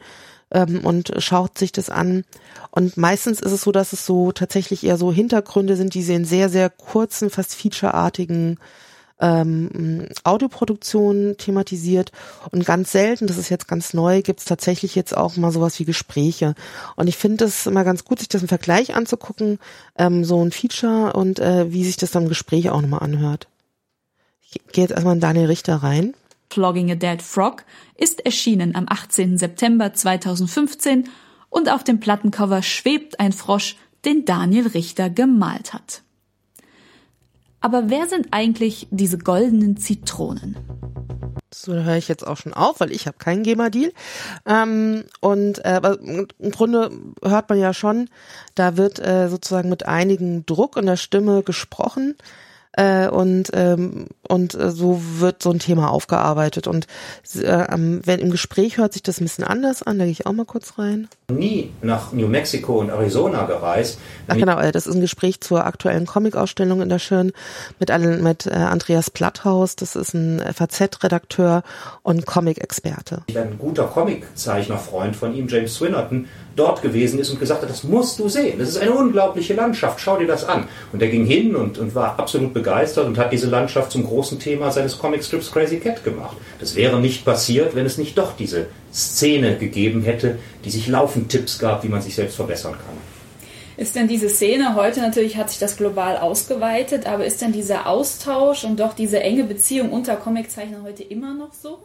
ähm, 0.50 0.80
und 0.84 1.12
schaut 1.18 1.58
sich 1.58 1.72
das 1.72 1.90
an. 1.90 2.24
Und 2.70 2.96
meistens 2.96 3.40
ist 3.40 3.52
es 3.52 3.62
so, 3.62 3.72
dass 3.72 3.92
es 3.92 4.06
so 4.06 4.32
tatsächlich 4.32 4.84
eher 4.84 4.96
so 4.96 5.12
Hintergründe 5.12 5.76
sind, 5.76 5.94
die 5.94 6.02
sie 6.02 6.14
in 6.14 6.24
sehr, 6.24 6.48
sehr 6.48 6.70
kurzen, 6.70 7.30
fast 7.30 7.54
featureartigen 7.54 8.58
ähm, 9.20 10.08
Audioproduktion 10.24 11.36
thematisiert 11.38 12.12
und 12.50 12.66
ganz 12.66 12.92
selten, 12.92 13.26
das 13.26 13.38
ist 13.38 13.48
jetzt 13.48 13.68
ganz 13.68 13.94
neu, 13.94 14.22
gibt 14.22 14.40
es 14.40 14.46
tatsächlich 14.46 14.94
jetzt 14.94 15.16
auch 15.16 15.36
mal 15.36 15.52
sowas 15.52 15.78
wie 15.78 15.84
Gespräche. 15.84 16.54
Und 16.96 17.06
ich 17.06 17.16
finde 17.16 17.44
es 17.44 17.66
immer 17.66 17.84
ganz 17.84 18.04
gut, 18.04 18.18
sich 18.18 18.28
das 18.28 18.42
im 18.42 18.48
Vergleich 18.48 18.94
anzugucken, 18.94 19.58
ähm, 19.96 20.24
so 20.24 20.44
ein 20.44 20.52
Feature 20.52 21.12
und 21.12 21.38
äh, 21.38 21.72
wie 21.72 21.84
sich 21.84 21.96
das 21.96 22.10
dann 22.10 22.24
im 22.24 22.28
Gespräch 22.28 22.70
auch 22.70 22.80
nochmal 22.80 23.02
anhört. 23.02 23.48
Ich 24.42 24.60
gehe 24.72 24.84
jetzt 24.84 24.92
erstmal 24.92 25.14
in 25.14 25.20
Daniel 25.20 25.46
Richter 25.46 25.76
rein. 25.76 26.14
Flogging 26.50 26.90
a 26.92 26.94
Dead 26.94 27.20
Frog 27.20 27.64
ist 27.96 28.24
erschienen 28.24 28.76
am 28.76 28.86
18. 28.88 29.38
September 29.38 29.92
2015 29.92 31.08
und 31.50 31.68
auf 31.68 31.82
dem 31.82 31.98
Plattencover 31.98 32.62
schwebt 32.62 33.18
ein 33.18 33.32
Frosch, 33.32 33.76
den 34.04 34.24
Daniel 34.24 34.68
Richter 34.68 35.10
gemalt 35.10 35.72
hat. 35.72 36.03
Aber 37.64 37.88
wer 37.88 38.06
sind 38.06 38.26
eigentlich 38.30 38.88
diese 38.90 39.16
goldenen 39.16 39.78
Zitronen? 39.78 40.54
So 41.50 41.72
höre 41.72 41.96
ich 41.96 42.08
jetzt 42.08 42.26
auch 42.26 42.36
schon 42.36 42.52
auf, 42.52 42.80
weil 42.80 42.92
ich 42.92 43.06
habe 43.06 43.16
keinen 43.16 43.42
GEMA-Deal. 43.42 43.90
Ähm, 44.44 45.04
und 45.20 45.64
äh, 45.64 45.80
im 46.38 46.50
Grunde 46.50 46.90
hört 47.22 47.48
man 47.48 47.58
ja 47.58 47.72
schon, 47.72 48.10
da 48.54 48.76
wird 48.76 48.98
äh, 48.98 49.30
sozusagen 49.30 49.70
mit 49.70 49.86
einigem 49.86 50.44
Druck 50.44 50.76
in 50.76 50.84
der 50.84 50.98
Stimme 50.98 51.42
gesprochen. 51.42 52.16
Äh, 52.76 53.08
und 53.08 53.50
ähm, 53.52 54.06
und 54.26 54.54
äh, 54.54 54.70
so 54.70 55.00
wird 55.18 55.42
so 55.42 55.50
ein 55.50 55.58
Thema 55.58 55.90
aufgearbeitet. 55.90 56.66
Und 56.66 56.86
äh, 57.36 57.66
wenn 57.68 58.20
im 58.20 58.30
Gespräch 58.30 58.78
hört 58.78 58.92
sich 58.92 59.02
das 59.02 59.20
ein 59.20 59.24
bisschen 59.24 59.44
anders 59.44 59.82
an, 59.82 59.98
da 59.98 60.04
gehe 60.04 60.12
ich 60.12 60.26
auch 60.26 60.32
mal 60.32 60.46
kurz 60.46 60.78
rein. 60.78 61.08
Nie 61.30 61.70
nach 61.82 62.12
New 62.12 62.26
Mexico 62.26 62.80
und 62.80 62.90
Arizona 62.90 63.44
gereist. 63.44 63.98
Ach 64.28 64.36
genau, 64.36 64.58
äh, 64.58 64.72
das 64.72 64.86
ist 64.86 64.94
ein 64.94 65.00
Gespräch 65.00 65.40
zur 65.40 65.64
aktuellen 65.64 66.06
Comic-Ausstellung 66.06 66.82
in 66.82 66.88
der 66.88 66.98
Schön 66.98 67.32
mit, 67.78 67.90
mit 68.22 68.46
äh, 68.46 68.50
Andreas 68.50 69.10
Platthaus. 69.10 69.76
Das 69.76 69.94
ist 69.94 70.14
ein 70.14 70.40
FAZ-Redakteur 70.40 71.62
und 72.02 72.26
Comic-Experte. 72.26 73.22
Ein 73.34 73.58
guter 73.58 73.84
Comiczeichner-Freund 73.84 75.14
von 75.14 75.34
ihm, 75.34 75.48
James 75.48 75.74
Swinnerton, 75.74 76.28
dort 76.56 76.82
gewesen 76.82 77.18
ist 77.18 77.30
und 77.30 77.40
gesagt 77.40 77.62
hat, 77.62 77.70
das 77.70 77.84
musst 77.84 78.18
du 78.18 78.28
sehen. 78.28 78.58
Das 78.58 78.68
ist 78.68 78.78
eine 78.78 78.92
unglaubliche 78.92 79.54
Landschaft, 79.54 80.00
schau 80.00 80.16
dir 80.16 80.26
das 80.26 80.44
an. 80.44 80.68
Und 80.92 81.02
er 81.02 81.08
ging 81.08 81.26
hin 81.26 81.56
und, 81.56 81.78
und 81.78 81.94
war 81.94 82.18
absolut 82.18 82.54
begeistert 82.54 83.06
und 83.06 83.18
hat 83.18 83.32
diese 83.32 83.48
Landschaft 83.48 83.90
zum 83.90 84.04
großen 84.04 84.38
Thema 84.38 84.70
seines 84.70 84.98
Comicstrips 84.98 85.50
Crazy 85.50 85.78
Cat 85.78 86.04
gemacht. 86.04 86.36
Das 86.60 86.74
wäre 86.76 87.00
nicht 87.00 87.24
passiert, 87.24 87.74
wenn 87.74 87.86
es 87.86 87.98
nicht 87.98 88.16
doch 88.18 88.36
diese 88.36 88.66
Szene 88.92 89.56
gegeben 89.56 90.02
hätte, 90.02 90.38
die 90.64 90.70
sich 90.70 90.88
laufend 90.88 91.30
Tipps 91.30 91.58
gab, 91.58 91.84
wie 91.84 91.88
man 91.88 92.00
sich 92.00 92.14
selbst 92.14 92.36
verbessern 92.36 92.72
kann. 92.72 92.96
Ist 93.76 93.96
denn 93.96 94.06
diese 94.06 94.28
Szene, 94.28 94.76
heute 94.76 95.00
natürlich 95.00 95.36
hat 95.36 95.50
sich 95.50 95.58
das 95.58 95.76
global 95.76 96.16
ausgeweitet, 96.16 97.06
aber 97.06 97.24
ist 97.24 97.42
denn 97.42 97.50
dieser 97.50 97.88
Austausch 97.88 98.62
und 98.62 98.78
doch 98.78 98.94
diese 98.94 99.18
enge 99.18 99.42
Beziehung 99.42 99.90
unter 99.90 100.14
Comiczeichnern 100.14 100.84
heute 100.84 101.02
immer 101.02 101.34
noch 101.34 101.52
so? 101.52 101.80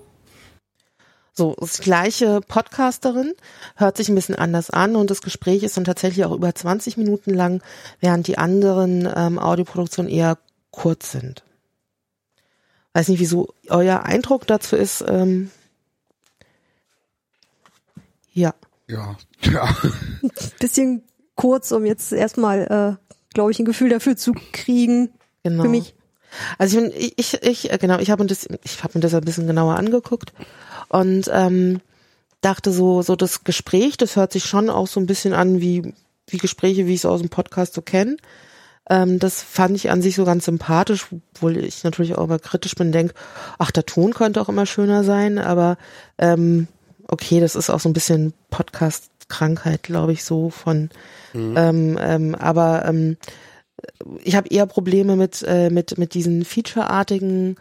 So, 1.39 1.55
das 1.57 1.79
gleiche 1.79 2.41
Podcasterin 2.41 3.33
hört 3.77 3.95
sich 3.95 4.09
ein 4.09 4.15
bisschen 4.15 4.35
anders 4.35 4.69
an 4.71 4.97
und 4.97 5.09
das 5.09 5.21
Gespräch 5.21 5.63
ist 5.63 5.77
dann 5.77 5.85
tatsächlich 5.85 6.25
auch 6.25 6.33
über 6.33 6.53
20 6.53 6.97
Minuten 6.97 7.33
lang, 7.33 7.63
während 8.01 8.27
die 8.27 8.37
anderen 8.37 9.07
ähm, 9.15 9.39
Audioproduktionen 9.39 10.11
eher 10.11 10.37
kurz 10.69 11.13
sind. 11.13 11.45
Weiß 12.91 13.07
nicht, 13.07 13.21
wieso 13.21 13.53
euer 13.69 14.03
Eindruck 14.03 14.47
dazu 14.47 14.75
ist. 14.75 15.01
Ähm, 15.07 15.49
ja. 18.33 18.53
Ja, 18.89 19.15
ja. 19.43 19.73
Bisschen 20.59 21.05
kurz, 21.35 21.71
um 21.71 21.85
jetzt 21.85 22.11
erstmal, 22.11 22.97
äh, 22.99 23.13
glaube 23.33 23.51
ich, 23.51 23.59
ein 23.59 23.65
Gefühl 23.65 23.87
dafür 23.87 24.17
zu 24.17 24.33
kriegen. 24.51 25.13
Genau. 25.43 25.63
Für 25.63 25.69
mich. 25.69 25.95
Also 26.57 26.83
ich, 26.95 27.13
ich, 27.17 27.43
ich, 27.43 27.71
äh, 27.71 27.77
genau, 27.77 27.99
ich 27.99 28.11
habe 28.11 28.23
mir 28.23 28.27
das, 28.27 28.47
ich 28.63 28.83
habe 28.83 28.97
mir 28.97 29.01
das 29.01 29.13
ein 29.13 29.21
bisschen 29.21 29.47
genauer 29.47 29.75
angeguckt 29.75 30.33
und 30.89 31.29
ähm, 31.33 31.81
dachte 32.41 32.71
so, 32.71 33.01
so 33.01 33.15
das 33.15 33.43
Gespräch, 33.43 33.97
das 33.97 34.15
hört 34.15 34.31
sich 34.31 34.45
schon 34.45 34.69
auch 34.69 34.87
so 34.87 34.99
ein 34.99 35.05
bisschen 35.05 35.33
an 35.33 35.59
wie 35.59 35.93
wie 36.31 36.37
Gespräche, 36.37 36.85
wie 36.85 36.93
ich 36.93 37.01
es 37.01 37.05
aus 37.05 37.21
dem 37.21 37.29
Podcast 37.29 37.73
so 37.73 37.81
kenne. 37.81 38.17
Ähm, 38.89 39.19
das 39.19 39.41
fand 39.41 39.75
ich 39.75 39.89
an 39.89 40.01
sich 40.01 40.15
so 40.15 40.25
ganz 40.25 40.45
sympathisch, 40.45 41.07
obwohl 41.35 41.57
ich 41.57 41.83
natürlich 41.83 42.15
auch 42.15 42.25
immer 42.25 42.39
kritisch 42.39 42.75
bin, 42.75 42.91
denke, 42.91 43.13
ach, 43.57 43.71
der 43.71 43.85
Ton 43.85 44.13
könnte 44.13 44.41
auch 44.41 44.49
immer 44.49 44.65
schöner 44.65 45.03
sein, 45.03 45.37
aber 45.37 45.77
ähm, 46.17 46.67
okay, 47.07 47.39
das 47.39 47.55
ist 47.55 47.69
auch 47.69 47.79
so 47.79 47.89
ein 47.89 47.93
bisschen 47.93 48.33
Podcast-Krankheit, 48.49 49.83
glaube 49.83 50.13
ich, 50.13 50.23
so 50.23 50.49
von. 50.49 50.89
Mhm. 51.33 51.53
Ähm, 51.57 51.99
ähm, 52.01 52.35
aber 52.35 52.85
ähm, 52.85 53.17
ich 54.23 54.35
habe 54.35 54.49
eher 54.49 54.65
Probleme 54.65 55.15
mit 55.15 55.43
äh, 55.47 55.69
mit 55.69 55.97
mit 55.97 56.13
diesen 56.13 56.45
Feature-artigen 56.45 57.55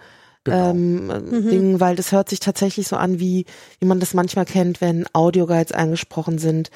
genau. 0.45 0.71
ähm, 0.71 1.07
mhm. 1.07 1.51
Dingen, 1.51 1.81
weil 1.81 1.97
das 1.97 2.13
hört 2.13 2.29
sich 2.29 2.41
tatsächlich 2.41 2.89
so 2.89 2.97
an, 2.97 3.21
wie 3.21 3.47
wie 3.81 3.87
man 3.87 4.01
das 4.01 4.15
manchmal 4.15 4.45
kennt, 4.45 4.81
wenn 4.81 5.07
Audioguides 5.13 5.73
eingesprochen 5.73 6.39
sind. 6.39 6.71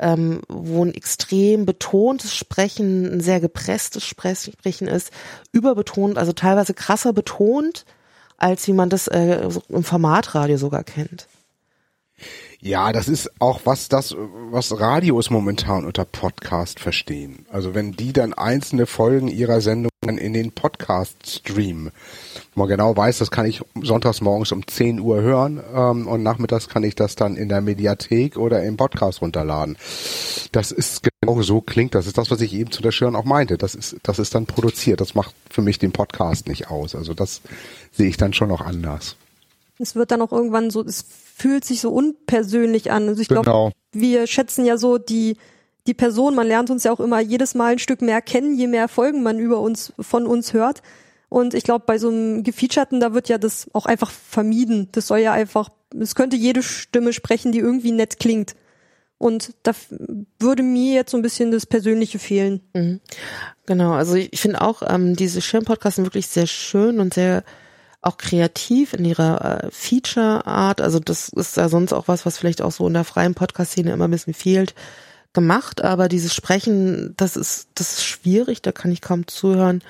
Ähm, 0.00 0.42
wo 0.48 0.84
ein 0.84 0.94
extrem 0.94 1.66
betontes 1.66 2.32
Sprechen, 2.32 3.14
ein 3.14 3.20
sehr 3.20 3.40
gepresstes 3.40 4.04
Sprechen 4.04 4.86
ist, 4.86 5.10
überbetont, 5.50 6.18
also 6.18 6.30
teilweise 6.30 6.72
krasser 6.72 7.12
betont, 7.12 7.84
als 8.36 8.68
wie 8.68 8.74
man 8.74 8.90
das 8.90 9.08
äh, 9.08 9.48
im 9.68 9.82
Formatradio 9.82 10.56
sogar 10.56 10.84
kennt. 10.84 11.26
Ja, 12.60 12.92
das 12.92 13.06
ist 13.06 13.30
auch 13.38 13.60
was 13.66 13.88
das, 13.88 14.16
was 14.50 14.80
Radios 14.80 15.30
momentan 15.30 15.84
unter 15.84 16.04
Podcast 16.04 16.80
verstehen. 16.80 17.46
Also 17.50 17.72
wenn 17.72 17.92
die 17.92 18.12
dann 18.12 18.34
einzelne 18.34 18.86
Folgen 18.86 19.28
ihrer 19.28 19.60
Sendungen 19.60 20.18
in 20.18 20.32
den 20.32 20.50
Podcast 20.50 21.30
streamen, 21.30 21.92
wo 22.54 22.60
man 22.60 22.68
genau 22.68 22.96
weiß, 22.96 23.18
das 23.18 23.30
kann 23.30 23.46
ich 23.46 23.62
sonntags 23.80 24.20
morgens 24.20 24.50
um 24.50 24.66
10 24.66 24.98
Uhr 24.98 25.22
hören 25.22 25.62
ähm, 25.72 26.08
und 26.08 26.24
nachmittags 26.24 26.68
kann 26.68 26.82
ich 26.82 26.96
das 26.96 27.14
dann 27.14 27.36
in 27.36 27.48
der 27.48 27.60
Mediathek 27.60 28.36
oder 28.36 28.64
im 28.64 28.76
Podcast 28.76 29.22
runterladen. 29.22 29.76
Das 30.50 30.72
ist 30.72 31.06
genau 31.20 31.40
so 31.42 31.60
klingt. 31.60 31.94
Das 31.94 32.08
ist 32.08 32.18
das, 32.18 32.32
was 32.32 32.40
ich 32.40 32.54
eben 32.54 32.72
zu 32.72 32.82
der 32.82 32.90
Schirn 32.90 33.14
auch 33.14 33.24
meinte. 33.24 33.56
Das 33.56 33.76
ist, 33.76 33.98
das 34.02 34.18
ist 34.18 34.34
dann 34.34 34.46
produziert. 34.46 35.00
Das 35.00 35.14
macht 35.14 35.32
für 35.48 35.62
mich 35.62 35.78
den 35.78 35.92
Podcast 35.92 36.48
nicht 36.48 36.70
aus. 36.72 36.96
Also 36.96 37.14
das 37.14 37.40
sehe 37.92 38.08
ich 38.08 38.16
dann 38.16 38.32
schon 38.32 38.48
noch 38.48 38.62
anders. 38.62 39.14
Es 39.78 39.94
wird 39.94 40.10
dann 40.10 40.22
auch 40.22 40.32
irgendwann 40.32 40.70
so, 40.70 40.84
es 40.84 41.04
fühlt 41.34 41.64
sich 41.64 41.80
so 41.80 41.90
unpersönlich 41.90 42.90
an. 42.90 43.08
Also 43.08 43.22
ich 43.22 43.28
glaube, 43.28 43.44
genau. 43.44 43.72
wir 43.92 44.26
schätzen 44.26 44.64
ja 44.64 44.76
so 44.76 44.98
die, 44.98 45.36
die 45.86 45.94
Person, 45.94 46.34
man 46.34 46.46
lernt 46.46 46.70
uns 46.70 46.84
ja 46.84 46.92
auch 46.92 47.00
immer 47.00 47.20
jedes 47.20 47.54
Mal 47.54 47.72
ein 47.72 47.78
Stück 47.78 48.02
mehr 48.02 48.20
kennen, 48.20 48.56
je 48.56 48.66
mehr 48.66 48.88
Folgen 48.88 49.22
man 49.22 49.38
über 49.38 49.60
uns, 49.60 49.92
von 50.00 50.26
uns 50.26 50.52
hört. 50.52 50.82
Und 51.28 51.54
ich 51.54 51.64
glaube, 51.64 51.84
bei 51.86 51.98
so 51.98 52.08
einem 52.08 52.42
Gefeaturten, 52.42 53.00
da 53.00 53.12
wird 53.12 53.28
ja 53.28 53.38
das 53.38 53.68
auch 53.74 53.86
einfach 53.86 54.10
vermieden. 54.10 54.88
Das 54.92 55.06
soll 55.06 55.18
ja 55.18 55.32
einfach, 55.32 55.70
es 55.98 56.14
könnte 56.14 56.36
jede 56.36 56.62
Stimme 56.62 57.12
sprechen, 57.12 57.52
die 57.52 57.58
irgendwie 57.58 57.92
nett 57.92 58.18
klingt. 58.18 58.54
Und 59.18 59.54
da 59.64 59.72
würde 60.38 60.62
mir 60.62 60.94
jetzt 60.94 61.10
so 61.10 61.16
ein 61.16 61.22
bisschen 61.22 61.50
das 61.50 61.66
Persönliche 61.66 62.18
fehlen. 62.18 62.60
Mhm. 62.72 63.00
Genau, 63.66 63.92
also 63.92 64.14
ich 64.14 64.40
finde 64.40 64.60
auch, 64.60 64.82
ähm, 64.88 65.16
diese 65.16 65.42
Schirmpodcasts 65.42 65.96
sind 65.96 66.04
wirklich 66.06 66.28
sehr 66.28 66.46
schön 66.46 67.00
und 67.00 67.14
sehr 67.14 67.44
auch 68.00 68.16
kreativ 68.16 68.92
in 68.92 69.04
ihrer 69.04 69.64
äh, 69.64 69.70
Feature-Art. 69.70 70.80
Also 70.80 71.00
das 71.00 71.28
ist 71.30 71.56
ja 71.56 71.68
sonst 71.68 71.92
auch 71.92 72.08
was, 72.08 72.26
was 72.26 72.38
vielleicht 72.38 72.62
auch 72.62 72.72
so 72.72 72.86
in 72.86 72.94
der 72.94 73.04
freien 73.04 73.34
Podcast-Szene 73.34 73.92
immer 73.92 74.06
ein 74.06 74.12
bisschen 74.12 74.34
fehlt, 74.34 74.74
gemacht. 75.32 75.82
Aber 75.82 76.08
dieses 76.08 76.34
Sprechen, 76.34 77.14
das 77.16 77.36
ist, 77.36 77.68
das 77.74 77.94
ist 77.94 78.04
schwierig, 78.04 78.62
da 78.62 78.72
kann 78.72 78.92
ich 78.92 79.00
kaum 79.00 79.26
zuhören, 79.26 79.82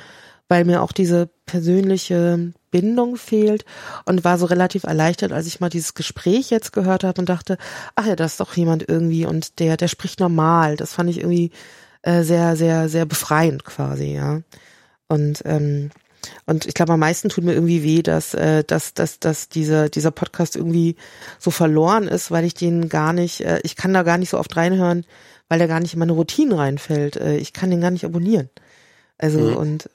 weil 0.49 0.65
mir 0.65 0.83
auch 0.83 0.93
diese 0.93 1.29
persönliche 1.47 2.53
Bindung 2.71 3.17
fehlt 3.17 3.65
und 4.05 4.25
war 4.25 4.39
so 4.39 4.47
relativ 4.47 4.85
erleichtert, 4.85 5.33
als 5.33 5.47
ich 5.47 5.61
mal 5.61 5.69
dieses 5.69 5.95
Gespräch 5.95 6.51
jetzt 6.51 6.73
gehört 6.73 7.05
habe 7.05 7.21
und 7.21 7.29
dachte, 7.29 7.59
ach 7.95 8.07
ja, 8.07 8.17
das 8.17 8.33
ist 8.33 8.41
doch 8.41 8.57
jemand 8.57 8.89
irgendwie 8.89 9.27
und 9.27 9.59
der, 9.59 9.77
der 9.77 9.89
spricht 9.89 10.21
normal. 10.21 10.77
Das 10.77 10.95
fand 10.95 11.11
ich 11.11 11.19
irgendwie 11.19 11.51
äh, 12.03 12.23
sehr, 12.23 12.57
sehr, 12.57 12.89
sehr 12.89 13.07
befreiend 13.07 13.65
quasi, 13.65 14.15
ja. 14.15 14.41
Und 15.09 15.43
ähm, 15.45 15.91
und 16.47 16.67
ich 16.67 16.75
glaube, 16.75 16.93
am 16.93 17.01
meisten 17.01 17.29
tut 17.29 17.45
mir 17.45 17.55
irgendwie 17.55 17.83
weh, 17.83 18.03
dass, 18.03 18.35
äh, 18.35 18.65
dass, 18.65 18.95
dass, 18.95 19.19
dass 19.21 19.49
dieser, 19.49 19.89
dieser 19.89 20.11
Podcast 20.11 20.57
irgendwie 20.57 20.97
so 21.39 21.51
verloren 21.51 22.09
ist, 22.09 22.31
weil 22.31 22.45
ich 22.45 22.55
den 22.55 22.89
gar 22.89 23.13
nicht, 23.13 23.41
äh, 23.41 23.61
ich 23.63 23.77
kann 23.77 23.93
da 23.93 24.03
gar 24.03 24.19
nicht 24.19 24.31
so 24.31 24.39
oft 24.39 24.57
reinhören, 24.57 25.05
weil 25.49 25.59
der 25.59 25.69
gar 25.69 25.81
nicht 25.81 25.93
in 25.93 25.99
meine 25.99 26.13
Routine 26.13 26.59
reinfällt. 26.59 27.17
Äh, 27.17 27.37
ich 27.37 27.53
kann 27.53 27.71
den 27.71 27.81
gar 27.81 27.91
nicht 27.91 28.05
abonnieren. 28.05 28.51
Also 29.19 29.41
mhm. 29.41 29.57
und 29.57 29.91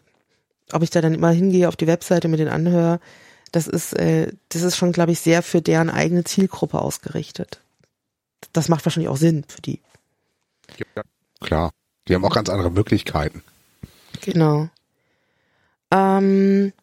ob 0.71 0.83
ich 0.83 0.89
da 0.89 1.01
dann 1.01 1.13
immer 1.13 1.31
hingehe 1.31 1.67
auf 1.67 1.75
die 1.75 1.87
Webseite 1.87 2.27
mit 2.27 2.39
den 2.39 2.47
anhöre, 2.47 2.99
das 3.51 3.67
ist, 3.67 3.93
äh, 3.93 4.31
das 4.49 4.63
ist 4.63 4.77
schon, 4.77 4.91
glaube 4.91 5.11
ich, 5.11 5.19
sehr 5.19 5.43
für 5.43 5.61
deren 5.61 5.89
eigene 5.89 6.23
Zielgruppe 6.23 6.79
ausgerichtet. 6.79 7.61
Das 8.51 8.67
macht 8.67 8.85
wahrscheinlich 8.85 9.09
auch 9.09 9.17
Sinn 9.17 9.45
für 9.47 9.61
die. 9.61 9.79
Ja, 10.77 11.03
klar. 11.39 11.71
Die 12.07 12.15
haben 12.15 12.25
auch 12.25 12.33
ganz 12.33 12.49
andere 12.49 12.71
Möglichkeiten. 12.71 13.43
Genau. 14.21 14.69
Ähm, 15.93 16.73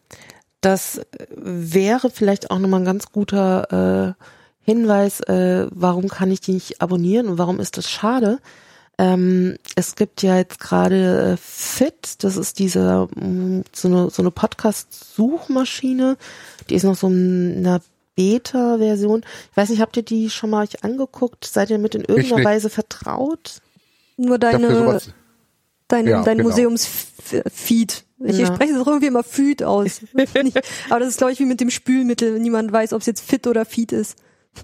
das 0.61 1.01
wäre 1.35 2.11
vielleicht 2.11 2.51
auch 2.51 2.59
nochmal 2.59 2.81
ein 2.81 2.87
ganz 2.87 3.11
guter 3.13 4.17
äh, 4.17 4.25
Hinweis, 4.63 5.21
äh, 5.23 5.67
warum 5.71 6.09
kann 6.09 6.31
ich 6.31 6.41
die 6.41 6.53
nicht 6.53 6.81
abonnieren 6.81 7.29
und 7.29 7.39
warum 7.39 7.59
ist 7.61 7.77
das 7.77 7.91
schade? 7.91 8.39
Ähm, 8.99 9.57
es 9.75 9.97
gibt 9.97 10.23
ja 10.23 10.37
jetzt 10.37 10.61
gerade 10.61 11.33
äh, 11.33 11.37
Fit, 11.39 12.23
das 12.23 12.37
ist 12.37 12.59
diese 12.59 13.09
mm, 13.17 13.63
so 13.73 13.89
eine, 13.89 14.11
so 14.11 14.23
eine 14.23 14.31
Podcast-Suchmaschine, 14.31 16.19
die 16.69 16.75
ist 16.75 16.85
noch 16.85 16.97
so 16.97 17.09
in 17.09 17.67
einer 17.67 17.81
Beta-Version. 18.15 19.25
Ich 19.51 19.57
weiß 19.57 19.71
nicht, 19.71 19.81
habt 19.81 19.97
ihr 19.97 20.03
die 20.03 20.29
schon 20.29 20.51
mal 20.51 20.63
euch 20.65 20.85
angeguckt? 20.85 21.47
Seid 21.47 21.71
ihr 21.71 21.79
mit 21.79 21.95
in 21.95 22.05
irgendeiner 22.05 22.45
Weise 22.45 22.69
vertraut? 22.69 23.63
Nur 24.19 24.39
deine, 24.39 25.01
dein, 25.93 26.07
ja, 26.07 26.23
dein 26.23 26.39
genau. 26.39 26.51
Museumsfeed. 26.51 28.05
Ich 28.23 28.39
ja. 28.39 28.47
spreche 28.47 28.75
es 28.75 28.81
auch 28.81 28.87
irgendwie 28.87 29.07
immer 29.07 29.23
Feed 29.23 29.63
aus. 29.63 30.01
Aber 30.91 31.01
das 31.01 31.09
ist, 31.11 31.19
glaube 31.19 31.33
ich, 31.33 31.41
wie 31.41 31.47
mit 31.47 31.61
dem 31.61 31.71
Spülmittel. 31.71 32.39
Niemand 32.39 32.71
weiß, 32.71 32.93
ob 32.93 33.01
es 33.01 33.07
jetzt 33.07 33.23
Fit 33.23 33.47
oder 33.47 33.65
Feed 33.65 33.93
ist. 33.93 34.17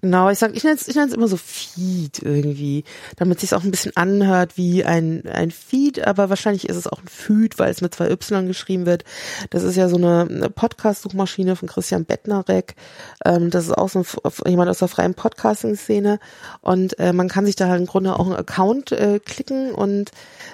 Genau, 0.02 0.28
ich 0.28 0.38
sag, 0.38 0.54
ich 0.54 0.64
nenne 0.64 0.76
es 0.76 0.88
ich 0.88 0.96
nenn's 0.96 1.14
immer 1.14 1.28
so 1.28 1.36
Feed 1.36 2.20
irgendwie, 2.20 2.84
damit 3.16 3.36
es 3.36 3.42
sich 3.42 3.54
auch 3.54 3.62
ein 3.62 3.70
bisschen 3.70 3.96
anhört 3.96 4.58
wie 4.58 4.84
ein, 4.84 5.22
ein 5.26 5.50
Feed, 5.50 6.04
aber 6.04 6.28
wahrscheinlich 6.28 6.68
ist 6.68 6.76
es 6.76 6.88
auch 6.88 7.00
ein 7.00 7.08
Feed, 7.08 7.58
weil 7.58 7.70
es 7.70 7.80
mit 7.80 7.94
zwei 7.94 8.10
Y 8.10 8.46
geschrieben 8.46 8.84
wird. 8.84 9.04
Das 9.50 9.62
ist 9.62 9.76
ja 9.76 9.88
so 9.88 9.96
eine, 9.96 10.26
eine 10.28 10.50
Podcast-Suchmaschine 10.50 11.56
von 11.56 11.68
Christian 11.68 12.04
Bettnarek. 12.04 12.74
Ähm, 13.24 13.48
das 13.50 13.66
ist 13.66 13.78
auch 13.78 13.88
so 13.88 14.00
ein, 14.00 14.32
jemand 14.50 14.68
aus 14.68 14.80
der 14.80 14.88
freien 14.88 15.14
Podcasting-Szene 15.14 16.18
und 16.60 16.98
äh, 16.98 17.12
man 17.12 17.28
kann 17.28 17.46
sich 17.46 17.56
da 17.56 17.68
halt 17.68 17.80
im 17.80 17.86
Grunde 17.86 18.18
auch 18.18 18.26
einen 18.26 18.36
Account 18.36 18.92
äh, 18.92 19.20
klicken 19.20 19.72
und 19.72 20.10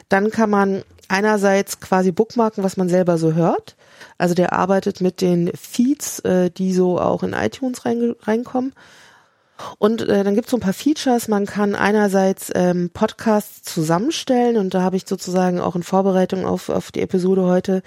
dann 0.09 0.31
kann 0.31 0.51
man 0.51 0.83
einerseits 1.09 1.81
quasi 1.81 2.13
bookmarken, 2.13 2.65
was 2.65 2.77
man 2.77 2.89
selber 2.89 3.19
so 3.19 3.35
hört. 3.35 3.77
Also 4.19 4.35
der 4.35 4.53
arbeitet 4.53 5.01
mit 5.01 5.21
den 5.21 5.51
Feeds, 5.55 6.21
äh, 6.21 6.51
die 6.51 6.73
so 6.73 6.99
auch 6.99 7.23
in 7.23 7.35
iTunes 7.35 7.85
rein, 7.85 8.15
reinkommen. 8.23 8.73
Und 9.79 10.03
äh, 10.03 10.25
dann 10.25 10.35
gibt 10.35 10.47
es 10.47 10.51
so 10.51 10.57
ein 10.57 10.61
paar 10.61 10.73
Features. 10.73 11.29
Man 11.29 11.47
kann 11.47 11.75
einerseits 11.75 12.51
ähm, 12.55 12.91
Podcasts 12.93 13.63
zusammenstellen 13.63 14.57
und 14.57 14.75
da 14.75 14.83
habe 14.83 14.97
ich 14.97 15.05
sozusagen 15.07 15.61
auch 15.61 15.77
in 15.77 15.83
Vorbereitung 15.83 16.47
auf, 16.47 16.69
auf 16.69 16.91
die 16.91 17.01
Episode 17.01 17.43
heute 17.43 17.83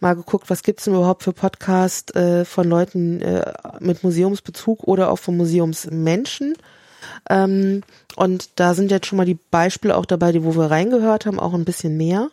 mal 0.00 0.14
geguckt, 0.14 0.50
was 0.50 0.62
gibt's 0.62 0.84
denn 0.84 0.94
überhaupt 0.94 1.22
für 1.22 1.32
Podcasts 1.32 2.14
äh, 2.14 2.44
von 2.44 2.68
Leuten 2.68 3.20
äh, 3.20 3.52
mit 3.78 4.02
Museumsbezug 4.02 4.84
oder 4.84 5.10
auch 5.10 5.18
von 5.18 5.36
Museumsmenschen. 5.36 6.54
Ähm, 7.28 7.82
und 8.16 8.50
da 8.56 8.74
sind 8.74 8.90
jetzt 8.90 9.06
schon 9.06 9.16
mal 9.16 9.26
die 9.26 9.38
Beispiele 9.50 9.96
auch 9.96 10.06
dabei, 10.06 10.32
die 10.32 10.44
wo 10.44 10.54
wir 10.56 10.70
reingehört 10.70 11.26
haben, 11.26 11.40
auch 11.40 11.54
ein 11.54 11.64
bisschen 11.64 11.96
mehr. 11.96 12.30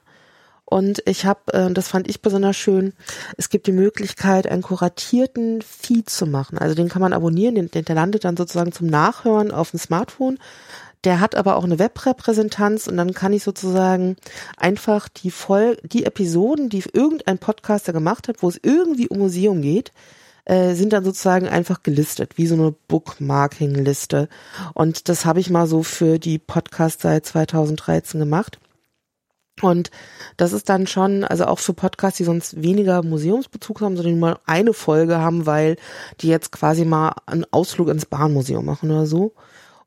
Und 0.70 1.02
ich 1.06 1.26
habe, 1.26 1.54
äh, 1.54 1.72
das 1.72 1.88
fand 1.88 2.10
ich 2.10 2.22
besonders 2.22 2.58
schön, 2.58 2.92
es 3.38 3.50
gibt 3.50 3.68
die 3.68 3.72
Möglichkeit, 3.72 4.48
einen 4.48 4.62
kuratierten 4.62 5.62
Feed 5.62 6.10
zu 6.10 6.26
machen. 6.26 6.58
Also 6.58 6.76
den 6.76 6.90
kann 6.90 7.02
man 7.02 7.14
abonnieren, 7.14 7.56
den, 7.56 7.86
der 7.86 7.96
landet 7.96 8.26
dann 8.26 8.36
sozusagen 8.36 8.74
zum 8.74 8.88
Nachhören 8.88 9.52
auf 9.52 9.72
dem 9.72 9.80
Smartphone. 9.80 10.40
Der 11.06 11.22
hat 11.22 11.36
aber 11.36 11.56
auch 11.56 11.64
eine 11.64 11.80
Webrepräsentanz 11.80 12.88
und 12.88 12.98
dann 12.98 13.14
kann 13.14 13.32
ich 13.32 13.44
sozusagen 13.44 14.18
einfach 14.58 15.08
die 15.08 15.32
voll, 15.32 15.78
die 15.84 16.06
Episoden, 16.06 16.68
die 16.68 16.84
irgendein 16.92 17.38
Podcaster 17.38 17.94
gemacht 17.94 18.28
hat, 18.28 18.44
wo 18.44 18.50
es 18.50 18.60
irgendwie 18.62 19.08
um 19.08 19.20
Museum 19.20 19.62
geht, 19.62 19.94
äh, 20.48 20.76
sind 20.76 20.94
dann 20.94 21.04
sozusagen 21.04 21.50
einfach 21.50 21.84
gelistet, 21.84 22.38
wie 22.38 22.48
so 22.48 22.56
eine 22.56 22.74
Bookmarking-Liste. 22.88 24.30
Und 24.74 25.10
das 25.10 25.26
habe 25.26 25.42
ich 25.42 25.50
mal 25.50 25.68
so 25.68 25.84
für 25.84 26.20
die 26.20 26.40
Podcast 26.40 27.02
seit 27.02 27.26
2013 27.26 28.18
gemacht. 28.20 28.58
Und 29.62 29.92
das 30.38 30.54
ist 30.54 30.70
dann 30.70 30.88
schon, 30.88 31.26
also 31.26 31.46
auch 31.46 31.60
für 31.60 31.74
Podcasts, 31.74 32.18
die 32.18 32.24
sonst 32.24 32.62
weniger 32.62 33.04
Museumsbezug 33.04 33.82
haben, 33.82 33.98
sondern 33.98 34.20
mal 34.20 34.40
eine 34.46 34.72
Folge 34.72 35.18
haben, 35.18 35.46
weil 35.46 35.76
die 36.22 36.28
jetzt 36.30 36.54
quasi 36.54 36.86
mal 36.86 37.14
einen 37.26 37.46
Ausflug 37.52 37.90
ins 37.90 38.06
Bahnmuseum 38.06 38.64
machen 38.64 38.90
oder 38.90 39.06
so. 39.06 39.34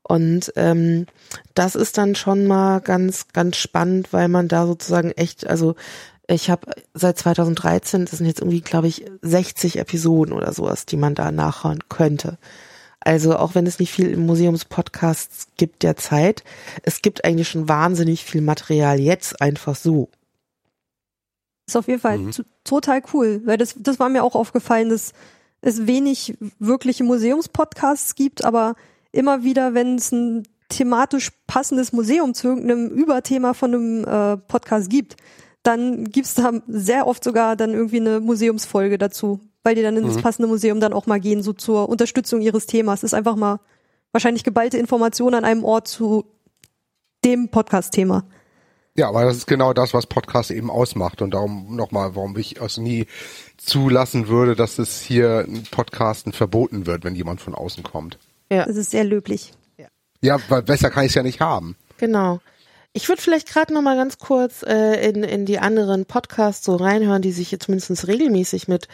Und 0.03 0.53
ähm, 0.57 1.07
das 1.55 1.73
ist 1.73 1.97
dann 1.97 2.13
schon 2.13 2.45
mal 2.45 2.81
ganz, 2.81 3.29
ganz 3.33 3.57
spannend, 3.57 4.13
weil 4.13 4.27
man 4.27 4.47
da 4.47 4.67
sozusagen 4.67 5.11
echt, 5.11 5.47
also 5.47 5.75
ich 6.31 6.49
habe 6.49 6.71
seit 6.93 7.17
2013, 7.17 8.05
das 8.05 8.17
sind 8.17 8.27
jetzt 8.27 8.39
irgendwie, 8.39 8.61
glaube 8.61 8.87
ich, 8.87 9.05
60 9.21 9.77
Episoden 9.77 10.33
oder 10.33 10.53
sowas, 10.53 10.85
die 10.85 10.97
man 10.97 11.15
da 11.15 11.31
nachhören 11.31 11.79
könnte. 11.89 12.37
Also 12.99 13.35
auch 13.35 13.55
wenn 13.55 13.65
es 13.65 13.79
nicht 13.79 13.91
viel 13.91 14.11
im 14.11 14.25
Museumspodcasts 14.25 15.47
gibt 15.57 15.83
derzeit, 15.83 16.43
es 16.83 17.01
gibt 17.01 17.25
eigentlich 17.25 17.49
schon 17.49 17.67
wahnsinnig 17.67 18.23
viel 18.23 18.41
Material 18.41 18.99
jetzt 18.99 19.41
einfach 19.41 19.75
so. 19.75 20.09
Ist 21.67 21.75
auf 21.75 21.87
jeden 21.87 22.01
Fall 22.01 22.19
mhm. 22.19 22.31
total 22.63 23.01
cool, 23.13 23.41
weil 23.45 23.57
das, 23.57 23.75
das 23.77 23.99
war 23.99 24.09
mir 24.09 24.23
auch 24.23 24.35
aufgefallen, 24.35 24.89
dass 24.89 25.13
es 25.61 25.87
wenig 25.87 26.35
wirkliche 26.59 27.03
Museumspodcasts 27.03 28.15
gibt, 28.15 28.43
aber 28.43 28.75
immer 29.11 29.43
wieder, 29.43 29.73
wenn 29.73 29.95
es 29.95 30.11
ein 30.11 30.47
thematisch 30.69 31.31
passendes 31.47 31.91
Museum 31.93 32.33
zu 32.33 32.47
irgendeinem 32.49 32.87
Überthema 32.89 33.53
von 33.53 33.73
einem 33.73 34.03
äh, 34.05 34.37
Podcast 34.37 34.89
gibt, 34.89 35.17
dann 35.63 36.05
gibt's 36.05 36.33
da 36.33 36.51
sehr 36.67 37.07
oft 37.07 37.23
sogar 37.23 37.55
dann 37.55 37.73
irgendwie 37.73 37.99
eine 37.99 38.19
Museumsfolge 38.19 38.97
dazu, 38.97 39.39
weil 39.63 39.75
die 39.75 39.83
dann 39.83 39.97
ins 39.97 40.15
mhm. 40.15 40.21
passende 40.21 40.47
Museum 40.47 40.79
dann 40.79 40.93
auch 40.93 41.05
mal 41.05 41.19
gehen, 41.19 41.43
so 41.43 41.53
zur 41.53 41.89
Unterstützung 41.89 42.41
ihres 42.41 42.65
Themas. 42.65 43.01
Das 43.01 43.11
ist 43.11 43.17
einfach 43.17 43.35
mal 43.35 43.59
wahrscheinlich 44.11 44.43
geballte 44.43 44.77
Information 44.77 45.33
an 45.33 45.45
einem 45.45 45.63
Ort 45.63 45.87
zu 45.87 46.25
dem 47.23 47.49
Podcast-Thema. 47.49 48.25
Ja, 48.95 49.07
aber 49.07 49.23
das 49.23 49.37
ist 49.37 49.47
genau 49.47 49.73
das, 49.73 49.93
was 49.93 50.05
Podcast 50.05 50.51
eben 50.51 50.69
ausmacht. 50.69 51.21
Und 51.21 51.33
darum 51.33 51.75
nochmal, 51.75 52.15
warum 52.15 52.37
ich 52.37 52.59
es 52.59 52.77
nie 52.77 53.05
zulassen 53.57 54.27
würde, 54.27 54.55
dass 54.55 54.79
es 54.79 54.99
hier 55.01 55.45
ein 55.47 55.63
Podcasten 55.71 56.33
verboten 56.33 56.85
wird, 56.87 57.03
wenn 57.03 57.15
jemand 57.15 57.39
von 57.39 57.55
außen 57.55 57.83
kommt. 57.83 58.17
Ja. 58.51 58.65
Das 58.65 58.75
ist 58.75 58.91
sehr 58.91 59.05
löblich. 59.05 59.53
Ja, 59.77 59.87
ja 60.21 60.37
weil 60.49 60.63
besser 60.63 60.89
kann 60.89 61.05
ich 61.05 61.11
es 61.11 61.15
ja 61.15 61.23
nicht 61.23 61.39
haben. 61.39 61.77
Genau. 61.97 62.41
Ich 62.93 63.07
würde 63.07 63.21
vielleicht 63.21 63.47
gerade 63.47 63.73
noch 63.73 63.81
mal 63.81 63.95
ganz 63.95 64.17
kurz 64.17 64.63
äh, 64.63 65.09
in, 65.09 65.23
in 65.23 65.45
die 65.45 65.59
anderen 65.59 66.05
Podcasts 66.05 66.65
so 66.65 66.75
reinhören, 66.75 67.21
die 67.21 67.31
sich 67.31 67.49
jetzt 67.49 67.65
zumindest 67.65 68.07
regelmäßig 68.07 68.67
mit 68.67 68.89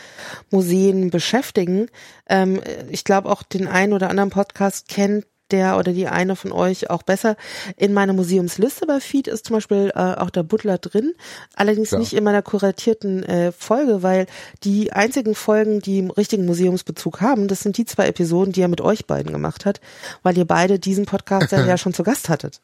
Museen 0.51 1.09
beschäftigen. 1.09 1.87
Ähm, 2.29 2.61
ich 2.89 3.03
glaube 3.03 3.29
auch 3.29 3.41
den 3.41 3.67
einen 3.67 3.93
oder 3.93 4.09
anderen 4.09 4.29
Podcast 4.29 4.87
kennt 4.87 5.25
der 5.51 5.77
oder 5.77 5.93
die 5.93 6.07
eine 6.07 6.35
von 6.35 6.51
euch 6.51 6.89
auch 6.89 7.03
besser. 7.03 7.37
In 7.75 7.93
meiner 7.93 8.13
Museumsliste 8.13 8.85
bei 8.85 8.99
Feed 8.99 9.27
ist 9.27 9.45
zum 9.47 9.55
Beispiel 9.55 9.91
äh, 9.95 9.99
auch 9.99 10.29
der 10.29 10.43
Butler 10.43 10.77
drin, 10.77 11.13
allerdings 11.55 11.91
ja. 11.91 11.99
nicht 11.99 12.13
in 12.13 12.23
meiner 12.23 12.41
kuratierten 12.41 13.23
äh, 13.23 13.51
Folge, 13.51 14.03
weil 14.03 14.27
die 14.63 14.91
einzigen 14.93 15.35
Folgen, 15.35 15.79
die 15.79 15.99
im 15.99 16.11
richtigen 16.11 16.45
Museumsbezug 16.45 17.21
haben, 17.21 17.47
das 17.47 17.61
sind 17.61 17.77
die 17.77 17.85
zwei 17.85 18.07
Episoden, 18.07 18.51
die 18.53 18.61
er 18.61 18.67
mit 18.67 18.81
euch 18.81 19.07
beiden 19.07 19.31
gemacht 19.31 19.65
hat, 19.65 19.79
weil 20.21 20.37
ihr 20.37 20.45
beide 20.45 20.79
diesen 20.79 21.05
Podcast 21.05 21.51
ja 21.51 21.77
schon 21.79 21.93
zu 21.93 22.03
Gast 22.03 22.29
hattet. 22.29 22.61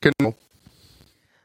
Genau. 0.00 0.34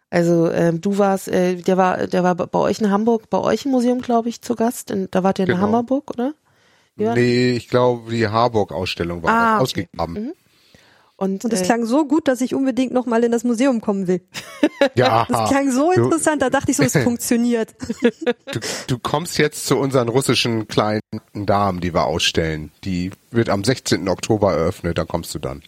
Also 0.10 0.52
ähm, 0.52 0.82
du 0.82 0.98
warst, 0.98 1.28
äh, 1.28 1.56
der 1.56 1.78
war, 1.78 2.08
der 2.08 2.24
war 2.24 2.36
bei 2.36 2.60
euch 2.60 2.80
in 2.80 2.90
Hamburg, 2.90 3.30
bei 3.30 3.38
euch 3.38 3.66
im 3.66 3.72
Museum, 3.72 4.02
glaube 4.02 4.30
ich, 4.30 4.42
zu 4.42 4.56
Gast. 4.56 4.90
In, 4.92 5.08
da 5.12 5.24
wart 5.24 5.40
ihr 5.40 5.46
in 5.46 5.52
genau. 5.52 5.62
Hammerburg, 5.62 6.10
oder? 6.12 6.34
Ja. 6.96 7.14
Nee, 7.14 7.52
ich 7.52 7.70
glaube, 7.70 8.12
die 8.12 8.28
Harburg-Ausstellung 8.28 9.24
war 9.24 9.32
ah, 9.32 9.54
okay. 9.56 9.64
ausgegraben. 9.64 10.14
Mhm. 10.16 10.34
Und, 11.16 11.44
Und 11.44 11.52
es 11.52 11.62
äh, 11.62 11.66
klang 11.66 11.86
so 11.86 12.06
gut, 12.06 12.30
dass 12.30 12.40
ich 12.40 12.56
unbedingt 12.56 12.94
noch 12.94 13.06
mal 13.06 13.24
in 13.26 13.32
das 13.32 13.44
Museum 13.44 13.82
kommen 13.82 14.08
will. 14.08 14.22
Ja. 14.96 15.28
Das 15.30 15.50
klang 15.50 15.70
so 15.70 15.92
Du- 15.94 16.04
interessant, 16.04 16.42
da 16.42 16.50
dachte 16.50 16.72
ich 16.72 16.78
so, 16.78 16.84
es 16.84 16.94
funktioniert. 17.04 17.76
Du, 18.52 18.60
du 18.88 19.00
kommst 19.00 19.38
jetzt 19.38 19.66
zu 19.68 19.78
unseren 19.78 20.08
russischen 20.08 20.68
kleinen 20.70 21.02
Damen, 21.34 21.82
die 21.82 21.94
wir 21.94 22.06
ausstellen. 22.06 22.72
Die 22.86 23.12
wird 23.32 23.50
am 23.50 23.66
16. 23.66 24.08
Oktober 24.08 24.54
eröffnet, 24.54 24.98
da 24.98 25.04
kommst 25.04 25.36
du 25.36 25.40
dann. 25.40 25.62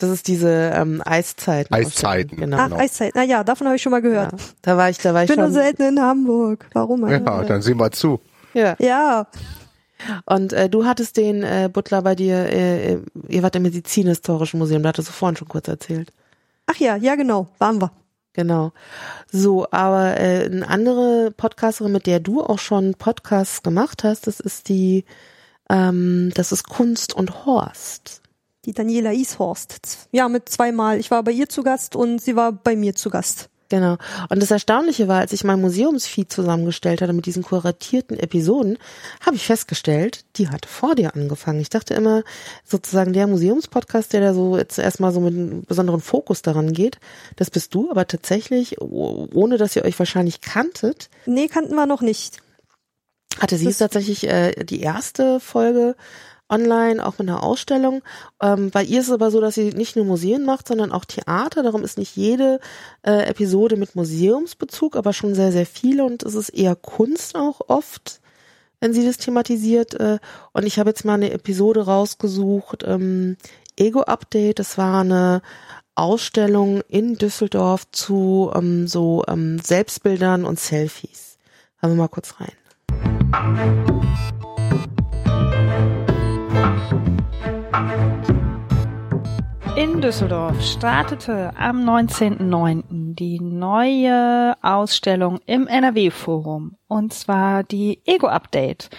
Das 0.00 0.10
ist 0.10 0.26
diese 0.28 0.50
ähm, 0.74 1.02
Eiszeiten. 1.04 1.72
Eiszeiten, 1.74 2.36
Genau. 2.38 2.56
Ach, 2.58 2.72
Eiszeit. 2.72 3.12
Na 3.14 3.22
ja, 3.22 3.44
davon 3.44 3.66
habe 3.66 3.76
ich 3.76 3.82
schon 3.82 3.92
mal 3.92 4.02
gehört. 4.02 4.34
Da 4.62 4.76
war 4.76 4.90
ich, 4.90 4.98
da 4.98 5.14
war 5.14 5.22
Ich 5.24 5.30
ich 5.30 5.36
bin 5.36 5.44
nur 5.44 5.52
schon. 5.52 5.62
selten 5.62 5.82
in 5.82 6.00
Hamburg. 6.00 6.66
Warum? 6.72 7.08
Ja, 7.08 7.18
dann 7.44 7.62
sehen 7.62 7.78
wir 7.78 7.90
zu. 7.92 8.20
Ja. 8.54 8.74
Ja. 8.78 9.26
Und 10.24 10.52
äh, 10.54 10.68
du 10.70 10.86
hattest 10.86 11.16
den 11.18 11.42
äh, 11.42 11.68
Butler 11.72 12.02
bei 12.02 12.14
dir, 12.14 12.34
äh, 12.50 12.94
äh, 12.94 12.98
ihr 13.28 13.42
wart 13.42 13.54
im 13.56 13.62
Medizinhistorischen 13.62 14.58
Museum, 14.58 14.82
da 14.82 14.88
hattest 14.88 15.08
du 15.08 15.12
vorhin 15.12 15.36
schon 15.36 15.48
kurz 15.48 15.68
erzählt. 15.68 16.10
Ach 16.66 16.76
ja, 16.76 16.96
ja 16.96 17.14
genau, 17.16 17.48
waren 17.58 17.80
wir. 17.82 17.92
Genau. 18.32 18.72
So, 19.30 19.66
aber 19.70 20.18
äh, 20.18 20.46
eine 20.46 20.66
andere 20.68 21.32
Podcasterin, 21.36 21.92
mit 21.92 22.06
der 22.06 22.20
du 22.20 22.42
auch 22.42 22.58
schon 22.60 22.94
Podcasts 22.94 23.62
gemacht 23.62 24.04
hast, 24.04 24.26
das 24.26 24.40
ist 24.40 24.68
die, 24.68 25.04
ähm, 25.68 26.30
das 26.34 26.52
ist 26.52 26.68
Kunst 26.68 27.12
und 27.12 27.44
Horst. 27.44 28.19
Die 28.66 28.72
Daniela 28.74 29.12
Ishorst. 29.12 30.08
Ja, 30.12 30.28
mit 30.28 30.48
zweimal. 30.48 30.98
Ich 30.98 31.10
war 31.10 31.22
bei 31.22 31.32
ihr 31.32 31.48
zu 31.48 31.62
Gast 31.62 31.96
und 31.96 32.20
sie 32.20 32.36
war 32.36 32.52
bei 32.52 32.76
mir 32.76 32.94
zu 32.94 33.08
Gast. 33.10 33.48
Genau. 33.70 33.96
Und 34.28 34.42
das 34.42 34.50
Erstaunliche 34.50 35.06
war, 35.06 35.20
als 35.20 35.32
ich 35.32 35.44
mein 35.44 35.60
Museumsfeed 35.60 36.30
zusammengestellt 36.32 37.00
hatte 37.02 37.12
mit 37.12 37.24
diesen 37.26 37.44
kuratierten 37.44 38.18
Episoden, 38.18 38.78
habe 39.24 39.36
ich 39.36 39.46
festgestellt, 39.46 40.24
die 40.36 40.48
hat 40.48 40.66
vor 40.66 40.96
dir 40.96 41.14
angefangen. 41.14 41.60
Ich 41.60 41.70
dachte 41.70 41.94
immer, 41.94 42.24
sozusagen 42.64 43.12
der 43.12 43.28
Museumspodcast, 43.28 44.12
der 44.12 44.22
da 44.22 44.34
so 44.34 44.56
jetzt 44.58 44.78
erstmal 44.78 45.12
so 45.12 45.20
mit 45.20 45.34
einem 45.34 45.62
besonderen 45.62 46.00
Fokus 46.00 46.42
daran 46.42 46.72
geht, 46.72 46.98
das 47.36 47.48
bist 47.50 47.72
du, 47.72 47.90
aber 47.92 48.08
tatsächlich, 48.08 48.80
oh- 48.80 49.28
ohne 49.32 49.56
dass 49.56 49.76
ihr 49.76 49.84
euch 49.84 49.96
wahrscheinlich 50.00 50.40
kanntet, 50.40 51.08
Nee, 51.26 51.46
kannten 51.46 51.76
wir 51.76 51.86
noch 51.86 52.00
nicht. 52.00 52.42
hatte 53.38 53.56
sie 53.56 53.72
tatsächlich 53.72 54.26
äh, 54.26 54.64
die 54.64 54.80
erste 54.80 55.38
Folge 55.38 55.94
online, 56.50 57.04
auch 57.04 57.18
mit 57.18 57.28
einer 57.28 57.42
Ausstellung. 57.42 58.02
Ähm, 58.42 58.70
bei 58.70 58.82
ihr 58.82 59.00
ist 59.00 59.08
es 59.08 59.12
aber 59.12 59.30
so, 59.30 59.40
dass 59.40 59.54
sie 59.54 59.70
nicht 59.70 59.96
nur 59.96 60.04
Museen 60.04 60.44
macht, 60.44 60.68
sondern 60.68 60.92
auch 60.92 61.04
Theater. 61.04 61.62
Darum 61.62 61.84
ist 61.84 61.98
nicht 61.98 62.16
jede 62.16 62.60
äh, 63.02 63.28
Episode 63.28 63.76
mit 63.76 63.96
Museumsbezug, 63.96 64.96
aber 64.96 65.12
schon 65.12 65.34
sehr, 65.34 65.52
sehr 65.52 65.66
viele 65.66 66.04
und 66.04 66.22
es 66.22 66.34
ist 66.34 66.50
eher 66.50 66.76
Kunst 66.76 67.36
auch 67.36 67.60
oft, 67.68 68.20
wenn 68.80 68.92
sie 68.92 69.04
das 69.04 69.18
thematisiert. 69.18 69.94
Äh, 69.94 70.18
und 70.52 70.66
ich 70.66 70.78
habe 70.78 70.90
jetzt 70.90 71.04
mal 71.04 71.14
eine 71.14 71.32
Episode 71.32 71.86
rausgesucht, 71.86 72.84
ähm, 72.86 73.36
Ego-Update, 73.76 74.58
das 74.58 74.76
war 74.76 75.00
eine 75.00 75.42
Ausstellung 75.94 76.82
in 76.88 77.16
Düsseldorf 77.16 77.90
zu 77.90 78.50
ähm, 78.54 78.86
so 78.86 79.24
ähm, 79.28 79.58
Selbstbildern 79.58 80.44
und 80.44 80.58
Selfies. 80.58 81.38
Hören 81.78 81.92
wir 81.92 82.02
mal 82.02 82.08
kurz 82.08 82.34
rein. 82.40 82.52
In 89.76 90.00
Düsseldorf 90.00 90.60
startete 90.62 91.52
am 91.56 91.88
19.09. 91.88 93.14
die 93.14 93.40
neue 93.40 94.56
Ausstellung 94.62 95.38
im 95.46 95.66
NRW-Forum 95.66 96.76
und 96.88 97.12
zwar 97.12 97.62
die 97.62 98.02
Ego-Update. 98.04 98.90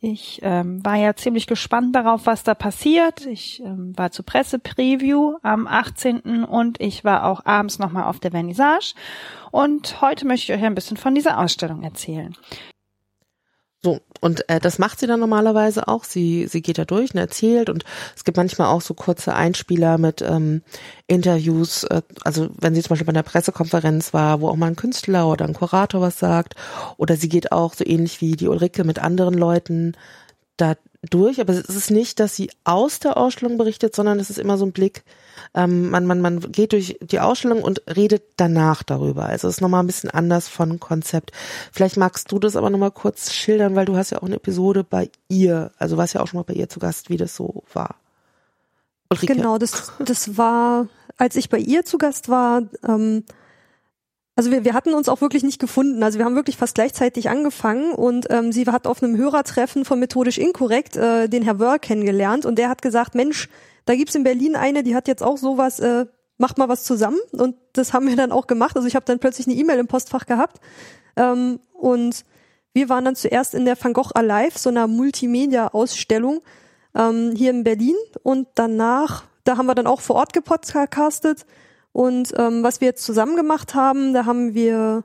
Ich 0.00 0.40
ähm, 0.42 0.84
war 0.84 0.96
ja 0.96 1.16
ziemlich 1.16 1.46
gespannt 1.46 1.96
darauf, 1.96 2.26
was 2.26 2.44
da 2.44 2.54
passiert. 2.54 3.26
Ich 3.26 3.60
ähm, 3.60 3.92
war 3.96 4.12
zur 4.12 4.24
Pressepreview 4.24 5.38
am 5.42 5.66
18. 5.66 6.44
und 6.44 6.80
ich 6.80 7.02
war 7.02 7.24
auch 7.24 7.44
abends 7.46 7.80
nochmal 7.80 8.04
auf 8.04 8.20
der 8.20 8.30
Vernissage. 8.30 8.94
Und 9.50 10.00
heute 10.00 10.26
möchte 10.26 10.52
ich 10.52 10.58
euch 10.58 10.64
ein 10.64 10.74
bisschen 10.74 10.96
von 10.96 11.14
dieser 11.14 11.38
Ausstellung 11.38 11.82
erzählen. 11.82 12.36
So, 13.88 14.00
und 14.20 14.46
äh, 14.50 14.60
das 14.60 14.78
macht 14.78 15.00
sie 15.00 15.06
dann 15.06 15.20
normalerweise 15.20 15.88
auch. 15.88 16.04
Sie, 16.04 16.46
sie 16.46 16.60
geht 16.60 16.76
da 16.76 16.84
durch 16.84 17.14
und 17.14 17.20
erzählt 17.20 17.70
und 17.70 17.84
es 18.14 18.24
gibt 18.24 18.36
manchmal 18.36 18.68
auch 18.68 18.82
so 18.82 18.92
kurze 18.92 19.34
Einspieler 19.34 19.96
mit 19.96 20.20
ähm, 20.20 20.62
Interviews, 21.06 21.84
äh, 21.84 22.02
also 22.22 22.50
wenn 22.58 22.74
sie 22.74 22.82
zum 22.82 22.90
Beispiel 22.90 23.06
bei 23.06 23.12
einer 23.12 23.22
Pressekonferenz 23.22 24.12
war, 24.12 24.42
wo 24.42 24.48
auch 24.48 24.56
mal 24.56 24.66
ein 24.66 24.76
Künstler 24.76 25.26
oder 25.26 25.46
ein 25.46 25.54
Kurator 25.54 26.02
was 26.02 26.18
sagt, 26.18 26.54
oder 26.98 27.16
sie 27.16 27.30
geht 27.30 27.50
auch 27.50 27.72
so 27.72 27.84
ähnlich 27.86 28.20
wie 28.20 28.32
die 28.32 28.48
Ulrike 28.48 28.84
mit 28.84 28.98
anderen 28.98 29.34
Leuten 29.34 29.96
da 30.58 30.74
durch, 31.02 31.40
aber 31.40 31.52
es 31.52 31.68
ist 31.68 31.90
nicht, 31.90 32.18
dass 32.18 32.34
sie 32.34 32.50
aus 32.64 32.98
der 32.98 33.16
Ausstellung 33.16 33.56
berichtet, 33.56 33.94
sondern 33.94 34.18
es 34.18 34.30
ist 34.30 34.38
immer 34.38 34.58
so 34.58 34.66
ein 34.66 34.72
Blick, 34.72 35.04
ähm, 35.54 35.90
man, 35.90 36.06
man, 36.06 36.20
man 36.20 36.40
geht 36.40 36.72
durch 36.72 36.98
die 37.00 37.20
Ausstellung 37.20 37.62
und 37.62 37.82
redet 37.94 38.22
danach 38.36 38.82
darüber. 38.82 39.26
Also 39.26 39.46
es 39.46 39.56
ist 39.56 39.60
nochmal 39.60 39.82
ein 39.82 39.86
bisschen 39.86 40.10
anders 40.10 40.48
von 40.48 40.80
Konzept. 40.80 41.30
Vielleicht 41.72 41.96
magst 41.96 42.32
du 42.32 42.40
das 42.40 42.56
aber 42.56 42.70
nochmal 42.70 42.90
kurz 42.90 43.32
schildern, 43.32 43.76
weil 43.76 43.84
du 43.84 43.96
hast 43.96 44.10
ja 44.10 44.18
auch 44.18 44.26
eine 44.26 44.36
Episode 44.36 44.82
bei 44.82 45.10
ihr, 45.28 45.70
also 45.78 45.96
warst 45.96 46.14
ja 46.14 46.20
auch 46.20 46.26
schon 46.26 46.38
mal 46.38 46.44
bei 46.44 46.54
ihr 46.54 46.68
zu 46.68 46.80
Gast, 46.80 47.10
wie 47.10 47.16
das 47.16 47.36
so 47.36 47.62
war. 47.72 47.94
Ulrike. 49.10 49.34
Genau, 49.34 49.56
das, 49.58 49.92
das 50.04 50.36
war, 50.36 50.88
als 51.16 51.36
ich 51.36 51.48
bei 51.48 51.58
ihr 51.58 51.84
zu 51.84 51.98
Gast 51.98 52.28
war, 52.28 52.62
ähm, 52.86 53.24
also 54.38 54.52
wir, 54.52 54.64
wir 54.64 54.72
hatten 54.72 54.94
uns 54.94 55.08
auch 55.08 55.20
wirklich 55.20 55.42
nicht 55.42 55.58
gefunden. 55.58 56.00
Also 56.04 56.20
wir 56.20 56.24
haben 56.24 56.36
wirklich 56.36 56.56
fast 56.56 56.76
gleichzeitig 56.76 57.28
angefangen 57.28 57.92
und 57.92 58.28
ähm, 58.30 58.52
sie 58.52 58.64
hat 58.66 58.86
auf 58.86 59.02
einem 59.02 59.16
Hörertreffen 59.16 59.84
von 59.84 59.98
Methodisch 59.98 60.38
Inkorrekt 60.38 60.96
äh, 60.96 61.28
den 61.28 61.42
Herr 61.42 61.58
Wörr 61.58 61.80
kennengelernt 61.80 62.46
und 62.46 62.56
der 62.56 62.68
hat 62.68 62.80
gesagt, 62.80 63.16
Mensch, 63.16 63.48
da 63.84 63.96
gibt's 63.96 64.14
in 64.14 64.22
Berlin 64.22 64.54
eine, 64.54 64.84
die 64.84 64.94
hat 64.94 65.08
jetzt 65.08 65.24
auch 65.24 65.38
sowas, 65.38 65.80
äh, 65.80 66.06
macht 66.36 66.56
mal 66.56 66.68
was 66.68 66.84
zusammen 66.84 67.18
und 67.32 67.56
das 67.72 67.92
haben 67.92 68.06
wir 68.06 68.14
dann 68.14 68.30
auch 68.30 68.46
gemacht. 68.46 68.76
Also 68.76 68.86
ich 68.86 68.94
habe 68.94 69.04
dann 69.04 69.18
plötzlich 69.18 69.48
eine 69.48 69.56
E-Mail 69.56 69.80
im 69.80 69.88
Postfach 69.88 70.24
gehabt 70.24 70.60
ähm, 71.16 71.58
und 71.72 72.24
wir 72.72 72.88
waren 72.88 73.06
dann 73.06 73.16
zuerst 73.16 73.54
in 73.54 73.64
der 73.64 73.76
Van 73.82 73.92
Gogh 73.92 74.12
Alive, 74.14 74.56
so 74.56 74.70
einer 74.70 74.86
Multimedia-Ausstellung 74.86 76.42
ähm, 76.94 77.32
hier 77.36 77.50
in 77.50 77.64
Berlin 77.64 77.96
und 78.22 78.46
danach, 78.54 79.24
da 79.42 79.56
haben 79.56 79.66
wir 79.66 79.74
dann 79.74 79.88
auch 79.88 80.00
vor 80.00 80.14
Ort 80.14 80.32
gepodcastet 80.32 81.44
und 81.92 82.32
ähm, 82.36 82.62
was 82.62 82.80
wir 82.80 82.88
jetzt 82.88 83.04
zusammen 83.04 83.36
gemacht 83.36 83.74
haben, 83.74 84.12
da 84.12 84.24
haben 84.24 84.54
wir 84.54 85.04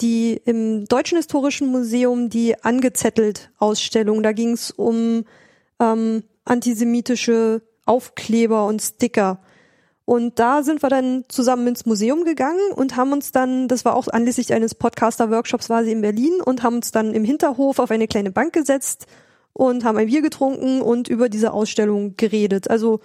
die 0.00 0.40
im 0.44 0.86
Deutschen 0.86 1.16
Historischen 1.16 1.68
Museum 1.68 2.28
die 2.28 2.62
angezettelt 2.62 3.50
Ausstellung. 3.58 4.22
Da 4.22 4.32
ging 4.32 4.52
es 4.52 4.70
um 4.70 5.24
ähm, 5.78 6.24
antisemitische 6.44 7.62
Aufkleber 7.86 8.66
und 8.66 8.80
Sticker. 8.80 9.40
Und 10.04 10.38
da 10.40 10.64
sind 10.64 10.82
wir 10.82 10.88
dann 10.88 11.24
zusammen 11.28 11.68
ins 11.68 11.86
Museum 11.86 12.24
gegangen 12.24 12.72
und 12.74 12.96
haben 12.96 13.12
uns 13.12 13.30
dann, 13.30 13.68
das 13.68 13.84
war 13.84 13.94
auch 13.94 14.08
anlässlich 14.08 14.52
eines 14.52 14.74
Podcaster-Workshops, 14.74 15.68
sie 15.84 15.92
in 15.92 16.00
Berlin 16.00 16.40
und 16.44 16.64
haben 16.64 16.76
uns 16.76 16.90
dann 16.90 17.14
im 17.14 17.24
Hinterhof 17.24 17.78
auf 17.78 17.90
eine 17.92 18.08
kleine 18.08 18.32
Bank 18.32 18.52
gesetzt 18.52 19.06
und 19.52 19.84
haben 19.84 19.98
ein 19.98 20.08
Bier 20.08 20.22
getrunken 20.22 20.82
und 20.82 21.06
über 21.08 21.28
diese 21.28 21.52
Ausstellung 21.52 22.16
geredet. 22.16 22.68
Also 22.68 23.00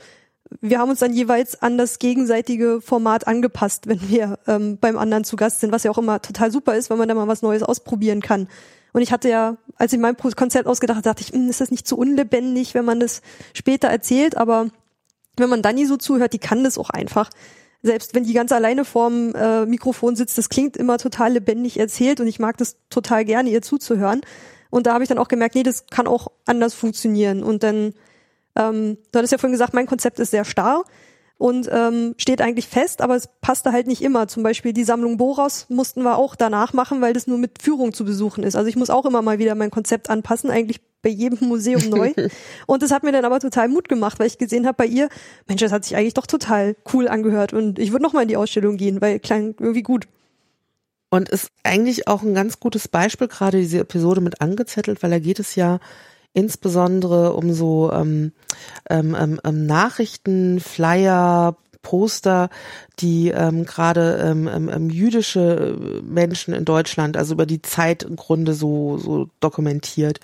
wir 0.62 0.80
haben 0.80 0.90
uns 0.90 1.00
dann 1.00 1.14
jeweils 1.14 1.62
an 1.62 1.78
das 1.78 2.00
gegenseitige 2.00 2.82
Format 2.82 3.28
angepasst, 3.28 3.88
wenn 3.88 4.08
wir 4.10 4.40
ähm, 4.48 4.78
beim 4.80 4.98
anderen 4.98 5.24
zu 5.24 5.36
Gast 5.36 5.60
sind, 5.60 5.72
was 5.72 5.84
ja 5.84 5.92
auch 5.92 5.98
immer 5.98 6.22
total 6.22 6.52
super 6.52 6.76
ist, 6.76 6.90
wenn 6.90 6.98
man 6.98 7.08
da 7.08 7.16
mal 7.16 7.28
was 7.28 7.42
Neues 7.42 7.64
ausprobieren 7.64 8.22
kann. 8.22 8.48
Und 8.94 9.02
ich 9.02 9.12
hatte 9.12 9.30
ja, 9.30 9.58
als 9.76 9.94
ich 9.94 10.00
mein 10.00 10.18
Konzept 10.18 10.68
ausgedacht 10.68 10.98
habe, 10.98 11.04
dachte 11.04 11.22
ich, 11.22 11.32
hm, 11.34 11.50
ist 11.50 11.62
das 11.62 11.72
nicht 11.72 11.88
zu 11.88 11.98
unlebendig, 11.98 12.74
wenn 12.74 12.86
man 12.86 13.00
das 13.00 13.22
später 13.54 13.88
erzählt, 13.90 14.38
aber 14.38 14.70
wenn 15.36 15.50
man 15.50 15.62
Dani 15.62 15.86
so 15.86 15.98
zuhört, 15.98 16.34
die 16.34 16.40
kann 16.40 16.64
das 16.64 16.78
auch 16.78 16.90
einfach. 16.90 17.30
Selbst 17.84 18.16
wenn 18.16 18.24
die 18.24 18.34
ganz 18.34 18.52
alleine 18.52 18.86
vorm 18.86 19.36
äh, 19.36 19.66
Mikrofon 19.66 20.16
sitzt, 20.16 20.38
das 20.38 20.50
klingt 20.50 20.76
immer 20.78 20.98
total 20.98 21.34
lebendig 21.34 21.80
erzählt 21.80 22.20
und 22.20 22.28
ich 22.28 22.40
mag 22.40 22.58
das 22.58 22.78
total 22.90 23.24
gerne, 23.24 23.50
ihr 23.50 23.62
zuzuhören. 23.62 24.22
Und 24.70 24.88
da 24.88 24.94
habe 24.94 25.04
ich 25.04 25.08
dann 25.08 25.20
auch 25.20 25.28
gemerkt, 25.28 25.56
nee, 25.56 25.64
das 25.64 25.88
kann 25.88 26.08
auch 26.08 26.30
anders 26.46 26.74
funktionieren. 26.74 27.44
Und 27.44 27.64
dann, 27.64 27.94
ähm, 28.58 28.98
du 29.12 29.18
hattest 29.20 29.32
ja 29.32 29.38
vorhin 29.38 29.54
gesagt, 29.54 29.74
mein 29.74 29.86
Konzept 29.86 30.20
ist 30.20 30.32
sehr 30.32 30.46
starr 30.46 30.84
und 31.38 31.70
ähm, 31.72 32.16
steht 32.18 32.42
eigentlich 32.42 32.68
fest, 32.68 33.02
aber 33.02 33.16
es 33.16 33.30
passte 33.42 33.72
halt 33.72 33.88
nicht 33.88 34.02
immer. 34.02 34.28
Zum 34.28 34.44
Beispiel 34.44 34.74
die 34.74 34.84
Sammlung 34.84 35.18
Boros 35.18 35.68
mussten 35.70 36.04
wir 36.04 36.18
auch 36.18 36.36
danach 36.36 36.74
machen, 36.74 37.02
weil 37.02 37.14
das 37.14 37.28
nur 37.28 37.38
mit 37.38 37.62
Führung 37.62 37.94
zu 37.94 38.06
besuchen 38.06 38.44
ist. 38.44 38.56
Also 38.56 38.68
ich 38.68 38.76
muss 38.76 38.90
auch 38.90 39.06
immer 39.06 39.22
mal 39.22 39.38
wieder 39.38 39.54
mein 39.56 39.72
Konzept 39.72 40.10
anpassen, 40.10 40.50
eigentlich 40.50 40.82
bei 41.04 41.10
jedem 41.10 41.48
Museum 41.48 41.82
neu. 41.90 42.12
und 42.66 42.82
das 42.82 42.92
hat 42.92 43.04
mir 43.04 43.12
dann 43.12 43.26
aber 43.26 43.40
total 43.40 43.70
Mut 43.70 43.88
gemacht, 43.88 44.20
weil 44.20 44.28
ich 44.28 44.40
gesehen 44.40 44.66
habe 44.66 44.78
bei 44.78 44.88
ihr, 44.88 45.10
Mensch, 45.48 45.62
das 45.62 45.72
hat 45.72 45.86
sich 45.86 45.96
eigentlich 45.96 46.16
doch 46.16 46.28
total 46.28 46.76
cool 46.92 47.08
angehört 47.08 47.54
und 47.54 47.78
ich 47.78 47.92
würde 47.92 48.04
noch 48.04 48.14
mal 48.14 48.24
in 48.24 48.28
die 48.28 48.38
Ausstellung 48.38 48.78
gehen, 48.78 49.00
weil 49.00 49.20
klang 49.20 49.56
irgendwie 49.60 49.84
gut. 49.84 50.08
Und 51.10 51.30
ist 51.30 51.52
eigentlich 51.64 52.08
auch 52.08 52.22
ein 52.24 52.34
ganz 52.34 52.60
gutes 52.60 52.90
Beispiel, 52.90 53.30
gerade 53.30 53.60
diese 53.60 53.80
Episode 53.80 54.20
mit 54.20 54.42
angezettelt, 54.42 55.02
weil 55.04 55.12
da 55.12 55.20
geht 55.20 55.40
es 55.40 55.56
ja 55.56 55.80
insbesondere 56.38 57.34
um 57.34 57.52
so 57.52 57.92
ähm, 57.92 58.32
ähm, 58.92 59.16
ähm, 59.20 59.42
ähm, 59.44 59.66
Nachrichten, 59.66 60.60
Flyer, 60.60 61.58
Poster, 61.82 62.50
die 63.00 63.30
ähm, 63.30 63.66
gerade 63.66 64.20
ähm, 64.24 64.48
ähm, 64.48 64.70
ähm, 64.70 64.90
jüdische 64.92 65.76
Menschen 66.04 66.54
in 66.54 66.64
Deutschland, 66.64 67.18
also 67.18 67.34
über 67.34 67.48
die 67.48 67.64
Zeit 67.64 68.04
im 68.04 68.18
Grunde 68.18 68.54
so 68.54 68.98
so 68.98 69.30
dokumentiert. 69.40 70.20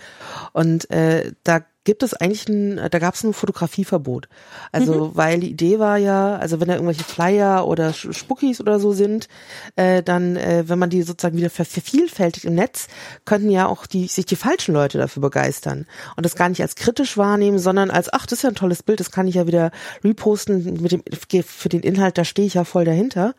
Und 0.52 0.90
äh, 0.92 1.32
da 1.44 1.62
gibt 1.84 2.04
es 2.04 2.14
eigentlich 2.14 2.48
ein, 2.48 2.78
da 2.90 3.00
gab 3.00 3.16
es 3.16 3.24
ein 3.24 3.34
Fotografieverbot. 3.34 4.30
Also, 4.72 5.06
mhm. 5.06 5.12
weil 5.16 5.40
die 5.40 5.52
Idee 5.52 5.80
war 5.80 5.98
ja, 5.98 6.38
also 6.38 6.60
wenn 6.60 6.68
da 6.68 6.76
irgendwelche 6.76 7.04
Flyer 7.04 7.68
oder 7.68 7.94
Spuckis 7.94 8.62
oder 8.62 8.80
so 8.80 8.94
sind, 8.94 9.28
äh, 9.76 10.02
dann, 10.02 10.36
äh, 10.36 10.64
wenn 10.68 10.80
man 10.80 10.90
die 10.90 11.02
sozusagen 11.04 11.38
wieder 11.38 11.50
vervielfältigt 11.50 12.46
im 12.46 12.56
Netz, 12.56 12.88
könnten 13.26 13.50
ja 13.50 13.68
auch 13.68 13.86
die, 13.86 14.08
sich 14.08 14.26
die 14.26 14.36
falschen 14.36 14.74
Leute 14.74 14.98
dafür 14.98 15.22
begeistern 15.22 15.86
und 16.16 16.26
das 16.26 16.36
gar 16.36 16.50
nicht 16.50 16.62
als 16.62 16.76
kritisch 16.76 17.18
wahrnehmen, 17.18 17.60
sondern 17.60 17.92
als, 17.92 18.12
ach, 18.12 18.26
das 18.26 18.40
ist 18.40 18.44
ja 18.44 18.50
ein 18.50 18.56
tolles 18.56 18.84
Bild, 18.84 19.00
das 19.00 19.12
kann 19.12 19.28
ich 19.28 19.36
ja 19.36 19.48
wieder 19.48 19.72
reposten 20.04 20.82
mit 20.82 20.92
dem, 20.92 21.04
für 21.44 21.70
den 21.70 21.82
Inhalt, 21.82 22.18
da 22.18 22.24
stehe 22.24 22.48
ich 22.48 22.54
ja 22.54 22.64
voll 22.64 22.86
dahinter. 22.86 23.36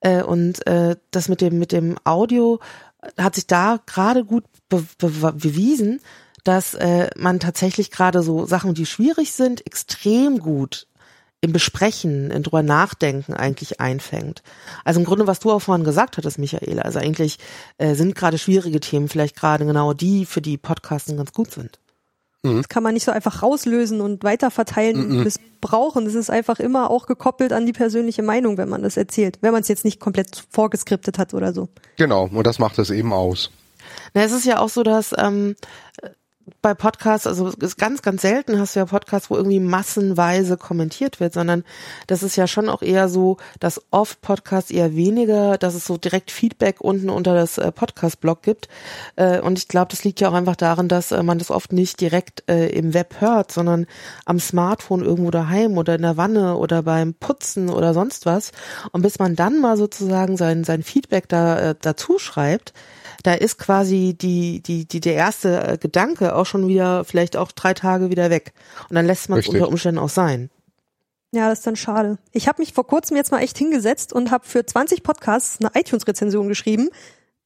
Äh, 0.00 0.22
und 0.22 0.66
äh, 0.66 0.96
das 1.10 1.28
mit 1.28 1.40
dem, 1.40 1.58
mit 1.58 1.72
dem 1.72 1.96
Audio 2.04 2.60
hat 3.16 3.34
sich 3.34 3.46
da 3.46 3.78
gerade 3.86 4.24
gut 4.24 4.44
be 4.68 4.84
be 4.98 5.32
bewiesen, 5.32 6.00
dass 6.44 6.74
äh, 6.74 7.10
man 7.16 7.40
tatsächlich 7.40 7.90
gerade 7.90 8.22
so 8.22 8.46
Sachen, 8.46 8.74
die 8.74 8.86
schwierig 8.86 9.32
sind, 9.32 9.66
extrem 9.66 10.38
gut 10.38 10.86
im 11.42 11.52
Besprechen, 11.52 12.30
in 12.30 12.42
drüber 12.42 12.62
nachdenken 12.62 13.32
eigentlich 13.32 13.80
einfängt. 13.80 14.42
Also 14.84 15.00
im 15.00 15.06
Grunde, 15.06 15.26
was 15.26 15.40
du 15.40 15.50
auch 15.50 15.60
vorhin 15.60 15.84
gesagt 15.84 16.18
hattest, 16.18 16.38
Michael, 16.38 16.80
also 16.80 16.98
eigentlich 16.98 17.38
äh, 17.78 17.94
sind 17.94 18.14
gerade 18.14 18.36
schwierige 18.36 18.80
Themen 18.80 19.08
vielleicht 19.08 19.36
gerade 19.36 19.64
genau 19.64 19.94
die, 19.94 20.26
für 20.26 20.42
die 20.42 20.58
Podcasten 20.58 21.16
ganz 21.16 21.32
gut 21.32 21.50
sind. 21.50 21.78
Mhm. 22.42 22.58
Das 22.58 22.68
kann 22.68 22.82
man 22.82 22.92
nicht 22.92 23.04
so 23.04 23.12
einfach 23.12 23.42
rauslösen 23.42 24.02
und 24.02 24.22
weiterverteilen 24.22 24.96
und 24.96 25.10
mhm. 25.10 25.24
missbrauchen. 25.24 26.04
Das 26.04 26.14
ist 26.14 26.30
einfach 26.30 26.60
immer 26.60 26.90
auch 26.90 27.06
gekoppelt 27.06 27.52
an 27.52 27.64
die 27.64 27.72
persönliche 27.72 28.22
Meinung, 28.22 28.58
wenn 28.58 28.68
man 28.68 28.82
das 28.82 28.98
erzählt. 28.98 29.38
Wenn 29.40 29.52
man 29.52 29.62
es 29.62 29.68
jetzt 29.68 29.84
nicht 29.84 29.98
komplett 29.98 30.44
vorgeskriptet 30.50 31.18
hat 31.18 31.32
oder 31.32 31.54
so. 31.54 31.68
Genau, 31.96 32.28
und 32.30 32.46
das 32.46 32.58
macht 32.58 32.78
es 32.78 32.90
eben 32.90 33.14
aus. 33.14 33.50
Na, 34.12 34.22
es 34.22 34.32
ist 34.32 34.44
ja 34.44 34.58
auch 34.58 34.68
so, 34.68 34.82
dass 34.82 35.14
ähm, 35.16 35.56
bei 36.62 36.74
Podcasts, 36.74 37.26
also 37.26 37.48
ist 37.48 37.78
ganz, 37.78 38.02
ganz 38.02 38.22
selten 38.22 38.58
hast 38.58 38.74
du 38.74 38.80
ja 38.80 38.86
Podcasts, 38.86 39.30
wo 39.30 39.36
irgendwie 39.36 39.60
massenweise 39.60 40.56
kommentiert 40.56 41.20
wird, 41.20 41.32
sondern 41.32 41.64
das 42.06 42.22
ist 42.22 42.36
ja 42.36 42.46
schon 42.46 42.68
auch 42.68 42.82
eher 42.82 43.08
so, 43.08 43.36
dass 43.58 43.80
oft 43.90 44.20
Podcasts 44.20 44.70
eher 44.70 44.94
weniger, 44.94 45.58
dass 45.58 45.74
es 45.74 45.84
so 45.84 45.96
direkt 45.96 46.30
Feedback 46.30 46.80
unten 46.80 47.10
unter 47.10 47.34
das 47.34 47.58
äh, 47.58 47.72
Podcast-Blog 47.72 48.42
gibt. 48.42 48.68
Äh, 49.16 49.40
und 49.40 49.58
ich 49.58 49.68
glaube, 49.68 49.88
das 49.90 50.04
liegt 50.04 50.20
ja 50.20 50.28
auch 50.28 50.34
einfach 50.34 50.56
daran, 50.56 50.88
dass 50.88 51.12
äh, 51.12 51.22
man 51.22 51.38
das 51.38 51.50
oft 51.50 51.72
nicht 51.72 52.00
direkt 52.00 52.42
im 52.50 52.94
Web 52.94 53.16
hört, 53.20 53.52
sondern 53.52 53.86
am 54.24 54.40
Smartphone 54.40 55.04
irgendwo 55.04 55.30
daheim 55.30 55.78
oder 55.78 55.94
in 55.94 56.02
der 56.02 56.16
Wanne 56.16 56.56
oder 56.56 56.82
beim 56.82 57.14
Putzen 57.14 57.68
oder 57.68 57.94
sonst 57.94 58.26
was. 58.26 58.52
Und 58.92 59.02
bis 59.02 59.18
man 59.18 59.36
dann 59.36 59.60
mal 59.60 59.76
sozusagen 59.76 60.36
sein, 60.36 60.64
sein 60.64 60.82
Feedback 60.82 61.28
da 61.28 61.74
dazu 61.74 62.18
schreibt, 62.18 62.72
da 63.22 63.34
ist 63.34 63.58
quasi 63.58 64.16
die, 64.18 64.62
die, 64.62 64.86
die, 64.86 65.00
der 65.00 65.14
erste 65.14 65.62
äh, 65.62 65.78
Gedanke 65.78 66.34
auch 66.34 66.46
schon 66.46 66.68
wieder, 66.68 67.04
vielleicht 67.04 67.36
auch 67.36 67.52
drei 67.52 67.74
Tage 67.74 68.10
wieder 68.10 68.30
weg. 68.30 68.52
Und 68.88 68.96
dann 68.96 69.06
lässt 69.06 69.28
man 69.28 69.38
es 69.38 69.48
unter 69.48 69.68
Umständen 69.68 69.98
auch 69.98 70.08
sein. 70.08 70.50
Ja, 71.32 71.48
das 71.48 71.60
ist 71.60 71.66
dann 71.66 71.76
schade. 71.76 72.18
Ich 72.32 72.48
habe 72.48 72.60
mich 72.60 72.72
vor 72.72 72.86
kurzem 72.86 73.16
jetzt 73.16 73.30
mal 73.30 73.40
echt 73.40 73.56
hingesetzt 73.56 74.12
und 74.12 74.30
habe 74.30 74.46
für 74.46 74.66
20 74.66 75.02
Podcasts 75.02 75.58
eine 75.60 75.70
iTunes-Rezension 75.74 76.48
geschrieben. 76.48 76.88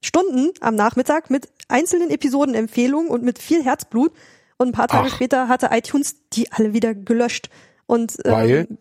Stunden 0.01 0.51
am 0.61 0.75
Nachmittag 0.75 1.31
mit 1.31 1.49
einzelnen 1.69 2.11
Episodenempfehlungen 2.11 3.11
und 3.11 3.23
mit 3.23 3.39
viel 3.39 3.63
Herzblut. 3.63 4.13
Und 4.57 4.69
ein 4.69 4.73
paar 4.73 4.89
Tage 4.89 5.09
Ach. 5.11 5.15
später 5.15 5.49
hatte 5.49 5.71
iTunes 5.73 6.17
die 6.33 6.51
alle 6.53 6.73
wieder 6.73 6.95
gelöscht. 6.95 7.51
Und 7.87 8.17
ähm, 8.25 8.79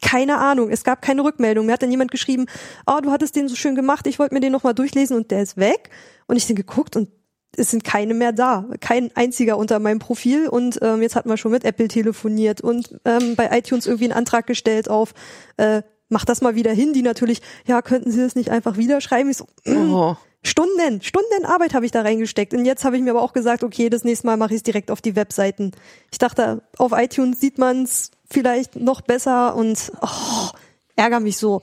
keine 0.00 0.38
Ahnung, 0.38 0.70
es 0.70 0.84
gab 0.84 1.02
keine 1.02 1.24
Rückmeldung. 1.24 1.66
Mir 1.66 1.72
hat 1.72 1.82
dann 1.82 1.90
jemand 1.90 2.10
geschrieben, 2.10 2.46
oh, 2.86 3.00
du 3.02 3.10
hattest 3.10 3.36
den 3.36 3.48
so 3.48 3.56
schön 3.56 3.74
gemacht, 3.74 4.06
ich 4.06 4.18
wollte 4.18 4.34
mir 4.34 4.40
den 4.40 4.52
nochmal 4.52 4.74
durchlesen 4.74 5.16
und 5.16 5.30
der 5.30 5.42
ist 5.42 5.56
weg. 5.56 5.90
Und 6.28 6.36
ich 6.36 6.46
den 6.46 6.56
geguckt 6.56 6.94
und 6.94 7.08
es 7.56 7.70
sind 7.70 7.82
keine 7.82 8.14
mehr 8.14 8.32
da. 8.32 8.66
Kein 8.80 9.10
einziger 9.16 9.58
unter 9.58 9.78
meinem 9.80 9.98
Profil. 9.98 10.48
Und 10.48 10.78
ähm, 10.82 11.02
jetzt 11.02 11.16
hatten 11.16 11.28
wir 11.28 11.36
schon 11.36 11.52
mit 11.52 11.64
Apple 11.64 11.88
telefoniert 11.88 12.60
und 12.60 12.98
ähm, 13.04 13.34
bei 13.34 13.48
iTunes 13.58 13.86
irgendwie 13.86 14.04
einen 14.04 14.12
Antrag 14.12 14.46
gestellt 14.46 14.88
auf, 14.88 15.14
äh, 15.56 15.82
mach 16.08 16.24
das 16.24 16.40
mal 16.40 16.54
wieder 16.54 16.72
hin. 16.72 16.92
Die 16.92 17.02
natürlich, 17.02 17.40
ja, 17.66 17.82
könnten 17.82 18.10
Sie 18.10 18.20
das 18.20 18.36
nicht 18.36 18.50
einfach 18.50 18.76
wieder 18.76 19.00
schreiben? 19.00 19.30
Ich 19.30 19.38
so, 19.38 19.46
oh. 19.66 20.16
Stunden, 20.44 21.02
Stunden 21.02 21.44
Arbeit 21.44 21.74
habe 21.74 21.84
ich 21.84 21.90
da 21.90 22.02
reingesteckt. 22.02 22.54
Und 22.54 22.64
jetzt 22.64 22.84
habe 22.84 22.96
ich 22.96 23.02
mir 23.02 23.10
aber 23.10 23.22
auch 23.22 23.32
gesagt, 23.32 23.64
okay, 23.64 23.90
das 23.90 24.04
nächste 24.04 24.26
Mal 24.26 24.36
mache 24.36 24.52
ich 24.54 24.58
es 24.58 24.62
direkt 24.62 24.90
auf 24.90 25.00
die 25.00 25.16
Webseiten. 25.16 25.72
Ich 26.12 26.18
dachte, 26.18 26.62
auf 26.76 26.92
iTunes 26.92 27.40
sieht 27.40 27.58
man 27.58 27.82
es 27.82 28.12
vielleicht 28.30 28.76
noch 28.76 29.00
besser 29.00 29.56
und 29.56 29.90
oh, 30.00 30.50
ärgere 30.96 31.20
mich 31.20 31.38
so. 31.38 31.62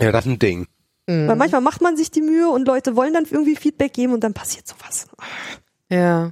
Ja, 0.00 0.10
das 0.10 0.26
ist 0.26 0.32
ein 0.32 0.38
Ding. 0.38 0.66
Mhm. 1.06 1.28
Weil 1.28 1.36
manchmal 1.36 1.60
macht 1.60 1.80
man 1.80 1.96
sich 1.96 2.10
die 2.10 2.22
Mühe 2.22 2.48
und 2.48 2.66
Leute 2.66 2.96
wollen 2.96 3.14
dann 3.14 3.24
irgendwie 3.30 3.56
Feedback 3.56 3.92
geben 3.92 4.12
und 4.12 4.24
dann 4.24 4.34
passiert 4.34 4.66
sowas. 4.66 5.06
Ja. 5.88 6.30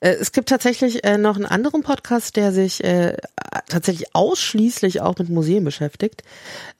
Äh, 0.00 0.10
es 0.20 0.32
gibt 0.32 0.48
tatsächlich 0.48 1.04
äh, 1.04 1.18
noch 1.18 1.36
einen 1.36 1.46
anderen 1.46 1.82
Podcast, 1.82 2.36
der 2.36 2.52
sich 2.52 2.84
äh, 2.84 3.16
tatsächlich 3.68 4.14
ausschließlich 4.14 5.00
auch 5.00 5.18
mit 5.18 5.28
Museen 5.28 5.64
beschäftigt. 5.64 6.22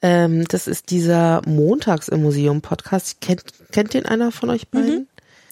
Ähm, 0.01 0.45
das 0.47 0.67
ist 0.67 0.91
dieser 0.91 1.41
Montags 1.45 2.07
im 2.07 2.21
Museum 2.21 2.61
Podcast. 2.61 3.21
Kennt, 3.21 3.43
kennt 3.71 3.93
den 3.93 4.05
einer 4.05 4.31
von 4.31 4.49
euch 4.49 4.69
beiden? 4.69 4.95
Mhm. 4.95 5.07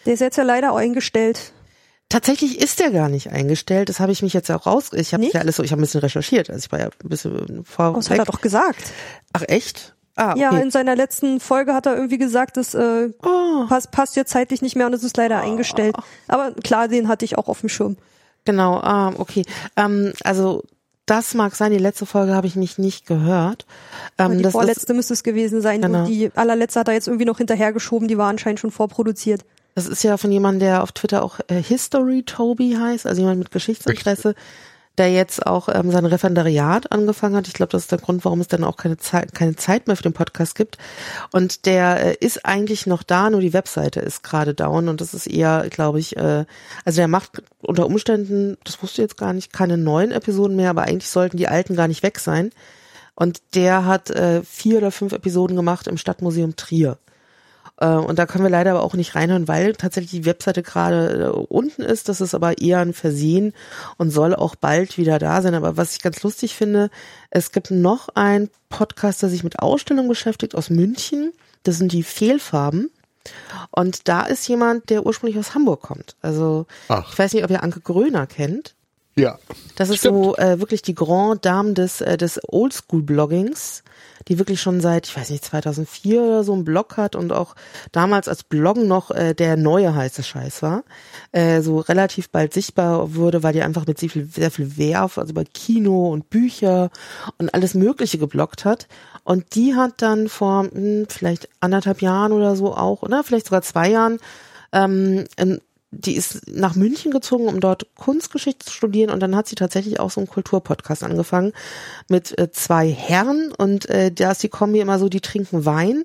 Der 0.06 0.14
ist 0.14 0.20
jetzt 0.20 0.38
ja 0.38 0.44
leider 0.44 0.76
eingestellt. 0.76 1.54
Tatsächlich 2.10 2.62
ist 2.62 2.80
der 2.80 2.92
gar 2.92 3.10
nicht 3.10 3.32
eingestellt. 3.32 3.90
Das 3.90 4.00
habe 4.00 4.12
ich 4.12 4.22
mich 4.22 4.34
jetzt 4.34 4.52
auch 4.52 4.68
raus. 4.68 4.92
Ich 4.94 5.14
habe 5.14 5.26
ja 5.26 5.40
alles 5.40 5.56
so. 5.56 5.64
Ich 5.64 5.72
habe 5.72 5.82
ein 5.82 5.86
bisschen 5.86 6.02
recherchiert. 6.02 6.52
Also 6.52 6.66
ich 6.66 6.72
war 6.72 6.80
ja 6.80 6.86
ein 6.86 7.10
bisschen 7.10 7.66
vor. 7.66 7.94
Das 7.96 8.12
hat 8.12 8.20
er 8.20 8.26
doch 8.26 8.42
gesagt. 8.42 8.78
Ach 9.34 9.42
echt? 9.48 9.95
Ah, 10.16 10.32
okay. 10.32 10.42
Ja, 10.42 10.58
in 10.58 10.72
seiner 10.72 10.96
letzten 10.96 11.40
Folge 11.40 11.74
hat 11.74 11.86
er 11.86 11.96
irgendwie 11.96 12.18
gesagt, 12.18 12.58
das 12.58 12.74
äh, 12.74 13.10
oh. 13.24 13.66
passt, 13.68 13.92
passt 13.92 14.16
jetzt 14.16 14.32
zeitlich 14.32 14.62
nicht 14.62 14.76
mehr 14.76 14.86
und 14.86 14.94
es 14.94 15.04
ist 15.04 15.18
leider 15.18 15.42
oh. 15.42 15.46
eingestellt. 15.46 15.96
Aber 16.28 16.52
klar, 16.52 16.88
den 16.88 17.08
hatte 17.08 17.26
ich 17.26 17.38
auch 17.38 17.48
auf 17.48 17.60
dem 17.60 17.70
Schirm. 17.70 17.98
Genau, 18.46 18.76
ah, 18.78 19.14
okay. 19.18 19.44
Ähm, 19.76 20.14
also 20.24 20.64
das 21.06 21.34
mag 21.34 21.56
sein, 21.56 21.72
die 21.72 21.78
letzte 21.78 22.06
Folge 22.06 22.34
habe 22.34 22.48
ich 22.48 22.56
mich 22.56 22.78
nicht 22.78 23.06
gehört. 23.06 23.66
Ähm, 24.18 24.38
die 24.38 24.44
das, 24.44 24.54
vorletzte 24.54 24.88
das, 24.88 24.96
müsste 24.96 25.14
es 25.14 25.24
gewesen 25.24 25.62
sein. 25.62 25.82
Genau. 25.82 26.06
die 26.06 26.32
allerletzte 26.34 26.80
hat 26.80 26.88
er 26.88 26.94
jetzt 26.94 27.08
irgendwie 27.08 27.26
noch 27.26 27.38
hinterhergeschoben, 27.38 28.08
die 28.08 28.18
war 28.18 28.30
anscheinend 28.30 28.60
schon 28.60 28.72
vorproduziert. 28.72 29.44
Das 29.76 29.88
ist 29.88 30.04
ja 30.04 30.16
von 30.16 30.32
jemandem, 30.32 30.62
der 30.62 30.84
auf 30.84 30.94
Twitter 30.94 31.22
auch 31.22 31.40
äh, 31.48 31.62
History 31.62 32.24
Toby 32.24 32.78
heißt, 32.80 33.06
also 33.06 33.22
jemand 33.22 33.40
mit 33.40 33.52
Geschichtsinteresse. 33.52 34.30
Richtig 34.30 34.44
der 34.98 35.12
jetzt 35.12 35.46
auch 35.46 35.70
ähm, 35.70 35.92
sein 35.92 36.06
Referendariat 36.06 36.92
angefangen 36.92 37.36
hat. 37.36 37.48
Ich 37.48 37.54
glaube, 37.54 37.72
das 37.72 37.84
ist 37.84 37.92
der 37.92 38.00
Grund, 38.00 38.24
warum 38.26 38.40
es 38.40 38.48
dann 38.48 38.64
auch 38.64 38.78
keine 38.78 38.98
Zeit, 38.98 39.34
keine 39.34 39.56
Zeit 39.56 39.88
mehr 39.88 39.96
für 39.96 40.04
den 40.04 40.14
Podcast 40.14 40.56
gibt. 40.56 40.78
Und 41.32 41.66
der 41.66 42.04
äh, 42.04 42.16
ist 42.20 42.46
eigentlich 42.46 42.88
noch 42.88 43.04
da, 43.04 43.30
nur 43.30 43.42
die 43.42 43.54
Webseite 43.54 44.00
ist 44.00 44.24
gerade 44.24 44.54
down 44.54 44.88
und 44.90 45.02
das 45.02 45.14
ist 45.14 45.28
eher, 45.28 45.68
glaube 45.70 46.00
ich, 46.00 46.16
äh, 46.18 46.46
also 46.86 46.98
der 46.98 47.08
macht 47.08 47.44
unter 47.62 47.86
Umständen, 47.86 48.58
das 48.64 48.82
wusste 48.82 49.02
ich 49.02 49.06
jetzt 49.06 49.18
gar 49.18 49.34
nicht, 49.34 49.52
keine 49.52 49.78
neuen 49.78 50.12
Episoden 50.12 50.56
mehr, 50.56 50.70
aber 50.70 50.84
eigentlich 50.84 51.10
sollten 51.10 51.38
die 51.38 51.48
alten 51.48 51.76
gar 51.76 51.88
nicht 51.88 52.04
weg 52.04 52.20
sein. 52.20 52.52
Und 53.16 53.42
der 53.56 53.86
hat 53.86 54.10
äh, 54.10 54.44
vier 54.44 54.78
oder 54.78 54.92
fünf 54.92 55.14
Episoden 55.14 55.56
gemacht 55.56 55.88
im 55.88 55.98
Stadtmuseum 55.98 56.56
Trier. 56.56 56.98
Äh, 57.78 57.88
und 57.88 58.20
da 58.20 58.26
können 58.26 58.44
wir 58.44 58.52
leider 58.52 58.72
aber 58.72 58.84
auch 58.84 58.94
nicht 58.94 59.16
reinhören, 59.16 59.48
weil 59.48 59.74
tatsächlich 59.74 60.12
die 60.12 60.26
Webseite 60.26 60.64
gerade 60.64 61.26
äh, 61.26 61.28
unten 61.30 61.82
ist. 61.82 62.10
Das 62.10 62.22
ist 62.22 62.34
aber 62.34 62.60
eher 62.60 62.80
ein 62.80 62.94
Versehen 62.94 63.54
und 63.98 64.12
soll 64.12 64.36
auch 64.36 64.56
bald 64.56 64.98
wieder 64.98 65.20
da 65.20 65.42
sein. 65.42 65.56
Aber 65.56 65.78
was 65.78 65.96
ich 65.96 66.02
ganz 66.02 66.22
lustig 66.24 66.56
finde, 66.56 66.90
es 67.30 67.52
gibt 67.52 67.72
noch 67.72 68.10
einen 68.16 68.50
Podcast, 68.70 69.22
der 69.22 69.30
sich 69.30 69.44
mit 69.44 69.60
Ausstellungen 69.60 70.10
beschäftigt 70.10 70.56
aus 70.56 70.70
München. 70.70 71.34
Das 71.64 71.78
sind 71.78 71.92
die 71.92 72.04
Fehlfarben. 72.04 72.90
Und 73.72 74.08
da 74.08 74.22
ist 74.22 74.48
jemand, 74.48 74.90
der 74.90 75.06
ursprünglich 75.06 75.40
aus 75.40 75.56
Hamburg 75.56 75.82
kommt. 75.82 76.16
Also 76.22 76.68
Ach. 76.90 77.12
ich 77.12 77.18
weiß 77.18 77.34
nicht, 77.34 77.44
ob 77.44 77.50
ihr 77.50 77.64
Anke 77.64 77.80
Gröner 77.80 78.28
kennt. 78.28 78.76
Ja. 79.18 79.40
Das 79.76 79.90
ist 79.90 80.00
stimmt. 80.00 80.24
so 80.24 80.38
äh, 80.38 80.60
wirklich 80.60 80.82
die 80.82 80.94
Grand 80.94 81.44
Dame 81.46 81.74
des, 81.74 82.02
äh, 82.02 82.18
des 82.18 82.40
Oldschool-Bloggings 82.48 83.84
die 84.28 84.40
wirklich 84.40 84.62
schon 84.62 84.82
seit, 84.82 85.08
ich 85.08 85.16
weiß 85.16 85.30
nicht, 85.30 85.46
2004 85.46 86.22
oder 86.22 86.44
so 86.44 86.54
einen 86.54 86.66
Blog 86.66 86.98
hat 86.98 87.16
und 87.16 87.32
auch 87.32 87.56
damals 87.92 88.28
als 88.28 88.44
Bloggen 88.44 88.88
noch 88.88 89.12
äh, 89.12 89.34
der 89.34 89.58
neue 89.58 89.96
heiße 89.96 90.24
Scheiß 90.24 90.62
war, 90.62 90.84
äh, 91.32 91.62
so 91.62 91.80
relativ 91.80 92.30
bald 92.30 92.54
sichtbar 92.54 93.16
wurde, 93.16 93.44
weil 93.44 93.54
die 93.54 93.62
einfach 93.62 93.86
mit 93.86 94.00
sehr 94.00 94.10
viel, 94.10 94.26
sehr 94.26 94.52
viel 94.52 94.78
Werf, 94.78 95.18
also 95.18 95.32
über 95.32 95.46
Kino 95.46 96.12
und 96.12 96.30
Bücher 96.30 96.90
und 97.38 97.54
alles 97.54 97.74
Mögliche 97.76 98.18
gebloggt 98.18 98.66
hat. 98.66 98.88
Und 99.24 99.56
die 99.56 99.76
hat 99.76 100.02
dann 100.02 100.28
vor 100.28 100.64
mh, 100.64 100.72
hm, 100.72 101.06
vielleicht 101.10 101.50
anderthalb 101.60 102.02
Jahren 102.02 102.32
oder 102.32 102.56
so 102.56 102.76
auch, 102.76 103.04
oder 103.04 103.24
vielleicht 103.24 103.48
sogar 103.48 103.62
zwei 103.62 103.90
Jahren, 103.90 104.18
ähm, 104.72 105.26
die 105.98 106.16
ist 106.16 106.48
nach 106.48 106.76
München 106.76 107.12
gezogen, 107.12 107.48
um 107.48 107.60
dort 107.60 107.88
Kunstgeschichte 107.96 108.66
zu 108.66 108.74
studieren 108.74 109.10
und 109.10 109.20
dann 109.22 109.36
hat 109.36 109.48
sie 109.48 109.56
tatsächlich 109.56 110.00
auch 110.00 110.12
so 110.12 110.20
einen 110.20 110.30
Kulturpodcast 110.30 111.04
angefangen 111.04 111.54
mit 112.10 112.38
äh, 112.38 112.52
zwei 112.52 112.90
Herren 112.90 113.52
und 113.58 113.90
äh, 113.90 114.12
da 114.12 114.32
ist 114.32 114.44
die 114.44 114.50
Kombi 114.50 114.80
immer 114.80 115.00
so, 115.00 115.10
die 115.10 115.22
trinken 115.22 115.66
Wein 115.66 116.04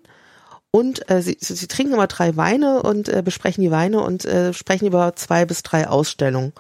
und 0.70 1.10
äh, 1.10 1.20
sie, 1.22 1.36
sie 1.40 1.66
trinken 1.66 1.94
immer 1.94 2.06
drei 2.06 2.36
Weine 2.36 2.82
und 2.82 3.08
äh, 3.08 3.22
besprechen 3.24 3.62
die 3.62 3.70
Weine 3.70 4.00
und 4.00 4.24
äh, 4.24 4.52
sprechen 4.52 4.86
über 4.86 5.14
zwei 5.16 5.44
bis 5.44 5.62
drei 5.62 5.88
Ausstellungen. 5.88 6.52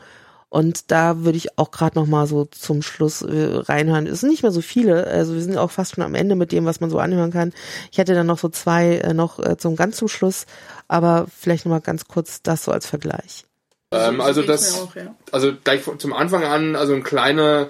Und 0.50 0.90
da 0.90 1.24
würde 1.24 1.38
ich 1.38 1.56
auch 1.58 1.70
gerade 1.70 1.96
noch 1.96 2.06
mal 2.06 2.26
so 2.26 2.44
zum 2.44 2.82
Schluss 2.82 3.22
äh, 3.22 3.50
reinhören. 3.54 4.08
Es 4.08 4.20
sind 4.20 4.30
nicht 4.30 4.42
mehr 4.42 4.50
so 4.50 4.60
viele, 4.60 5.06
also 5.06 5.32
wir 5.34 5.42
sind 5.42 5.56
auch 5.56 5.70
fast 5.70 5.94
schon 5.94 6.02
am 6.02 6.16
Ende 6.16 6.34
mit 6.34 6.50
dem, 6.50 6.64
was 6.66 6.80
man 6.80 6.90
so 6.90 6.98
anhören 6.98 7.30
kann. 7.30 7.52
Ich 7.92 7.98
hätte 7.98 8.14
dann 8.14 8.26
noch 8.26 8.38
so 8.38 8.48
zwei 8.48 8.96
äh, 8.96 9.14
noch 9.14 9.38
äh, 9.38 9.56
zum 9.56 9.76
ganz 9.76 9.96
zum 9.96 10.08
Schluss, 10.08 10.46
aber 10.88 11.26
vielleicht 11.34 11.64
noch 11.64 11.70
mal 11.70 11.80
ganz 11.80 12.06
kurz 12.08 12.42
das 12.42 12.64
so 12.64 12.72
als 12.72 12.86
Vergleich. 12.86 13.46
Ähm, 13.92 14.16
so 14.16 14.22
also 14.22 14.42
das, 14.42 14.80
auch, 14.80 14.94
ja. 14.96 15.14
also 15.30 15.52
gleich 15.62 15.82
von- 15.82 16.00
zum 16.00 16.12
Anfang 16.12 16.42
an, 16.42 16.74
also 16.74 16.94
ein 16.94 17.04
kleiner, 17.04 17.68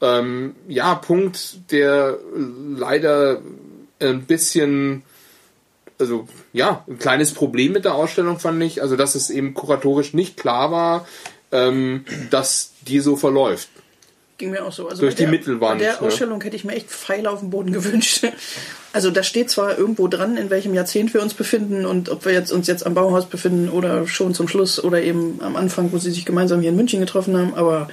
ähm, 0.00 0.54
ja, 0.68 0.94
Punkt, 0.94 1.70
der 1.72 2.16
leider 2.76 3.40
ein 4.00 4.24
bisschen, 4.24 5.02
also 5.98 6.28
ja, 6.52 6.84
ein 6.88 6.98
kleines 6.98 7.34
Problem 7.34 7.72
mit 7.72 7.84
der 7.84 7.94
Ausstellung 7.94 8.38
fand 8.38 8.62
ich, 8.62 8.82
also 8.82 8.94
dass 8.96 9.16
es 9.16 9.30
eben 9.30 9.52
kuratorisch 9.52 10.14
nicht 10.14 10.36
klar 10.36 10.70
war, 10.70 11.06
ähm, 11.52 12.04
dass 12.30 12.72
die 12.82 13.00
so 13.00 13.16
verläuft. 13.16 13.68
Ging 14.40 14.52
mir 14.52 14.64
auch 14.64 14.72
so. 14.72 14.88
Also 14.88 15.02
Durch 15.02 15.14
die 15.14 15.24
der, 15.24 15.30
Mittelwand, 15.30 15.80
Bei 15.80 15.84
der 15.84 16.00
ne? 16.00 16.00
Ausstellung 16.00 16.40
hätte 16.40 16.56
ich 16.56 16.64
mir 16.64 16.72
echt 16.72 16.88
Pfeile 16.88 17.30
auf 17.30 17.40
dem 17.40 17.50
Boden 17.50 17.72
gewünscht. 17.74 18.26
Also 18.92 19.10
da 19.10 19.22
steht 19.22 19.50
zwar 19.50 19.76
irgendwo 19.76 20.08
dran, 20.08 20.38
in 20.38 20.48
welchem 20.48 20.72
Jahrzehnt 20.72 21.12
wir 21.12 21.20
uns 21.20 21.34
befinden 21.34 21.84
und 21.84 22.08
ob 22.08 22.24
wir 22.24 22.32
jetzt 22.32 22.50
uns 22.50 22.66
jetzt 22.66 22.86
am 22.86 22.94
Bauhaus 22.94 23.26
befinden 23.26 23.68
oder 23.68 24.08
schon 24.08 24.32
zum 24.34 24.48
Schluss 24.48 24.82
oder 24.82 25.02
eben 25.02 25.40
am 25.42 25.56
Anfang, 25.56 25.92
wo 25.92 25.98
sie 25.98 26.10
sich 26.10 26.24
gemeinsam 26.24 26.60
hier 26.60 26.70
in 26.70 26.76
München 26.76 27.00
getroffen 27.00 27.36
haben, 27.36 27.54
aber 27.54 27.88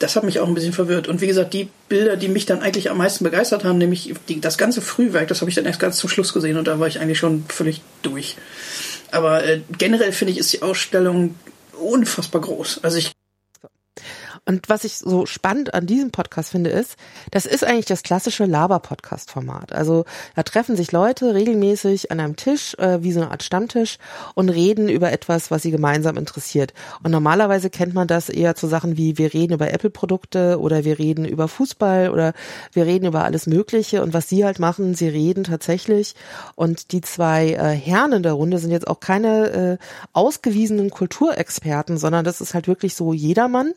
das 0.00 0.16
hat 0.16 0.24
mich 0.24 0.40
auch 0.40 0.48
ein 0.48 0.54
bisschen 0.54 0.72
verwirrt. 0.72 1.06
Und 1.06 1.20
wie 1.20 1.28
gesagt, 1.28 1.54
die 1.54 1.68
Bilder, 1.88 2.16
die 2.16 2.28
mich 2.28 2.44
dann 2.44 2.60
eigentlich 2.60 2.90
am 2.90 2.98
meisten 2.98 3.22
begeistert 3.22 3.62
haben, 3.62 3.78
nämlich 3.78 4.12
die, 4.28 4.40
das 4.40 4.58
ganze 4.58 4.80
Frühwerk, 4.80 5.28
das 5.28 5.40
habe 5.40 5.48
ich 5.48 5.54
dann 5.54 5.64
erst 5.64 5.80
ganz 5.80 5.96
zum 5.98 6.10
Schluss 6.10 6.34
gesehen 6.34 6.56
und 6.56 6.66
da 6.66 6.80
war 6.80 6.88
ich 6.88 6.98
eigentlich 6.98 7.18
schon 7.18 7.44
völlig 7.48 7.82
durch. 8.02 8.36
Aber 9.12 9.44
äh, 9.44 9.60
generell 9.78 10.10
finde 10.10 10.32
ich, 10.32 10.38
ist 10.38 10.52
die 10.52 10.62
Ausstellung 10.62 11.36
unfassbar 11.78 12.40
groß. 12.40 12.82
Also 12.82 12.98
ich 12.98 13.12
Und 14.46 14.68
was 14.68 14.84
ich 14.84 14.98
so 14.98 15.24
spannend 15.24 15.72
an 15.72 15.86
diesem 15.86 16.10
Podcast 16.10 16.50
finde, 16.50 16.68
ist, 16.68 16.96
das 17.30 17.46
ist 17.46 17.64
eigentlich 17.64 17.86
das 17.86 18.02
klassische 18.02 18.44
Laber-Podcast-Format. 18.44 19.72
Also 19.72 20.04
da 20.36 20.42
treffen 20.42 20.76
sich 20.76 20.92
Leute 20.92 21.34
regelmäßig 21.34 22.10
an 22.10 22.20
einem 22.20 22.36
Tisch, 22.36 22.74
äh, 22.78 23.02
wie 23.02 23.12
so 23.12 23.22
eine 23.22 23.30
Art 23.30 23.42
Stammtisch, 23.42 23.96
und 24.34 24.50
reden 24.50 24.90
über 24.90 25.12
etwas, 25.12 25.50
was 25.50 25.62
sie 25.62 25.70
gemeinsam 25.70 26.18
interessiert. 26.18 26.74
Und 27.02 27.10
normalerweise 27.10 27.70
kennt 27.70 27.94
man 27.94 28.06
das 28.06 28.28
eher 28.28 28.54
zu 28.54 28.66
Sachen 28.66 28.98
wie, 28.98 29.16
wir 29.16 29.32
reden 29.32 29.54
über 29.54 29.72
Apple-Produkte 29.72 30.60
oder 30.60 30.84
wir 30.84 30.98
reden 30.98 31.24
über 31.24 31.48
Fußball 31.48 32.10
oder 32.10 32.34
wir 32.72 32.84
reden 32.84 33.06
über 33.06 33.24
alles 33.24 33.46
Mögliche. 33.46 34.02
Und 34.02 34.12
was 34.12 34.28
sie 34.28 34.44
halt 34.44 34.58
machen, 34.58 34.94
sie 34.94 35.08
reden 35.08 35.44
tatsächlich. 35.44 36.14
Und 36.54 36.92
die 36.92 37.00
zwei 37.00 37.52
äh, 37.52 37.70
Herren 37.70 38.12
in 38.12 38.22
der 38.22 38.32
Runde 38.32 38.58
sind 38.58 38.72
jetzt 38.72 38.88
auch 38.88 39.00
keine 39.00 39.78
äh, 39.80 39.84
ausgewiesenen 40.12 40.90
Kulturexperten, 40.90 41.96
sondern 41.96 42.26
das 42.26 42.42
ist 42.42 42.52
halt 42.52 42.68
wirklich 42.68 42.94
so 42.94 43.14
jedermann 43.14 43.72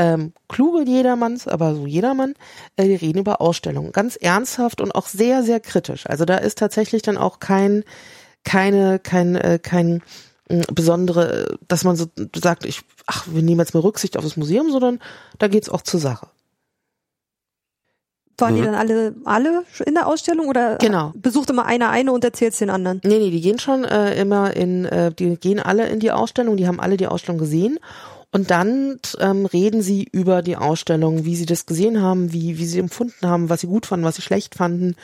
ähm, 0.00 0.32
kluge 0.48 0.82
Jedermanns, 0.82 1.46
aber 1.46 1.74
so 1.74 1.86
Jedermann, 1.86 2.34
äh, 2.76 2.84
die 2.84 2.94
reden 2.94 3.18
über 3.18 3.40
Ausstellungen. 3.42 3.92
Ganz 3.92 4.16
ernsthaft 4.16 4.80
und 4.80 4.94
auch 4.94 5.06
sehr, 5.06 5.42
sehr 5.42 5.60
kritisch. 5.60 6.06
Also 6.08 6.24
da 6.24 6.36
ist 6.38 6.56
tatsächlich 6.58 7.02
dann 7.02 7.18
auch 7.18 7.38
kein, 7.38 7.84
keine, 8.42 8.98
kein, 8.98 9.36
äh, 9.36 9.58
kein 9.62 10.02
äh, 10.48 10.62
besondere, 10.72 11.58
dass 11.68 11.84
man 11.84 11.96
so 11.96 12.06
sagt, 12.34 12.64
ich, 12.64 12.80
ach, 13.06 13.26
wir 13.30 13.42
nehmen 13.42 13.60
jetzt 13.60 13.74
mal 13.74 13.80
Rücksicht 13.80 14.16
auf 14.16 14.24
das 14.24 14.38
Museum, 14.38 14.70
sondern 14.70 15.00
da 15.38 15.48
geht's 15.48 15.68
auch 15.68 15.82
zur 15.82 16.00
Sache. 16.00 16.28
Waren 18.38 18.54
die 18.54 18.62
Mhm. 18.62 18.66
dann 18.66 18.74
alle, 18.74 19.14
alle 19.26 19.64
in 19.84 19.92
der 19.92 20.06
Ausstellung 20.06 20.48
oder 20.48 20.78
Genau. 20.78 21.12
besucht 21.14 21.50
immer 21.50 21.66
einer 21.66 21.90
eine 21.90 22.10
und 22.10 22.24
erzählt 22.24 22.58
den 22.58 22.70
anderen? 22.70 23.02
Nee, 23.04 23.18
nee, 23.18 23.30
die 23.30 23.42
gehen 23.42 23.58
schon 23.58 23.84
äh, 23.84 24.18
immer 24.18 24.56
in, 24.56 24.86
äh, 24.86 25.12
die 25.12 25.36
gehen 25.36 25.60
alle 25.60 25.86
in 25.88 26.00
die 26.00 26.10
Ausstellung, 26.10 26.56
die 26.56 26.66
haben 26.66 26.80
alle 26.80 26.96
die 26.96 27.06
Ausstellung 27.06 27.38
gesehen. 27.38 27.78
Und 28.32 28.52
dann 28.52 29.00
ähm, 29.18 29.44
reden 29.46 29.82
sie 29.82 30.04
über 30.12 30.42
die 30.42 30.56
Ausstellung, 30.56 31.24
wie 31.24 31.34
sie 31.34 31.46
das 31.46 31.66
gesehen 31.66 32.00
haben, 32.00 32.32
wie, 32.32 32.58
wie 32.58 32.66
sie 32.66 32.78
empfunden 32.78 33.26
haben, 33.26 33.48
was 33.48 33.62
sie 33.62 33.66
gut 33.66 33.86
fanden, 33.86 34.06
was 34.06 34.16
sie 34.16 34.22
schlecht 34.22 34.54
fanden. 34.54 34.94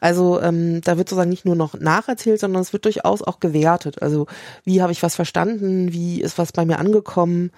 Also 0.00 0.40
ähm, 0.42 0.82
da 0.82 0.98
wird 0.98 1.08
sozusagen 1.08 1.30
nicht 1.30 1.46
nur 1.46 1.56
noch 1.56 1.80
nacherzählt, 1.80 2.40
sondern 2.40 2.60
es 2.60 2.74
wird 2.74 2.84
durchaus 2.84 3.22
auch 3.22 3.40
gewertet. 3.40 4.02
Also 4.02 4.26
wie 4.64 4.82
habe 4.82 4.92
ich 4.92 5.02
was 5.02 5.14
verstanden, 5.14 5.92
wie 5.94 6.20
ist 6.20 6.36
was 6.36 6.52
bei 6.52 6.66
mir 6.66 6.78
angekommen. 6.78 7.52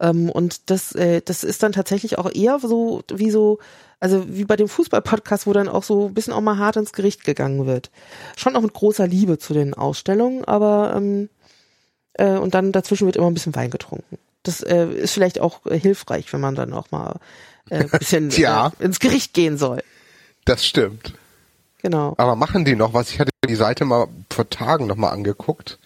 Ähm, 0.00 0.28
und 0.30 0.68
das, 0.70 0.92
äh, 0.96 1.22
das 1.24 1.44
ist 1.44 1.62
dann 1.62 1.72
tatsächlich 1.72 2.18
auch 2.18 2.30
eher 2.32 2.58
so 2.58 3.02
wie 3.14 3.30
so, 3.30 3.60
also 4.00 4.24
wie 4.28 4.44
bei 4.44 4.56
dem 4.56 4.68
Fußball-Podcast, 4.68 5.46
wo 5.46 5.52
dann 5.52 5.68
auch 5.68 5.84
so 5.84 6.08
ein 6.08 6.14
bisschen 6.14 6.32
auch 6.32 6.40
mal 6.40 6.58
hart 6.58 6.76
ins 6.76 6.92
Gericht 6.92 7.22
gegangen 7.22 7.66
wird. 7.66 7.92
Schon 8.36 8.56
auch 8.56 8.62
mit 8.62 8.72
großer 8.74 9.06
Liebe 9.06 9.38
zu 9.38 9.54
den 9.54 9.74
Ausstellungen, 9.74 10.44
aber 10.44 10.94
ähm, 10.96 11.28
äh, 12.14 12.36
und 12.36 12.54
dann 12.54 12.72
dazwischen 12.72 13.06
wird 13.06 13.14
immer 13.16 13.28
ein 13.28 13.34
bisschen 13.34 13.54
Wein 13.54 13.70
getrunken. 13.70 14.18
Das 14.42 14.60
äh, 14.60 14.86
ist 14.86 15.12
vielleicht 15.12 15.40
auch 15.40 15.64
äh, 15.66 15.78
hilfreich, 15.78 16.32
wenn 16.32 16.40
man 16.40 16.54
dann 16.54 16.72
auch 16.72 16.90
mal 16.90 17.20
äh, 17.70 17.84
bisschen 17.84 18.30
Ja. 18.36 18.72
äh, 18.78 18.84
ins 18.84 18.98
Gericht 19.00 19.34
gehen 19.34 19.58
soll. 19.58 19.82
Das 20.44 20.66
stimmt. 20.66 21.14
Genau. 21.82 22.14
Aber 22.16 22.36
machen 22.36 22.64
die 22.64 22.76
noch 22.76 22.94
was? 22.94 23.10
Ich 23.10 23.18
hatte 23.18 23.30
die 23.48 23.54
Seite 23.54 23.84
mal 23.84 24.06
vor 24.32 24.48
Tagen 24.50 24.86
noch 24.86 24.96
mal 24.96 25.10
angeguckt. 25.10 25.78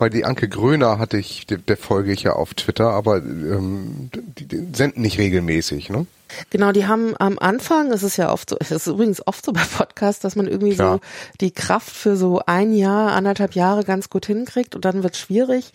Bei 0.00 0.08
die 0.08 0.24
Anke 0.24 0.48
Gröner 0.48 0.98
hatte 0.98 1.18
ich, 1.18 1.44
der, 1.44 1.58
der 1.58 1.76
folge 1.76 2.10
ich 2.10 2.22
ja 2.22 2.32
auf 2.32 2.54
Twitter, 2.54 2.88
aber 2.88 3.18
ähm, 3.18 4.08
die, 4.38 4.46
die 4.46 4.66
senden 4.72 5.02
nicht 5.02 5.18
regelmäßig, 5.18 5.90
ne? 5.90 6.06
Genau, 6.48 6.72
die 6.72 6.86
haben 6.86 7.14
am 7.18 7.38
Anfang, 7.38 7.92
es 7.92 8.02
ist 8.02 8.16
ja 8.16 8.32
oft 8.32 8.48
so, 8.48 8.56
es 8.60 8.70
ist 8.70 8.86
übrigens 8.86 9.26
oft 9.26 9.44
so 9.44 9.52
bei 9.52 9.60
Podcasts, 9.60 10.22
dass 10.22 10.36
man 10.36 10.46
irgendwie 10.46 10.74
Klar. 10.74 10.94
so 10.94 11.00
die 11.42 11.50
Kraft 11.50 11.94
für 11.94 12.16
so 12.16 12.40
ein 12.46 12.72
Jahr, 12.72 13.12
anderthalb 13.12 13.54
Jahre 13.54 13.84
ganz 13.84 14.08
gut 14.08 14.24
hinkriegt 14.24 14.74
und 14.74 14.86
dann 14.86 15.02
wird 15.02 15.18
schwierig. 15.18 15.74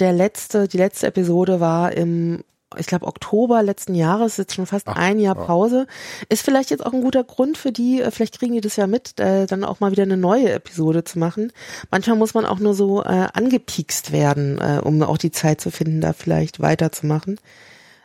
Der 0.00 0.12
letzte, 0.12 0.68
die 0.68 0.76
letzte 0.76 1.06
Episode 1.06 1.58
war 1.58 1.92
im, 1.92 2.44
ich 2.76 2.86
glaube 2.86 3.06
Oktober 3.06 3.62
letzten 3.62 3.94
Jahres, 3.94 4.36
jetzt 4.36 4.54
schon 4.54 4.66
fast 4.66 4.88
ein 4.88 5.18
Jahr 5.18 5.36
ja. 5.36 5.44
Pause. 5.44 5.86
Ist 6.28 6.44
vielleicht 6.44 6.70
jetzt 6.70 6.84
auch 6.84 6.92
ein 6.92 7.02
guter 7.02 7.24
Grund 7.24 7.58
für 7.58 7.72
die, 7.72 8.00
äh, 8.00 8.10
vielleicht 8.10 8.38
kriegen 8.38 8.54
die 8.54 8.60
das 8.60 8.76
ja 8.76 8.86
mit, 8.86 9.18
äh, 9.20 9.46
dann 9.46 9.64
auch 9.64 9.80
mal 9.80 9.90
wieder 9.90 10.02
eine 10.02 10.16
neue 10.16 10.52
Episode 10.52 11.04
zu 11.04 11.18
machen. 11.18 11.52
Manchmal 11.90 12.16
muss 12.16 12.34
man 12.34 12.46
auch 12.46 12.58
nur 12.58 12.74
so 12.74 13.02
äh, 13.02 13.28
angepiekst 13.32 14.12
werden, 14.12 14.58
äh, 14.58 14.80
um 14.82 15.02
auch 15.02 15.18
die 15.18 15.30
Zeit 15.30 15.60
zu 15.60 15.70
finden, 15.70 16.00
da 16.00 16.12
vielleicht 16.12 16.60
weiterzumachen. 16.60 17.38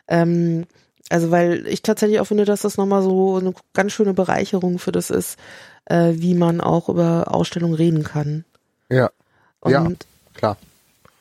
Ähm, 0.07 0.65
also 1.09 1.31
weil 1.31 1.65
ich 1.67 1.81
tatsächlich 1.81 2.19
auch 2.19 2.25
finde, 2.25 2.45
dass 2.45 2.61
das 2.61 2.77
nochmal 2.77 3.01
so 3.01 3.37
eine 3.37 3.53
ganz 3.73 3.93
schöne 3.93 4.13
Bereicherung 4.13 4.79
für 4.79 4.91
das 4.91 5.09
ist, 5.09 5.37
äh, 5.85 6.13
wie 6.15 6.33
man 6.33 6.61
auch 6.61 6.89
über 6.89 7.33
Ausstellungen 7.33 7.75
reden 7.75 8.03
kann. 8.03 8.43
Ja. 8.89 9.09
Und 9.59 9.71
ja, 9.71 9.87
klar. 10.33 10.57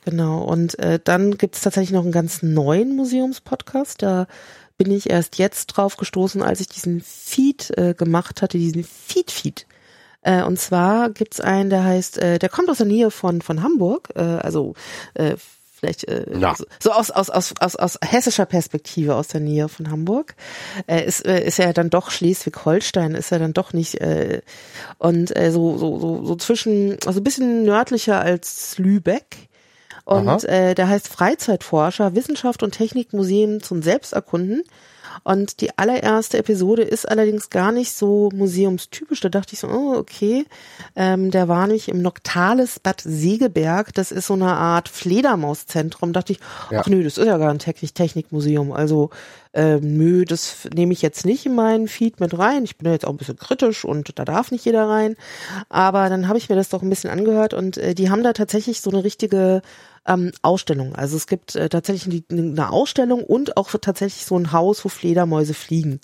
Genau, 0.06 0.44
und 0.44 0.78
äh, 0.78 1.00
dann 1.02 1.36
gibt 1.36 1.56
es 1.56 1.62
tatsächlich 1.62 1.90
noch 1.90 2.04
einen 2.04 2.12
ganz 2.12 2.40
neuen 2.40 2.94
Museumspodcast. 2.94 4.02
Da 4.02 4.28
bin 4.78 4.92
ich 4.92 5.10
erst 5.10 5.36
jetzt 5.36 5.66
drauf 5.66 5.96
gestoßen, 5.96 6.42
als 6.42 6.60
ich 6.60 6.68
diesen 6.68 7.00
Feed 7.00 7.76
äh, 7.76 7.92
gemacht 7.92 8.40
hatte, 8.40 8.56
diesen 8.56 8.84
Feed-Feed. 8.84 9.66
Äh, 10.22 10.44
und 10.44 10.60
zwar 10.60 11.10
gibt's 11.10 11.40
einen, 11.40 11.70
der 11.70 11.82
heißt, 11.82 12.18
äh, 12.18 12.38
der 12.38 12.48
kommt 12.48 12.70
aus 12.70 12.76
der 12.78 12.86
Nähe 12.86 13.10
von, 13.10 13.42
von 13.42 13.64
Hamburg, 13.64 14.10
äh, 14.14 14.20
also 14.20 14.74
äh, 15.14 15.34
vielleicht 15.72 16.04
äh, 16.04 16.24
so, 16.56 16.64
so 16.78 16.92
aus, 16.92 17.10
aus, 17.10 17.28
aus, 17.28 17.54
aus, 17.58 17.74
aus 17.74 17.98
hessischer 18.04 18.46
Perspektive 18.46 19.16
aus 19.16 19.26
der 19.26 19.40
Nähe 19.40 19.68
von 19.68 19.90
Hamburg. 19.90 20.36
Äh, 20.86 21.04
ist, 21.04 21.26
äh, 21.26 21.44
ist 21.44 21.58
ja 21.58 21.72
dann 21.72 21.90
doch 21.90 22.12
Schleswig-Holstein, 22.12 23.16
ist 23.16 23.30
ja 23.30 23.40
dann 23.40 23.54
doch 23.54 23.72
nicht 23.72 24.00
äh, 24.00 24.42
und 24.98 25.36
äh, 25.36 25.50
so, 25.50 25.76
so, 25.78 25.98
so, 25.98 26.24
so 26.24 26.36
zwischen, 26.36 26.96
also 27.06 27.18
ein 27.18 27.24
bisschen 27.24 27.64
nördlicher 27.64 28.20
als 28.20 28.78
Lübeck. 28.78 29.48
Und 30.06 30.28
Aha. 30.28 30.38
äh, 30.46 30.74
der 30.76 30.88
heißt 30.88 31.08
Freizeitforscher, 31.08 32.14
Wissenschaft 32.14 32.62
und 32.62 32.70
Technik 32.70 33.12
Museum 33.12 33.60
zum 33.60 33.82
Selbsterkunden. 33.82 34.62
Und 35.24 35.60
die 35.60 35.76
allererste 35.76 36.38
Episode 36.38 36.82
ist 36.82 37.08
allerdings 37.08 37.50
gar 37.50 37.72
nicht 37.72 37.92
so 37.92 38.28
museumstypisch. 38.32 39.20
Da 39.20 39.28
dachte 39.28 39.54
ich 39.54 39.60
so, 39.60 39.68
oh, 39.68 39.96
okay. 39.96 40.44
Ähm, 40.94 41.30
der 41.32 41.48
war 41.48 41.66
nicht 41.66 41.88
im 41.88 42.02
Noctales 42.02 42.78
Bad 42.78 43.00
Segeberg. 43.04 43.92
Das 43.94 44.12
ist 44.12 44.26
so 44.28 44.34
eine 44.34 44.52
Art 44.52 44.88
Fledermauszentrum. 44.88 46.12
Dachte 46.12 46.34
ich, 46.34 46.40
Ja. 46.70 46.80
ach 46.80 46.86
nö, 46.86 47.02
das 47.02 47.18
ist 47.18 47.26
ja 47.26 47.38
gar 47.38 47.50
ein 47.50 47.58
Technik 47.58 47.94
Technikmuseum. 47.94 48.70
Also 48.72 49.10
ähm, 49.54 49.96
nö, 49.96 50.24
das 50.24 50.68
nehme 50.72 50.92
ich 50.92 51.02
jetzt 51.02 51.24
nicht 51.24 51.46
in 51.46 51.54
meinen 51.54 51.88
Feed 51.88 52.20
mit 52.20 52.38
rein. 52.38 52.64
Ich 52.64 52.76
bin 52.76 52.86
ja 52.86 52.92
jetzt 52.92 53.06
auch 53.06 53.10
ein 53.10 53.16
bisschen 53.16 53.38
kritisch 53.38 53.84
und 53.84 54.18
da 54.18 54.24
darf 54.24 54.50
nicht 54.52 54.66
jeder 54.66 54.86
rein. 54.88 55.16
Aber 55.70 56.08
dann 56.10 56.28
habe 56.28 56.38
ich 56.38 56.48
mir 56.48 56.56
das 56.56 56.68
doch 56.68 56.82
ein 56.82 56.90
bisschen 56.90 57.10
angehört 57.10 57.54
und 57.54 57.78
äh, 57.78 57.94
die 57.94 58.10
haben 58.10 58.22
da 58.22 58.34
tatsächlich 58.34 58.80
so 58.80 58.90
eine 58.90 59.02
richtige 59.02 59.62
ähm, 60.06 60.32
Ausstellung. 60.42 60.94
Also 60.94 61.16
es 61.16 61.26
gibt 61.26 61.54
äh, 61.56 61.68
tatsächlich 61.68 62.24
eine 62.30 62.70
Ausstellung 62.70 63.22
und 63.24 63.56
auch 63.56 63.70
tatsächlich 63.80 64.24
so 64.24 64.38
ein 64.38 64.52
Haus, 64.52 64.84
wo 64.84 64.88
Fledermäuse 64.88 65.54
fliegen. 65.54 66.00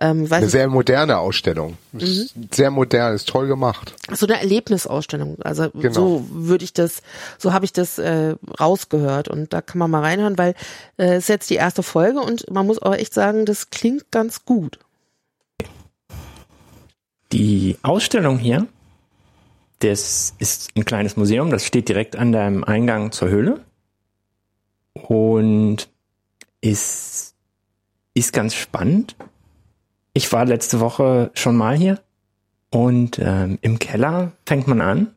Ähm, 0.00 0.22
weiß 0.28 0.32
Eine 0.38 0.46
nicht, 0.46 0.52
sehr 0.52 0.68
moderne 0.68 1.18
Ausstellung. 1.18 1.78
Ist 1.92 2.34
Sehr 2.52 2.72
modern, 2.72 3.14
ist 3.14 3.28
toll 3.28 3.46
gemacht. 3.46 3.94
so 4.12 4.26
eine 4.26 4.40
Erlebnisausstellung. 4.40 5.36
Also 5.42 5.70
Genau. 5.70 5.92
so 5.92 6.26
würde 6.32 6.64
ich 6.64 6.72
das, 6.72 7.00
so 7.38 7.52
habe 7.52 7.64
ich 7.64 7.72
das 7.72 7.98
äh, 8.00 8.34
rausgehört 8.58 9.28
und 9.28 9.52
da 9.52 9.62
kann 9.62 9.78
man 9.78 9.92
mal 9.92 10.00
reinhören, 10.00 10.36
weil 10.36 10.54
äh, 10.98 11.18
ist 11.18 11.28
jetzt 11.28 11.48
die 11.48 11.54
erste 11.54 11.84
Folge 11.84 12.18
und 12.20 12.50
man 12.50 12.66
muss 12.66 12.80
aber 12.82 12.98
echt 12.98 13.14
sagen, 13.14 13.46
das 13.46 13.70
klingt 13.70 14.10
ganz 14.10 14.44
gut. 14.44 14.80
Die 17.32 17.76
Ausstellung 17.82 18.38
hier, 18.38 18.66
das 19.84 20.34
ist 20.38 20.70
ein 20.76 20.84
kleines 20.84 21.16
Museum, 21.16 21.50
das 21.50 21.66
steht 21.66 21.88
direkt 21.88 22.16
an 22.16 22.32
deinem 22.32 22.64
Eingang 22.64 23.12
zur 23.12 23.28
Höhle 23.28 23.60
und 24.94 25.88
ist, 26.60 27.34
ist 28.14 28.32
ganz 28.32 28.54
spannend. 28.54 29.14
Ich 30.14 30.32
war 30.32 30.46
letzte 30.46 30.80
Woche 30.80 31.30
schon 31.34 31.56
mal 31.56 31.76
hier 31.76 32.00
und 32.70 33.18
ähm, 33.18 33.58
im 33.60 33.78
Keller 33.78 34.32
fängt 34.46 34.66
man 34.66 34.80
an 34.80 35.14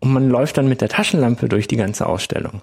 und 0.00 0.12
man 0.12 0.28
läuft 0.28 0.56
dann 0.56 0.68
mit 0.68 0.80
der 0.80 0.88
Taschenlampe 0.88 1.48
durch 1.48 1.66
die 1.66 1.76
ganze 1.76 2.06
Ausstellung. 2.06 2.62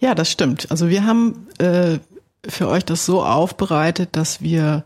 Ja, 0.00 0.14
das 0.14 0.30
stimmt. 0.30 0.70
Also 0.70 0.88
wir 0.88 1.06
haben 1.06 1.46
äh, 1.58 1.98
für 2.46 2.68
euch 2.68 2.84
das 2.84 3.06
so 3.06 3.22
aufbereitet, 3.22 4.16
dass 4.16 4.42
wir 4.42 4.84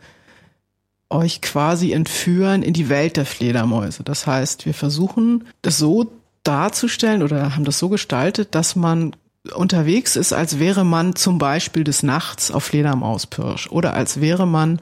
euch 1.11 1.41
quasi 1.41 1.93
entführen 1.93 2.63
in 2.63 2.75
die 2.75 2.89
Welt 2.89 3.17
der 3.17 3.27
Fledermäuse. 3.27 4.03
Das 4.05 4.27
heißt, 4.27 4.67
wir 4.67 4.75
versuchen 4.75 5.45
das 5.63 5.79
so 5.79 6.11
darzustellen 6.43 7.23
oder 7.23 7.55
haben 7.55 7.65
das 7.65 7.79
so 7.79 7.89
gestaltet, 7.89 8.55
dass 8.55 8.77
man 8.77 9.17
unterwegs 9.55 10.17
ist, 10.17 10.33
als 10.33 10.59
wäre 10.59 10.85
man 10.85 11.15
zum 11.15 11.39
Beispiel 11.39 11.85
des 11.85 12.03
Nachts 12.03 12.51
auf 12.51 12.65
Fledermauspirsch 12.65 13.69
oder 13.71 13.95
als 13.95 14.21
wäre 14.21 14.47
man 14.47 14.81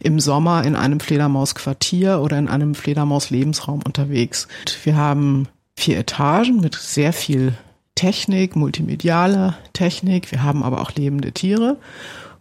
im 0.00 0.20
Sommer 0.20 0.64
in 0.64 0.74
einem 0.76 1.00
Fledermausquartier 1.00 2.20
oder 2.20 2.38
in 2.38 2.48
einem 2.48 2.74
Fledermauslebensraum 2.74 3.80
unterwegs. 3.84 4.48
Wir 4.84 4.96
haben 4.96 5.48
vier 5.76 5.98
Etagen 5.98 6.60
mit 6.60 6.74
sehr 6.74 7.12
viel 7.12 7.54
Technik, 7.94 8.56
multimedialer 8.56 9.56
Technik. 9.72 10.32
Wir 10.32 10.42
haben 10.42 10.62
aber 10.62 10.80
auch 10.80 10.92
lebende 10.92 11.32
Tiere. 11.32 11.76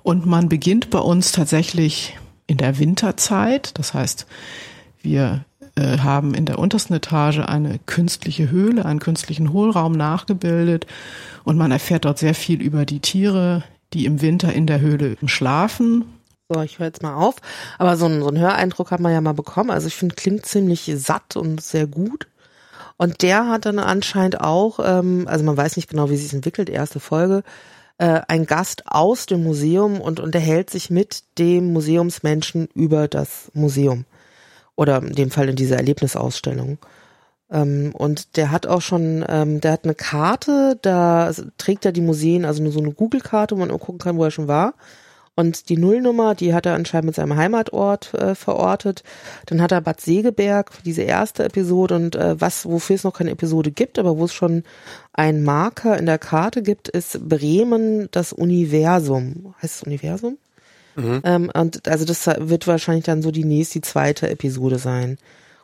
Und 0.02 0.26
man 0.26 0.49
beginnt 0.49 0.90
bei 0.90 0.99
uns 0.99 1.32
tatsächlich 1.32 2.18
in 2.52 2.57
der 2.57 2.78
Winterzeit. 2.80 3.80
Das 3.80 3.94
heißt, 3.94 4.28
wir 5.02 5.45
äh, 5.76 5.99
haben 5.99 6.34
in 6.34 6.45
der 6.45 6.60
untersten 6.60 6.94
Etage 6.94 7.40
eine 7.40 7.80
künstliche 7.86 8.52
Höhle, 8.52 8.84
einen 8.86 8.99
künstlichen 8.99 9.53
Hohlraum 9.53 9.94
nachgebildet 9.94 10.86
und 11.45 11.57
man 11.57 11.72
erfährt 11.72 12.03
dort 12.03 12.19
sehr 12.19 12.36
viel 12.36 12.61
über 12.61 12.86
die 12.86 12.99
Tiere, 12.99 13.64
die 13.94 14.06
im 14.06 14.22
Winter 14.22 14.52
in 14.52 14.68
der 14.68 14.82
Höhle 14.82 15.15
schlafen. 15.26 16.03
So, 16.49 16.61
ich 16.61 16.78
höre 16.78 16.88
jetzt 16.88 17.02
mal 17.02 17.15
auf. 17.15 17.36
Aber 17.78 17.95
so 17.95 18.06
einen, 18.06 18.22
so 18.22 18.28
einen 18.28 18.40
Höreindruck 18.40 18.91
hat 18.91 18.99
man 18.99 19.14
ja 19.14 19.22
mal 19.22 19.34
bekommen. 19.34 19.72
Also 19.72 19.88
ich 19.88 19.95
finde, 19.95 20.15
klingt 20.15 20.45
ziemlich 20.45 20.91
satt 20.98 21.38
und 21.38 21.61
sehr 21.61 21.88
gut. 21.88 22.28
Und 22.98 23.22
der 23.22 23.48
hat 23.48 23.65
dann 23.65 23.80
anscheinend 23.80 24.41
auch, 24.41 24.80
ähm, 24.84 25.26
also 25.30 25.45
man 25.45 25.56
weiß 25.56 25.78
nicht 25.78 25.90
genau, 25.90 26.10
wie 26.10 26.18
sich 26.18 26.34
entwickelt, 26.34 26.69
erste 26.69 26.99
Folge, 26.99 27.44
äh, 28.02 28.22
ein 28.28 28.48
Gast 28.48 28.88
aus 28.88 29.28
dem 29.28 29.44
Museum 29.44 30.02
und 30.02 30.19
unterhält 30.19 30.72
sich 30.72 30.90
mit 30.90 31.23
dem 31.38 31.72
Museumsmenschen 31.72 32.68
über 32.73 33.07
das 33.07 33.52
Museum. 33.53 34.06
Oder 34.76 35.03
in 35.03 35.14
dem 35.14 35.30
Fall 35.30 35.49
in 35.49 35.56
dieser 35.56 35.76
Erlebnisausstellung. 35.76 36.80
Ähm, 37.52 37.94
und 37.94 38.38
der 38.38 38.49
hat 38.49 38.65
auch 38.65 38.82
schon, 38.82 39.23
ähm, 39.30 39.61
der 39.61 39.73
hat 39.73 39.84
eine 39.84 39.94
Karte, 39.94 40.80
da 40.82 41.32
trägt 41.60 41.86
er 41.86 41.91
die 41.91 42.02
Museen, 42.02 42.44
also 42.44 42.64
nur 42.64 42.72
so 42.72 42.80
eine 42.80 42.91
Google-Karte, 42.91 43.56
wo 43.56 43.60
man 43.60 43.69
gucken 43.69 43.99
kann, 43.99 44.18
wo 44.18 44.23
er 44.23 44.32
schon 44.32 44.48
war. 44.48 44.73
Und 45.41 45.69
die 45.69 45.77
Nullnummer, 45.77 46.35
die 46.35 46.53
hat 46.53 46.65
er 46.65 46.76
anscheinend 46.76 47.07
mit 47.07 47.15
seinem 47.15 47.35
Heimatort 47.35 48.13
äh, 48.13 48.35
verortet. 48.35 49.03
Dann 49.47 49.61
hat 49.61 49.72
er 49.72 49.81
Bad 49.81 49.99
Segeberg, 49.99 50.72
diese 50.85 51.01
erste 51.01 51.43
Episode 51.43 51.95
und 51.95 52.15
äh, 52.15 52.39
was, 52.39 52.65
wofür 52.65 52.95
es 52.95 53.03
noch 53.03 53.13
keine 53.13 53.31
Episode 53.31 53.72
gibt, 53.72 53.97
aber 53.97 54.18
wo 54.18 54.26
es 54.26 54.34
schon 54.34 54.63
einen 55.13 55.43
Marker 55.43 55.97
in 55.97 56.05
der 56.05 56.19
Karte 56.19 56.61
gibt, 56.61 56.88
ist 56.89 57.27
Bremen 57.27 58.07
das 58.11 58.34
Universum. 58.34 59.55
Heißt 59.61 59.77
es 59.77 59.84
Universum? 59.84 60.38
Mhm. 60.95 61.22
Ähm, 61.23 61.51
und 61.53 61.88
also 61.88 62.05
das 62.05 62.27
wird 62.27 62.68
wahrscheinlich 62.68 63.05
dann 63.05 63.22
so 63.22 63.31
die 63.31 63.45
nächste, 63.45 63.80
die 63.80 63.81
zweite 63.81 64.30
Episode 64.30 64.77
sein. 64.77 65.18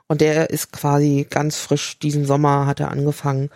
Und 0.07 0.21
der 0.21 0.49
ist 0.49 0.71
quasi 0.71 1.27
ganz 1.29 1.57
frisch, 1.57 1.99
diesen 1.99 2.25
Sommer 2.25 2.65
hat 2.65 2.79
er 2.79 2.91
angefangen. 2.91 3.49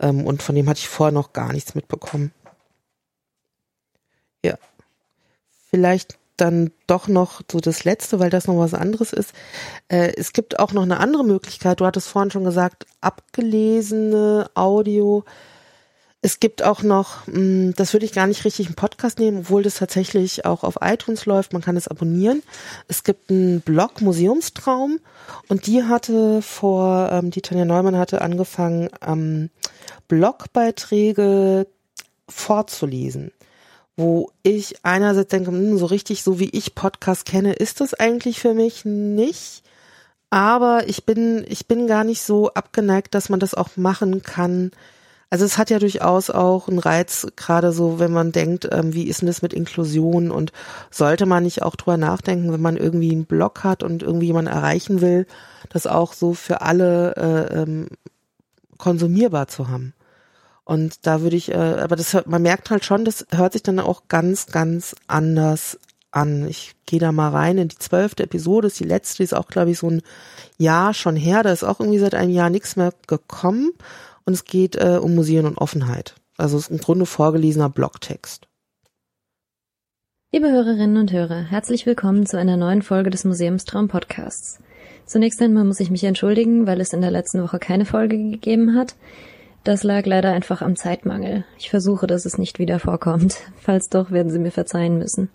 Ähm, 0.00 0.24
und 0.24 0.42
von 0.42 0.54
dem 0.54 0.68
hatte 0.68 0.78
ich 0.78 0.88
vorher 0.88 1.12
noch 1.12 1.32
gar 1.32 1.52
nichts 1.52 1.74
mitbekommen. 1.74 2.32
Ja. 4.44 4.56
Vielleicht 5.70 6.18
dann 6.36 6.70
doch 6.86 7.06
noch 7.06 7.42
so 7.50 7.60
das 7.60 7.84
Letzte, 7.84 8.18
weil 8.18 8.30
das 8.30 8.46
noch 8.46 8.58
was 8.58 8.74
anderes 8.74 9.12
ist. 9.12 9.32
Äh, 9.88 10.12
es 10.16 10.32
gibt 10.32 10.58
auch 10.58 10.72
noch 10.72 10.82
eine 10.82 10.98
andere 10.98 11.24
Möglichkeit. 11.24 11.80
Du 11.80 11.86
hattest 11.86 12.08
vorhin 12.08 12.30
schon 12.30 12.44
gesagt, 12.44 12.86
abgelesene 13.00 14.50
Audio 14.54 15.24
es 16.22 16.38
gibt 16.38 16.62
auch 16.62 16.82
noch, 16.82 17.26
hm, 17.26 17.74
das 17.76 17.92
würde 17.92 18.04
ich 18.04 18.12
gar 18.12 18.26
nicht 18.26 18.44
richtig 18.44 18.68
im 18.68 18.74
Podcast 18.74 19.18
nehmen, 19.18 19.38
obwohl 19.38 19.62
das 19.62 19.76
tatsächlich 19.76 20.44
auch 20.44 20.64
auf 20.64 20.78
iTunes 20.82 21.24
läuft. 21.24 21.52
Man 21.52 21.62
kann 21.62 21.76
es 21.76 21.88
abonnieren. 21.88 22.42
Es 22.88 23.04
gibt 23.04 23.30
einen 23.30 23.62
Blog 23.62 24.02
Museumstraum 24.02 25.00
und 25.48 25.66
die 25.66 25.84
hatte 25.84 26.42
vor, 26.42 27.08
ähm, 27.10 27.30
die 27.30 27.40
Tanja 27.40 27.64
Neumann 27.64 27.96
hatte 27.96 28.20
angefangen, 28.20 28.90
ähm, 29.06 29.48
Blogbeiträge 30.08 31.66
vorzulesen, 32.28 33.32
wo 34.00 34.30
ich 34.42 34.84
einerseits 34.84 35.30
denke, 35.30 35.50
hm, 35.50 35.78
so 35.78 35.86
richtig, 35.86 36.22
so 36.22 36.38
wie 36.38 36.50
ich 36.50 36.74
Podcast 36.74 37.24
kenne, 37.24 37.52
ist 37.52 37.80
das 37.80 37.94
eigentlich 37.94 38.40
für 38.40 38.54
mich 38.54 38.84
nicht. 38.84 39.62
Aber 40.30 40.88
ich 40.88 41.04
bin, 41.04 41.44
ich 41.48 41.66
bin 41.66 41.86
gar 41.86 42.04
nicht 42.04 42.22
so 42.22 42.50
abgeneigt, 42.50 43.14
dass 43.14 43.28
man 43.28 43.40
das 43.40 43.54
auch 43.54 43.76
machen 43.76 44.22
kann 44.22 44.70
also 45.30 45.44
es 45.44 45.58
hat 45.58 45.70
ja 45.70 45.78
durchaus 45.78 46.28
auch 46.28 46.68
einen 46.68 46.80
Reiz, 46.80 47.28
gerade 47.36 47.70
so, 47.70 48.00
wenn 48.00 48.10
man 48.10 48.32
denkt, 48.32 48.68
ähm, 48.72 48.92
wie 48.92 49.04
ist 49.04 49.20
denn 49.20 49.28
das 49.28 49.42
mit 49.42 49.54
Inklusion 49.54 50.32
und 50.32 50.52
sollte 50.90 51.24
man 51.24 51.44
nicht 51.44 51.62
auch 51.62 51.76
drüber 51.76 51.96
nachdenken, 51.96 52.52
wenn 52.52 52.60
man 52.60 52.76
irgendwie 52.76 53.12
einen 53.12 53.26
Blog 53.26 53.62
hat 53.62 53.84
und 53.84 54.02
irgendwie 54.02 54.26
jemanden 54.26 54.50
erreichen 54.50 55.00
will, 55.00 55.26
das 55.68 55.86
auch 55.86 56.14
so 56.14 56.34
für 56.34 56.62
alle 56.62 57.14
äh, 57.16 57.62
ähm, 57.62 57.86
konsumierbar 58.76 59.46
zu 59.46 59.68
haben. 59.68 59.94
Und 60.70 61.04
da 61.04 61.20
würde 61.20 61.34
ich, 61.34 61.50
äh, 61.50 61.56
aber 61.56 61.96
das 61.96 62.14
hört, 62.14 62.28
man 62.28 62.42
merkt 62.42 62.70
halt 62.70 62.84
schon, 62.84 63.04
das 63.04 63.26
hört 63.34 63.54
sich 63.54 63.64
dann 63.64 63.80
auch 63.80 64.02
ganz, 64.06 64.46
ganz 64.46 64.94
anders 65.08 65.80
an. 66.12 66.46
Ich 66.46 66.76
gehe 66.86 67.00
da 67.00 67.10
mal 67.10 67.30
rein 67.30 67.58
in 67.58 67.66
die 67.66 67.78
zwölfte 67.78 68.22
Episode, 68.22 68.68
ist 68.68 68.78
die 68.78 68.84
letzte, 68.84 69.16
die 69.16 69.22
ist 69.24 69.34
auch, 69.34 69.48
glaube 69.48 69.72
ich, 69.72 69.80
so 69.80 69.90
ein 69.90 70.00
Jahr 70.58 70.94
schon 70.94 71.16
her. 71.16 71.42
Da 71.42 71.50
ist 71.50 71.64
auch 71.64 71.80
irgendwie 71.80 71.98
seit 71.98 72.14
einem 72.14 72.30
Jahr 72.30 72.50
nichts 72.50 72.76
mehr 72.76 72.92
gekommen 73.08 73.72
und 74.24 74.32
es 74.32 74.44
geht 74.44 74.76
äh, 74.76 75.00
um 75.02 75.16
Museen 75.16 75.44
und 75.44 75.58
Offenheit. 75.58 76.14
Also 76.36 76.56
es 76.56 76.66
ist 76.66 76.70
im 76.70 76.78
Grunde 76.78 77.04
vorgelesener 77.04 77.68
Blogtext. 77.68 78.46
Liebe 80.30 80.52
Hörerinnen 80.52 80.98
und 80.98 81.10
Hörer, 81.10 81.42
herzlich 81.42 81.84
willkommen 81.84 82.26
zu 82.26 82.38
einer 82.38 82.56
neuen 82.56 82.82
Folge 82.82 83.10
des 83.10 83.24
Museumstraum 83.24 83.88
Podcasts. 83.88 84.60
Zunächst 85.04 85.42
einmal 85.42 85.64
muss 85.64 85.80
ich 85.80 85.90
mich 85.90 86.04
entschuldigen, 86.04 86.68
weil 86.68 86.80
es 86.80 86.92
in 86.92 87.00
der 87.00 87.10
letzten 87.10 87.42
Woche 87.42 87.58
keine 87.58 87.86
Folge 87.86 88.16
gegeben 88.16 88.76
hat. 88.76 88.94
Das 89.62 89.82
lag 89.82 90.06
leider 90.06 90.32
einfach 90.32 90.62
am 90.62 90.76
Zeitmangel. 90.76 91.44
Ich 91.58 91.68
versuche, 91.68 92.06
dass 92.06 92.24
es 92.24 92.38
nicht 92.38 92.58
wieder 92.58 92.78
vorkommt. 92.78 93.36
Falls 93.60 93.88
doch, 93.88 94.10
werden 94.10 94.30
Sie 94.30 94.38
mir 94.38 94.52
verzeihen 94.52 94.98
müssen. 94.98 95.28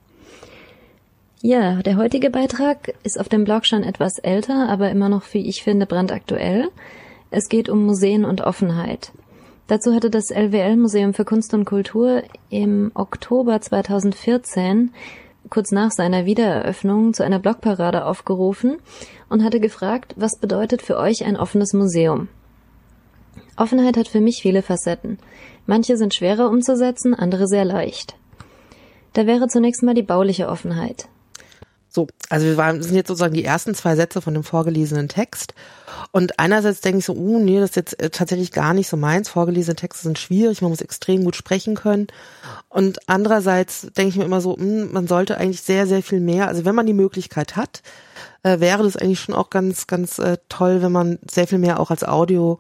Ja, 1.42 1.84
der 1.84 1.98
heutige 1.98 2.32
Beitrag 2.32 2.94
ist 3.04 3.20
auf 3.20 3.30
dem 3.30 3.44
Blog 3.44 3.68
schon 3.68 3.84
etwas 3.84 4.18
älter, 4.18 4.68
aber 4.68 4.90
immer 4.90 5.10
noch, 5.10 5.24
wie 5.34 5.48
ich 5.48 5.62
finde, 5.62 5.86
brandaktuell. 5.86 6.70
Es 7.30 7.50
geht 7.50 7.70
um 7.70 7.86
Museen 7.86 8.26
und 8.26 8.42
Offenheit. 8.42 9.12
Dazu 9.68 9.94
hatte 9.94 10.10
das 10.10 10.32
LWL 10.32 10.76
Museum 10.76 11.14
für 11.14 11.26
Kunst 11.26 11.54
und 11.54 11.66
Kultur 11.66 12.24
im 12.50 12.92
Oktober 12.96 13.62
2014 13.62 14.92
kurz 15.50 15.72
nach 15.72 15.92
seiner 15.92 16.26
Wiedereröffnung 16.26 17.14
zu 17.14 17.24
einer 17.24 17.40
Blogparade 17.40 18.06
aufgerufen 18.06 18.78
und 19.30 19.44
hatte 19.44 19.60
gefragt, 19.60 20.16
was 20.18 20.40
bedeutet 20.40 20.82
für 20.82 20.98
euch 20.98 21.26
ein 21.26 21.38
offenes 21.38 21.74
Museum? 21.74 22.28
Offenheit 23.56 23.98
hat 23.98 24.08
für 24.08 24.22
mich 24.22 24.42
viele 24.42 24.62
Facetten. 24.62 25.18
Manche 25.66 25.98
sind 25.98 26.14
schwerer 26.14 26.50
umzusetzen, 26.50 27.14
andere 27.14 27.48
sehr 27.48 27.66
leicht. 27.66 28.16
Da 29.14 29.26
wäre 29.26 29.48
zunächst 29.48 29.82
mal 29.84 29.94
die 29.94 30.04
bauliche 30.04 30.50
Offenheit. 30.50 31.08
So, 31.96 32.08
also 32.30 32.46
wir 32.46 32.58
waren, 32.58 32.84
sind 32.84 32.96
jetzt 32.96 33.08
sozusagen 33.08 33.34
die 33.34 33.46
ersten 33.46 33.74
zwei 33.74 33.96
Sätze 33.96 34.22
von 34.22 34.34
dem 34.34 34.44
vorgelesenen 34.44 35.08
Text. 35.08 35.54
Und 36.12 36.40
einerseits 36.40 36.82
denke 36.82 36.98
ich 36.98 37.06
so, 37.06 37.14
uh, 37.14 37.40
nee, 37.40 37.58
das 37.58 37.70
ist 37.70 37.76
jetzt 37.78 38.00
äh, 38.02 38.10
tatsächlich 38.10 38.52
gar 38.52 38.74
nicht 38.74 38.90
so 38.90 38.98
meins. 38.98 39.30
Vorgelesene 39.30 39.78
Texte 39.78 40.04
sind 40.04 40.20
schwierig, 40.20 40.62
man 40.62 40.72
muss 40.72 40.82
extrem 40.82 41.24
gut 41.24 41.38
sprechen 41.38 41.76
können. 41.76 42.08
Und 42.68 43.00
andererseits 43.08 43.88
denke 43.96 44.10
ich 44.10 44.18
mir 44.18 44.26
immer 44.26 44.42
so, 44.42 44.58
mh, 44.58 44.64
hm, 44.64 44.92
man 44.92 45.08
sollte 45.08 45.38
eigentlich 45.38 45.62
sehr, 45.62 45.88
sehr 45.88 46.04
viel 46.04 46.20
mehr, 46.20 46.50
also 46.50 46.66
wenn 46.66 46.76
man 46.76 46.86
die 46.86 46.94
Möglichkeit 46.94 47.56
hat, 47.56 47.82
äh, 48.44 48.60
wäre 48.60 48.84
das 48.84 48.98
eigentlich 48.98 49.22
schon 49.22 49.34
auch 49.34 49.50
ganz, 49.50 49.88
ganz 49.88 50.20
äh, 50.20 50.38
toll, 50.50 50.82
wenn 50.82 50.92
man 50.92 51.18
sehr 51.32 51.48
viel 51.48 51.60
mehr 51.60 51.80
auch 51.80 51.92
als 51.92 52.04
Audio 52.04 52.60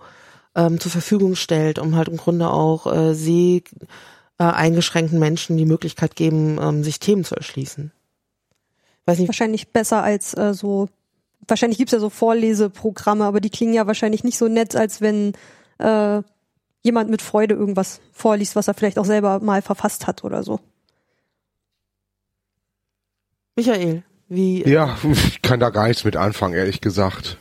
ähm, 0.55 0.79
zur 0.79 0.91
Verfügung 0.91 1.35
stellt, 1.35 1.79
um 1.79 1.95
halt 1.95 2.07
im 2.07 2.17
Grunde 2.17 2.49
auch 2.49 2.91
äh, 2.91 3.13
seh 3.13 3.63
äh, 4.37 4.43
eingeschränkten 4.43 5.19
Menschen 5.19 5.57
die 5.57 5.65
Möglichkeit 5.65 6.15
geben, 6.15 6.59
ähm, 6.61 6.83
sich 6.83 6.99
Themen 6.99 7.23
zu 7.23 7.35
erschließen. 7.35 7.91
Weiß 9.05 9.19
nicht. 9.19 9.27
Wahrscheinlich 9.27 9.69
besser 9.69 10.03
als 10.03 10.35
äh, 10.35 10.53
so, 10.53 10.89
wahrscheinlich 11.47 11.77
gibt's 11.77 11.93
ja 11.93 11.99
so 11.99 12.09
Vorleseprogramme, 12.09 13.25
aber 13.25 13.39
die 13.39 13.49
klingen 13.49 13.73
ja 13.73 13.87
wahrscheinlich 13.87 14.23
nicht 14.23 14.37
so 14.37 14.47
nett, 14.47 14.75
als 14.75 15.01
wenn 15.01 15.33
äh, 15.77 16.21
jemand 16.81 17.09
mit 17.09 17.21
Freude 17.21 17.55
irgendwas 17.55 17.99
vorliest, 18.11 18.55
was 18.55 18.67
er 18.67 18.73
vielleicht 18.73 18.99
auch 18.99 19.05
selber 19.05 19.39
mal 19.39 19.61
verfasst 19.61 20.07
hat 20.07 20.23
oder 20.23 20.43
so. 20.43 20.59
Michael, 23.55 24.03
wie. 24.27 24.67
Ja, 24.67 24.97
ich 25.11 25.41
kann 25.41 25.59
da 25.59 25.69
gar 25.69 25.87
nichts 25.87 26.03
mit 26.03 26.15
anfangen, 26.15 26.55
ehrlich 26.55 26.81
gesagt. 26.81 27.37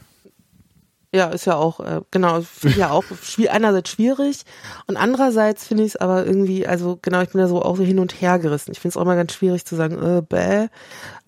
Ja, 1.15 1.29
ist 1.29 1.45
ja 1.45 1.55
auch, 1.55 1.79
äh, 1.79 2.01
genau, 2.11 2.41
ja 2.77 2.91
auch 2.91 3.05
einerseits 3.49 3.91
schwierig 3.91 4.43
und 4.89 4.97
andererseits 4.97 5.65
finde 5.67 5.85
ich 5.85 5.95
es 5.95 5.97
aber 5.97 6.27
irgendwie, 6.27 6.67
also 6.67 6.99
genau, 7.01 7.21
ich 7.23 7.29
bin 7.31 7.41
da 7.41 7.47
so 7.47 7.63
auch 7.63 7.77
so 7.77 7.85
hin 7.85 8.01
und 8.01 8.21
her 8.21 8.41
gerissen. 8.41 8.73
Ich 8.73 8.81
finde 8.81 8.95
es 8.95 8.97
auch 8.97 9.03
immer 9.03 9.15
ganz 9.15 9.33
schwierig 9.33 9.65
zu 9.65 9.77
sagen, 9.77 10.03
äh, 10.03 10.23
bäh, 10.23 10.67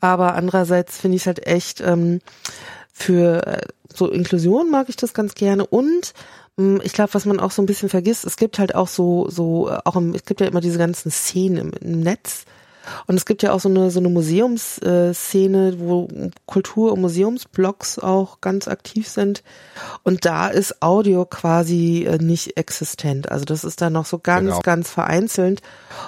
aber 0.00 0.34
andererseits 0.34 0.98
finde 0.98 1.16
ich 1.16 1.22
es 1.22 1.26
halt 1.26 1.46
echt 1.46 1.80
ähm, 1.80 2.20
für 2.92 3.46
äh, 3.46 3.66
so 3.94 4.08
Inklusion 4.08 4.70
mag 4.70 4.88
ich 4.88 4.96
das 4.96 5.14
ganz 5.14 5.34
gerne 5.34 5.64
und 5.64 6.14
Mm, 6.56 6.78
Ich 6.82 6.92
glaube, 6.92 7.14
was 7.14 7.26
man 7.26 7.40
auch 7.40 7.50
so 7.50 7.62
ein 7.62 7.66
bisschen 7.66 7.88
vergisst, 7.88 8.24
es 8.24 8.36
gibt 8.36 8.58
halt 8.58 8.74
auch 8.74 8.88
so, 8.88 9.28
so, 9.28 9.68
äh, 9.68 9.78
auch 9.84 9.96
im, 9.96 10.14
es 10.14 10.24
gibt 10.24 10.40
ja 10.40 10.46
immer 10.46 10.60
diese 10.60 10.78
ganzen 10.78 11.10
Szenen 11.10 11.58
im, 11.58 11.72
im 11.80 12.00
Netz. 12.00 12.44
Und 13.06 13.16
es 13.16 13.24
gibt 13.26 13.42
ja 13.42 13.52
auch 13.52 13.60
so 13.60 13.68
eine, 13.68 13.90
so 13.90 13.98
eine 14.00 14.08
Museumsszene, 14.08 15.78
wo 15.78 16.08
Kultur- 16.46 16.92
und 16.92 17.00
Museumsblogs 17.00 17.98
auch 17.98 18.40
ganz 18.40 18.68
aktiv 18.68 19.08
sind. 19.08 19.42
Und 20.02 20.24
da 20.24 20.48
ist 20.48 20.82
Audio 20.82 21.24
quasi 21.24 22.04
äh, 22.04 22.18
nicht 22.18 22.56
existent. 22.56 23.30
Also 23.30 23.44
das 23.44 23.64
ist 23.64 23.80
da 23.80 23.90
noch 23.90 24.06
so 24.06 24.18
ganz, 24.18 24.46
Genau. 24.46 24.60
ganz 24.60 24.90
vereinzelt. 24.90 25.62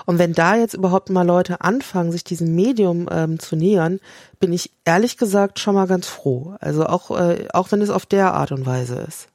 Und 0.07 0.19
wenn 0.19 0.33
da 0.33 0.57
jetzt 0.57 0.75
überhaupt 0.75 1.11
mal 1.11 1.27
Leute 1.27 1.61
anfangen, 1.61 2.13
sich 2.13 2.25
diesem 2.25 2.55
Medium 2.55 3.09
ähm, 3.11 3.39
zu 3.39 3.57
nähern, 3.57 4.01
bin 4.41 4.53
ich 4.53 4.71
ehrlich 4.85 5.17
gesagt 5.17 5.59
schon 5.59 5.75
mal 5.75 5.87
ganz 5.87 6.07
froh. 6.07 6.55
Also 6.61 6.87
auch, 6.87 7.11
äh, 7.19 7.49
auch 7.53 7.73
wenn 7.73 7.83
es 7.83 7.91
auf 7.91 8.07
der 8.07 8.35
Art 8.35 8.53
und 8.53 8.67
Weise 8.67 8.97
ist. 9.09 9.29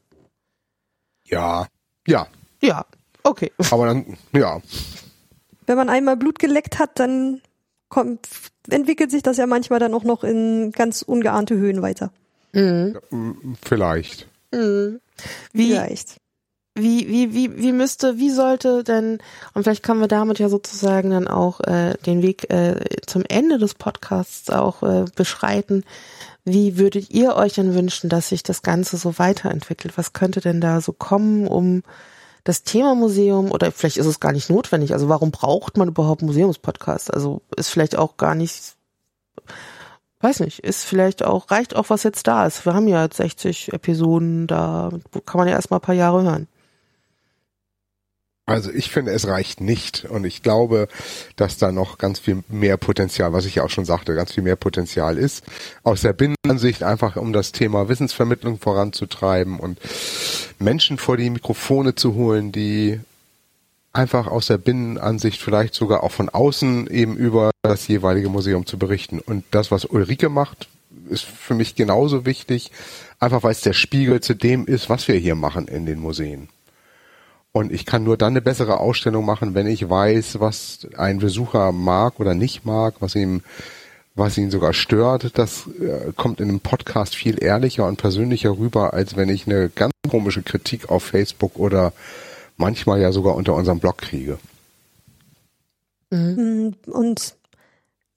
Ja, 1.25 1.67
ja. 2.07 2.27
Ja, 2.61 2.85
okay. 3.23 3.51
Aber 3.71 3.87
dann, 3.87 4.17
ja. 4.33 4.61
Wenn 5.65 5.77
man 5.77 5.89
einmal 5.89 6.17
Blut 6.17 6.39
geleckt 6.39 6.79
hat, 6.79 6.99
dann 6.99 7.41
kommt, 7.89 8.27
entwickelt 8.69 9.11
sich 9.11 9.23
das 9.23 9.37
ja 9.37 9.45
manchmal 9.45 9.79
dann 9.79 9.93
auch 9.93 10.03
noch 10.03 10.23
in 10.23 10.71
ganz 10.71 11.01
ungeahnte 11.01 11.55
Höhen 11.55 11.81
weiter. 11.81 12.11
Mhm. 12.53 12.97
Vielleicht. 13.61 14.27
Mhm. 14.51 14.99
Wie, 15.51 15.71
Vielleicht. 15.71 16.17
wie, 16.75 17.07
wie, 17.07 17.33
wie, 17.33 17.57
wie 17.57 17.71
müsste, 17.71 18.17
wie 18.17 18.31
sollte 18.31 18.83
denn, 18.83 19.19
und 19.53 19.63
vielleicht 19.63 19.83
können 19.83 19.99
wir 19.99 20.07
damit 20.07 20.39
ja 20.39 20.49
sozusagen 20.49 21.11
dann 21.11 21.27
auch 21.27 21.59
äh, 21.61 21.95
den 22.05 22.21
Weg 22.21 22.49
äh, 22.51 22.79
zum 23.05 23.23
Ende 23.27 23.57
des 23.57 23.75
Podcasts 23.75 24.49
auch 24.49 24.81
äh, 24.83 25.05
beschreiten. 25.15 25.83
Wie 26.45 26.77
würdet 26.77 27.11
ihr 27.11 27.35
euch 27.35 27.53
denn 27.53 27.73
wünschen, 27.73 28.09
dass 28.09 28.29
sich 28.29 28.43
das 28.43 28.63
Ganze 28.63 28.97
so 28.97 29.17
weiterentwickelt? 29.17 29.97
Was 29.97 30.13
könnte 30.13 30.41
denn 30.41 30.61
da 30.61 30.81
so 30.81 30.93
kommen, 30.93 31.47
um 31.47 31.83
das 32.43 32.63
Thema 32.63 32.93
Museum 32.95 33.51
oder 33.51 33.71
vielleicht 33.71 33.97
ist 33.97 34.05
es 34.05 34.19
gar 34.19 34.31
nicht 34.31 34.49
notwendig. 34.49 34.93
Also 34.93 35.09
warum 35.09 35.31
braucht 35.31 35.77
man 35.77 35.87
überhaupt 35.87 36.21
Museumspodcast? 36.21 37.13
Also 37.13 37.41
ist 37.55 37.69
vielleicht 37.69 37.95
auch 37.97 38.17
gar 38.17 38.35
nicht, 38.35 38.75
weiß 40.19 40.41
nicht, 40.41 40.59
ist 40.59 40.83
vielleicht 40.83 41.23
auch, 41.23 41.51
reicht 41.51 41.75
auch, 41.75 41.89
was 41.89 42.03
jetzt 42.03 42.27
da 42.27 42.45
ist. 42.45 42.65
Wir 42.65 42.73
haben 42.73 42.87
ja 42.87 43.03
jetzt 43.03 43.17
60 43.17 43.71
Episoden, 43.71 44.47
da 44.47 44.89
kann 45.25 45.39
man 45.39 45.47
ja 45.47 45.55
erstmal 45.55 45.79
ein 45.79 45.83
paar 45.83 45.95
Jahre 45.95 46.23
hören. 46.23 46.47
Also 48.45 48.71
ich 48.71 48.89
finde, 48.91 49.11
es 49.11 49.27
reicht 49.27 49.61
nicht. 49.61 50.05
Und 50.05 50.25
ich 50.25 50.43
glaube, 50.43 50.87
dass 51.35 51.57
da 51.57 51.71
noch 51.71 51.97
ganz 51.97 52.19
viel 52.19 52.43
mehr 52.49 52.77
Potenzial, 52.77 53.31
was 53.31 53.45
ich 53.45 53.55
ja 53.55 53.63
auch 53.63 53.69
schon 53.69 53.85
sagte, 53.85 54.15
ganz 54.15 54.33
viel 54.33 54.43
mehr 54.43 54.57
Potenzial 54.57 55.17
ist. 55.17 55.45
Aus 55.83 56.01
der 56.01 56.13
Binnenansicht 56.13 56.83
einfach, 56.83 57.15
um 57.15 57.31
das 57.31 57.53
Thema 57.53 57.87
Wissensvermittlung 57.87 58.59
voranzutreiben 58.59 59.59
und 59.59 59.79
Menschen 60.59 60.97
vor 60.97 61.15
die 61.15 61.29
Mikrofone 61.29 61.95
zu 61.95 62.15
holen, 62.15 62.51
die 62.51 62.99
einfach 63.93 64.27
aus 64.27 64.47
der 64.47 64.57
Binnenansicht 64.57 65.41
vielleicht 65.41 65.75
sogar 65.75 66.03
auch 66.03 66.11
von 66.11 66.29
außen 66.29 66.87
eben 66.87 67.15
über 67.15 67.51
das 67.61 67.87
jeweilige 67.87 68.27
Museum 68.27 68.65
zu 68.65 68.77
berichten. 68.77 69.19
Und 69.19 69.45
das, 69.51 69.71
was 69.71 69.85
Ulrike 69.85 70.27
macht, 70.29 70.67
ist 71.09 71.23
für 71.23 71.53
mich 71.53 71.75
genauso 71.75 72.25
wichtig, 72.25 72.71
einfach 73.19 73.43
weil 73.43 73.51
es 73.51 73.61
der 73.61 73.73
Spiegel 73.73 74.19
zu 74.19 74.33
dem 74.33 74.65
ist, 74.65 74.89
was 74.89 75.07
wir 75.07 75.15
hier 75.15 75.35
machen 75.35 75.67
in 75.67 75.85
den 75.85 75.99
Museen. 75.99 76.49
Und 77.55 77.71
ich 77.71 77.85
kann 77.85 78.03
nur 78.03 78.17
dann 78.17 78.33
eine 78.33 78.41
bessere 78.41 78.79
Ausstellung 78.79 79.25
machen, 79.25 79.53
wenn 79.53 79.67
ich 79.67 79.87
weiß, 79.87 80.39
was 80.39 80.87
ein 80.97 81.19
Besucher 81.19 81.71
mag 81.71 82.19
oder 82.19 82.33
nicht 82.33 82.65
mag, 82.65 82.95
was 82.99 83.13
ihm, 83.13 83.43
was 84.15 84.39
ihn 84.39 84.49
sogar 84.49 84.73
stört. 84.73 85.37
Das 85.37 85.67
äh, 85.79 86.13
kommt 86.17 86.39
in 86.39 86.49
einem 86.49 86.61
Podcast 86.61 87.15
viel 87.15 87.41
ehrlicher 87.43 87.87
und 87.87 87.97
persönlicher 87.97 88.57
rüber, 88.57 88.95
als 88.95 89.15
wenn 89.15 89.29
ich 89.29 89.45
eine 89.45 89.69
ganz 89.69 89.93
komische 90.09 90.41
Kritik 90.41 90.89
auf 90.89 91.03
Facebook 91.03 91.59
oder 91.59 91.93
manchmal 92.57 92.99
ja 92.99 93.11
sogar 93.11 93.35
unter 93.35 93.53
unserem 93.53 93.79
Blog 93.79 93.99
kriege. 93.99 94.39
Mhm. 96.09 96.73
Und 96.87 97.35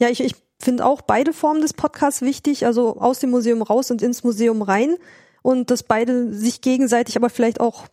ja, 0.00 0.08
ich, 0.08 0.22
ich 0.22 0.34
finde 0.58 0.86
auch 0.86 1.02
beide 1.02 1.34
Formen 1.34 1.60
des 1.60 1.74
Podcasts 1.74 2.22
wichtig, 2.22 2.64
also 2.64 2.96
aus 2.98 3.18
dem 3.18 3.30
Museum 3.30 3.60
raus 3.60 3.90
und 3.90 4.00
ins 4.00 4.24
Museum 4.24 4.62
rein 4.62 4.96
und 5.42 5.70
dass 5.70 5.82
beide 5.82 6.32
sich 6.32 6.62
gegenseitig 6.62 7.16
aber 7.18 7.28
vielleicht 7.28 7.60
auch 7.60 7.86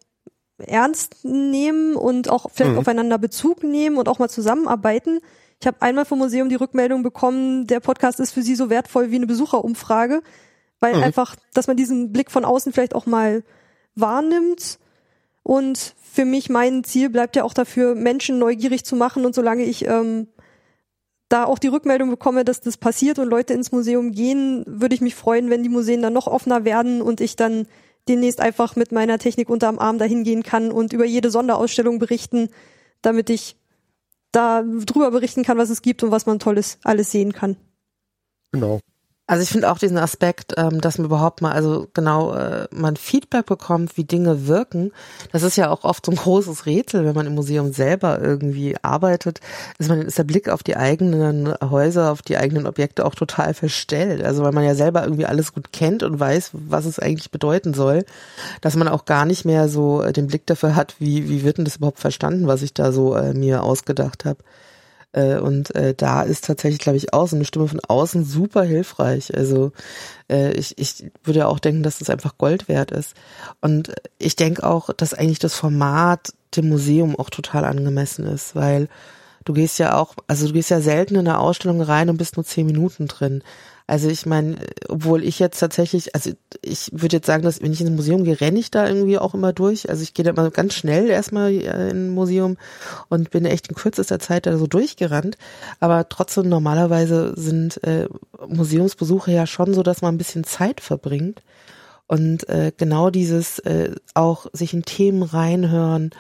ernst 0.58 1.24
nehmen 1.24 1.96
und 1.96 2.30
auch 2.30 2.48
vielleicht 2.54 2.74
Mhm. 2.74 2.80
aufeinander 2.80 3.18
Bezug 3.18 3.64
nehmen 3.64 3.98
und 3.98 4.08
auch 4.08 4.20
mal 4.20 4.30
zusammenarbeiten. 4.30 5.20
Ich 5.60 5.68
habe 5.68 5.82
einmal 5.82 6.06
vom 6.06 6.20
Museum 6.20 6.50
die 6.50 6.56
Rückmeldung 6.56 7.04
bekommen, 7.04 7.68
der 7.68 7.80
Podcast 7.80 8.20
ist 8.20 8.32
für 8.32 8.42
sie 8.42 8.56
so 8.56 8.70
wertvoll 8.70 9.12
wie 9.12 9.16
eine 9.16 9.28
Besucherumfrage, 9.28 10.22
weil 10.80 10.96
Mhm. 10.96 11.04
einfach, 11.04 11.36
dass 11.54 11.68
man 11.68 11.78
diesen 11.78 12.12
Blick 12.12 12.30
von 12.32 12.46
außen 12.46 12.72
vielleicht 12.74 12.96
auch 12.96 13.06
mal 13.06 13.44
wahrnimmt. 13.96 14.80
Und 15.44 15.96
für 16.12 16.26
mich 16.26 16.50
mein 16.50 16.84
Ziel 16.84 17.10
bleibt 17.10 17.36
ja 17.36 17.44
auch 17.44 17.54
dafür, 17.54 17.96
Menschen 17.96 18.40
neugierig 18.40 18.86
zu 18.86 18.96
machen. 18.96 19.26
Und 19.26 19.36
solange 19.36 19.64
ich 19.64 19.86
ähm, 19.86 20.28
da 21.30 21.46
auch 21.46 21.58
die 21.60 21.68
Rückmeldung 21.68 22.10
bekomme, 22.10 22.46
dass 22.46 22.62
das 22.62 22.78
passiert 22.78 23.18
und 23.20 23.30
Leute 23.30 23.54
ins 23.54 23.72
Museum 23.72 24.12
gehen, 24.12 24.64
würde 24.68 24.96
ich 24.96 25.02
mich 25.02 25.16
freuen, 25.16 25.50
wenn 25.50 25.64
die 25.64 25.70
Museen 25.70 26.02
dann 26.02 26.14
noch 26.14 26.28
offener 26.28 26.64
werden 26.64 27.02
und 27.02 27.22
ich 27.22 27.36
dann 27.36 27.68
demnächst 28.08 28.40
einfach 28.40 28.76
mit 28.76 28.92
meiner 28.92 29.20
Technik 29.20 29.50
unterm 29.50 29.80
Arm 29.80 29.98
dahin 29.98 30.24
gehen 30.24 30.44
kann 30.44 30.72
und 30.72 30.94
über 30.94 31.06
jede 31.06 31.32
Sonderausstellung 31.32 32.00
berichten, 32.00 32.50
damit 33.02 33.30
ich 33.30 33.56
da 34.32 34.64
drüber 34.64 35.12
berichten 35.12 35.44
kann, 35.44 35.58
was 35.58 35.70
es 35.70 35.82
gibt 35.82 36.04
und 36.04 36.12
was 36.12 36.26
man 36.26 36.40
Tolles 36.40 36.80
alles 36.84 37.12
sehen 37.12 37.34
kann. 37.34 37.56
Genau. 38.52 38.80
Also 39.26 39.42
ich 39.42 39.50
finde 39.50 39.72
auch 39.72 39.78
diesen 39.78 39.98
Aspekt, 39.98 40.54
ähm, 40.58 40.82
dass 40.82 40.98
man 40.98 41.06
überhaupt 41.06 41.42
mal, 41.42 41.54
also 41.54 41.88
genau, 41.94 42.34
äh, 42.34 42.68
man 42.72 42.98
Feedback 42.98 43.46
bekommt, 43.46 43.96
wie 43.96 44.04
Dinge 44.04 44.48
wirken. 44.48 44.92
Das 45.32 45.44
ist 45.44 45.56
ja 45.56 45.70
auch 45.70 45.86
oft 45.86 46.06
so 46.06 46.12
ein 46.12 46.18
großes 46.18 46.66
Rätsel, 46.66 47.06
wenn 47.06 47.16
man 47.16 47.28
im 47.28 47.36
Museum 47.36 47.72
selber 47.72 48.20
irgendwie 48.20 48.76
arbeitet, 48.82 49.40
ist 49.78 49.88
man 49.88 50.02
ist 50.02 50.18
der 50.18 50.26
Blick 50.26 50.50
auf 50.50 50.62
die 50.62 50.76
eigenen 50.76 51.54
Häuser, 51.64 52.12
auf 52.12 52.22
die 52.22 52.38
eigenen 52.38 52.68
Objekte 52.68 53.06
auch 53.06 53.16
total 53.16 53.54
verstellt. 53.54 54.22
Also 54.22 54.44
weil 54.44 54.52
man 54.52 54.66
ja 54.66 54.76
selber 54.76 55.04
irgendwie 55.04 55.26
alles 55.26 55.54
gut 55.54 55.72
kennt 55.72 56.04
und 56.04 56.20
weiß, 56.20 56.50
was 56.52 56.84
es 56.86 57.00
eigentlich 57.00 57.32
bedeuten 57.32 57.74
soll, 57.74 58.04
dass 58.60 58.76
man 58.76 58.90
auch 58.90 59.06
gar 59.06 59.26
nicht 59.26 59.46
mehr 59.46 59.70
so 59.70 60.02
äh, 60.02 60.12
den 60.12 60.28
Blick 60.28 60.46
dafür 60.48 60.76
hat, 60.76 60.96
wie 61.00 61.30
wie 61.30 61.44
wird 61.44 61.60
denn 61.60 61.66
das 61.66 61.78
überhaupt 61.78 62.00
verstanden, 62.00 62.48
was 62.48 62.62
ich 62.62 62.74
da 62.74 62.92
so 62.92 63.16
äh, 63.16 63.34
mir 63.34 63.64
ausgedacht 63.64 64.26
habe. 64.26 64.40
Äh, 65.14 65.38
Und 65.38 65.74
äh, 65.76 65.94
da 65.96 66.24
ist 66.24 66.46
tatsächlich, 66.46 66.80
glaube 66.80 66.98
ich, 66.98 67.08
so 67.12 67.36
eine 67.36 67.46
Stimme 67.46 67.68
von 67.68 67.80
außen 67.80 68.26
super 68.26 68.64
hilfreich. 68.64 69.36
Also 69.36 69.72
äh, 70.30 70.52
ich, 70.54 70.78
ich 70.78 71.12
würde 71.24 71.40
ja 71.40 71.48
auch 71.48 71.60
denken, 71.60 71.84
dass 71.84 72.00
das 72.00 72.10
einfach 72.10 72.38
Gold 72.38 72.68
wert 72.68 72.92
ist. 72.92 73.14
Und 73.62 73.94
ich 74.18 74.36
denke 74.36 74.64
auch, 74.64 74.92
dass 74.92 75.14
eigentlich 75.14 75.40
das 75.40 75.56
Format 75.56 76.34
dem 76.56 76.70
Museum 76.70 77.16
auch 77.16 77.30
total 77.30 77.66
angemessen 77.66 78.26
ist, 78.26 78.56
weil 78.56 78.90
du 79.46 79.54
gehst 79.54 79.80
ja 79.80 79.98
auch, 79.98 80.16
also 80.28 80.48
du 80.48 80.54
gehst 80.54 80.70
ja 80.70 80.82
selten 80.82 81.16
in 81.16 81.28
eine 81.28 81.40
Ausstellung 81.40 81.82
rein 81.82 82.10
und 82.10 82.18
bist 82.18 82.36
nur 82.38 82.46
zehn 82.46 82.66
Minuten 82.66 83.08
drin. 83.08 83.44
Also 83.86 84.08
ich 84.08 84.26
meine, 84.26 84.58
obwohl 84.88 85.24
ich 85.24 85.40
jetzt 85.40 85.60
tatsächlich, 85.60 86.16
also 86.16 86.32
ich 86.62 86.90
würde 86.94 87.18
jetzt 87.18 87.28
sagen, 87.28 87.44
dass 87.44 87.62
wenn 87.62 87.74
ich 87.74 87.82
ins 87.82 87.92
Museum 87.92 88.24
gehe, 88.24 88.40
renne 88.40 88.60
ich 88.60 88.72
da 88.72 88.88
irgendwie 88.88 89.18
auch 89.18 89.34
immer 89.34 89.52
durch. 89.52 89.90
Also 89.90 90.04
ich 90.04 90.14
gehe 90.14 90.24
da 90.24 90.32
immer 90.32 90.50
ganz 90.52 90.74
schnell 90.74 91.10
erstmal 91.10 91.52
äh, 91.52 91.90
in 91.90 92.08
ein 92.08 92.10
Museum 92.10 92.58
und 93.10 93.30
bin 93.30 93.46
echt 93.46 93.68
in 93.68 93.76
kürzester 93.76 94.20
Zeit 94.20 94.46
da 94.46 94.58
so 94.58 94.68
durchgerannt. 94.68 95.38
Aber 95.82 96.08
trotzdem 96.08 96.48
normalerweise 96.48 97.34
sind 97.36 97.84
äh, 97.84 98.08
Museumsbesuche 98.48 99.32
ja 99.32 99.46
schon 99.46 99.74
so, 99.74 99.84
dass 99.84 100.02
man 100.02 100.16
ein 100.16 100.20
bisschen 100.20 100.46
Zeit 100.46 100.80
verbringt. 100.80 101.44
Und 102.08 102.48
äh, 102.50 102.72
genau 102.76 103.10
dieses 103.10 103.60
äh, 103.60 103.96
auch 104.14 104.46
sich 104.54 104.74
in 104.74 104.84
Themen 104.84 105.24
reinhören 105.24 106.12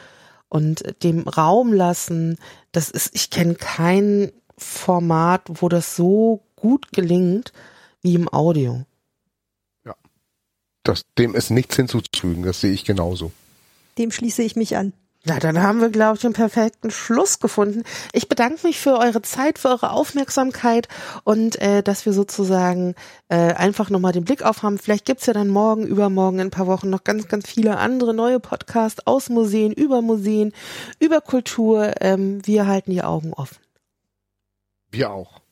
und 0.49 0.83
dem 1.03 1.27
Raum 1.27 1.71
lassen, 1.71 2.37
das 2.71 2.89
ist, 2.89 3.11
ich 3.13 3.29
kenne 3.29 3.55
kein 3.55 4.31
Format, 4.57 5.41
wo 5.47 5.69
das 5.69 5.95
so 5.95 6.41
gut 6.63 6.93
gelingt 6.93 7.51
wie 8.01 8.15
im 8.15 8.31
Audio. 8.33 8.85
Das, 10.83 11.03
dem 11.17 11.35
ist 11.35 11.49
nichts 11.49 11.75
hinzuzufügen, 11.75 12.43
das 12.43 12.61
sehe 12.61 12.73
ich 12.73 12.83
genauso. 12.83 13.31
Dem 13.97 14.11
schließe 14.11 14.43
ich 14.43 14.55
mich 14.55 14.75
an. 14.75 14.93
Ja, 15.25 15.39
dann 15.39 15.61
haben 15.61 15.79
wir, 15.79 15.89
glaube 15.89 16.15
ich, 16.15 16.21
den 16.21 16.33
perfekten 16.33 16.91
Schluss 16.91 17.39
gefunden. 17.39 17.83
Ich 18.11 18.27
bedanke 18.27 18.67
mich 18.67 18.79
für 18.79 18.97
eure 18.97 19.21
Zeit, 19.21 19.57
für 19.57 19.69
eure 19.69 19.91
Aufmerksamkeit 19.91 20.89
und 21.23 21.61
äh, 21.61 21.81
dass 21.81 22.05
wir 22.05 22.11
sozusagen 22.11 22.95
äh, 23.29 23.53
einfach 23.53 23.89
nochmal 23.89 24.11
den 24.11 24.25
Blick 24.25 24.43
auf 24.43 24.63
haben. 24.63 24.77
Vielleicht 24.77 25.05
gibt's 25.05 25.25
ja 25.25 25.33
dann 25.33 25.47
morgen, 25.47 25.87
übermorgen, 25.87 26.39
in 26.39 26.47
ein 26.47 26.51
paar 26.51 26.67
Wochen 26.67 26.89
noch 26.89 27.05
ganz, 27.05 27.29
ganz 27.29 27.49
viele 27.49 27.77
andere 27.77 28.13
neue 28.13 28.41
Podcasts 28.41 29.07
aus 29.07 29.29
Museen, 29.29 29.71
über 29.71 30.01
Museen, 30.01 30.51
über 30.99 31.21
Kultur. 31.21 31.93
Ähm, 32.01 32.45
wir 32.45 32.67
halten 32.67 32.91
die 32.91 33.03
Augen 33.03 33.31
offen. 33.33 33.57
Wir 34.91 35.11
auch. 35.11 35.42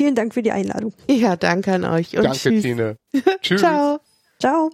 Vielen 0.00 0.14
Dank 0.14 0.32
für 0.32 0.42
die 0.42 0.50
Einladung. 0.50 0.94
Ja, 1.10 1.36
danke 1.36 1.74
an 1.74 1.84
euch 1.84 2.16
und 2.16 2.24
Danke, 2.24 2.38
tschüss. 2.38 2.62
Tine. 2.62 2.96
Tschüss. 3.42 3.60
Ciao. 3.60 4.00
Ciao. 4.38 4.70